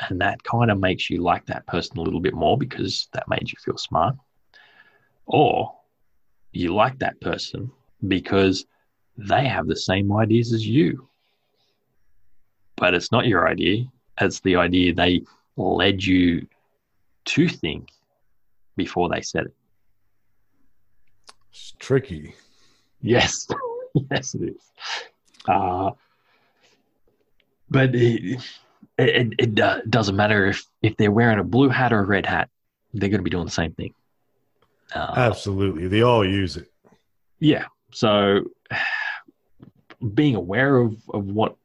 and 0.00 0.20
that 0.20 0.42
kind 0.42 0.70
of 0.70 0.78
makes 0.78 1.08
you 1.08 1.22
like 1.22 1.46
that 1.46 1.66
person 1.66 1.98
a 1.98 2.02
little 2.02 2.20
bit 2.20 2.34
more 2.34 2.58
because 2.58 3.08
that 3.12 3.28
made 3.28 3.50
you 3.50 3.56
feel 3.64 3.78
smart, 3.78 4.16
or 5.26 5.74
you 6.52 6.74
like 6.74 6.98
that 6.98 7.20
person 7.20 7.70
because 8.06 8.64
they 9.16 9.46
have 9.46 9.66
the 9.66 9.76
same 9.76 10.12
ideas 10.12 10.52
as 10.52 10.66
you. 10.66 11.08
But 12.76 12.94
it's 12.94 13.12
not 13.12 13.26
your 13.26 13.48
idea, 13.48 13.84
it's 14.20 14.40
the 14.40 14.56
idea 14.56 14.94
they 14.94 15.22
led 15.56 16.02
you 16.02 16.46
to 17.26 17.48
think 17.48 17.90
before 18.76 19.08
they 19.08 19.22
said 19.22 19.46
it. 19.46 19.54
It's 21.50 21.74
tricky. 21.78 22.34
Yes, 23.00 23.46
yes, 24.10 24.34
it 24.34 24.54
is. 24.56 24.72
Uh, 25.46 25.90
but 27.70 27.94
it, 27.94 28.40
it, 28.98 29.34
it 29.38 29.60
uh, 29.60 29.80
doesn't 29.88 30.16
matter 30.16 30.46
if, 30.46 30.64
if 30.82 30.96
they're 30.96 31.12
wearing 31.12 31.38
a 31.38 31.44
blue 31.44 31.68
hat 31.68 31.92
or 31.92 32.00
a 32.00 32.04
red 32.04 32.26
hat, 32.26 32.48
they're 32.92 33.08
going 33.08 33.20
to 33.20 33.24
be 33.24 33.30
doing 33.30 33.44
the 33.44 33.50
same 33.50 33.72
thing. 33.72 33.94
Uh, 34.94 35.12
Absolutely. 35.16 35.88
They 35.88 36.02
all 36.02 36.24
use 36.24 36.56
it. 36.56 36.70
Yeah. 37.40 37.66
So 37.92 38.44
being 40.14 40.34
aware 40.34 40.76
of, 40.76 40.96
of 41.12 41.26
what 41.26 41.56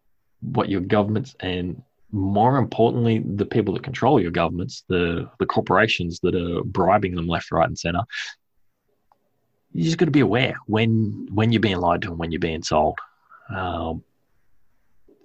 what 0.42 0.70
your 0.70 0.82
governments 0.82 1.36
and 1.42 1.82
more 2.12 2.58
importantly 2.58 3.20
the 3.20 3.46
people 3.46 3.74
that 3.74 3.84
control 3.84 4.20
your 4.22 4.32
governments 4.32 4.84
the 4.88 5.30
the 5.40 5.46
corporations 5.46 6.20
that 6.22 6.34
are 6.34 6.64
bribing 6.64 7.14
them 7.16 7.28
left 7.28 7.52
right 7.52 7.68
and 7.68 7.78
center 7.78 8.02
you 9.74 9.84
just 9.84 9.98
got 9.98 10.06
to 10.06 10.12
be 10.12 10.22
aware 10.22 10.56
when 10.66 11.28
when 11.34 11.52
you're 11.52 11.60
being 11.60 11.78
lied 11.78 12.02
to 12.02 12.10
and 12.10 12.18
when 12.18 12.32
you're 12.32 12.40
being 12.40 12.64
sold 12.64 12.98
um, 13.54 14.04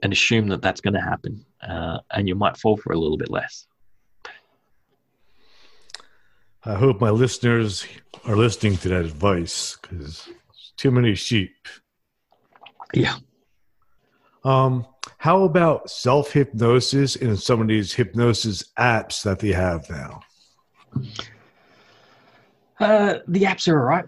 and 0.02 0.12
assume 0.12 0.48
that 0.48 0.60
that's 0.60 0.80
going 0.80 0.94
to 0.94 1.00
happen 1.00 1.44
uh, 1.62 1.98
and 2.10 2.28
you 2.28 2.34
might 2.34 2.56
fall 2.56 2.76
for 2.76 2.92
a 2.92 2.98
little 2.98 3.16
bit 3.16 3.30
less 3.30 3.66
i 6.66 6.74
hope 6.74 7.00
my 7.00 7.10
listeners 7.10 7.86
are 8.26 8.36
listening 8.36 8.76
to 8.78 8.88
that 8.88 9.04
advice 9.04 9.76
because 9.82 10.28
too 10.76 10.90
many 10.90 11.14
sheep. 11.14 11.68
Yeah. 12.92 13.16
Um 14.44 14.86
how 15.18 15.44
about 15.44 15.90
self 15.90 16.32
hypnosis 16.32 17.16
and 17.16 17.38
some 17.38 17.60
of 17.60 17.68
these 17.68 17.92
hypnosis 17.92 18.64
apps 18.78 19.22
that 19.22 19.38
they 19.38 19.52
have 19.52 19.88
now? 19.90 20.20
Uh, 22.80 23.18
the 23.28 23.42
apps 23.42 23.68
are 23.68 23.78
all 23.78 23.86
right 23.86 24.04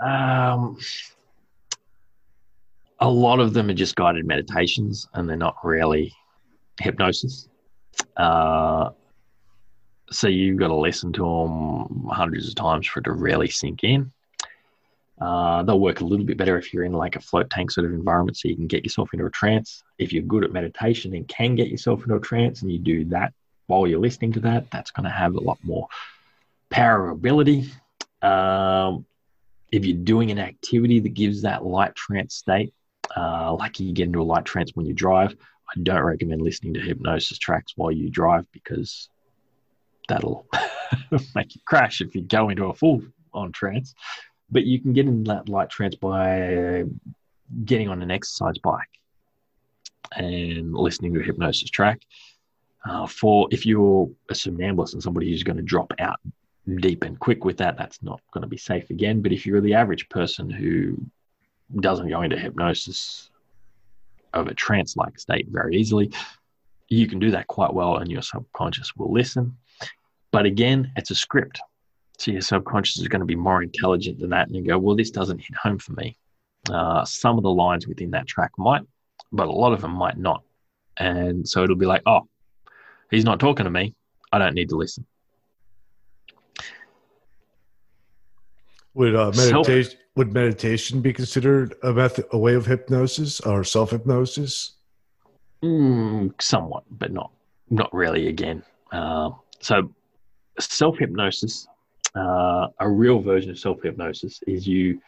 um, 0.00 0.76
a 3.00 3.08
lot 3.08 3.40
of 3.40 3.54
them 3.54 3.70
are 3.70 3.74
just 3.74 3.96
guided 3.96 4.26
meditations 4.26 5.08
and 5.14 5.28
they're 5.28 5.36
not 5.36 5.56
really 5.64 6.12
hypnosis. 6.80 7.48
Uh, 8.16 8.90
so 10.10 10.28
you've 10.28 10.58
got 10.58 10.68
to 10.68 10.74
listen 10.74 11.12
to 11.14 11.22
them 11.22 12.08
hundreds 12.10 12.48
of 12.48 12.54
times 12.54 12.86
for 12.86 13.00
it 13.00 13.04
to 13.04 13.12
really 13.12 13.48
sink 13.48 13.84
in. 13.84 14.12
Uh, 15.20 15.62
they'll 15.64 15.80
work 15.80 16.00
a 16.00 16.04
little 16.04 16.24
bit 16.24 16.36
better 16.36 16.56
if 16.56 16.72
you're 16.72 16.84
in 16.84 16.92
like 16.92 17.16
a 17.16 17.20
float 17.20 17.50
tank 17.50 17.70
sort 17.70 17.84
of 17.84 17.92
environment 17.92 18.36
so 18.36 18.48
you 18.48 18.54
can 18.54 18.68
get 18.68 18.84
yourself 18.84 19.12
into 19.12 19.26
a 19.26 19.30
trance. 19.30 19.82
If 19.98 20.12
you're 20.12 20.22
good 20.22 20.44
at 20.44 20.52
meditation 20.52 21.14
and 21.14 21.26
can 21.26 21.56
get 21.56 21.68
yourself 21.68 22.02
into 22.02 22.14
a 22.14 22.20
trance 22.20 22.62
and 22.62 22.70
you 22.70 22.78
do 22.78 23.04
that 23.06 23.32
while 23.66 23.86
you're 23.86 24.00
listening 24.00 24.32
to 24.34 24.40
that, 24.40 24.70
that's 24.70 24.90
going 24.92 25.04
to 25.04 25.10
have 25.10 25.34
a 25.34 25.40
lot 25.40 25.58
more 25.62 25.88
power 26.70 27.10
ability. 27.10 27.70
Um, 28.22 29.04
if 29.72 29.84
you're 29.84 29.98
doing 29.98 30.30
an 30.30 30.38
activity 30.38 31.00
that 31.00 31.14
gives 31.14 31.42
that 31.42 31.64
light 31.64 31.94
trance 31.94 32.34
state, 32.34 32.72
uh, 33.16 33.54
like 33.54 33.80
you 33.80 33.92
get 33.92 34.06
into 34.06 34.22
a 34.22 34.22
light 34.22 34.44
trance 34.44 34.70
when 34.74 34.86
you 34.86 34.94
drive, 34.94 35.36
I 35.68 35.80
don't 35.82 36.02
recommend 36.02 36.42
listening 36.42 36.74
to 36.74 36.80
hypnosis 36.80 37.38
tracks 37.38 37.72
while 37.76 37.90
you 37.90 38.08
drive 38.08 38.46
because 38.52 39.08
that'll 40.08 40.46
make 41.34 41.54
you 41.54 41.60
crash 41.64 42.00
if 42.00 42.14
you 42.14 42.22
go 42.22 42.48
into 42.48 42.66
a 42.66 42.74
full 42.74 43.02
on 43.32 43.52
trance. 43.52 43.94
But 44.50 44.64
you 44.64 44.80
can 44.80 44.92
get 44.92 45.06
in 45.06 45.24
that 45.24 45.48
light 45.48 45.70
trance 45.70 45.94
by 45.94 46.84
getting 47.64 47.88
on 47.88 48.02
an 48.02 48.10
exercise 48.10 48.58
bike 48.58 48.88
and 50.16 50.74
listening 50.74 51.14
to 51.14 51.20
a 51.20 51.22
hypnosis 51.22 51.70
track. 51.70 52.02
Uh, 52.88 53.06
for 53.06 53.48
if 53.50 53.66
you're 53.66 54.08
a 54.30 54.34
somnambulist 54.34 54.94
and 54.94 55.02
somebody 55.02 55.28
who's 55.28 55.42
going 55.42 55.56
to 55.56 55.62
drop 55.62 55.92
out 55.98 56.18
deep 56.76 57.04
and 57.04 57.18
quick 57.18 57.44
with 57.44 57.58
that, 57.58 57.76
that's 57.76 58.02
not 58.02 58.20
going 58.32 58.42
to 58.42 58.48
be 58.48 58.56
safe 58.56 58.88
again. 58.90 59.20
But 59.20 59.32
if 59.32 59.44
you're 59.44 59.60
the 59.60 59.74
average 59.74 60.08
person 60.08 60.48
who 60.48 60.96
doesn't 61.80 62.08
go 62.08 62.22
into 62.22 62.38
hypnosis 62.38 63.30
of 64.32 64.46
a 64.46 64.54
trance 64.54 64.96
like 64.96 65.18
state 65.18 65.48
very 65.50 65.76
easily, 65.76 66.10
you 66.88 67.06
can 67.06 67.18
do 67.18 67.30
that 67.30 67.46
quite 67.46 67.72
well 67.72 67.96
and 67.96 68.10
your 68.10 68.22
subconscious 68.22 68.96
will 68.96 69.12
listen. 69.12 69.56
But 70.30 70.46
again, 70.46 70.92
it's 70.96 71.10
a 71.10 71.14
script. 71.14 71.60
So 72.18 72.32
your 72.32 72.40
subconscious 72.40 72.98
is 72.98 73.08
going 73.08 73.20
to 73.20 73.26
be 73.26 73.36
more 73.36 73.62
intelligent 73.62 74.18
than 74.18 74.30
that. 74.30 74.48
And 74.48 74.56
you 74.56 74.62
go, 74.62 74.78
well, 74.78 74.96
this 74.96 75.10
doesn't 75.10 75.38
hit 75.38 75.56
home 75.56 75.78
for 75.78 75.92
me. 75.92 76.16
Uh, 76.70 77.04
some 77.04 77.38
of 77.38 77.44
the 77.44 77.50
lines 77.50 77.86
within 77.86 78.10
that 78.10 78.26
track 78.26 78.50
might, 78.58 78.82
but 79.32 79.46
a 79.46 79.52
lot 79.52 79.72
of 79.72 79.80
them 79.80 79.92
might 79.92 80.18
not. 80.18 80.42
And 80.96 81.48
so 81.48 81.62
it'll 81.62 81.76
be 81.76 81.86
like, 81.86 82.02
oh, 82.06 82.28
he's 83.10 83.24
not 83.24 83.38
talking 83.38 83.64
to 83.64 83.70
me. 83.70 83.94
I 84.32 84.38
don't 84.38 84.54
need 84.54 84.68
to 84.70 84.76
listen. 84.76 85.06
Would 88.94 89.14
uh, 89.14 89.32
meditation 89.36 89.98
would 90.16 90.32
meditation 90.32 91.00
be 91.00 91.12
considered 91.12 91.76
a 91.84 91.92
method, 91.92 92.26
a 92.32 92.38
way 92.38 92.54
of 92.54 92.66
hypnosis 92.66 93.38
or 93.40 93.62
self 93.62 93.90
hypnosis? 93.90 94.72
Mm, 95.62 96.34
somewhat, 96.40 96.82
but 96.90 97.12
not 97.12 97.30
not 97.70 97.94
really. 97.94 98.26
Again, 98.26 98.64
uh, 98.90 99.30
so 99.60 99.94
self 100.58 100.98
hypnosis, 100.98 101.66
uh, 102.14 102.68
a 102.80 102.88
real 102.88 103.20
version 103.20 103.50
of 103.50 103.58
self 103.58 103.82
hypnosis, 103.82 104.40
is 104.46 104.66
you 104.66 105.00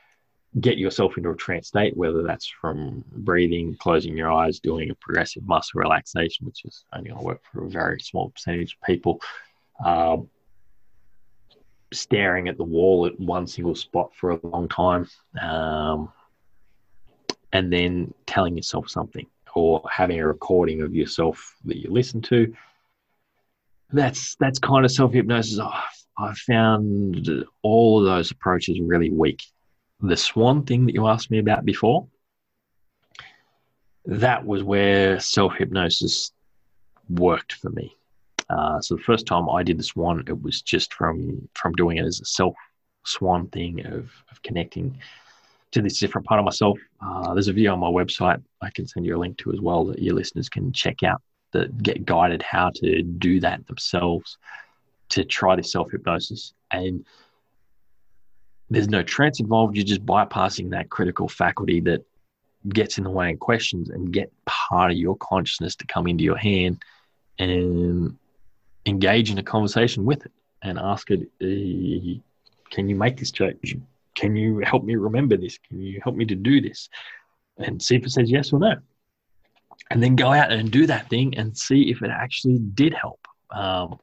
get 0.59 0.79
yourself 0.79 1.17
into 1.17 1.31
a 1.31 1.37
trance 1.37 1.69
state, 1.69 1.97
whether 1.97 2.23
that's 2.23 2.47
from 2.47 3.05
breathing, 3.13 3.77
closing 3.77 4.17
your 4.17 4.33
eyes, 4.33 4.59
doing 4.59 4.91
a 4.91 4.95
progressive 4.97 5.47
muscle 5.47 5.81
relaxation, 5.81 6.47
which 6.47 6.65
is 6.65 6.85
only 6.93 7.11
going 7.11 7.21
to 7.21 7.27
work 7.27 7.41
for 7.53 7.65
a 7.65 7.71
very 7.71 8.01
small 8.01 8.31
percentage 8.31 8.75
of 8.75 8.87
people. 8.87 9.21
Uh, 9.85 10.19
staring 11.93 12.49
at 12.49 12.57
the 12.57 12.65
wall 12.65 13.07
at 13.07 13.19
one 13.19 13.47
single 13.47 13.75
spot 13.75 14.11
for 14.15 14.31
a 14.31 14.41
long 14.47 14.69
time, 14.69 15.09
um, 15.41 16.13
and 17.53 17.73
then 17.73 18.13
telling 18.27 18.57
yourself 18.57 18.89
something 18.89 19.27
or 19.55 19.83
having 19.91 20.21
a 20.21 20.27
recording 20.27 20.83
of 20.83 20.95
yourself 20.95 21.57
that 21.65 21.79
you 21.79 21.91
listen 21.91 22.21
to. 22.21 22.55
That's 23.93 24.37
that's 24.37 24.59
kind 24.59 24.85
of 24.85 24.91
self 24.91 25.13
hypnosis. 25.13 25.59
Oh, 25.61 25.73
I 26.19 26.35
found 26.35 27.29
all 27.63 28.01
of 28.01 28.05
those 28.05 28.31
approaches 28.31 28.81
really 28.81 29.11
weak. 29.11 29.43
The 30.01 30.17
swan 30.17 30.65
thing 30.65 30.87
that 30.87 30.95
you 30.95 31.07
asked 31.07 31.31
me 31.31 31.39
about 31.39 31.65
before, 31.65 32.07
that 34.07 34.45
was 34.45 34.63
where 34.63 35.19
self 35.21 35.55
hypnosis 35.57 36.33
worked 37.09 37.55
for 37.55 37.71
me. 37.71 37.97
Uh, 38.49 38.81
so 38.81 38.97
the 38.97 39.03
first 39.03 39.27
time 39.27 39.49
I 39.49 39.63
did 39.63 39.79
the 39.79 39.83
swan, 39.83 40.25
it 40.27 40.43
was 40.43 40.63
just 40.63 40.95
from 40.95 41.49
from 41.55 41.73
doing 41.73 41.99
it 41.99 42.05
as 42.05 42.21
a 42.21 42.25
self 42.25 42.55
swan 43.05 43.49
thing 43.49 43.85
of, 43.87 44.11
of 44.31 44.43
connecting 44.43 44.99
to 45.73 45.81
this 45.81 45.99
different 45.99 46.27
part 46.27 46.39
of 46.39 46.45
myself. 46.45 46.79
Uh, 47.05 47.33
there's 47.33 47.49
a 47.49 47.53
video 47.53 47.73
on 47.73 47.79
my 47.79 47.89
website 47.89 48.43
I 48.61 48.71
can 48.71 48.87
send 48.87 49.07
you 49.07 49.17
a 49.17 49.19
link 49.19 49.39
to 49.39 49.53
as 49.53 49.61
well 49.61 49.85
that 49.87 50.01
your 50.01 50.15
listeners 50.15 50.49
can 50.49 50.73
check 50.73 51.03
out 51.03 51.23
that 51.53 51.83
get 51.83 52.05
guided 52.05 52.43
how 52.43 52.71
to 52.77 53.03
do 53.03 53.41
that 53.41 53.67
themselves 53.67 54.39
to 55.11 55.25
try 55.25 55.57
this 55.57 55.73
self 55.73 55.91
hypnosis. 55.91 56.55
And 56.71 57.05
there's 58.71 58.89
no 58.89 59.03
trance 59.03 59.41
involved. 59.41 59.77
You're 59.77 59.85
just 59.85 60.07
bypassing 60.07 60.71
that 60.71 60.91
critical 60.91 61.29
faculty 61.29 61.81
that 61.81 62.05
gets 62.69 62.99
in 62.99 63.05
the 63.05 63.11
way 63.11 63.31
and 63.31 63.41
questions 63.41 63.91
and 63.91 64.13
get 64.13 64.33
part 64.47 64.91
of 64.91 64.97
your 64.97 65.17
consciousness 65.17 65.75
to 65.77 65.87
come 65.87 66.07
into 66.07 66.25
your 66.25 66.37
hand 66.37 66.83
and 67.39 68.17
engage 68.87 69.31
in 69.31 69.39
a 69.39 69.43
conversation 69.43 70.05
with 70.05 70.25
it 70.27 70.33
and 70.63 70.79
ask 70.79 71.11
it, 71.11 71.21
uh, 71.43 72.21
can 72.71 72.89
you 72.89 72.95
make 72.95 73.17
this 73.17 73.31
change? 73.31 73.77
Can 74.15 74.37
you 74.37 74.59
help 74.59 74.85
me 74.85 74.97
remember 74.97 75.37
this? 75.37 75.59
Can 75.59 75.81
you 75.81 76.01
help 76.03 76.17
me 76.17 76.25
to 76.27 76.35
do 76.35 76.61
this? 76.61 76.89
And 77.59 77.83
see 77.83 77.97
if 77.97 78.05
it 78.05 78.11
says 78.11 78.31
yes 78.31 78.53
or 78.53 78.61
no. 78.61 78.77
And 79.91 80.03
then 80.03 80.15
go 80.15 80.33
out 80.33 80.53
and 80.53 80.71
do 80.71 80.87
that 80.87 81.11
thing 81.11 81.37
and 81.37 81.57
see 81.57 81.91
if 81.91 82.03
it 82.03 82.11
actually 82.11 82.59
did 82.59 82.95
help. 82.95 83.27
Um, 83.51 83.99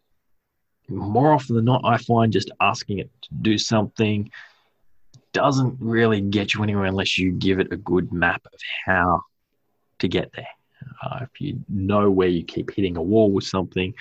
more 0.90 1.34
often 1.34 1.56
than 1.56 1.66
not, 1.66 1.82
I 1.86 1.98
find 1.98 2.32
just 2.32 2.52
asking 2.60 3.00
it 3.00 3.10
to 3.24 3.30
do 3.42 3.58
something 3.58 4.30
doesn't 5.34 5.76
really 5.80 6.22
get 6.22 6.54
you 6.54 6.64
anywhere 6.64 6.86
unless 6.86 7.18
you 7.18 7.32
give 7.32 7.60
it 7.60 7.72
a 7.72 7.78
good 7.78 8.12
map 8.12 8.42
of 8.52 8.60
how 8.86 9.22
to 10.00 10.08
get 10.08 10.32
there. 10.34 10.48
Uh, 11.04 11.20
if 11.22 11.42
you 11.42 11.60
know 11.70 12.10
where 12.10 12.28
you 12.28 12.44
keep 12.44 12.72
hitting 12.74 12.98
a 12.98 13.02
wall 13.02 13.32
with 13.32 13.44
something, 13.44 13.94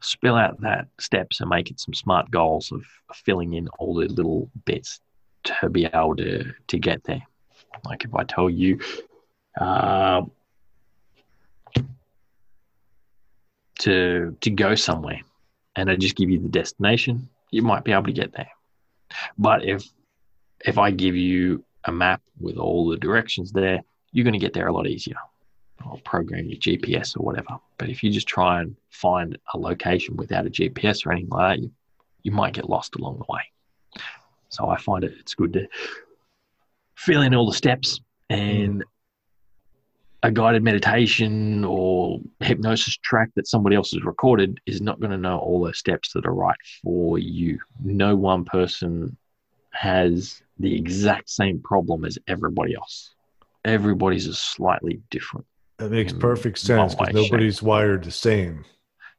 spill 0.00 0.34
out 0.34 0.60
that 0.60 0.88
steps 0.98 1.40
and 1.40 1.50
make 1.50 1.70
it 1.70 1.78
some 1.80 1.94
smart 1.94 2.30
goals 2.30 2.72
of 2.72 2.84
filling 3.14 3.54
in 3.54 3.68
all 3.78 3.94
the 3.94 4.06
little 4.08 4.50
bits 4.64 5.00
to 5.44 5.68
be 5.70 5.86
able 5.86 6.16
to 6.16 6.44
to 6.66 6.78
get 6.78 7.04
there. 7.04 7.22
Like 7.84 8.04
if 8.04 8.14
I 8.14 8.24
tell 8.24 8.50
you 8.50 8.80
uh, 9.60 10.22
to 13.78 14.36
to 14.40 14.50
go 14.50 14.74
somewhere, 14.74 15.20
and 15.76 15.90
I 15.90 15.96
just 15.96 16.16
give 16.16 16.30
you 16.30 16.38
the 16.38 16.48
destination, 16.48 17.28
you 17.50 17.62
might 17.62 17.84
be 17.84 17.92
able 17.92 18.04
to 18.04 18.12
get 18.12 18.32
there. 18.32 18.50
But 19.36 19.64
if 19.64 19.84
if 20.64 20.78
I 20.78 20.90
give 20.90 21.16
you 21.16 21.64
a 21.84 21.92
map 21.92 22.20
with 22.40 22.56
all 22.56 22.88
the 22.88 22.96
directions 22.96 23.52
there, 23.52 23.82
you're 24.12 24.24
going 24.24 24.32
to 24.32 24.38
get 24.38 24.52
there 24.52 24.68
a 24.68 24.72
lot 24.72 24.86
easier. 24.86 25.16
Or 25.88 25.98
program 26.04 26.46
your 26.46 26.58
GPS 26.58 27.16
or 27.16 27.24
whatever. 27.24 27.56
But 27.78 27.88
if 27.88 28.02
you 28.02 28.10
just 28.10 28.26
try 28.26 28.60
and 28.60 28.76
find 28.90 29.38
a 29.54 29.58
location 29.58 30.16
without 30.16 30.44
a 30.44 30.50
GPS 30.50 31.06
or 31.06 31.12
anything 31.12 31.30
like 31.30 31.56
that, 31.56 31.62
you, 31.62 31.70
you 32.24 32.32
might 32.32 32.52
get 32.52 32.68
lost 32.68 32.96
along 32.96 33.18
the 33.18 33.32
way. 33.32 33.42
So 34.48 34.68
I 34.68 34.76
find 34.78 35.04
it 35.04 35.14
it's 35.20 35.34
good 35.34 35.52
to 35.52 35.68
fill 36.96 37.22
in 37.22 37.32
all 37.32 37.46
the 37.46 37.54
steps 37.54 38.00
and 38.28 38.84
a 40.22 40.30
guided 40.30 40.62
meditation 40.62 41.64
or 41.64 42.20
hypnosis 42.40 42.96
track 42.96 43.30
that 43.36 43.46
somebody 43.46 43.76
else 43.76 43.92
has 43.92 44.04
recorded 44.04 44.60
is 44.66 44.80
not 44.80 44.98
going 45.00 45.12
to 45.12 45.16
know 45.18 45.38
all 45.38 45.62
the 45.62 45.74
steps 45.74 46.12
that 46.12 46.26
are 46.26 46.34
right 46.34 46.56
for 46.82 47.18
you. 47.18 47.58
No 47.84 48.16
one 48.16 48.44
person 48.44 49.16
has 49.70 50.42
the 50.58 50.74
exact 50.74 51.30
same 51.30 51.60
problem 51.60 52.04
as 52.04 52.18
everybody 52.26 52.74
else. 52.74 53.14
Everybody's 53.64 54.26
is 54.26 54.38
slightly 54.38 55.00
different. 55.10 55.46
That 55.78 55.92
makes 55.92 56.12
perfect 56.12 56.58
sense 56.58 56.94
because 56.96 57.14
nobody's 57.14 57.56
shape. 57.56 57.62
wired 57.64 58.04
the 58.04 58.10
same. 58.10 58.64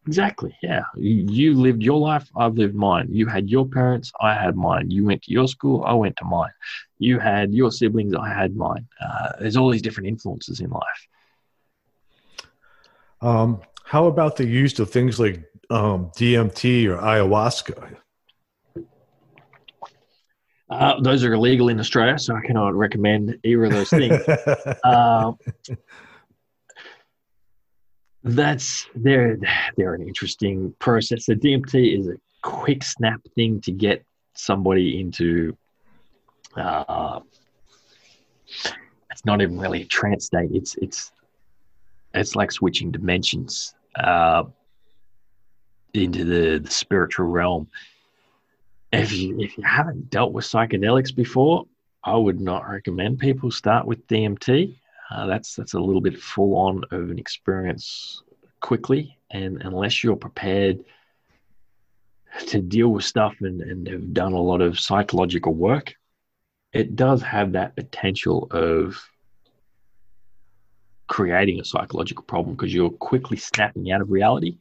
Exactly. 0.10 0.58
Yeah. 0.64 0.82
You 0.96 1.54
lived 1.54 1.84
your 1.84 2.00
life. 2.00 2.28
I've 2.36 2.56
lived 2.56 2.74
mine. 2.74 3.10
You 3.12 3.28
had 3.28 3.48
your 3.48 3.68
parents. 3.68 4.12
I 4.20 4.34
had 4.34 4.56
mine. 4.56 4.90
You 4.90 5.06
went 5.06 5.22
to 5.26 5.32
your 5.32 5.48
school. 5.48 5.84
I 5.86 5.94
went 5.94 6.18
to 6.18 6.26
mine. 6.26 6.50
You 6.98 7.20
had 7.20 7.54
your 7.54 7.72
siblings. 7.72 8.16
I 8.16 8.28
had 8.28 8.56
mine. 8.56 8.88
Uh, 9.00 9.34
there's 9.40 9.56
all 9.56 9.70
these 9.70 9.84
different 9.84 10.08
influences 10.08 10.62
in 10.62 10.72
life. 10.72 11.02
Um, 13.22 13.62
how 13.84 14.08
about 14.08 14.36
the 14.36 14.48
use 14.48 14.80
of 14.80 14.90
things 14.90 15.20
like 15.20 15.44
um, 15.70 16.10
DMT 16.18 16.88
or 16.88 16.98
ayahuasca? 16.98 17.96
Uh, 20.72 21.00
those 21.02 21.24
are 21.24 21.34
illegal 21.34 21.70
in 21.70 21.80
Australia, 21.80 22.18
so 22.18 22.36
I 22.36 22.42
cannot 22.42 22.74
recommend 22.74 23.38
either 23.44 23.66
of 23.66 23.74
those 23.74 23.92
things. 23.92 24.20
uh, 24.84 25.34
that's 28.24 28.88
they're 28.96 29.38
they're 29.78 29.94
an 29.94 30.08
interesting 30.08 30.74
process. 30.80 31.26
The 31.26 31.36
DMT 31.36 32.00
is 32.00 32.08
a 32.08 32.16
quick 32.42 32.84
snap 32.84 33.22
thing 33.36 33.62
to 33.62 33.72
get 33.72 34.06
somebody 34.34 35.00
into. 35.00 35.58
Uh, 36.56 37.20
it's 39.12 39.26
not 39.26 39.42
even 39.42 39.60
really 39.60 39.84
a 39.84 39.86
trance 39.86 40.26
state. 40.26 40.50
It's 40.54 40.76
it's 40.76 41.12
it's 42.14 42.36
like 42.36 42.52
switching 42.52 42.92
dimensions 42.92 43.76
uh, 43.96 44.44
into 45.94 46.26
the, 46.26 46.60
the 46.60 46.72
spiritual 46.72 47.28
realm. 47.28 47.68
If 48.92 49.12
you 49.14 49.40
if 49.40 49.58
you 49.58 49.64
haven't 49.64 50.10
dealt 50.10 50.34
with 50.34 50.46
psychedelics 50.46 51.16
before, 51.16 51.66
I 52.04 52.16
would 52.16 52.42
not 52.42 52.68
recommend 52.68 53.20
people 53.20 53.52
start 53.52 53.86
with 53.86 54.06
DMT. 54.08 54.76
Uh, 55.10 55.26
that's 55.26 55.56
that's 55.56 55.74
a 55.74 55.80
little 55.80 56.02
bit 56.02 56.20
full 56.20 56.56
on 56.56 56.84
of 56.92 57.10
an 57.10 57.18
experience 57.18 58.22
quickly, 58.60 59.18
and 59.32 59.62
unless 59.64 60.04
you're 60.04 60.16
prepared 60.16 60.84
to 62.48 62.62
deal 62.62 62.90
with 62.90 63.04
stuff 63.04 63.36
and, 63.42 63.62
and 63.62 63.88
have 63.88 64.14
done 64.14 64.34
a 64.34 64.42
lot 64.42 64.62
of 64.62 64.80
psychological 64.80 65.54
work, 65.54 65.96
it 66.74 66.96
does 66.96 67.22
have 67.24 67.54
that 67.54 67.76
potential 67.76 68.48
of 68.52 69.04
creating 71.08 71.60
a 71.60 71.66
psychological 71.66 72.24
problem 72.24 72.56
because 72.56 72.74
you're 72.74 72.92
quickly 72.92 73.36
snapping 73.36 73.92
out 73.92 74.02
of 74.02 74.12
reality, 74.12 74.58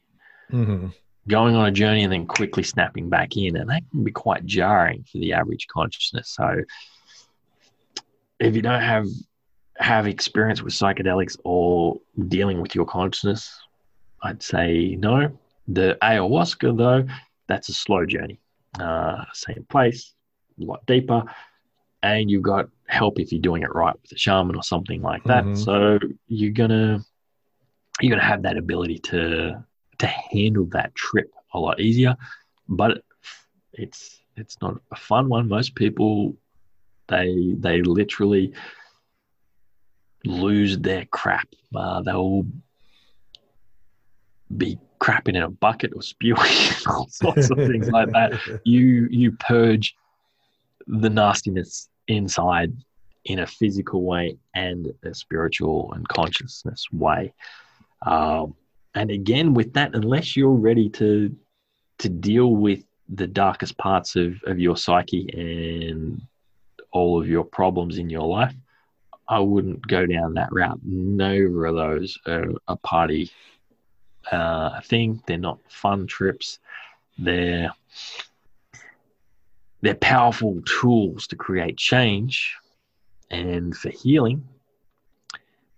mm-hmm. 0.51 0.87
going 1.27 1.55
on 1.55 1.67
a 1.67 1.71
journey, 1.71 2.03
and 2.03 2.11
then 2.11 2.25
quickly 2.25 2.63
snapping 2.63 3.07
back 3.07 3.37
in, 3.37 3.55
and 3.55 3.69
that 3.69 3.83
can 3.91 4.03
be 4.03 4.11
quite 4.11 4.45
jarring 4.45 5.05
for 5.11 5.19
the 5.19 5.33
average 5.33 5.67
consciousness. 5.67 6.29
So, 6.29 6.63
if 8.39 8.55
you 8.55 8.63
don't 8.63 8.81
have 8.81 9.05
have 9.79 10.07
experience 10.07 10.61
with 10.61 10.73
psychedelics 10.73 11.37
or 11.43 11.99
dealing 12.27 12.61
with 12.61 12.75
your 12.75 12.85
consciousness, 12.85 13.59
I'd 14.21 14.43
say 14.43 14.95
no. 14.99 15.31
The 15.67 15.97
ayahuasca, 16.01 16.77
though, 16.77 17.07
that's 17.47 17.69
a 17.69 17.73
slow 17.73 18.05
journey. 18.05 18.39
Uh, 18.79 19.23
same 19.33 19.65
place, 19.69 20.13
a 20.59 20.63
lot 20.63 20.85
deeper, 20.85 21.23
and 22.03 22.29
you've 22.29 22.43
got 22.43 22.69
help 22.87 23.19
if 23.19 23.31
you're 23.31 23.41
doing 23.41 23.63
it 23.63 23.73
right 23.73 23.95
with 24.01 24.11
a 24.11 24.17
shaman 24.17 24.55
or 24.55 24.63
something 24.63 25.01
like 25.01 25.23
that. 25.25 25.43
Mm-hmm. 25.43 25.55
So 25.55 25.99
you're 26.27 26.51
gonna 26.51 26.99
you're 28.01 28.09
gonna 28.09 28.27
have 28.27 28.43
that 28.43 28.57
ability 28.57 28.99
to 28.99 29.63
to 29.99 30.07
handle 30.07 30.65
that 30.71 30.93
trip 30.95 31.31
a 31.53 31.59
lot 31.59 31.79
easier. 31.79 32.15
But 32.67 33.03
it's 33.73 34.19
it's 34.35 34.57
not 34.61 34.79
a 34.91 34.95
fun 34.95 35.29
one. 35.29 35.47
Most 35.47 35.75
people 35.75 36.35
they 37.07 37.55
they 37.57 37.81
literally 37.81 38.53
lose 40.25 40.77
their 40.77 41.05
crap. 41.05 41.47
Uh, 41.75 42.01
they'll 42.01 42.45
be 44.55 44.77
crapping 44.99 45.35
in 45.35 45.43
a 45.43 45.49
bucket 45.49 45.93
or 45.95 46.01
spewing 46.01 46.37
all 46.87 47.07
sorts 47.09 47.49
of 47.49 47.57
things 47.57 47.89
like 47.89 48.11
that. 48.11 48.33
You 48.63 49.07
you 49.09 49.31
purge 49.33 49.95
the 50.87 51.09
nastiness 51.09 51.87
inside 52.07 52.73
in 53.25 53.39
a 53.39 53.47
physical 53.47 54.03
way 54.03 54.37
and 54.55 54.93
a 55.03 55.13
spiritual 55.13 55.93
and 55.93 56.07
consciousness 56.07 56.85
way. 56.91 57.33
Um, 58.05 58.55
and 58.95 59.11
again, 59.11 59.53
with 59.53 59.73
that, 59.73 59.93
unless 59.93 60.35
you're 60.35 60.49
ready 60.49 60.89
to 60.91 61.35
to 61.99 62.09
deal 62.09 62.55
with 62.55 62.83
the 63.09 63.27
darkest 63.27 63.77
parts 63.77 64.15
of, 64.15 64.41
of 64.45 64.59
your 64.59 64.77
psyche 64.77 65.27
and 65.33 66.21
all 66.91 67.19
of 67.21 67.27
your 67.27 67.43
problems 67.43 67.97
in 67.97 68.09
your 68.09 68.25
life, 68.25 68.55
I 69.29 69.39
wouldn't 69.39 69.87
go 69.87 70.07
down 70.07 70.33
that 70.33 70.51
route. 70.51 70.79
Neither 70.83 71.65
of 71.65 71.75
those 71.75 72.17
are 72.25 72.47
a 72.67 72.75
party 72.75 73.31
uh, 74.31 74.81
thing. 74.81 75.21
They're 75.27 75.37
not 75.37 75.59
fun 75.69 76.07
trips. 76.07 76.59
They're 77.17 77.71
they're 79.81 79.95
powerful 79.95 80.61
tools 80.65 81.27
to 81.27 81.35
create 81.35 81.77
change 81.77 82.55
and 83.29 83.75
for 83.77 83.89
healing. 83.89 84.45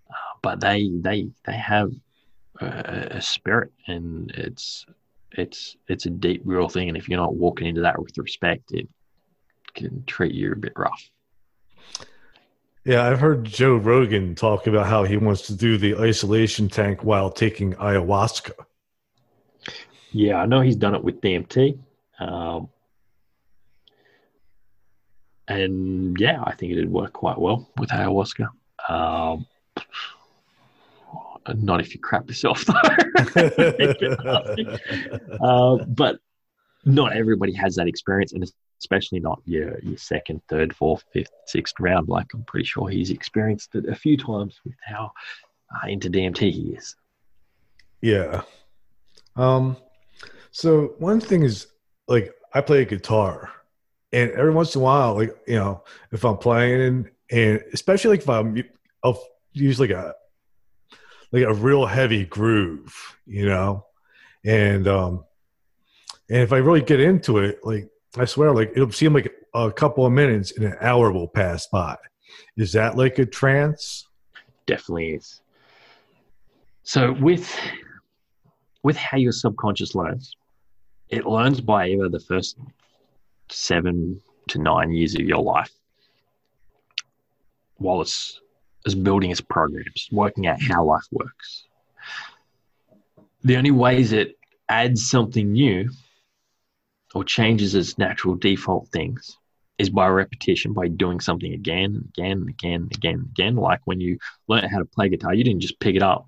Uh, 0.10 0.38
but 0.42 0.62
they 0.62 0.90
they 0.94 1.30
they 1.46 1.58
have 1.58 1.92
a, 2.62 3.08
a 3.18 3.22
spirit, 3.22 3.72
and 3.88 4.32
it's 4.32 4.86
it's 5.34 5.76
it's 5.90 6.06
a 6.06 6.10
deep, 6.10 6.42
real 6.46 6.70
thing. 6.70 6.88
And 6.88 6.98
if 6.98 7.10
you're 7.10 7.20
not 7.20 7.36
walking 7.36 7.68
into 7.68 7.82
that 7.82 8.02
with 8.02 8.18
respect, 8.18 8.72
it 8.72 8.88
can 9.74 10.04
treat 10.06 10.34
you 10.34 10.54
a 10.54 10.56
bit 10.56 10.74
rough. 10.78 11.10
Yeah, 12.84 13.08
I've 13.08 13.20
heard 13.20 13.46
Joe 13.46 13.76
Rogan 13.76 14.34
talk 14.34 14.66
about 14.66 14.88
how 14.88 15.04
he 15.04 15.16
wants 15.16 15.44
to 15.44 15.56
do 15.56 15.78
the 15.78 15.96
isolation 15.98 16.68
tank 16.68 17.04
while 17.04 17.30
taking 17.30 17.74
ayahuasca. 17.74 18.54
Yeah, 20.12 20.38
I 20.38 20.48
know 20.48 20.62
he's 20.62 20.76
done 20.76 20.96
it 20.96 21.04
with 21.04 21.22
DMT. 21.22 21.78
Um, 22.20 22.70
and 25.48 26.20
yeah, 26.20 26.42
I 26.44 26.56
think 26.56 26.72
it 26.72 26.76
did 26.76 26.92
work 26.92 27.14
quite 27.14 27.38
well 27.38 27.70
with 27.78 27.90
ayahuasca. 27.90 28.48
Um, 28.90 29.46
not 31.56 31.82
if 31.82 31.94
you 31.94 32.00
crap 32.00 32.28
yourself, 32.28 32.66
though. 32.66 32.74
uh, 35.42 35.86
but 35.86 36.18
not 36.86 37.16
everybody 37.16 37.54
has 37.54 37.76
that 37.76 37.88
experience, 37.88 38.34
and 38.34 38.46
especially 38.80 39.20
not 39.20 39.42
your 39.46 39.80
your 39.80 39.98
second, 39.98 40.42
third, 40.50 40.76
fourth, 40.76 41.04
fifth, 41.14 41.32
sixth 41.46 41.76
round. 41.80 42.10
Like 42.10 42.34
I'm 42.34 42.44
pretty 42.44 42.66
sure 42.66 42.90
he's 42.90 43.12
experienced 43.12 43.76
it 43.76 43.88
a 43.88 43.96
few 43.96 44.18
times 44.18 44.60
with 44.66 44.76
how 44.84 45.12
uh, 45.76 45.88
into 45.88 46.10
DMT 46.10 46.52
he 46.52 46.76
is. 46.78 46.96
Yeah. 48.02 48.42
Um. 49.36 49.78
So 50.52 50.96
one 50.98 51.22
thing 51.22 51.44
is 51.44 51.68
like 52.08 52.34
I 52.54 52.62
play 52.62 52.86
guitar, 52.86 53.50
and 54.12 54.32
every 54.32 54.52
once 54.52 54.76
in 54.76 54.82
a 54.82 54.84
while, 54.84 55.16
like 55.16 55.36
you 55.48 55.56
know, 55.56 55.84
if 56.12 56.26
I'm 56.26 56.38
playing 56.38 56.82
and, 56.82 57.10
and 57.32 57.64
especially 57.74 58.12
like 58.12 58.22
if 58.22 58.30
I'm, 58.30 58.64
I'll 59.04 59.24
use 59.54 59.80
like 59.80 59.92
a 59.92 60.16
like 61.32 61.44
a 61.44 61.54
real 61.54 61.86
heavy 61.86 62.26
groove, 62.26 63.18
you 63.26 63.46
know, 63.46 63.86
and 64.44 64.88
um, 64.88 65.24
and 66.32 66.42
if 66.42 66.54
I 66.54 66.58
really 66.58 66.82
get 66.82 67.02
into 67.02 67.40
it, 67.40 67.60
like 67.64 67.90
I 68.18 68.24
swear, 68.24 68.54
like 68.54 68.72
it'll 68.74 68.90
seem 68.92 69.14
like 69.14 69.30
a 69.54 69.70
couple 69.70 70.06
of 70.06 70.14
minutes 70.14 70.54
and 70.54 70.66
an 70.66 70.78
hour 70.80 71.12
will 71.12 71.28
pass 71.28 71.68
by. 71.68 71.98
Is 72.56 72.72
that 72.72 72.96
like 72.96 73.20
a 73.20 73.26
trance? 73.26 74.08
Definitely 74.66 75.16
is. 75.16 75.42
So 76.84 77.12
with 77.12 77.54
with 78.82 78.96
how 78.96 79.18
your 79.18 79.34
subconscious 79.34 79.94
learns, 79.94 80.34
it 81.10 81.26
learns 81.26 81.60
by 81.60 81.90
either 81.90 82.08
the 82.08 82.22
first 82.22 82.58
seven 83.50 84.22
to 84.48 84.58
nine 84.58 84.92
years 84.92 85.16
of 85.16 85.22
your 85.22 85.44
life 85.44 85.74
while 87.76 88.00
it's, 88.00 88.40
it's 88.86 88.96
building 88.96 89.32
its 89.32 89.42
programs, 89.42 90.08
working 90.14 90.48
out 90.48 90.62
how 90.62 90.86
life 90.86 91.06
works. 91.12 91.66
The 93.44 93.58
only 93.58 93.72
ways 93.72 94.14
it 94.14 94.38
adds 94.70 95.10
something 95.10 95.52
new 95.52 95.90
or 97.14 97.24
changes 97.24 97.76
its 97.76 97.98
natural 97.98 98.36
default 98.36 98.88
things 98.90 99.38
is 99.78 99.90
by 99.90 100.08
repetition, 100.08 100.74
by 100.74 100.88
doing 100.88 101.20
something 101.20 101.54
again 101.54 101.96
and 101.96 102.06
again 102.10 102.32
and 102.40 102.50
again 102.50 102.82
and 102.82 102.96
again 102.96 103.14
and 103.16 103.30
again. 103.32 103.56
Like 103.56 103.82
when 103.86 104.00
you 104.00 104.18
learn 104.48 104.64
how 104.64 104.80
to 104.80 104.86
play 104.86 105.10
guitar, 105.10 105.34
you 105.34 105.44
didn't 105.44 105.62
just 105.62 105.80
pick 105.80 105.96
it 105.96 106.04
up 106.04 106.28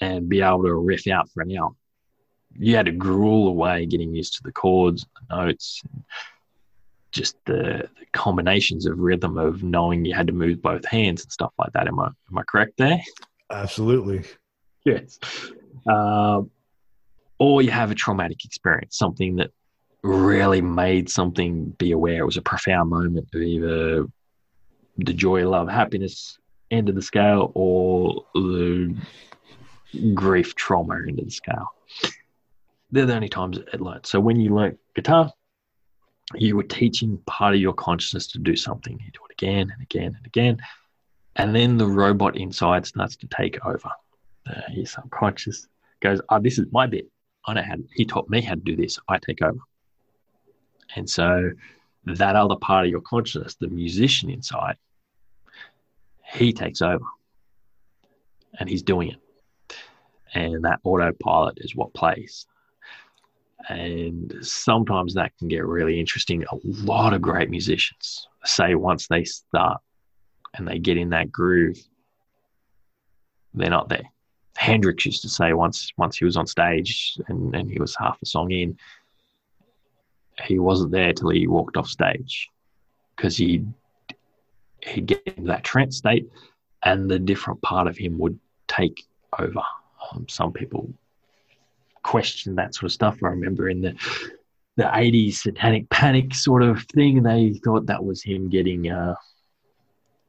and 0.00 0.28
be 0.28 0.42
able 0.42 0.64
to 0.64 0.74
riff 0.74 1.06
out 1.08 1.30
for 1.30 1.42
an 1.42 1.56
hour. 1.56 1.70
You 2.58 2.76
had 2.76 2.86
to 2.86 2.92
gruel 2.92 3.48
away 3.48 3.86
getting 3.86 4.14
used 4.14 4.34
to 4.34 4.42
the 4.42 4.52
chords, 4.52 5.06
the 5.28 5.36
notes, 5.36 5.82
just 7.12 7.36
the, 7.44 7.88
the, 7.98 8.06
combinations 8.12 8.86
of 8.86 8.98
rhythm 8.98 9.38
of 9.38 9.62
knowing 9.62 10.04
you 10.04 10.14
had 10.14 10.26
to 10.26 10.32
move 10.32 10.60
both 10.60 10.84
hands 10.84 11.22
and 11.22 11.32
stuff 11.32 11.52
like 11.58 11.72
that. 11.72 11.88
Am 11.88 11.98
I 11.98 12.06
am 12.06 12.38
I 12.38 12.42
correct 12.42 12.74
there? 12.76 13.00
Absolutely. 13.50 14.24
Yes. 14.84 15.18
Um, 15.88 16.50
or 17.38 17.62
you 17.62 17.70
have 17.70 17.90
a 17.90 17.94
traumatic 17.94 18.44
experience, 18.44 18.98
something 18.98 19.36
that 19.36 19.50
really 20.02 20.60
made 20.60 21.10
something 21.10 21.70
be 21.78 21.92
aware. 21.92 22.20
It 22.20 22.26
was 22.26 22.36
a 22.36 22.42
profound 22.42 22.90
moment 22.90 23.28
of 23.34 23.40
either 23.42 24.06
the 24.96 25.12
joy, 25.12 25.48
love, 25.48 25.68
happiness 25.68 26.38
end 26.70 26.88
of 26.88 26.94
the 26.94 27.02
scale 27.02 27.50
or 27.54 28.24
the 28.34 28.94
grief, 30.14 30.54
trauma 30.54 30.96
end 31.06 31.18
of 31.18 31.24
the 31.24 31.30
scale. 31.30 31.72
They're 32.90 33.06
the 33.06 33.14
only 33.14 33.28
times 33.28 33.58
it 33.58 33.80
learned. 33.80 34.06
So 34.06 34.20
when 34.20 34.40
you 34.40 34.54
learn 34.54 34.78
guitar, 34.94 35.32
you 36.34 36.56
were 36.56 36.62
teaching 36.62 37.18
part 37.26 37.54
of 37.54 37.60
your 37.60 37.72
consciousness 37.72 38.28
to 38.28 38.38
do 38.38 38.56
something. 38.56 38.92
You 38.92 39.10
do 39.12 39.20
it 39.28 39.32
again 39.32 39.70
and 39.72 39.82
again 39.82 40.14
and 40.16 40.26
again. 40.26 40.58
And 41.36 41.54
then 41.54 41.76
the 41.76 41.86
robot 41.86 42.36
inside 42.36 42.86
starts 42.86 43.16
to 43.16 43.28
take 43.28 43.64
over. 43.64 43.90
Uh, 44.48 44.60
your 44.72 44.86
subconscious 44.86 45.66
goes, 46.00 46.20
Oh, 46.28 46.38
this 46.38 46.58
is 46.58 46.66
my 46.72 46.86
bit. 46.86 47.08
I 47.46 47.54
know 47.54 47.62
how, 47.62 47.76
he 47.94 48.04
taught 48.04 48.28
me 48.28 48.40
how 48.40 48.54
to 48.54 48.60
do 48.60 48.76
this. 48.76 48.98
I 49.08 49.18
take 49.18 49.42
over. 49.42 49.58
And 50.96 51.08
so 51.08 51.50
that 52.06 52.36
other 52.36 52.56
part 52.56 52.86
of 52.86 52.90
your 52.90 53.00
consciousness, 53.00 53.54
the 53.54 53.68
musician 53.68 54.30
inside, 54.30 54.76
he 56.32 56.52
takes 56.52 56.82
over 56.82 57.04
and 58.58 58.68
he's 58.68 58.82
doing 58.82 59.10
it. 59.10 59.76
And 60.34 60.64
that 60.64 60.80
autopilot 60.84 61.58
is 61.60 61.74
what 61.74 61.92
plays. 61.94 62.46
And 63.68 64.34
sometimes 64.40 65.14
that 65.14 65.36
can 65.38 65.48
get 65.48 65.66
really 65.66 66.00
interesting. 66.00 66.44
A 66.44 66.56
lot 66.64 67.12
of 67.12 67.20
great 67.20 67.50
musicians 67.50 68.28
say 68.44 68.74
once 68.74 69.06
they 69.06 69.24
start 69.24 69.80
and 70.54 70.66
they 70.66 70.78
get 70.78 70.96
in 70.96 71.10
that 71.10 71.30
groove, 71.30 71.78
they're 73.54 73.70
not 73.70 73.88
there. 73.88 74.08
Hendrix 74.56 75.06
used 75.06 75.22
to 75.22 75.28
say 75.28 75.52
once 75.52 75.90
once 75.96 76.18
he 76.18 76.24
was 76.24 76.36
on 76.36 76.46
stage 76.46 77.18
and, 77.28 77.54
and 77.54 77.70
he 77.70 77.78
was 77.78 77.96
half 77.96 78.18
a 78.22 78.26
song 78.26 78.50
in, 78.50 78.76
he 80.44 80.58
wasn't 80.58 80.92
there 80.92 81.12
till 81.12 81.30
he 81.30 81.46
walked 81.46 81.76
off 81.76 81.88
stage 81.88 82.48
because 83.16 83.36
he 83.36 83.64
he'd 84.82 85.06
get 85.06 85.22
into 85.26 85.48
that 85.48 85.64
trance 85.64 85.98
state 85.98 86.30
and 86.82 87.10
the 87.10 87.18
different 87.18 87.60
part 87.60 87.86
of 87.86 87.96
him 87.96 88.18
would 88.18 88.38
take 88.66 89.04
over. 89.38 89.62
Um, 90.12 90.26
some 90.28 90.52
people 90.52 90.92
question 92.02 92.54
that 92.54 92.74
sort 92.74 92.84
of 92.84 92.92
stuff. 92.92 93.18
I 93.22 93.28
remember 93.28 93.68
in 93.68 93.82
the 93.82 93.94
the 94.76 94.84
80s 94.84 95.34
satanic 95.34 95.90
panic 95.90 96.34
sort 96.34 96.62
of 96.62 96.82
thing, 96.84 97.22
they 97.22 97.52
thought 97.64 97.86
that 97.86 98.02
was 98.02 98.22
him 98.22 98.48
getting 98.48 98.90
uh, 98.90 99.14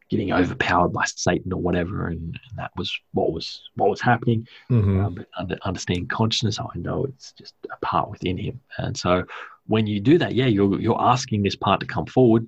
getting 0.10 0.34
overpowered 0.34 0.90
by 0.90 1.06
Satan 1.06 1.54
or 1.54 1.62
whatever, 1.62 2.08
and, 2.08 2.20
and 2.20 2.58
that 2.58 2.72
was 2.76 2.94
what 3.14 3.32
was 3.32 3.62
what 3.76 3.90
was 3.90 4.02
happening. 4.02 4.46
Mm-hmm. 4.70 5.00
Uh, 5.00 5.10
but 5.10 5.28
under, 5.38 5.58
understanding 5.64 6.08
consciousness, 6.08 6.60
I 6.60 6.78
know 6.78 7.06
it's 7.06 7.32
just 7.32 7.54
a 7.72 7.78
part 7.86 8.10
within 8.10 8.38
him, 8.38 8.60
and 8.78 8.98
so 8.98 9.24
when 9.68 9.88
you 9.88 10.00
do 10.00 10.18
that, 10.18 10.34
yeah, 10.34 10.48
you're 10.48 10.80
you're 10.80 11.02
asking 11.02 11.44
this 11.44 11.56
part 11.56 11.80
to 11.80 11.86
come 11.86 12.06
forward 12.06 12.48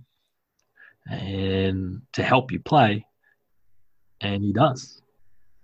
and 1.10 2.02
to 2.14 2.24
help 2.24 2.52
you 2.52 2.60
play, 2.60 3.06
and 4.22 4.44
he 4.44 4.54
does, 4.54 5.02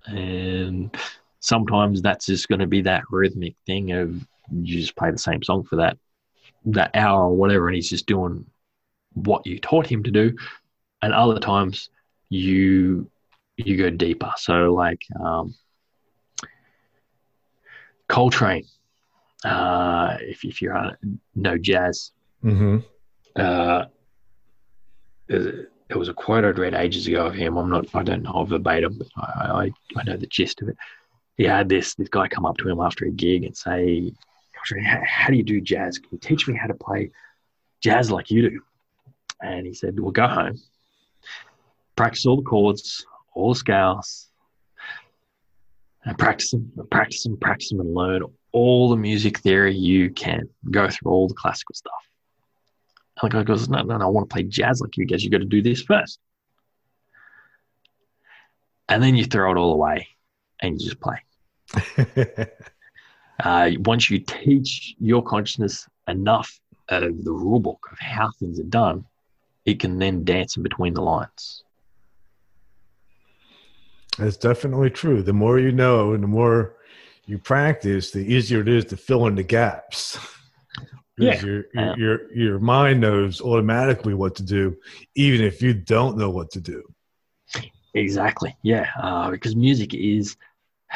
and 0.06 0.96
sometimes 1.40 2.02
that's 2.02 2.26
just 2.26 2.48
going 2.48 2.60
to 2.60 2.68
be 2.68 2.82
that 2.82 3.04
rhythmic 3.10 3.56
thing 3.66 3.92
of 3.92 4.14
you 4.52 4.80
just 4.80 4.96
play 4.96 5.12
the 5.12 5.18
same 5.18 5.44
song 5.44 5.64
for 5.64 5.78
that 5.78 5.98
that 6.66 6.92
hour 6.96 7.26
or 7.26 7.36
whatever, 7.36 7.68
and 7.68 7.76
he's 7.76 7.90
just 7.90 8.06
doing 8.06 8.46
what 9.14 9.46
you 9.46 9.60
taught 9.60 9.88
him 9.88 10.04
to 10.04 10.12
do. 10.12 10.36
And 11.02 11.14
other 11.14 11.40
times 11.40 11.90
you 12.30 13.10
you 13.58 13.78
go 13.78 13.90
deeper. 13.90 14.32
So 14.38 14.74
like 14.74 15.02
um, 15.20 15.56
Coltrane, 18.08 18.66
uh, 19.44 20.18
if 20.22 20.44
if 20.44 20.62
you're 20.62 20.76
on 20.76 21.20
no 21.36 21.58
jazz, 21.58 22.12
mm-hmm. 22.44 22.80
uh, 23.36 23.86
it 25.28 25.96
was 25.96 26.10
a 26.10 26.14
quote 26.14 26.46
I'd 26.46 26.60
read 26.60 26.74
ages 26.74 27.08
ago 27.08 27.28
of 27.28 27.34
him. 27.34 27.58
I'm 27.58 27.70
not, 27.70 27.88
I 27.96 28.04
don't 28.04 28.24
know 28.24 28.44
verbatim, 28.46 28.98
but 28.98 29.08
I, 29.18 29.22
I, 29.22 29.72
I 29.98 30.04
know 30.04 30.18
the 30.18 30.28
gist 30.28 30.62
of 30.62 30.70
it 30.70 30.78
he 31.40 31.46
had 31.46 31.70
this 31.70 31.96
this 31.96 32.10
guy 32.10 32.28
come 32.28 32.46
up 32.46 32.58
to 32.58 32.68
him 32.68 32.82
after 32.82 33.06
a 33.06 33.12
gig 33.12 33.46
and 33.46 33.56
say, 33.56 34.12
"How 35.06 35.30
do 35.30 35.38
you 35.38 35.44
do 35.44 35.62
jazz? 35.62 35.98
Can 35.98 36.10
you 36.12 36.18
teach 36.20 36.50
me 36.50 36.54
how 36.54 36.68
to 36.68 36.74
play 36.74 37.12
jazz 37.82 38.12
like 38.12 38.30
you 38.30 38.50
do?" 38.50 38.62
And 39.42 39.66
he 39.66 39.74
said, 39.74 39.98
"Well, 39.98 40.12
go 40.12 40.28
home, 40.28 40.58
practice 41.96 42.26
all 42.26 42.36
the 42.36 42.44
chords, 42.44 43.06
all 43.34 43.54
the 43.54 43.60
scales, 43.60 44.28
and 46.04 46.18
practice 46.18 46.52
them, 46.52 46.74
practice 46.92 47.24
them, 47.24 47.38
practice 47.38 47.70
them, 47.70 47.80
and 47.80 47.94
learn 47.96 48.22
all 48.52 48.90
the 48.90 48.96
music 48.96 49.40
theory 49.40 49.76
you 49.76 50.10
can. 50.10 50.50
Go 50.70 50.90
through 50.90 51.12
all 51.12 51.28
the 51.28 51.34
classical 51.34 51.76
stuff." 51.76 51.94
And 53.22 53.32
the 53.32 53.38
guy 53.38 53.44
goes, 53.44 53.70
"No, 53.70 53.82
no, 53.82 53.98
no! 53.98 54.06
I 54.06 54.10
want 54.10 54.30
to 54.30 54.34
play 54.34 54.44
jazz 54.44 54.82
like 54.82 54.98
you 54.98 55.06
guys. 55.06 55.24
You 55.24 55.30
got 55.30 55.40
to 55.40 55.46
do 55.46 55.62
this 55.62 55.82
first. 55.82 56.20
And 58.90 59.04
then 59.04 59.16
you 59.16 59.24
throw 59.24 59.52
it 59.52 59.58
all 59.58 59.72
away 59.74 60.08
and 60.62 60.82
you 60.82 60.90
just 60.90 61.00
play. 61.00 61.22
uh, 63.44 63.72
once 63.86 64.10
you 64.10 64.20
teach 64.20 64.96
your 65.00 65.22
consciousness 65.22 65.88
enough 66.08 66.60
of 66.90 67.24
the 67.24 67.32
rule 67.32 67.60
book 67.60 67.88
of 67.92 68.00
how 68.00 68.32
things 68.40 68.60
are 68.60 68.64
done, 68.64 69.06
it 69.66 69.80
can 69.80 70.00
then 70.00 70.24
dance 70.24 70.58
in 70.58 70.64
between 70.64 70.96
the 70.96 71.02
lines. 71.02 71.64
That's 74.18 74.38
definitely 74.38 74.90
true. 74.90 75.22
The 75.22 75.34
more 75.34 75.60
you 75.60 75.72
know 75.72 76.14
and 76.14 76.24
the 76.24 76.28
more 76.28 76.76
you 77.30 77.38
practice, 77.38 78.12
the 78.12 78.20
easier 78.20 78.62
it 78.62 78.68
is 78.68 78.86
to 78.86 78.98
fill 78.98 79.28
in 79.28 79.36
the 79.36 79.44
gaps. 79.44 80.18
yeah. 81.18 81.40
Your, 81.42 81.66
your, 81.74 81.98
your, 81.98 82.34
your 82.34 82.60
mind 82.60 83.02
knows 83.02 83.42
automatically 83.42 84.14
what 84.14 84.36
to 84.36 84.44
do, 84.44 84.76
even 85.16 85.42
if 85.42 85.62
you 85.62 85.74
don't 85.74 86.18
know 86.18 86.30
what 86.30 86.50
to 86.52 86.60
do. 86.60 86.84
Exactly. 87.94 88.56
Yeah. 88.64 88.88
Uh, 89.02 89.30
because 89.32 89.56
music 89.56 89.94
is 89.94 90.38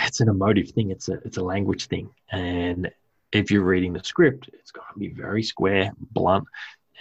it's 0.01 0.21
an 0.21 0.29
emotive 0.29 0.69
thing. 0.71 0.89
It's 0.89 1.09
a 1.09 1.13
it's 1.25 1.37
a 1.37 1.43
language 1.43 1.85
thing, 1.85 2.09
and 2.31 2.89
if 3.31 3.51
you're 3.51 3.63
reading 3.63 3.93
the 3.93 4.03
script, 4.03 4.49
it's 4.53 4.71
got 4.71 4.91
to 4.91 4.99
be 4.99 5.09
very 5.09 5.43
square, 5.43 5.91
blunt, 6.11 6.47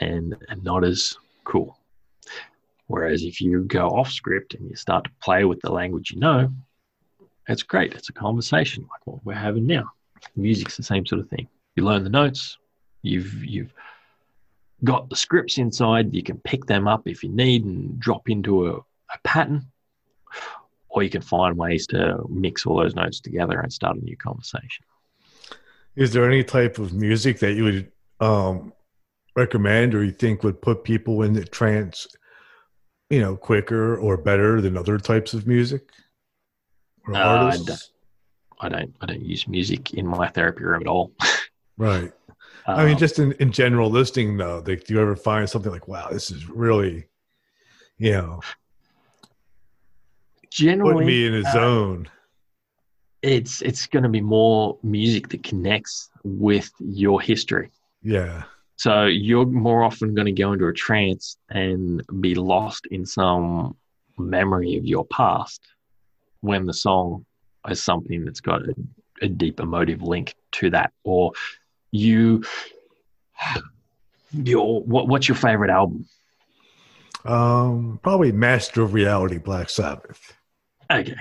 and 0.01 0.37
and 0.49 0.63
not 0.63 0.85
as 0.85 1.17
cool. 1.45 1.79
Whereas 2.89 3.23
if 3.23 3.41
you 3.41 3.65
go 3.65 3.89
off 3.89 4.11
script 4.11 4.55
and 4.55 4.69
you 4.69 4.77
start 4.77 5.05
to 5.05 5.11
play 5.23 5.45
with 5.45 5.61
the 5.63 5.73
language 5.73 6.11
you 6.11 6.21
know, 6.21 6.53
it's 7.49 7.63
great. 7.63 7.95
It's 7.95 8.09
a 8.09 8.13
conversation 8.13 8.83
like 8.85 9.07
what 9.07 9.25
we're 9.25 9.35
having 9.35 9.67
now. 9.67 9.91
Music's 10.37 10.77
the 10.77 10.83
same 10.83 11.05
sort 11.07 11.21
of 11.21 11.29
thing. 11.29 11.49
You 11.77 11.85
learn 11.85 12.05
the 12.05 12.11
notes, 12.11 12.59
You've 13.03 13.45
you've 13.45 13.75
got 14.85 15.11
the 15.11 15.17
scripts 15.17 15.59
inside. 15.59 16.15
You 16.15 16.23
can 16.23 16.39
pick 16.39 16.67
them 16.67 16.89
up 16.89 17.07
if 17.07 17.23
you 17.23 17.29
need 17.29 17.65
and 17.65 17.99
drop 17.99 18.29
into 18.29 18.69
a, 18.69 18.77
a 18.77 19.19
pattern, 19.25 19.67
or 20.89 21.03
you 21.03 21.11
can 21.11 21.21
find 21.23 21.57
ways 21.57 21.87
to 21.89 22.25
mix 22.29 22.65
all 22.65 22.77
those 22.77 22.95
notes 22.95 23.21
together 23.21 23.61
and 23.61 23.73
start 23.73 23.97
a 23.97 24.01
new 24.01 24.17
conversation. 24.17 24.85
Is 25.97 26.13
there 26.13 26.31
any 26.31 26.45
type 26.45 26.79
of 26.79 26.93
music 26.95 27.41
that 27.41 27.55
you 27.55 27.65
would 27.65 27.93
um, 28.21 28.73
recommend 29.37 29.95
or 29.95 30.05
you 30.05 30.13
think 30.13 30.43
would 30.43 30.63
put 30.63 30.85
people 30.85 31.23
in 31.23 31.33
the 31.33 31.45
trance, 31.45 32.07
you 33.11 33.21
know, 33.21 33.37
quicker 33.37 33.97
or 33.97 34.17
better 34.17 34.61
than 34.61 34.77
other 34.77 34.99
types 34.99 35.35
of 35.35 35.47
music 35.47 35.91
or 37.07 37.17
uh? 37.17 37.47
I 37.47 37.57
don't, 37.57 37.93
I 38.61 38.69
don't, 38.69 38.95
I 39.01 39.07
don't 39.07 39.23
use 39.23 39.49
music 39.49 39.95
in 39.95 40.07
my 40.07 40.29
therapy 40.29 40.65
room 40.65 40.83
at 40.83 40.87
all. 40.87 41.13
right. 41.77 42.13
Um, 42.67 42.79
I 42.79 42.85
mean, 42.85 42.95
um, 42.95 42.99
just 42.99 43.19
in, 43.19 43.33
in 43.33 43.51
general 43.51 43.91
listening 43.91 44.37
though, 44.37 44.63
like, 44.67 44.85
do 44.85 44.95
you 44.95 45.01
ever 45.01 45.17
find 45.17 45.49
something 45.49 45.73
like, 45.73 45.89
wow, 45.89 46.09
this 46.11 46.31
is 46.31 46.49
really, 46.49 47.07
you 47.99 48.13
know, 48.13 48.41
generally 50.51 50.93
putting 50.93 51.07
me 51.07 51.27
in 51.27 51.35
a 51.45 51.49
uh, 51.49 51.53
zone? 51.53 52.09
It's 53.23 53.63
it's 53.63 53.87
going 53.87 54.03
to 54.03 54.09
be 54.09 54.21
more 54.21 54.79
music 54.83 55.29
that 55.29 55.43
connects 55.43 56.11
with 56.25 56.71
your 56.79 57.21
history. 57.21 57.71
Yeah. 58.03 58.45
So 58.77 59.05
you're 59.05 59.47
more 59.47 59.85
often 59.85 60.15
going 60.15 60.27
to 60.27 60.33
go 60.33 60.53
into 60.53 60.67
a 60.67 60.73
trance 60.73 61.37
and 61.51 62.03
be 62.21 62.35
lost 62.35 62.87
in 62.87 63.07
some 63.07 63.77
memory 64.19 64.77
of 64.77 64.85
your 64.85 65.05
past 65.07 65.61
when 66.43 66.67
the 66.67 66.75
song 66.75 67.25
is 67.69 67.83
something 67.83 68.25
that's 68.25 68.41
got 68.41 68.63
a, 68.63 68.75
a 69.23 69.29
deep 69.29 69.59
emotive 69.59 70.03
link 70.03 70.35
to 70.53 70.71
that. 70.71 70.93
Or 71.05 71.33
you, 71.91 72.45
your 74.33 74.83
what, 74.83 75.09
what's 75.09 75.29
your 75.29 75.37
favorite 75.37 75.71
album? 75.71 76.07
Um, 77.25 78.01
probably 78.03 78.33
Master 78.33 78.83
of 78.83 78.93
Reality, 78.93 79.39
Black 79.39 79.71
Sabbath. 79.71 80.35
Okay. 80.91 81.17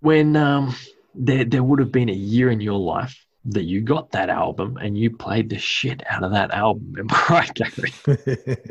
When 0.00 0.34
um, 0.36 0.74
there 1.14 1.44
there 1.44 1.62
would 1.62 1.78
have 1.78 1.92
been 1.92 2.08
a 2.08 2.14
year 2.14 2.50
in 2.50 2.60
your 2.60 2.78
life 2.78 3.26
that 3.44 3.64
you 3.64 3.80
got 3.80 4.10
that 4.12 4.28
album 4.28 4.76
and 4.78 4.96
you 4.96 5.14
played 5.14 5.48
the 5.50 5.58
shit 5.58 6.02
out 6.08 6.22
of 6.22 6.32
that 6.32 6.50
album. 6.50 6.94
Am 6.98 7.06
I 7.10 7.26
right, 7.28 7.54
Gary? 7.54 7.92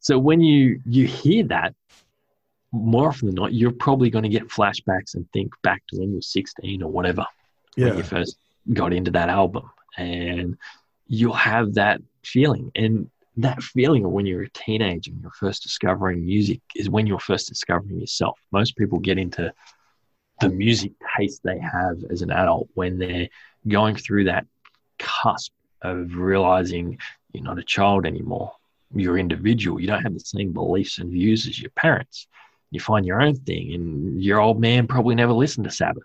so 0.00 0.18
when 0.18 0.40
you 0.40 0.80
you 0.86 1.06
hear 1.06 1.44
that, 1.44 1.74
more 2.72 3.08
often 3.08 3.26
than 3.26 3.34
not, 3.34 3.52
you're 3.52 3.72
probably 3.72 4.10
going 4.10 4.22
to 4.22 4.28
get 4.28 4.48
flashbacks 4.48 5.14
and 5.14 5.30
think 5.32 5.52
back 5.62 5.82
to 5.88 5.98
when 5.98 6.10
you 6.10 6.16
were 6.16 6.22
16 6.22 6.82
or 6.82 6.90
whatever 6.90 7.26
yeah. 7.76 7.88
when 7.88 7.98
you 7.98 8.04
first 8.04 8.36
got 8.72 8.92
into 8.92 9.10
that 9.10 9.28
album, 9.28 9.68
and 9.96 10.56
you'll 11.06 11.32
have 11.32 11.74
that 11.74 12.00
feeling. 12.24 12.70
And 12.74 13.10
that 13.36 13.62
feeling 13.62 14.04
of 14.04 14.10
when 14.10 14.26
you're 14.26 14.42
a 14.42 14.50
teenager 14.50 15.10
and 15.10 15.20
you're 15.22 15.30
first 15.32 15.62
discovering 15.62 16.24
music 16.24 16.60
is 16.76 16.90
when 16.90 17.06
you're 17.06 17.18
first 17.18 17.48
discovering 17.48 17.98
yourself. 17.98 18.38
Most 18.52 18.76
people 18.76 18.98
get 18.98 19.18
into 19.18 19.52
the 20.40 20.48
music 20.48 20.92
taste 21.16 21.42
they 21.42 21.58
have 21.58 21.98
as 22.10 22.22
an 22.22 22.30
adult 22.30 22.68
when 22.74 22.98
they're 22.98 23.28
going 23.68 23.94
through 23.96 24.24
that 24.24 24.46
cusp 24.98 25.52
of 25.82 26.14
realizing 26.14 26.98
you're 27.32 27.44
not 27.44 27.58
a 27.58 27.64
child 27.64 28.06
anymore. 28.06 28.52
You're 28.94 29.18
individual. 29.18 29.80
You 29.80 29.86
don't 29.86 30.02
have 30.02 30.14
the 30.14 30.20
same 30.20 30.52
beliefs 30.52 30.98
and 30.98 31.10
views 31.10 31.46
as 31.46 31.60
your 31.60 31.70
parents. 31.70 32.26
You 32.70 32.80
find 32.80 33.04
your 33.04 33.20
own 33.20 33.34
thing, 33.34 33.72
and 33.74 34.22
your 34.22 34.40
old 34.40 34.60
man 34.60 34.86
probably 34.86 35.14
never 35.14 35.32
listened 35.32 35.64
to 35.64 35.70
Sabbath. 35.70 36.04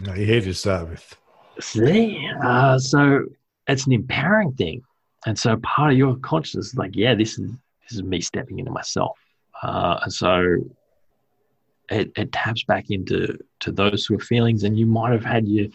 No, 0.00 0.12
he 0.12 0.24
hated 0.24 0.56
Sabbath. 0.56 1.16
See, 1.60 2.26
uh, 2.42 2.78
so 2.78 3.24
it's 3.66 3.86
an 3.86 3.92
empowering 3.92 4.52
thing, 4.52 4.82
and 5.26 5.38
so 5.38 5.56
part 5.58 5.92
of 5.92 5.98
your 5.98 6.16
consciousness 6.16 6.68
is 6.68 6.76
like, 6.76 6.94
yeah, 6.94 7.14
this 7.14 7.38
is 7.38 7.50
this 7.82 7.92
is 7.92 8.02
me 8.02 8.20
stepping 8.20 8.58
into 8.58 8.70
myself, 8.70 9.18
uh, 9.62 9.98
and 10.02 10.12
so 10.12 10.58
it, 11.90 12.10
it 12.16 12.32
taps 12.32 12.64
back 12.64 12.90
into 12.90 13.38
to 13.60 13.72
those 13.72 14.06
sort 14.06 14.20
of 14.20 14.26
feelings, 14.26 14.64
and 14.64 14.78
you 14.78 14.86
might 14.86 15.12
have 15.12 15.24
had 15.24 15.46
your 15.46 15.68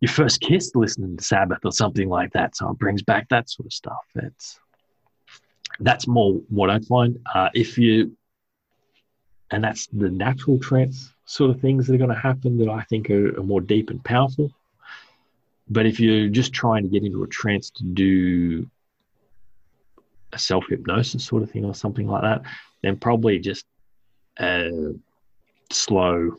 your 0.00 0.10
first 0.10 0.40
kiss 0.40 0.72
listening 0.74 1.16
to 1.16 1.24
Sabbath 1.24 1.58
or 1.64 1.72
something 1.72 2.08
like 2.08 2.32
that. 2.32 2.56
So 2.56 2.70
it 2.70 2.78
brings 2.78 3.02
back 3.02 3.28
that 3.28 3.50
sort 3.50 3.66
of 3.66 3.72
stuff. 3.72 4.04
It's 4.14 4.58
that's 5.80 6.06
more 6.06 6.40
what 6.48 6.70
I 6.70 6.78
find. 6.80 7.18
Uh, 7.34 7.48
if 7.54 7.78
you 7.78 8.16
and 9.50 9.62
that's 9.62 9.86
the 9.88 10.10
natural 10.10 10.58
trance 10.58 11.12
sort 11.24 11.50
of 11.50 11.60
things 11.60 11.86
that 11.86 11.94
are 11.94 11.98
going 11.98 12.10
to 12.10 12.16
happen 12.16 12.58
that 12.58 12.68
I 12.68 12.82
think 12.82 13.10
are, 13.10 13.38
are 13.38 13.42
more 13.42 13.60
deep 13.60 13.90
and 13.90 14.02
powerful. 14.04 14.50
But 15.68 15.86
if 15.86 16.00
you're 16.00 16.28
just 16.28 16.52
trying 16.52 16.82
to 16.82 16.88
get 16.88 17.04
into 17.04 17.22
a 17.22 17.28
trance 17.28 17.70
to 17.70 17.84
do 17.84 18.68
a 20.32 20.38
self 20.38 20.64
hypnosis 20.68 21.24
sort 21.24 21.42
of 21.42 21.50
thing 21.50 21.64
or 21.64 21.74
something 21.74 22.06
like 22.06 22.22
that, 22.22 22.42
then 22.82 22.96
probably 22.96 23.38
just 23.38 23.66
a 24.38 24.94
slow, 25.70 26.36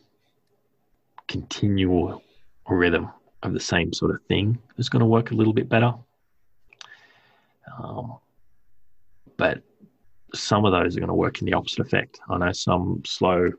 continual 1.28 2.22
rhythm 2.68 3.10
of 3.44 3.54
the 3.54 3.60
same 3.60 3.94
sort 3.94 4.12
of 4.12 4.22
thing 4.28 4.58
is 4.78 4.90
going 4.90 5.00
to 5.00 5.06
work 5.06 5.32
a 5.32 5.36
little 5.36 5.54
bit 5.54 5.70
better. 5.70 5.94
Um, 7.82 8.18
but 9.38 9.62
some 10.34 10.66
of 10.66 10.72
those 10.72 10.96
are 10.96 11.00
going 11.00 11.08
to 11.08 11.14
work 11.14 11.40
in 11.40 11.46
the 11.46 11.54
opposite 11.54 11.80
effect. 11.80 12.20
I 12.30 12.38
know 12.38 12.52
some 12.52 13.04
slow, 13.06 13.52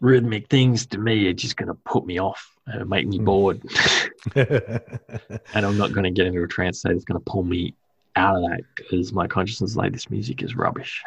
rhythmic 0.00 0.48
things 0.48 0.86
to 0.86 0.98
me 0.98 1.28
are 1.28 1.32
just 1.32 1.56
going 1.56 1.68
to 1.68 1.74
put 1.74 2.06
me 2.06 2.18
off 2.18 2.56
and 2.66 2.88
make 2.88 3.06
me 3.06 3.18
hmm. 3.18 3.24
bored. 3.24 3.62
and 4.34 5.66
I'm 5.66 5.78
not 5.78 5.92
going 5.92 6.04
to 6.04 6.10
get 6.10 6.26
into 6.26 6.42
a 6.42 6.48
trance 6.48 6.80
state 6.80 6.92
that's 6.92 7.04
going 7.04 7.20
to 7.20 7.30
pull 7.30 7.42
me 7.42 7.74
out 8.16 8.36
of 8.36 8.42
that 8.42 8.62
because 8.76 9.12
my 9.12 9.26
consciousness 9.26 9.70
is 9.70 9.76
like, 9.76 9.92
this 9.92 10.10
music 10.10 10.42
is 10.42 10.54
rubbish. 10.54 11.02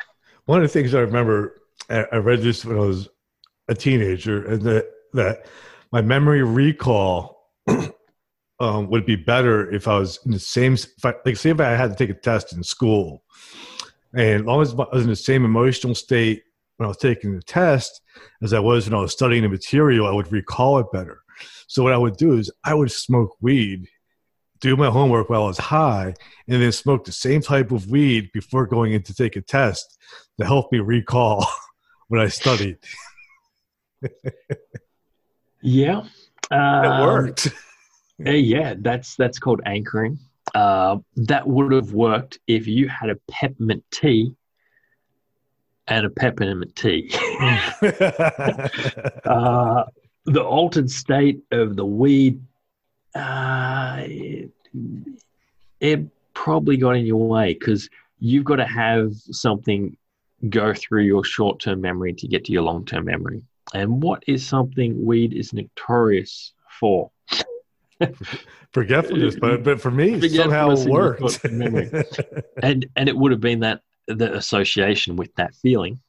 One 0.45 0.61
of 0.61 0.63
the 0.63 0.73
things 0.73 0.93
I 0.93 0.99
remember, 0.99 1.61
I 1.89 2.17
read 2.17 2.41
this 2.41 2.65
when 2.65 2.77
I 2.77 2.81
was 2.81 3.09
a 3.67 3.75
teenager, 3.75 4.45
and 4.45 4.61
that, 4.63 4.91
that 5.13 5.45
my 5.91 6.01
memory 6.01 6.43
recall 6.43 7.51
um, 8.59 8.89
would 8.89 9.05
be 9.05 9.15
better 9.15 9.71
if 9.71 9.87
I 9.87 9.97
was 9.97 10.19
in 10.25 10.31
the 10.31 10.39
same, 10.39 10.77
I, 11.03 11.13
like, 11.25 11.37
say 11.37 11.51
if 11.51 11.59
I 11.59 11.71
had 11.71 11.91
to 11.91 11.95
take 11.95 12.15
a 12.15 12.19
test 12.19 12.53
in 12.53 12.63
school, 12.63 13.23
and 14.15 14.41
as 14.41 14.41
long 14.41 14.61
as 14.61 14.73
I 14.73 14.75
was 14.75 15.03
in 15.03 15.09
the 15.09 15.15
same 15.15 15.45
emotional 15.45 15.93
state 15.93 16.43
when 16.77 16.85
I 16.85 16.87
was 16.87 16.97
taking 16.97 17.35
the 17.35 17.41
test 17.41 18.01
as 18.41 18.53
I 18.53 18.59
was 18.59 18.89
when 18.89 18.97
I 18.97 19.01
was 19.01 19.11
studying 19.11 19.43
the 19.43 19.49
material, 19.49 20.07
I 20.07 20.11
would 20.11 20.31
recall 20.31 20.79
it 20.79 20.91
better. 20.91 21.21
So 21.67 21.83
what 21.83 21.93
I 21.93 21.97
would 21.97 22.17
do 22.17 22.37
is 22.37 22.51
I 22.63 22.73
would 22.73 22.91
smoke 22.91 23.35
weed, 23.41 23.87
do 24.61 24.77
my 24.77 24.89
homework 24.89 25.29
while 25.29 25.43
I 25.43 25.47
was 25.47 25.57
high, 25.57 26.13
and 26.47 26.61
then 26.61 26.71
smoke 26.71 27.03
the 27.03 27.11
same 27.11 27.41
type 27.41 27.71
of 27.71 27.89
weed 27.89 28.29
before 28.33 28.67
going 28.67 28.93
in 28.93 29.03
to 29.03 29.13
take 29.13 29.35
a 29.35 29.41
test 29.41 29.97
to 30.39 30.45
help 30.45 30.71
me 30.71 30.79
recall 30.79 31.45
what 32.07 32.21
I 32.21 32.27
studied. 32.27 32.77
yeah, 35.61 36.03
uh, 36.51 36.81
it 37.01 37.05
worked. 37.05 37.47
Uh, 38.25 38.31
yeah, 38.31 38.75
that's 38.79 39.15
that's 39.15 39.39
called 39.39 39.61
anchoring. 39.65 40.19
Uh, 40.55 40.97
that 41.17 41.45
would 41.45 41.73
have 41.73 41.91
worked 41.91 42.39
if 42.47 42.65
you 42.65 42.87
had 42.87 43.09
a 43.09 43.17
peppermint 43.29 43.83
tea 43.91 44.33
and 45.89 46.05
a 46.05 46.09
peppermint 46.09 46.73
tea. 46.77 47.09
uh, 49.25 49.83
the 50.25 50.41
altered 50.41 50.89
state 50.89 51.41
of 51.51 51.75
the 51.75 51.85
weed, 51.85 52.41
uh, 53.13 53.97
it, 53.99 54.49
it 55.81 56.05
probably 56.33 56.77
got 56.77 56.95
in 56.95 57.05
your 57.05 57.27
way 57.27 57.53
because 57.53 57.89
you've 58.19 58.45
got 58.45 58.55
to 58.55 58.65
have 58.65 59.13
something 59.13 59.97
go 60.49 60.73
through 60.73 61.03
your 61.03 61.25
short 61.25 61.59
term 61.59 61.81
memory 61.81 62.13
to 62.13 62.29
get 62.29 62.45
to 62.45 62.53
your 62.53 62.63
long 62.63 62.85
term 62.85 63.03
memory. 63.03 63.41
And 63.73 64.01
what 64.01 64.23
is 64.25 64.47
something 64.47 65.05
weed 65.05 65.33
is 65.33 65.51
notorious 65.51 66.53
for? 66.79 67.11
forgetfulness, 68.71 69.37
but 69.39 69.63
but 69.63 69.79
for 69.79 69.91
me, 69.91 70.27
somehow 70.29 70.71
it 70.71 70.87
worked. 70.87 71.43
and 71.45 72.85
and 72.95 73.09
it 73.09 73.15
would 73.15 73.31
have 73.31 73.41
been 73.41 73.59
that 73.61 73.81
the 74.07 74.35
association 74.35 75.15
with 75.15 75.33
that 75.35 75.55
feeling. 75.55 75.99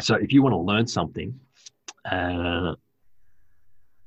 So 0.00 0.14
if 0.14 0.32
you 0.32 0.42
want 0.42 0.52
to 0.52 0.58
learn 0.58 0.86
something, 0.86 1.38
uh, 2.04 2.74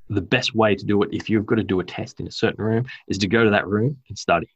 the 0.08 0.20
best 0.20 0.54
way 0.54 0.74
to 0.74 0.84
do 0.84 1.02
it, 1.02 1.10
if 1.12 1.28
you've 1.28 1.46
got 1.46 1.56
to 1.56 1.64
do 1.64 1.80
a 1.80 1.84
test 1.84 2.20
in 2.20 2.28
a 2.28 2.30
certain 2.30 2.64
room, 2.64 2.86
is 3.08 3.18
to 3.18 3.26
go 3.26 3.44
to 3.44 3.50
that 3.50 3.66
room 3.66 3.96
and 4.08 4.16
study 4.16 4.48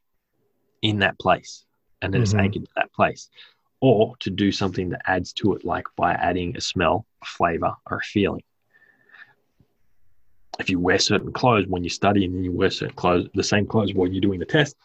in 0.82 1.00
that 1.00 1.18
place, 1.18 1.64
and 2.02 2.12
then 2.12 2.20
mm-hmm. 2.20 2.24
it's 2.24 2.34
anchored 2.34 2.64
to 2.64 2.70
that 2.76 2.92
place, 2.92 3.28
or 3.80 4.14
to 4.20 4.30
do 4.30 4.52
something 4.52 4.90
that 4.90 5.02
adds 5.06 5.32
to 5.32 5.54
it, 5.54 5.64
like 5.64 5.86
by 5.96 6.12
adding 6.12 6.56
a 6.56 6.60
smell, 6.60 7.06
a 7.22 7.26
flavor, 7.26 7.74
or 7.90 7.98
a 7.98 8.02
feeling 8.02 8.42
if 10.58 10.70
you 10.70 10.78
wear 10.78 10.98
certain 10.98 11.32
clothes 11.32 11.66
when 11.66 11.82
you 11.82 11.90
study 11.90 12.24
and 12.24 12.34
then 12.34 12.44
you 12.44 12.52
wear 12.52 12.70
certain 12.70 12.94
clothes, 12.94 13.28
the 13.34 13.42
same 13.42 13.66
clothes 13.66 13.94
while 13.94 14.08
you're 14.08 14.20
doing 14.20 14.38
the 14.38 14.46
test, 14.46 14.76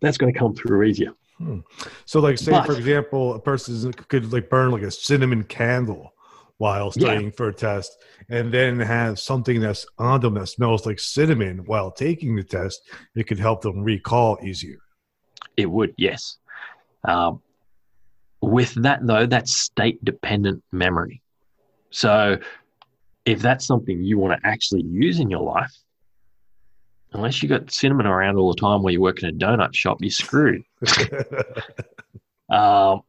that's 0.00 0.18
going 0.18 0.32
to 0.32 0.38
come 0.38 0.54
through 0.54 0.82
easier. 0.84 1.12
Hmm. 1.38 1.60
So, 2.04 2.20
like, 2.20 2.38
say 2.38 2.52
but, 2.52 2.66
for 2.66 2.72
example, 2.72 3.34
a 3.34 3.40
person 3.40 3.92
could 3.92 4.32
like 4.32 4.48
burn 4.48 4.70
like 4.70 4.82
a 4.82 4.90
cinnamon 4.90 5.44
candle 5.44 6.12
while 6.58 6.90
studying 6.90 7.26
yeah. 7.26 7.36
for 7.36 7.48
a 7.48 7.54
test 7.54 7.98
and 8.30 8.52
then 8.52 8.80
have 8.80 9.18
something 9.18 9.60
that's 9.60 9.86
on 9.98 10.20
them 10.20 10.34
that 10.34 10.46
smells 10.46 10.86
like 10.86 10.98
cinnamon 10.98 11.58
while 11.66 11.90
taking 11.90 12.34
the 12.34 12.42
test, 12.42 12.80
it 13.14 13.24
could 13.24 13.38
help 13.38 13.60
them 13.60 13.82
recall 13.82 14.38
easier. 14.42 14.78
It 15.56 15.66
would, 15.66 15.94
yes. 15.98 16.38
Um, 17.04 17.42
with 18.40 18.72
that, 18.82 19.06
though, 19.06 19.26
that's 19.26 19.54
state 19.54 20.02
dependent 20.04 20.62
memory. 20.72 21.20
So 21.90 22.38
if 23.26 23.40
that's 23.40 23.66
something 23.66 24.02
you 24.02 24.18
want 24.18 24.40
to 24.40 24.48
actually 24.48 24.84
use 24.84 25.18
in 25.18 25.28
your 25.28 25.42
life, 25.42 25.76
unless 27.12 27.42
you 27.42 27.48
got 27.48 27.70
cinnamon 27.70 28.06
around 28.06 28.36
all 28.36 28.52
the 28.52 28.60
time 28.60 28.82
while 28.82 28.92
you 28.92 29.00
work 29.00 29.22
in 29.22 29.28
a 29.28 29.32
donut 29.32 29.74
shop, 29.74 29.98
you're 30.00 30.10
screwed. 30.10 30.62
um, 32.50 33.02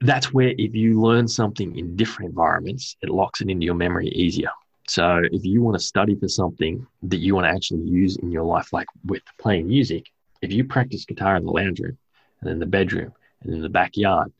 that's 0.00 0.32
where 0.32 0.52
if 0.58 0.74
you 0.74 1.00
learn 1.00 1.28
something 1.28 1.78
in 1.78 1.94
different 1.94 2.30
environments, 2.30 2.96
it 3.00 3.08
locks 3.08 3.40
it 3.40 3.48
into 3.48 3.64
your 3.64 3.76
memory 3.76 4.08
easier. 4.08 4.50
So 4.88 5.22
if 5.30 5.44
you 5.44 5.62
want 5.62 5.78
to 5.78 5.84
study 5.84 6.16
for 6.16 6.26
something 6.26 6.84
that 7.04 7.18
you 7.18 7.36
want 7.36 7.46
to 7.46 7.50
actually 7.50 7.82
use 7.82 8.16
in 8.16 8.32
your 8.32 8.42
life, 8.42 8.72
like 8.72 8.88
with 9.04 9.22
playing 9.38 9.68
music, 9.68 10.06
if 10.42 10.52
you 10.52 10.64
practice 10.64 11.04
guitar 11.04 11.36
in 11.36 11.44
the 11.44 11.52
lounge 11.52 11.78
room 11.78 11.96
and 12.40 12.50
in 12.50 12.58
the 12.58 12.66
bedroom 12.66 13.12
and 13.42 13.54
in 13.54 13.62
the 13.62 13.68
backyard 13.68 14.32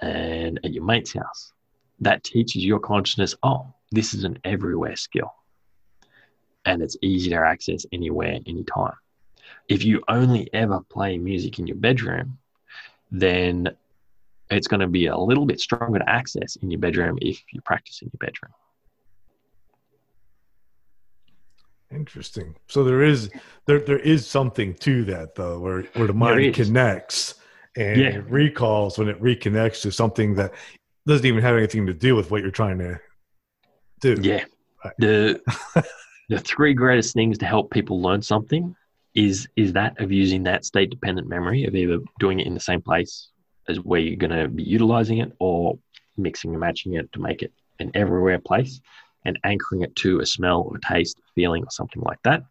and 0.00 0.58
at 0.64 0.72
your 0.72 0.84
mate's 0.84 1.12
house, 1.12 1.52
that 2.00 2.24
teaches 2.24 2.64
your 2.64 2.80
consciousness, 2.80 3.34
oh, 3.42 3.66
this 3.90 4.14
is 4.14 4.24
an 4.24 4.38
everywhere 4.44 4.96
skill. 4.96 5.32
And 6.64 6.82
it's 6.82 6.96
easy 7.02 7.30
to 7.30 7.36
access 7.36 7.86
anywhere, 7.92 8.38
anytime. 8.46 8.94
If 9.68 9.84
you 9.84 10.02
only 10.08 10.52
ever 10.52 10.80
play 10.80 11.16
music 11.18 11.58
in 11.58 11.66
your 11.66 11.76
bedroom, 11.76 12.38
then 13.10 13.68
it's 14.50 14.66
going 14.66 14.80
to 14.80 14.86
be 14.86 15.06
a 15.06 15.16
little 15.16 15.46
bit 15.46 15.60
stronger 15.60 15.98
to 15.98 16.08
access 16.08 16.56
in 16.56 16.70
your 16.70 16.80
bedroom 16.80 17.18
if 17.20 17.42
you 17.52 17.60
practice 17.62 18.02
in 18.02 18.10
your 18.12 18.18
bedroom. 18.18 18.52
Interesting. 21.92 22.54
So 22.68 22.84
there 22.84 23.02
is 23.02 23.30
there 23.66 23.80
there 23.80 23.98
is 23.98 24.24
something 24.24 24.74
to 24.74 25.04
that 25.06 25.34
though, 25.34 25.58
where 25.58 25.82
where 25.94 26.06
the 26.06 26.14
mind 26.14 26.54
connects 26.54 27.34
and 27.76 28.00
yeah. 28.00 28.20
recalls 28.28 28.96
when 28.96 29.08
it 29.08 29.20
reconnects 29.20 29.82
to 29.82 29.90
something 29.90 30.34
that 30.36 30.52
doesn't 31.06 31.26
even 31.26 31.42
have 31.42 31.56
anything 31.56 31.86
to 31.86 31.94
do 31.94 32.14
with 32.14 32.30
what 32.30 32.42
you're 32.42 32.52
trying 32.52 32.78
to 32.78 33.00
do. 34.00 34.16
Yeah. 34.20 34.44
Right. 34.84 34.94
The 34.98 35.40
the 36.28 36.38
three 36.38 36.74
greatest 36.74 37.14
things 37.14 37.38
to 37.38 37.46
help 37.46 37.70
people 37.70 38.00
learn 38.00 38.22
something 38.22 38.74
is 39.14 39.48
is 39.56 39.72
that 39.72 40.00
of 40.00 40.12
using 40.12 40.44
that 40.44 40.64
state 40.64 40.90
dependent 40.90 41.28
memory 41.28 41.64
of 41.64 41.74
either 41.74 41.98
doing 42.18 42.40
it 42.40 42.46
in 42.46 42.54
the 42.54 42.60
same 42.60 42.80
place 42.80 43.28
as 43.68 43.78
where 43.80 44.00
you're 44.00 44.16
going 44.16 44.30
to 44.30 44.48
be 44.48 44.62
utilizing 44.62 45.18
it 45.18 45.32
or 45.38 45.78
mixing 46.16 46.52
and 46.52 46.60
matching 46.60 46.94
it 46.94 47.12
to 47.12 47.20
make 47.20 47.42
it 47.42 47.52
an 47.78 47.90
everywhere 47.94 48.38
place 48.38 48.80
and 49.24 49.38
anchoring 49.44 49.82
it 49.82 49.94
to 49.96 50.20
a 50.20 50.26
smell 50.26 50.62
or 50.62 50.78
taste, 50.78 51.18
feeling, 51.34 51.62
or 51.62 51.70
something 51.70 52.02
like 52.02 52.22
that. 52.22 52.42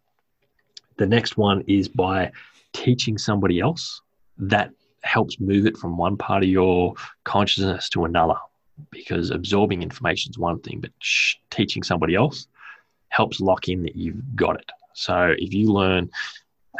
The 0.98 1.06
next 1.06 1.36
one 1.36 1.62
is 1.66 1.88
by 1.88 2.30
teaching 2.72 3.18
somebody 3.18 3.60
else. 3.60 4.00
That 4.38 4.70
helps 5.02 5.40
move 5.40 5.66
it 5.66 5.76
from 5.76 5.96
one 5.96 6.16
part 6.16 6.42
of 6.42 6.48
your 6.48 6.94
consciousness 7.24 7.88
to 7.90 8.04
another 8.04 8.36
because 8.90 9.30
absorbing 9.30 9.82
information 9.82 10.30
is 10.30 10.38
one 10.38 10.60
thing, 10.60 10.80
but 10.80 10.90
teaching 11.50 11.82
somebody 11.82 12.14
else 12.14 12.46
helps 13.08 13.40
lock 13.40 13.68
in 13.68 13.82
that 13.82 13.96
you've 13.96 14.36
got 14.36 14.56
it. 14.56 14.70
So 14.94 15.34
if 15.36 15.52
you 15.52 15.72
learn 15.72 16.10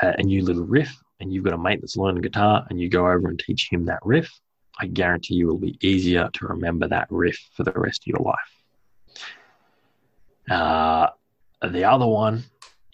a 0.00 0.22
new 0.22 0.42
little 0.44 0.64
riff 0.64 0.96
and 1.20 1.32
you've 1.32 1.44
got 1.44 1.52
a 1.52 1.58
mate 1.58 1.80
that's 1.80 1.96
learning 1.96 2.22
guitar 2.22 2.66
and 2.70 2.80
you 2.80 2.88
go 2.88 3.06
over 3.06 3.28
and 3.28 3.38
teach 3.38 3.68
him 3.70 3.84
that 3.86 4.00
riff, 4.04 4.30
I 4.78 4.86
guarantee 4.86 5.34
you 5.34 5.48
it'll 5.48 5.58
be 5.58 5.78
easier 5.86 6.30
to 6.32 6.46
remember 6.46 6.88
that 6.88 7.08
riff 7.10 7.38
for 7.54 7.64
the 7.64 7.72
rest 7.72 8.02
of 8.02 8.06
your 8.06 8.24
life. 8.24 8.36
Uh, 10.50 11.08
the 11.68 11.84
other 11.84 12.06
one 12.06 12.44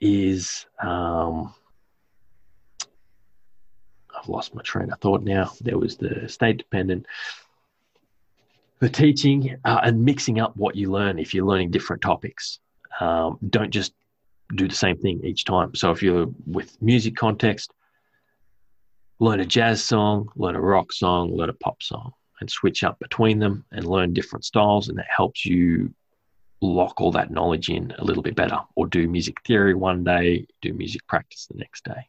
is 0.00 0.66
um, 0.82 1.54
I've 4.16 4.28
lost 4.28 4.54
my 4.54 4.62
train 4.62 4.90
of 4.92 5.00
thought 5.00 5.22
now. 5.22 5.52
There 5.60 5.78
was 5.78 5.96
the 5.96 6.28
state 6.28 6.58
dependent, 6.58 7.06
the 8.80 8.88
teaching, 8.88 9.56
uh, 9.64 9.80
and 9.82 10.04
mixing 10.04 10.38
up 10.38 10.56
what 10.56 10.76
you 10.76 10.90
learn 10.90 11.18
if 11.18 11.32
you're 11.32 11.46
learning 11.46 11.70
different 11.70 12.02
topics. 12.02 12.60
Um, 13.00 13.38
don't 13.50 13.70
just 13.70 13.92
do 14.54 14.68
the 14.68 14.74
same 14.74 14.96
thing 14.96 15.20
each 15.24 15.44
time. 15.44 15.74
So 15.74 15.90
if 15.90 16.02
you're 16.02 16.26
with 16.46 16.80
music 16.80 17.16
context, 17.16 17.72
learn 19.18 19.40
a 19.40 19.46
jazz 19.46 19.82
song, 19.82 20.28
learn 20.36 20.56
a 20.56 20.60
rock 20.60 20.92
song, 20.92 21.34
learn 21.34 21.48
a 21.48 21.54
pop 21.54 21.82
song, 21.82 22.12
and 22.40 22.50
switch 22.50 22.84
up 22.84 22.98
between 22.98 23.38
them 23.38 23.64
and 23.72 23.86
learn 23.86 24.12
different 24.12 24.44
styles. 24.44 24.88
And 24.88 24.98
that 24.98 25.06
helps 25.14 25.46
you 25.46 25.92
lock 26.60 27.00
all 27.00 27.12
that 27.12 27.30
knowledge 27.30 27.68
in 27.70 27.94
a 27.98 28.04
little 28.04 28.22
bit 28.22 28.34
better, 28.34 28.58
or 28.74 28.86
do 28.86 29.08
music 29.08 29.36
theory 29.46 29.74
one 29.74 30.04
day, 30.04 30.46
do 30.62 30.72
music 30.74 31.06
practice 31.06 31.46
the 31.46 31.58
next 31.58 31.84
day. 31.84 32.08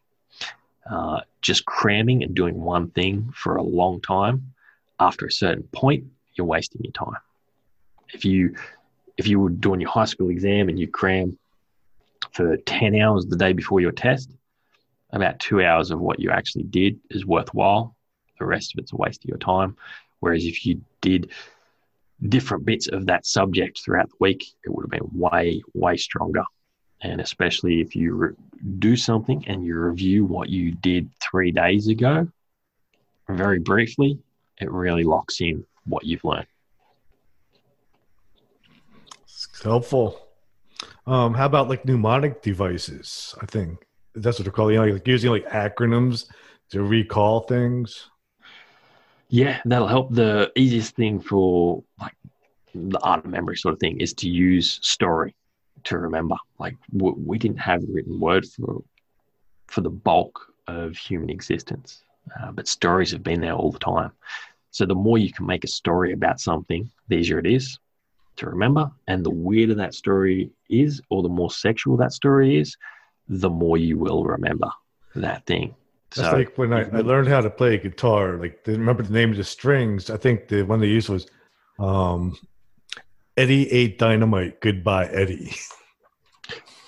Uh, 0.90 1.20
just 1.42 1.66
cramming 1.66 2.24
and 2.24 2.34
doing 2.36 2.62
one 2.62 2.90
thing 2.92 3.32
for 3.36 3.56
a 3.56 3.64
long 3.64 4.00
time, 4.02 4.54
after 5.00 5.26
a 5.26 5.32
certain 5.32 5.64
point, 5.74 6.06
you're 6.38 6.48
wasting 6.48 6.82
your 6.84 6.94
time. 6.94 7.20
If 8.14 8.26
you 8.26 8.56
if 9.18 9.28
you 9.28 9.40
were 9.40 9.50
doing 9.50 9.82
your 9.82 9.90
high 9.90 10.06
school 10.06 10.30
exam 10.30 10.70
and 10.70 10.80
you 10.80 10.88
cram 10.88 11.38
for 12.32 12.56
10 12.56 12.96
hours 12.96 13.26
the 13.26 13.36
day 13.36 13.52
before 13.54 13.82
your 13.82 13.92
test, 13.92 14.32
about 15.12 15.40
two 15.40 15.64
hours 15.64 15.92
of 15.92 16.00
what 16.00 16.20
you 16.20 16.30
actually 16.30 16.64
did 16.64 17.00
is 17.10 17.26
worthwhile. 17.26 17.96
The 18.40 18.46
rest 18.46 18.74
of 18.74 18.80
it's 18.80 18.94
a 18.94 18.96
waste 18.96 19.24
of 19.24 19.30
your 19.30 19.40
time. 19.40 19.76
Whereas 20.20 20.46
if 20.46 20.66
you 20.66 20.82
did 21.02 21.32
different 22.30 22.66
bits 22.66 22.88
of 22.88 23.08
that 23.08 23.26
subject 23.26 23.82
throughout 23.84 24.10
the 24.10 24.16
week, 24.20 24.46
it 24.64 24.70
would 24.70 24.84
have 24.84 24.92
been 24.92 25.20
way, 25.20 25.62
way 25.74 25.98
stronger. 25.98 26.44
And 27.02 27.22
especially 27.22 27.82
if 27.82 27.96
you 27.96 28.14
re- 28.14 28.36
do 28.80 28.96
something 28.96 29.46
and 29.48 29.64
you 29.64 29.80
review 29.80 30.26
what 30.26 30.50
you 30.50 30.72
did 30.72 31.10
three 31.22 31.52
days 31.52 31.88
ago, 31.88 32.28
very 33.30 33.60
briefly, 33.60 34.20
it 34.60 34.72
really 34.72 35.04
locks 35.04 35.42
in 35.42 35.66
what 35.88 36.06
you've 36.06 36.24
learned. 36.24 36.48
It's 39.24 39.64
helpful. 39.64 40.28
Um, 41.06 41.34
how 41.34 41.46
about 41.46 41.70
like 41.70 41.86
mnemonic 41.86 42.42
devices? 42.42 43.36
I 43.42 43.46
think 43.46 43.86
that's 44.16 44.40
what 44.40 44.46
they're 44.46 44.52
calling, 44.52 44.76
you 44.76 44.86
know, 44.86 44.94
like 44.94 45.08
using 45.08 45.32
like 45.32 45.48
acronyms 45.48 46.28
to 46.72 46.84
recall 46.84 47.42
things. 47.42 48.10
Yeah, 49.30 49.60
that'll 49.66 49.88
help. 49.88 50.14
The 50.14 50.52
easiest 50.56 50.96
thing 50.96 51.20
for 51.20 51.84
like 52.00 52.16
the 52.74 53.00
art 53.00 53.26
of 53.26 53.32
memory 53.32 53.58
sort 53.58 53.74
of 53.74 53.80
thing 53.80 54.00
is 54.00 54.14
to 54.16 54.30
use 54.30 54.80
story 54.82 55.36
to 55.86 55.98
remember. 55.98 56.36
Like 56.60 56.76
we 56.92 57.38
didn't 57.38 57.60
have 57.60 57.84
written 57.90 58.20
word 58.20 58.46
for 58.46 58.84
for 59.68 59.82
the 59.82 59.90
bulk 59.90 60.40
of 60.68 60.96
human 60.96 61.30
existence, 61.30 62.04
uh, 62.40 62.52
but 62.52 62.68
stories 62.68 63.12
have 63.12 63.24
been 63.24 63.42
there 63.42 63.54
all 63.54 63.72
the 63.72 63.80
time. 63.80 64.12
So 64.72 64.86
the 64.86 64.96
more 64.96 65.18
you 65.18 65.32
can 65.32 65.46
make 65.46 65.64
a 65.64 65.68
story 65.68 66.14
about 66.14 66.40
something, 66.40 66.90
the 67.08 67.16
easier 67.16 67.40
it 67.40 67.48
is 67.48 67.80
to 68.38 68.48
remember. 68.48 68.92
And 69.08 69.26
the 69.26 69.32
weirder 69.32 69.76
that 69.76 69.94
story 69.94 70.52
is, 70.70 71.02
or 71.10 71.24
the 71.24 71.30
more 71.30 71.52
sexual 71.52 71.98
that 71.98 72.14
story 72.14 72.58
is, 72.58 72.76
the 73.28 73.50
more 73.50 73.78
you 73.78 73.98
will 73.98 74.24
remember 74.24 74.70
that 75.16 75.46
thing. 75.46 75.76
That's 76.16 76.30
so, 76.30 76.38
like 76.38 76.58
when 76.58 76.74
I, 76.74 76.84
I 76.84 77.02
learned 77.02 77.28
how 77.28 77.42
to 77.42 77.50
play 77.50 77.78
guitar, 77.78 78.38
like 78.38 78.62
remember 78.66 79.04
the 79.04 79.14
name 79.14 79.32
of 79.32 79.38
the 79.38 79.44
strings. 79.44 80.10
I 80.10 80.18
think 80.18 80.48
the 80.48 80.64
one 80.64 80.80
they 80.80 80.88
used 80.88 81.10
was 81.10 81.28
um, 81.80 82.38
Eddie 83.36 83.70
ate 83.72 83.98
dynamite. 83.98 84.62
Goodbye, 84.62 85.08
Eddie. 85.08 85.54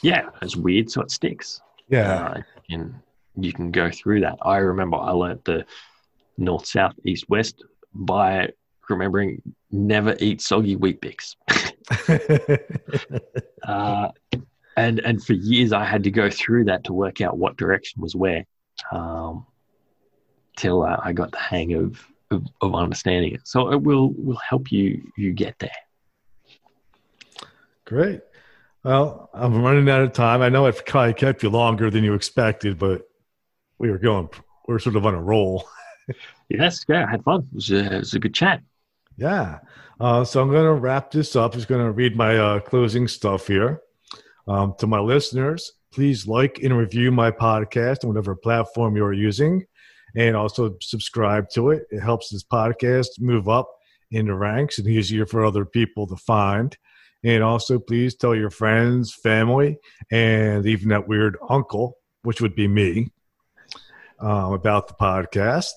Yeah, 0.01 0.29
it's 0.41 0.55
weird, 0.55 0.89
so 0.89 1.01
it 1.01 1.11
sticks. 1.11 1.59
Yeah, 1.89 2.21
uh, 2.21 2.41
and 2.69 2.95
you 3.35 3.51
can 3.51 3.71
go 3.71 3.89
through 3.91 4.21
that. 4.21 4.37
I 4.41 4.57
remember 4.57 4.97
I 4.97 5.11
learned 5.11 5.41
the 5.43 5.65
north, 6.39 6.65
south, 6.65 6.93
east, 7.05 7.29
west 7.29 7.63
by 7.93 8.49
remembering 8.89 9.41
never 9.71 10.15
eat 10.19 10.41
soggy 10.41 10.75
Weet-Bix. 10.75 11.35
uh, 13.63 14.09
and 14.77 14.99
and 14.99 15.23
for 15.23 15.33
years 15.33 15.73
I 15.73 15.83
had 15.83 16.03
to 16.03 16.11
go 16.11 16.29
through 16.29 16.65
that 16.65 16.83
to 16.85 16.93
work 16.93 17.21
out 17.21 17.37
what 17.37 17.57
direction 17.57 18.01
was 18.01 18.15
where, 18.15 18.45
um, 18.91 19.45
till 20.57 20.83
uh, 20.83 20.99
I 21.03 21.13
got 21.13 21.31
the 21.31 21.39
hang 21.39 21.73
of, 21.73 22.05
of, 22.31 22.47
of 22.61 22.75
understanding 22.75 23.33
it. 23.33 23.41
So 23.45 23.71
it 23.71 23.81
will 23.81 24.13
will 24.13 24.39
help 24.47 24.71
you 24.71 25.01
you 25.17 25.33
get 25.33 25.57
there. 25.59 25.71
Great. 27.85 28.21
Well, 28.83 29.29
I'm 29.33 29.61
running 29.61 29.89
out 29.89 30.01
of 30.01 30.13
time. 30.13 30.41
I 30.41 30.49
know 30.49 30.71
probably 30.71 31.13
kept 31.13 31.43
you 31.43 31.49
longer 31.49 31.89
than 31.89 32.03
you 32.03 32.13
expected, 32.13 32.79
but 32.79 33.09
we 33.77 33.91
were 33.91 33.97
going. 33.97 34.29
We 34.67 34.75
are 34.75 34.79
sort 34.79 34.95
of 34.95 35.05
on 35.05 35.15
a 35.15 35.21
roll. 35.21 35.67
yes, 36.49 36.85
yeah, 36.87 37.05
I 37.05 37.11
had 37.11 37.23
fun. 37.23 37.47
It 37.51 37.55
was, 37.55 37.71
a, 37.71 37.95
it 37.95 37.99
was 37.99 38.13
a 38.13 38.19
good 38.19 38.33
chat. 38.33 38.61
Yeah. 39.17 39.59
Uh, 39.99 40.23
so 40.23 40.41
I'm 40.41 40.49
going 40.49 40.65
to 40.65 40.73
wrap 40.73 41.11
this 41.11 41.35
up. 41.35 41.55
I'm 41.55 41.61
going 41.63 41.85
to 41.85 41.91
read 41.91 42.15
my 42.15 42.37
uh, 42.37 42.59
closing 42.61 43.07
stuff 43.07 43.47
here. 43.47 43.81
Um, 44.47 44.73
to 44.79 44.87
my 44.87 44.99
listeners, 44.99 45.73
please 45.91 46.25
like 46.25 46.59
and 46.63 46.75
review 46.75 47.11
my 47.11 47.29
podcast 47.29 48.03
on 48.03 48.09
whatever 48.09 48.35
platform 48.35 48.95
you're 48.95 49.13
using, 49.13 49.65
and 50.15 50.35
also 50.35 50.75
subscribe 50.81 51.49
to 51.51 51.69
it. 51.69 51.83
It 51.91 51.99
helps 51.99 52.29
this 52.29 52.43
podcast 52.43 53.19
move 53.19 53.47
up 53.47 53.69
in 54.11 54.25
the 54.25 54.33
ranks 54.33 54.79
and 54.79 54.87
easier 54.87 55.25
for 55.25 55.45
other 55.45 55.65
people 55.65 56.07
to 56.07 56.15
find. 56.15 56.75
And 57.23 57.43
also, 57.43 57.79
please 57.79 58.15
tell 58.15 58.33
your 58.33 58.49
friends, 58.49 59.13
family, 59.13 59.77
and 60.09 60.65
even 60.65 60.89
that 60.89 61.07
weird 61.07 61.37
uncle, 61.49 61.97
which 62.23 62.41
would 62.41 62.55
be 62.55 62.67
me, 62.67 63.11
uh, 64.23 64.51
about 64.53 64.87
the 64.87 64.93
podcast. 64.93 65.73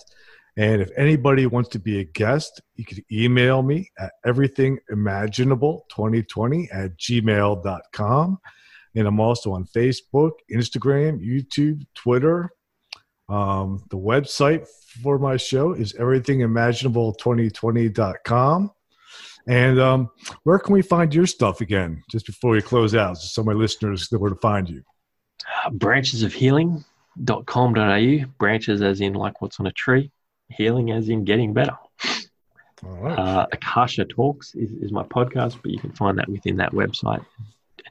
And 0.57 0.83
if 0.83 0.91
anybody 0.97 1.47
wants 1.47 1.69
to 1.71 1.79
be 1.79 2.01
a 2.01 2.05
guest, 2.05 2.61
you 2.77 2.85
can 2.85 2.99
email 3.11 3.63
me 3.63 3.91
at 3.99 4.13
everythingimaginable2020 4.27 6.75
at 6.75 6.99
gmail.com. 6.99 8.39
And 8.95 9.09
I'm 9.09 9.21
also 9.21 9.53
on 9.53 9.65
Facebook, 9.65 10.33
Instagram, 10.53 11.27
YouTube, 11.27 11.87
Twitter. 11.95 12.51
Um, 13.31 13.83
the 13.89 13.97
website 13.97 14.69
for 15.03 15.19
my 15.19 15.39
show 15.39 15.73
is 15.73 15.95
everythingimaginable2020.com. 15.95 18.71
And 19.49 19.81
um, 19.81 20.09
where 20.45 20.59
can 20.59 20.75
we 20.75 20.83
find 20.83 21.15
your 21.15 21.27
stuff 21.27 21.63
again, 21.63 22.03
just 22.11 22.27
before 22.27 22.51
we 22.53 22.63
close 22.63 22.95
out, 22.95 23.19
so 23.19 23.43
my 23.43 23.53
listeners 23.53 24.13
know 24.13 24.19
where 24.19 24.31
to 24.31 24.37
find 24.37 24.71
you? 24.71 24.85
Uh, 25.65 25.71
branchesofhealing.com.au, 25.71 28.27
branches 28.39 28.83
as 28.83 29.01
in 29.01 29.15
like 29.15 29.43
what's 29.43 29.59
on 29.59 29.67
a 29.67 29.73
tree, 29.73 30.13
healing 30.53 30.91
as 30.91 31.09
in 31.09 31.25
getting 31.25 31.53
better. 31.53 31.77
All 32.85 32.97
right. 32.97 33.19
Uh, 33.19 33.47
Akasha 33.53 34.05
Talks 34.05 34.55
is, 34.55 34.71
is 34.73 34.93
my 34.93 35.05
podcast, 35.05 35.59
but 35.63 35.71
you 35.71 35.79
can 35.79 35.93
find 35.93 36.19
that 36.19 36.29
within 36.29 36.57
that 36.57 36.73
website 36.73 37.25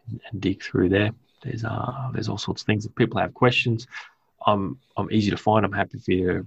and, 0.07 0.19
and 0.29 0.41
dig 0.41 0.61
through 0.61 0.89
there. 0.89 1.11
There's 1.43 1.63
uh, 1.63 2.09
there's 2.13 2.29
all 2.29 2.37
sorts 2.37 2.61
of 2.61 2.65
things. 2.65 2.85
If 2.85 2.93
people 2.95 3.19
have 3.19 3.33
questions, 3.33 3.87
I'm 4.45 4.77
I'm 4.97 5.11
easy 5.11 5.31
to 5.31 5.37
find. 5.37 5.65
I'm 5.65 5.71
happy 5.71 5.97
for 5.97 6.11
your 6.11 6.45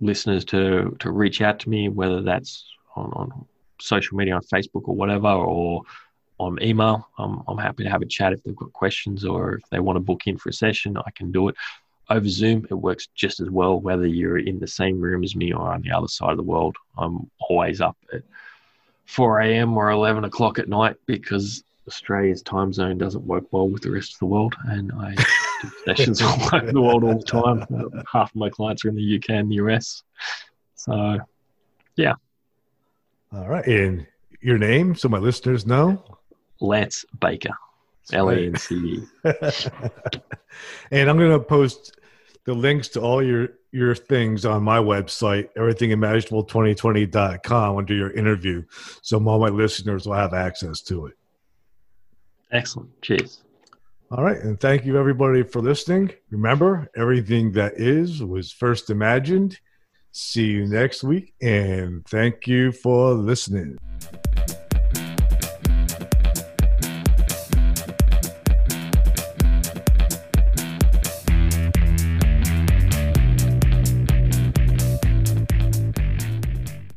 listeners 0.00 0.44
to 0.46 0.96
to 1.00 1.10
reach 1.10 1.40
out 1.40 1.60
to 1.60 1.70
me, 1.70 1.88
whether 1.88 2.22
that's 2.22 2.64
on, 2.94 3.10
on 3.14 3.46
social 3.80 4.16
media 4.16 4.34
on 4.34 4.42
Facebook 4.42 4.86
or 4.86 4.94
whatever, 4.94 5.28
or 5.28 5.82
on 6.38 6.62
email. 6.62 7.08
I'm, 7.18 7.42
I'm 7.48 7.58
happy 7.58 7.84
to 7.84 7.90
have 7.90 8.02
a 8.02 8.06
chat 8.06 8.32
if 8.32 8.42
they've 8.44 8.54
got 8.54 8.72
questions 8.72 9.24
or 9.24 9.54
if 9.54 9.68
they 9.70 9.80
want 9.80 9.96
to 9.96 10.00
book 10.00 10.26
in 10.26 10.36
for 10.36 10.50
a 10.50 10.52
session. 10.52 10.96
I 10.96 11.10
can 11.10 11.32
do 11.32 11.48
it 11.48 11.56
over 12.10 12.28
Zoom. 12.28 12.66
It 12.70 12.74
works 12.74 13.08
just 13.14 13.40
as 13.40 13.50
well 13.50 13.80
whether 13.80 14.06
you're 14.06 14.38
in 14.38 14.58
the 14.58 14.66
same 14.66 15.00
room 15.00 15.22
as 15.24 15.36
me 15.36 15.52
or 15.52 15.72
on 15.72 15.82
the 15.82 15.92
other 15.92 16.08
side 16.08 16.30
of 16.30 16.36
the 16.36 16.42
world. 16.42 16.76
I'm 16.96 17.30
always 17.40 17.80
up 17.80 17.96
at 18.12 18.22
4 19.06 19.40
a.m. 19.40 19.76
or 19.76 19.90
11 19.90 20.24
o'clock 20.24 20.58
at 20.58 20.68
night 20.68 20.96
because 21.06 21.64
Australia's 21.86 22.42
time 22.42 22.72
zone 22.72 22.98
doesn't 22.98 23.24
work 23.24 23.44
well 23.50 23.68
with 23.68 23.82
the 23.82 23.90
rest 23.90 24.14
of 24.14 24.18
the 24.18 24.26
world, 24.26 24.54
and 24.66 24.92
I 24.92 25.14
do 25.14 25.70
sessions 25.86 26.20
all 26.20 26.38
over 26.54 26.70
the 26.70 26.80
world 26.80 27.04
all 27.04 27.18
the 27.18 27.24
time. 27.24 27.64
Half 28.12 28.30
of 28.30 28.36
my 28.36 28.50
clients 28.50 28.84
are 28.84 28.88
in 28.88 28.94
the 28.94 29.16
UK 29.16 29.30
and 29.30 29.50
the 29.50 29.56
US, 29.56 30.02
so 30.74 31.18
yeah. 31.96 32.14
All 33.32 33.48
right, 33.48 33.66
and 33.66 34.06
your 34.42 34.58
name, 34.58 34.94
so 34.94 35.08
my 35.08 35.18
listeners 35.18 35.66
know. 35.66 36.04
Lance 36.60 37.06
Baker, 37.20 37.54
L 38.12 38.28
A 38.28 38.36
N 38.36 38.56
C 38.56 38.74
E. 38.74 39.02
And 40.90 41.08
I'm 41.08 41.18
going 41.18 41.30
to 41.30 41.40
post 41.40 41.97
the 42.48 42.54
links 42.54 42.88
to 42.88 42.98
all 42.98 43.22
your 43.22 43.50
your 43.72 43.94
things 43.94 44.46
on 44.46 44.62
my 44.62 44.78
website, 44.78 45.50
everythingimaginable2020.com, 45.58 47.76
under 47.76 47.92
your 47.92 48.10
interview, 48.12 48.64
so 49.02 49.22
all 49.26 49.38
my 49.38 49.50
listeners 49.50 50.06
will 50.06 50.14
have 50.14 50.32
access 50.32 50.80
to 50.80 51.04
it. 51.04 51.12
Excellent. 52.50 52.88
Cheers. 53.02 53.42
All 54.10 54.24
right. 54.24 54.38
And 54.38 54.58
thank 54.58 54.86
you, 54.86 54.96
everybody, 54.96 55.42
for 55.42 55.60
listening. 55.60 56.10
Remember, 56.30 56.90
everything 56.96 57.52
that 57.52 57.74
is 57.76 58.24
was 58.24 58.50
first 58.50 58.88
imagined. 58.88 59.60
See 60.12 60.46
you 60.46 60.66
next 60.66 61.04
week. 61.04 61.34
And 61.42 62.02
thank 62.06 62.46
you 62.46 62.72
for 62.72 63.12
listening. 63.12 63.76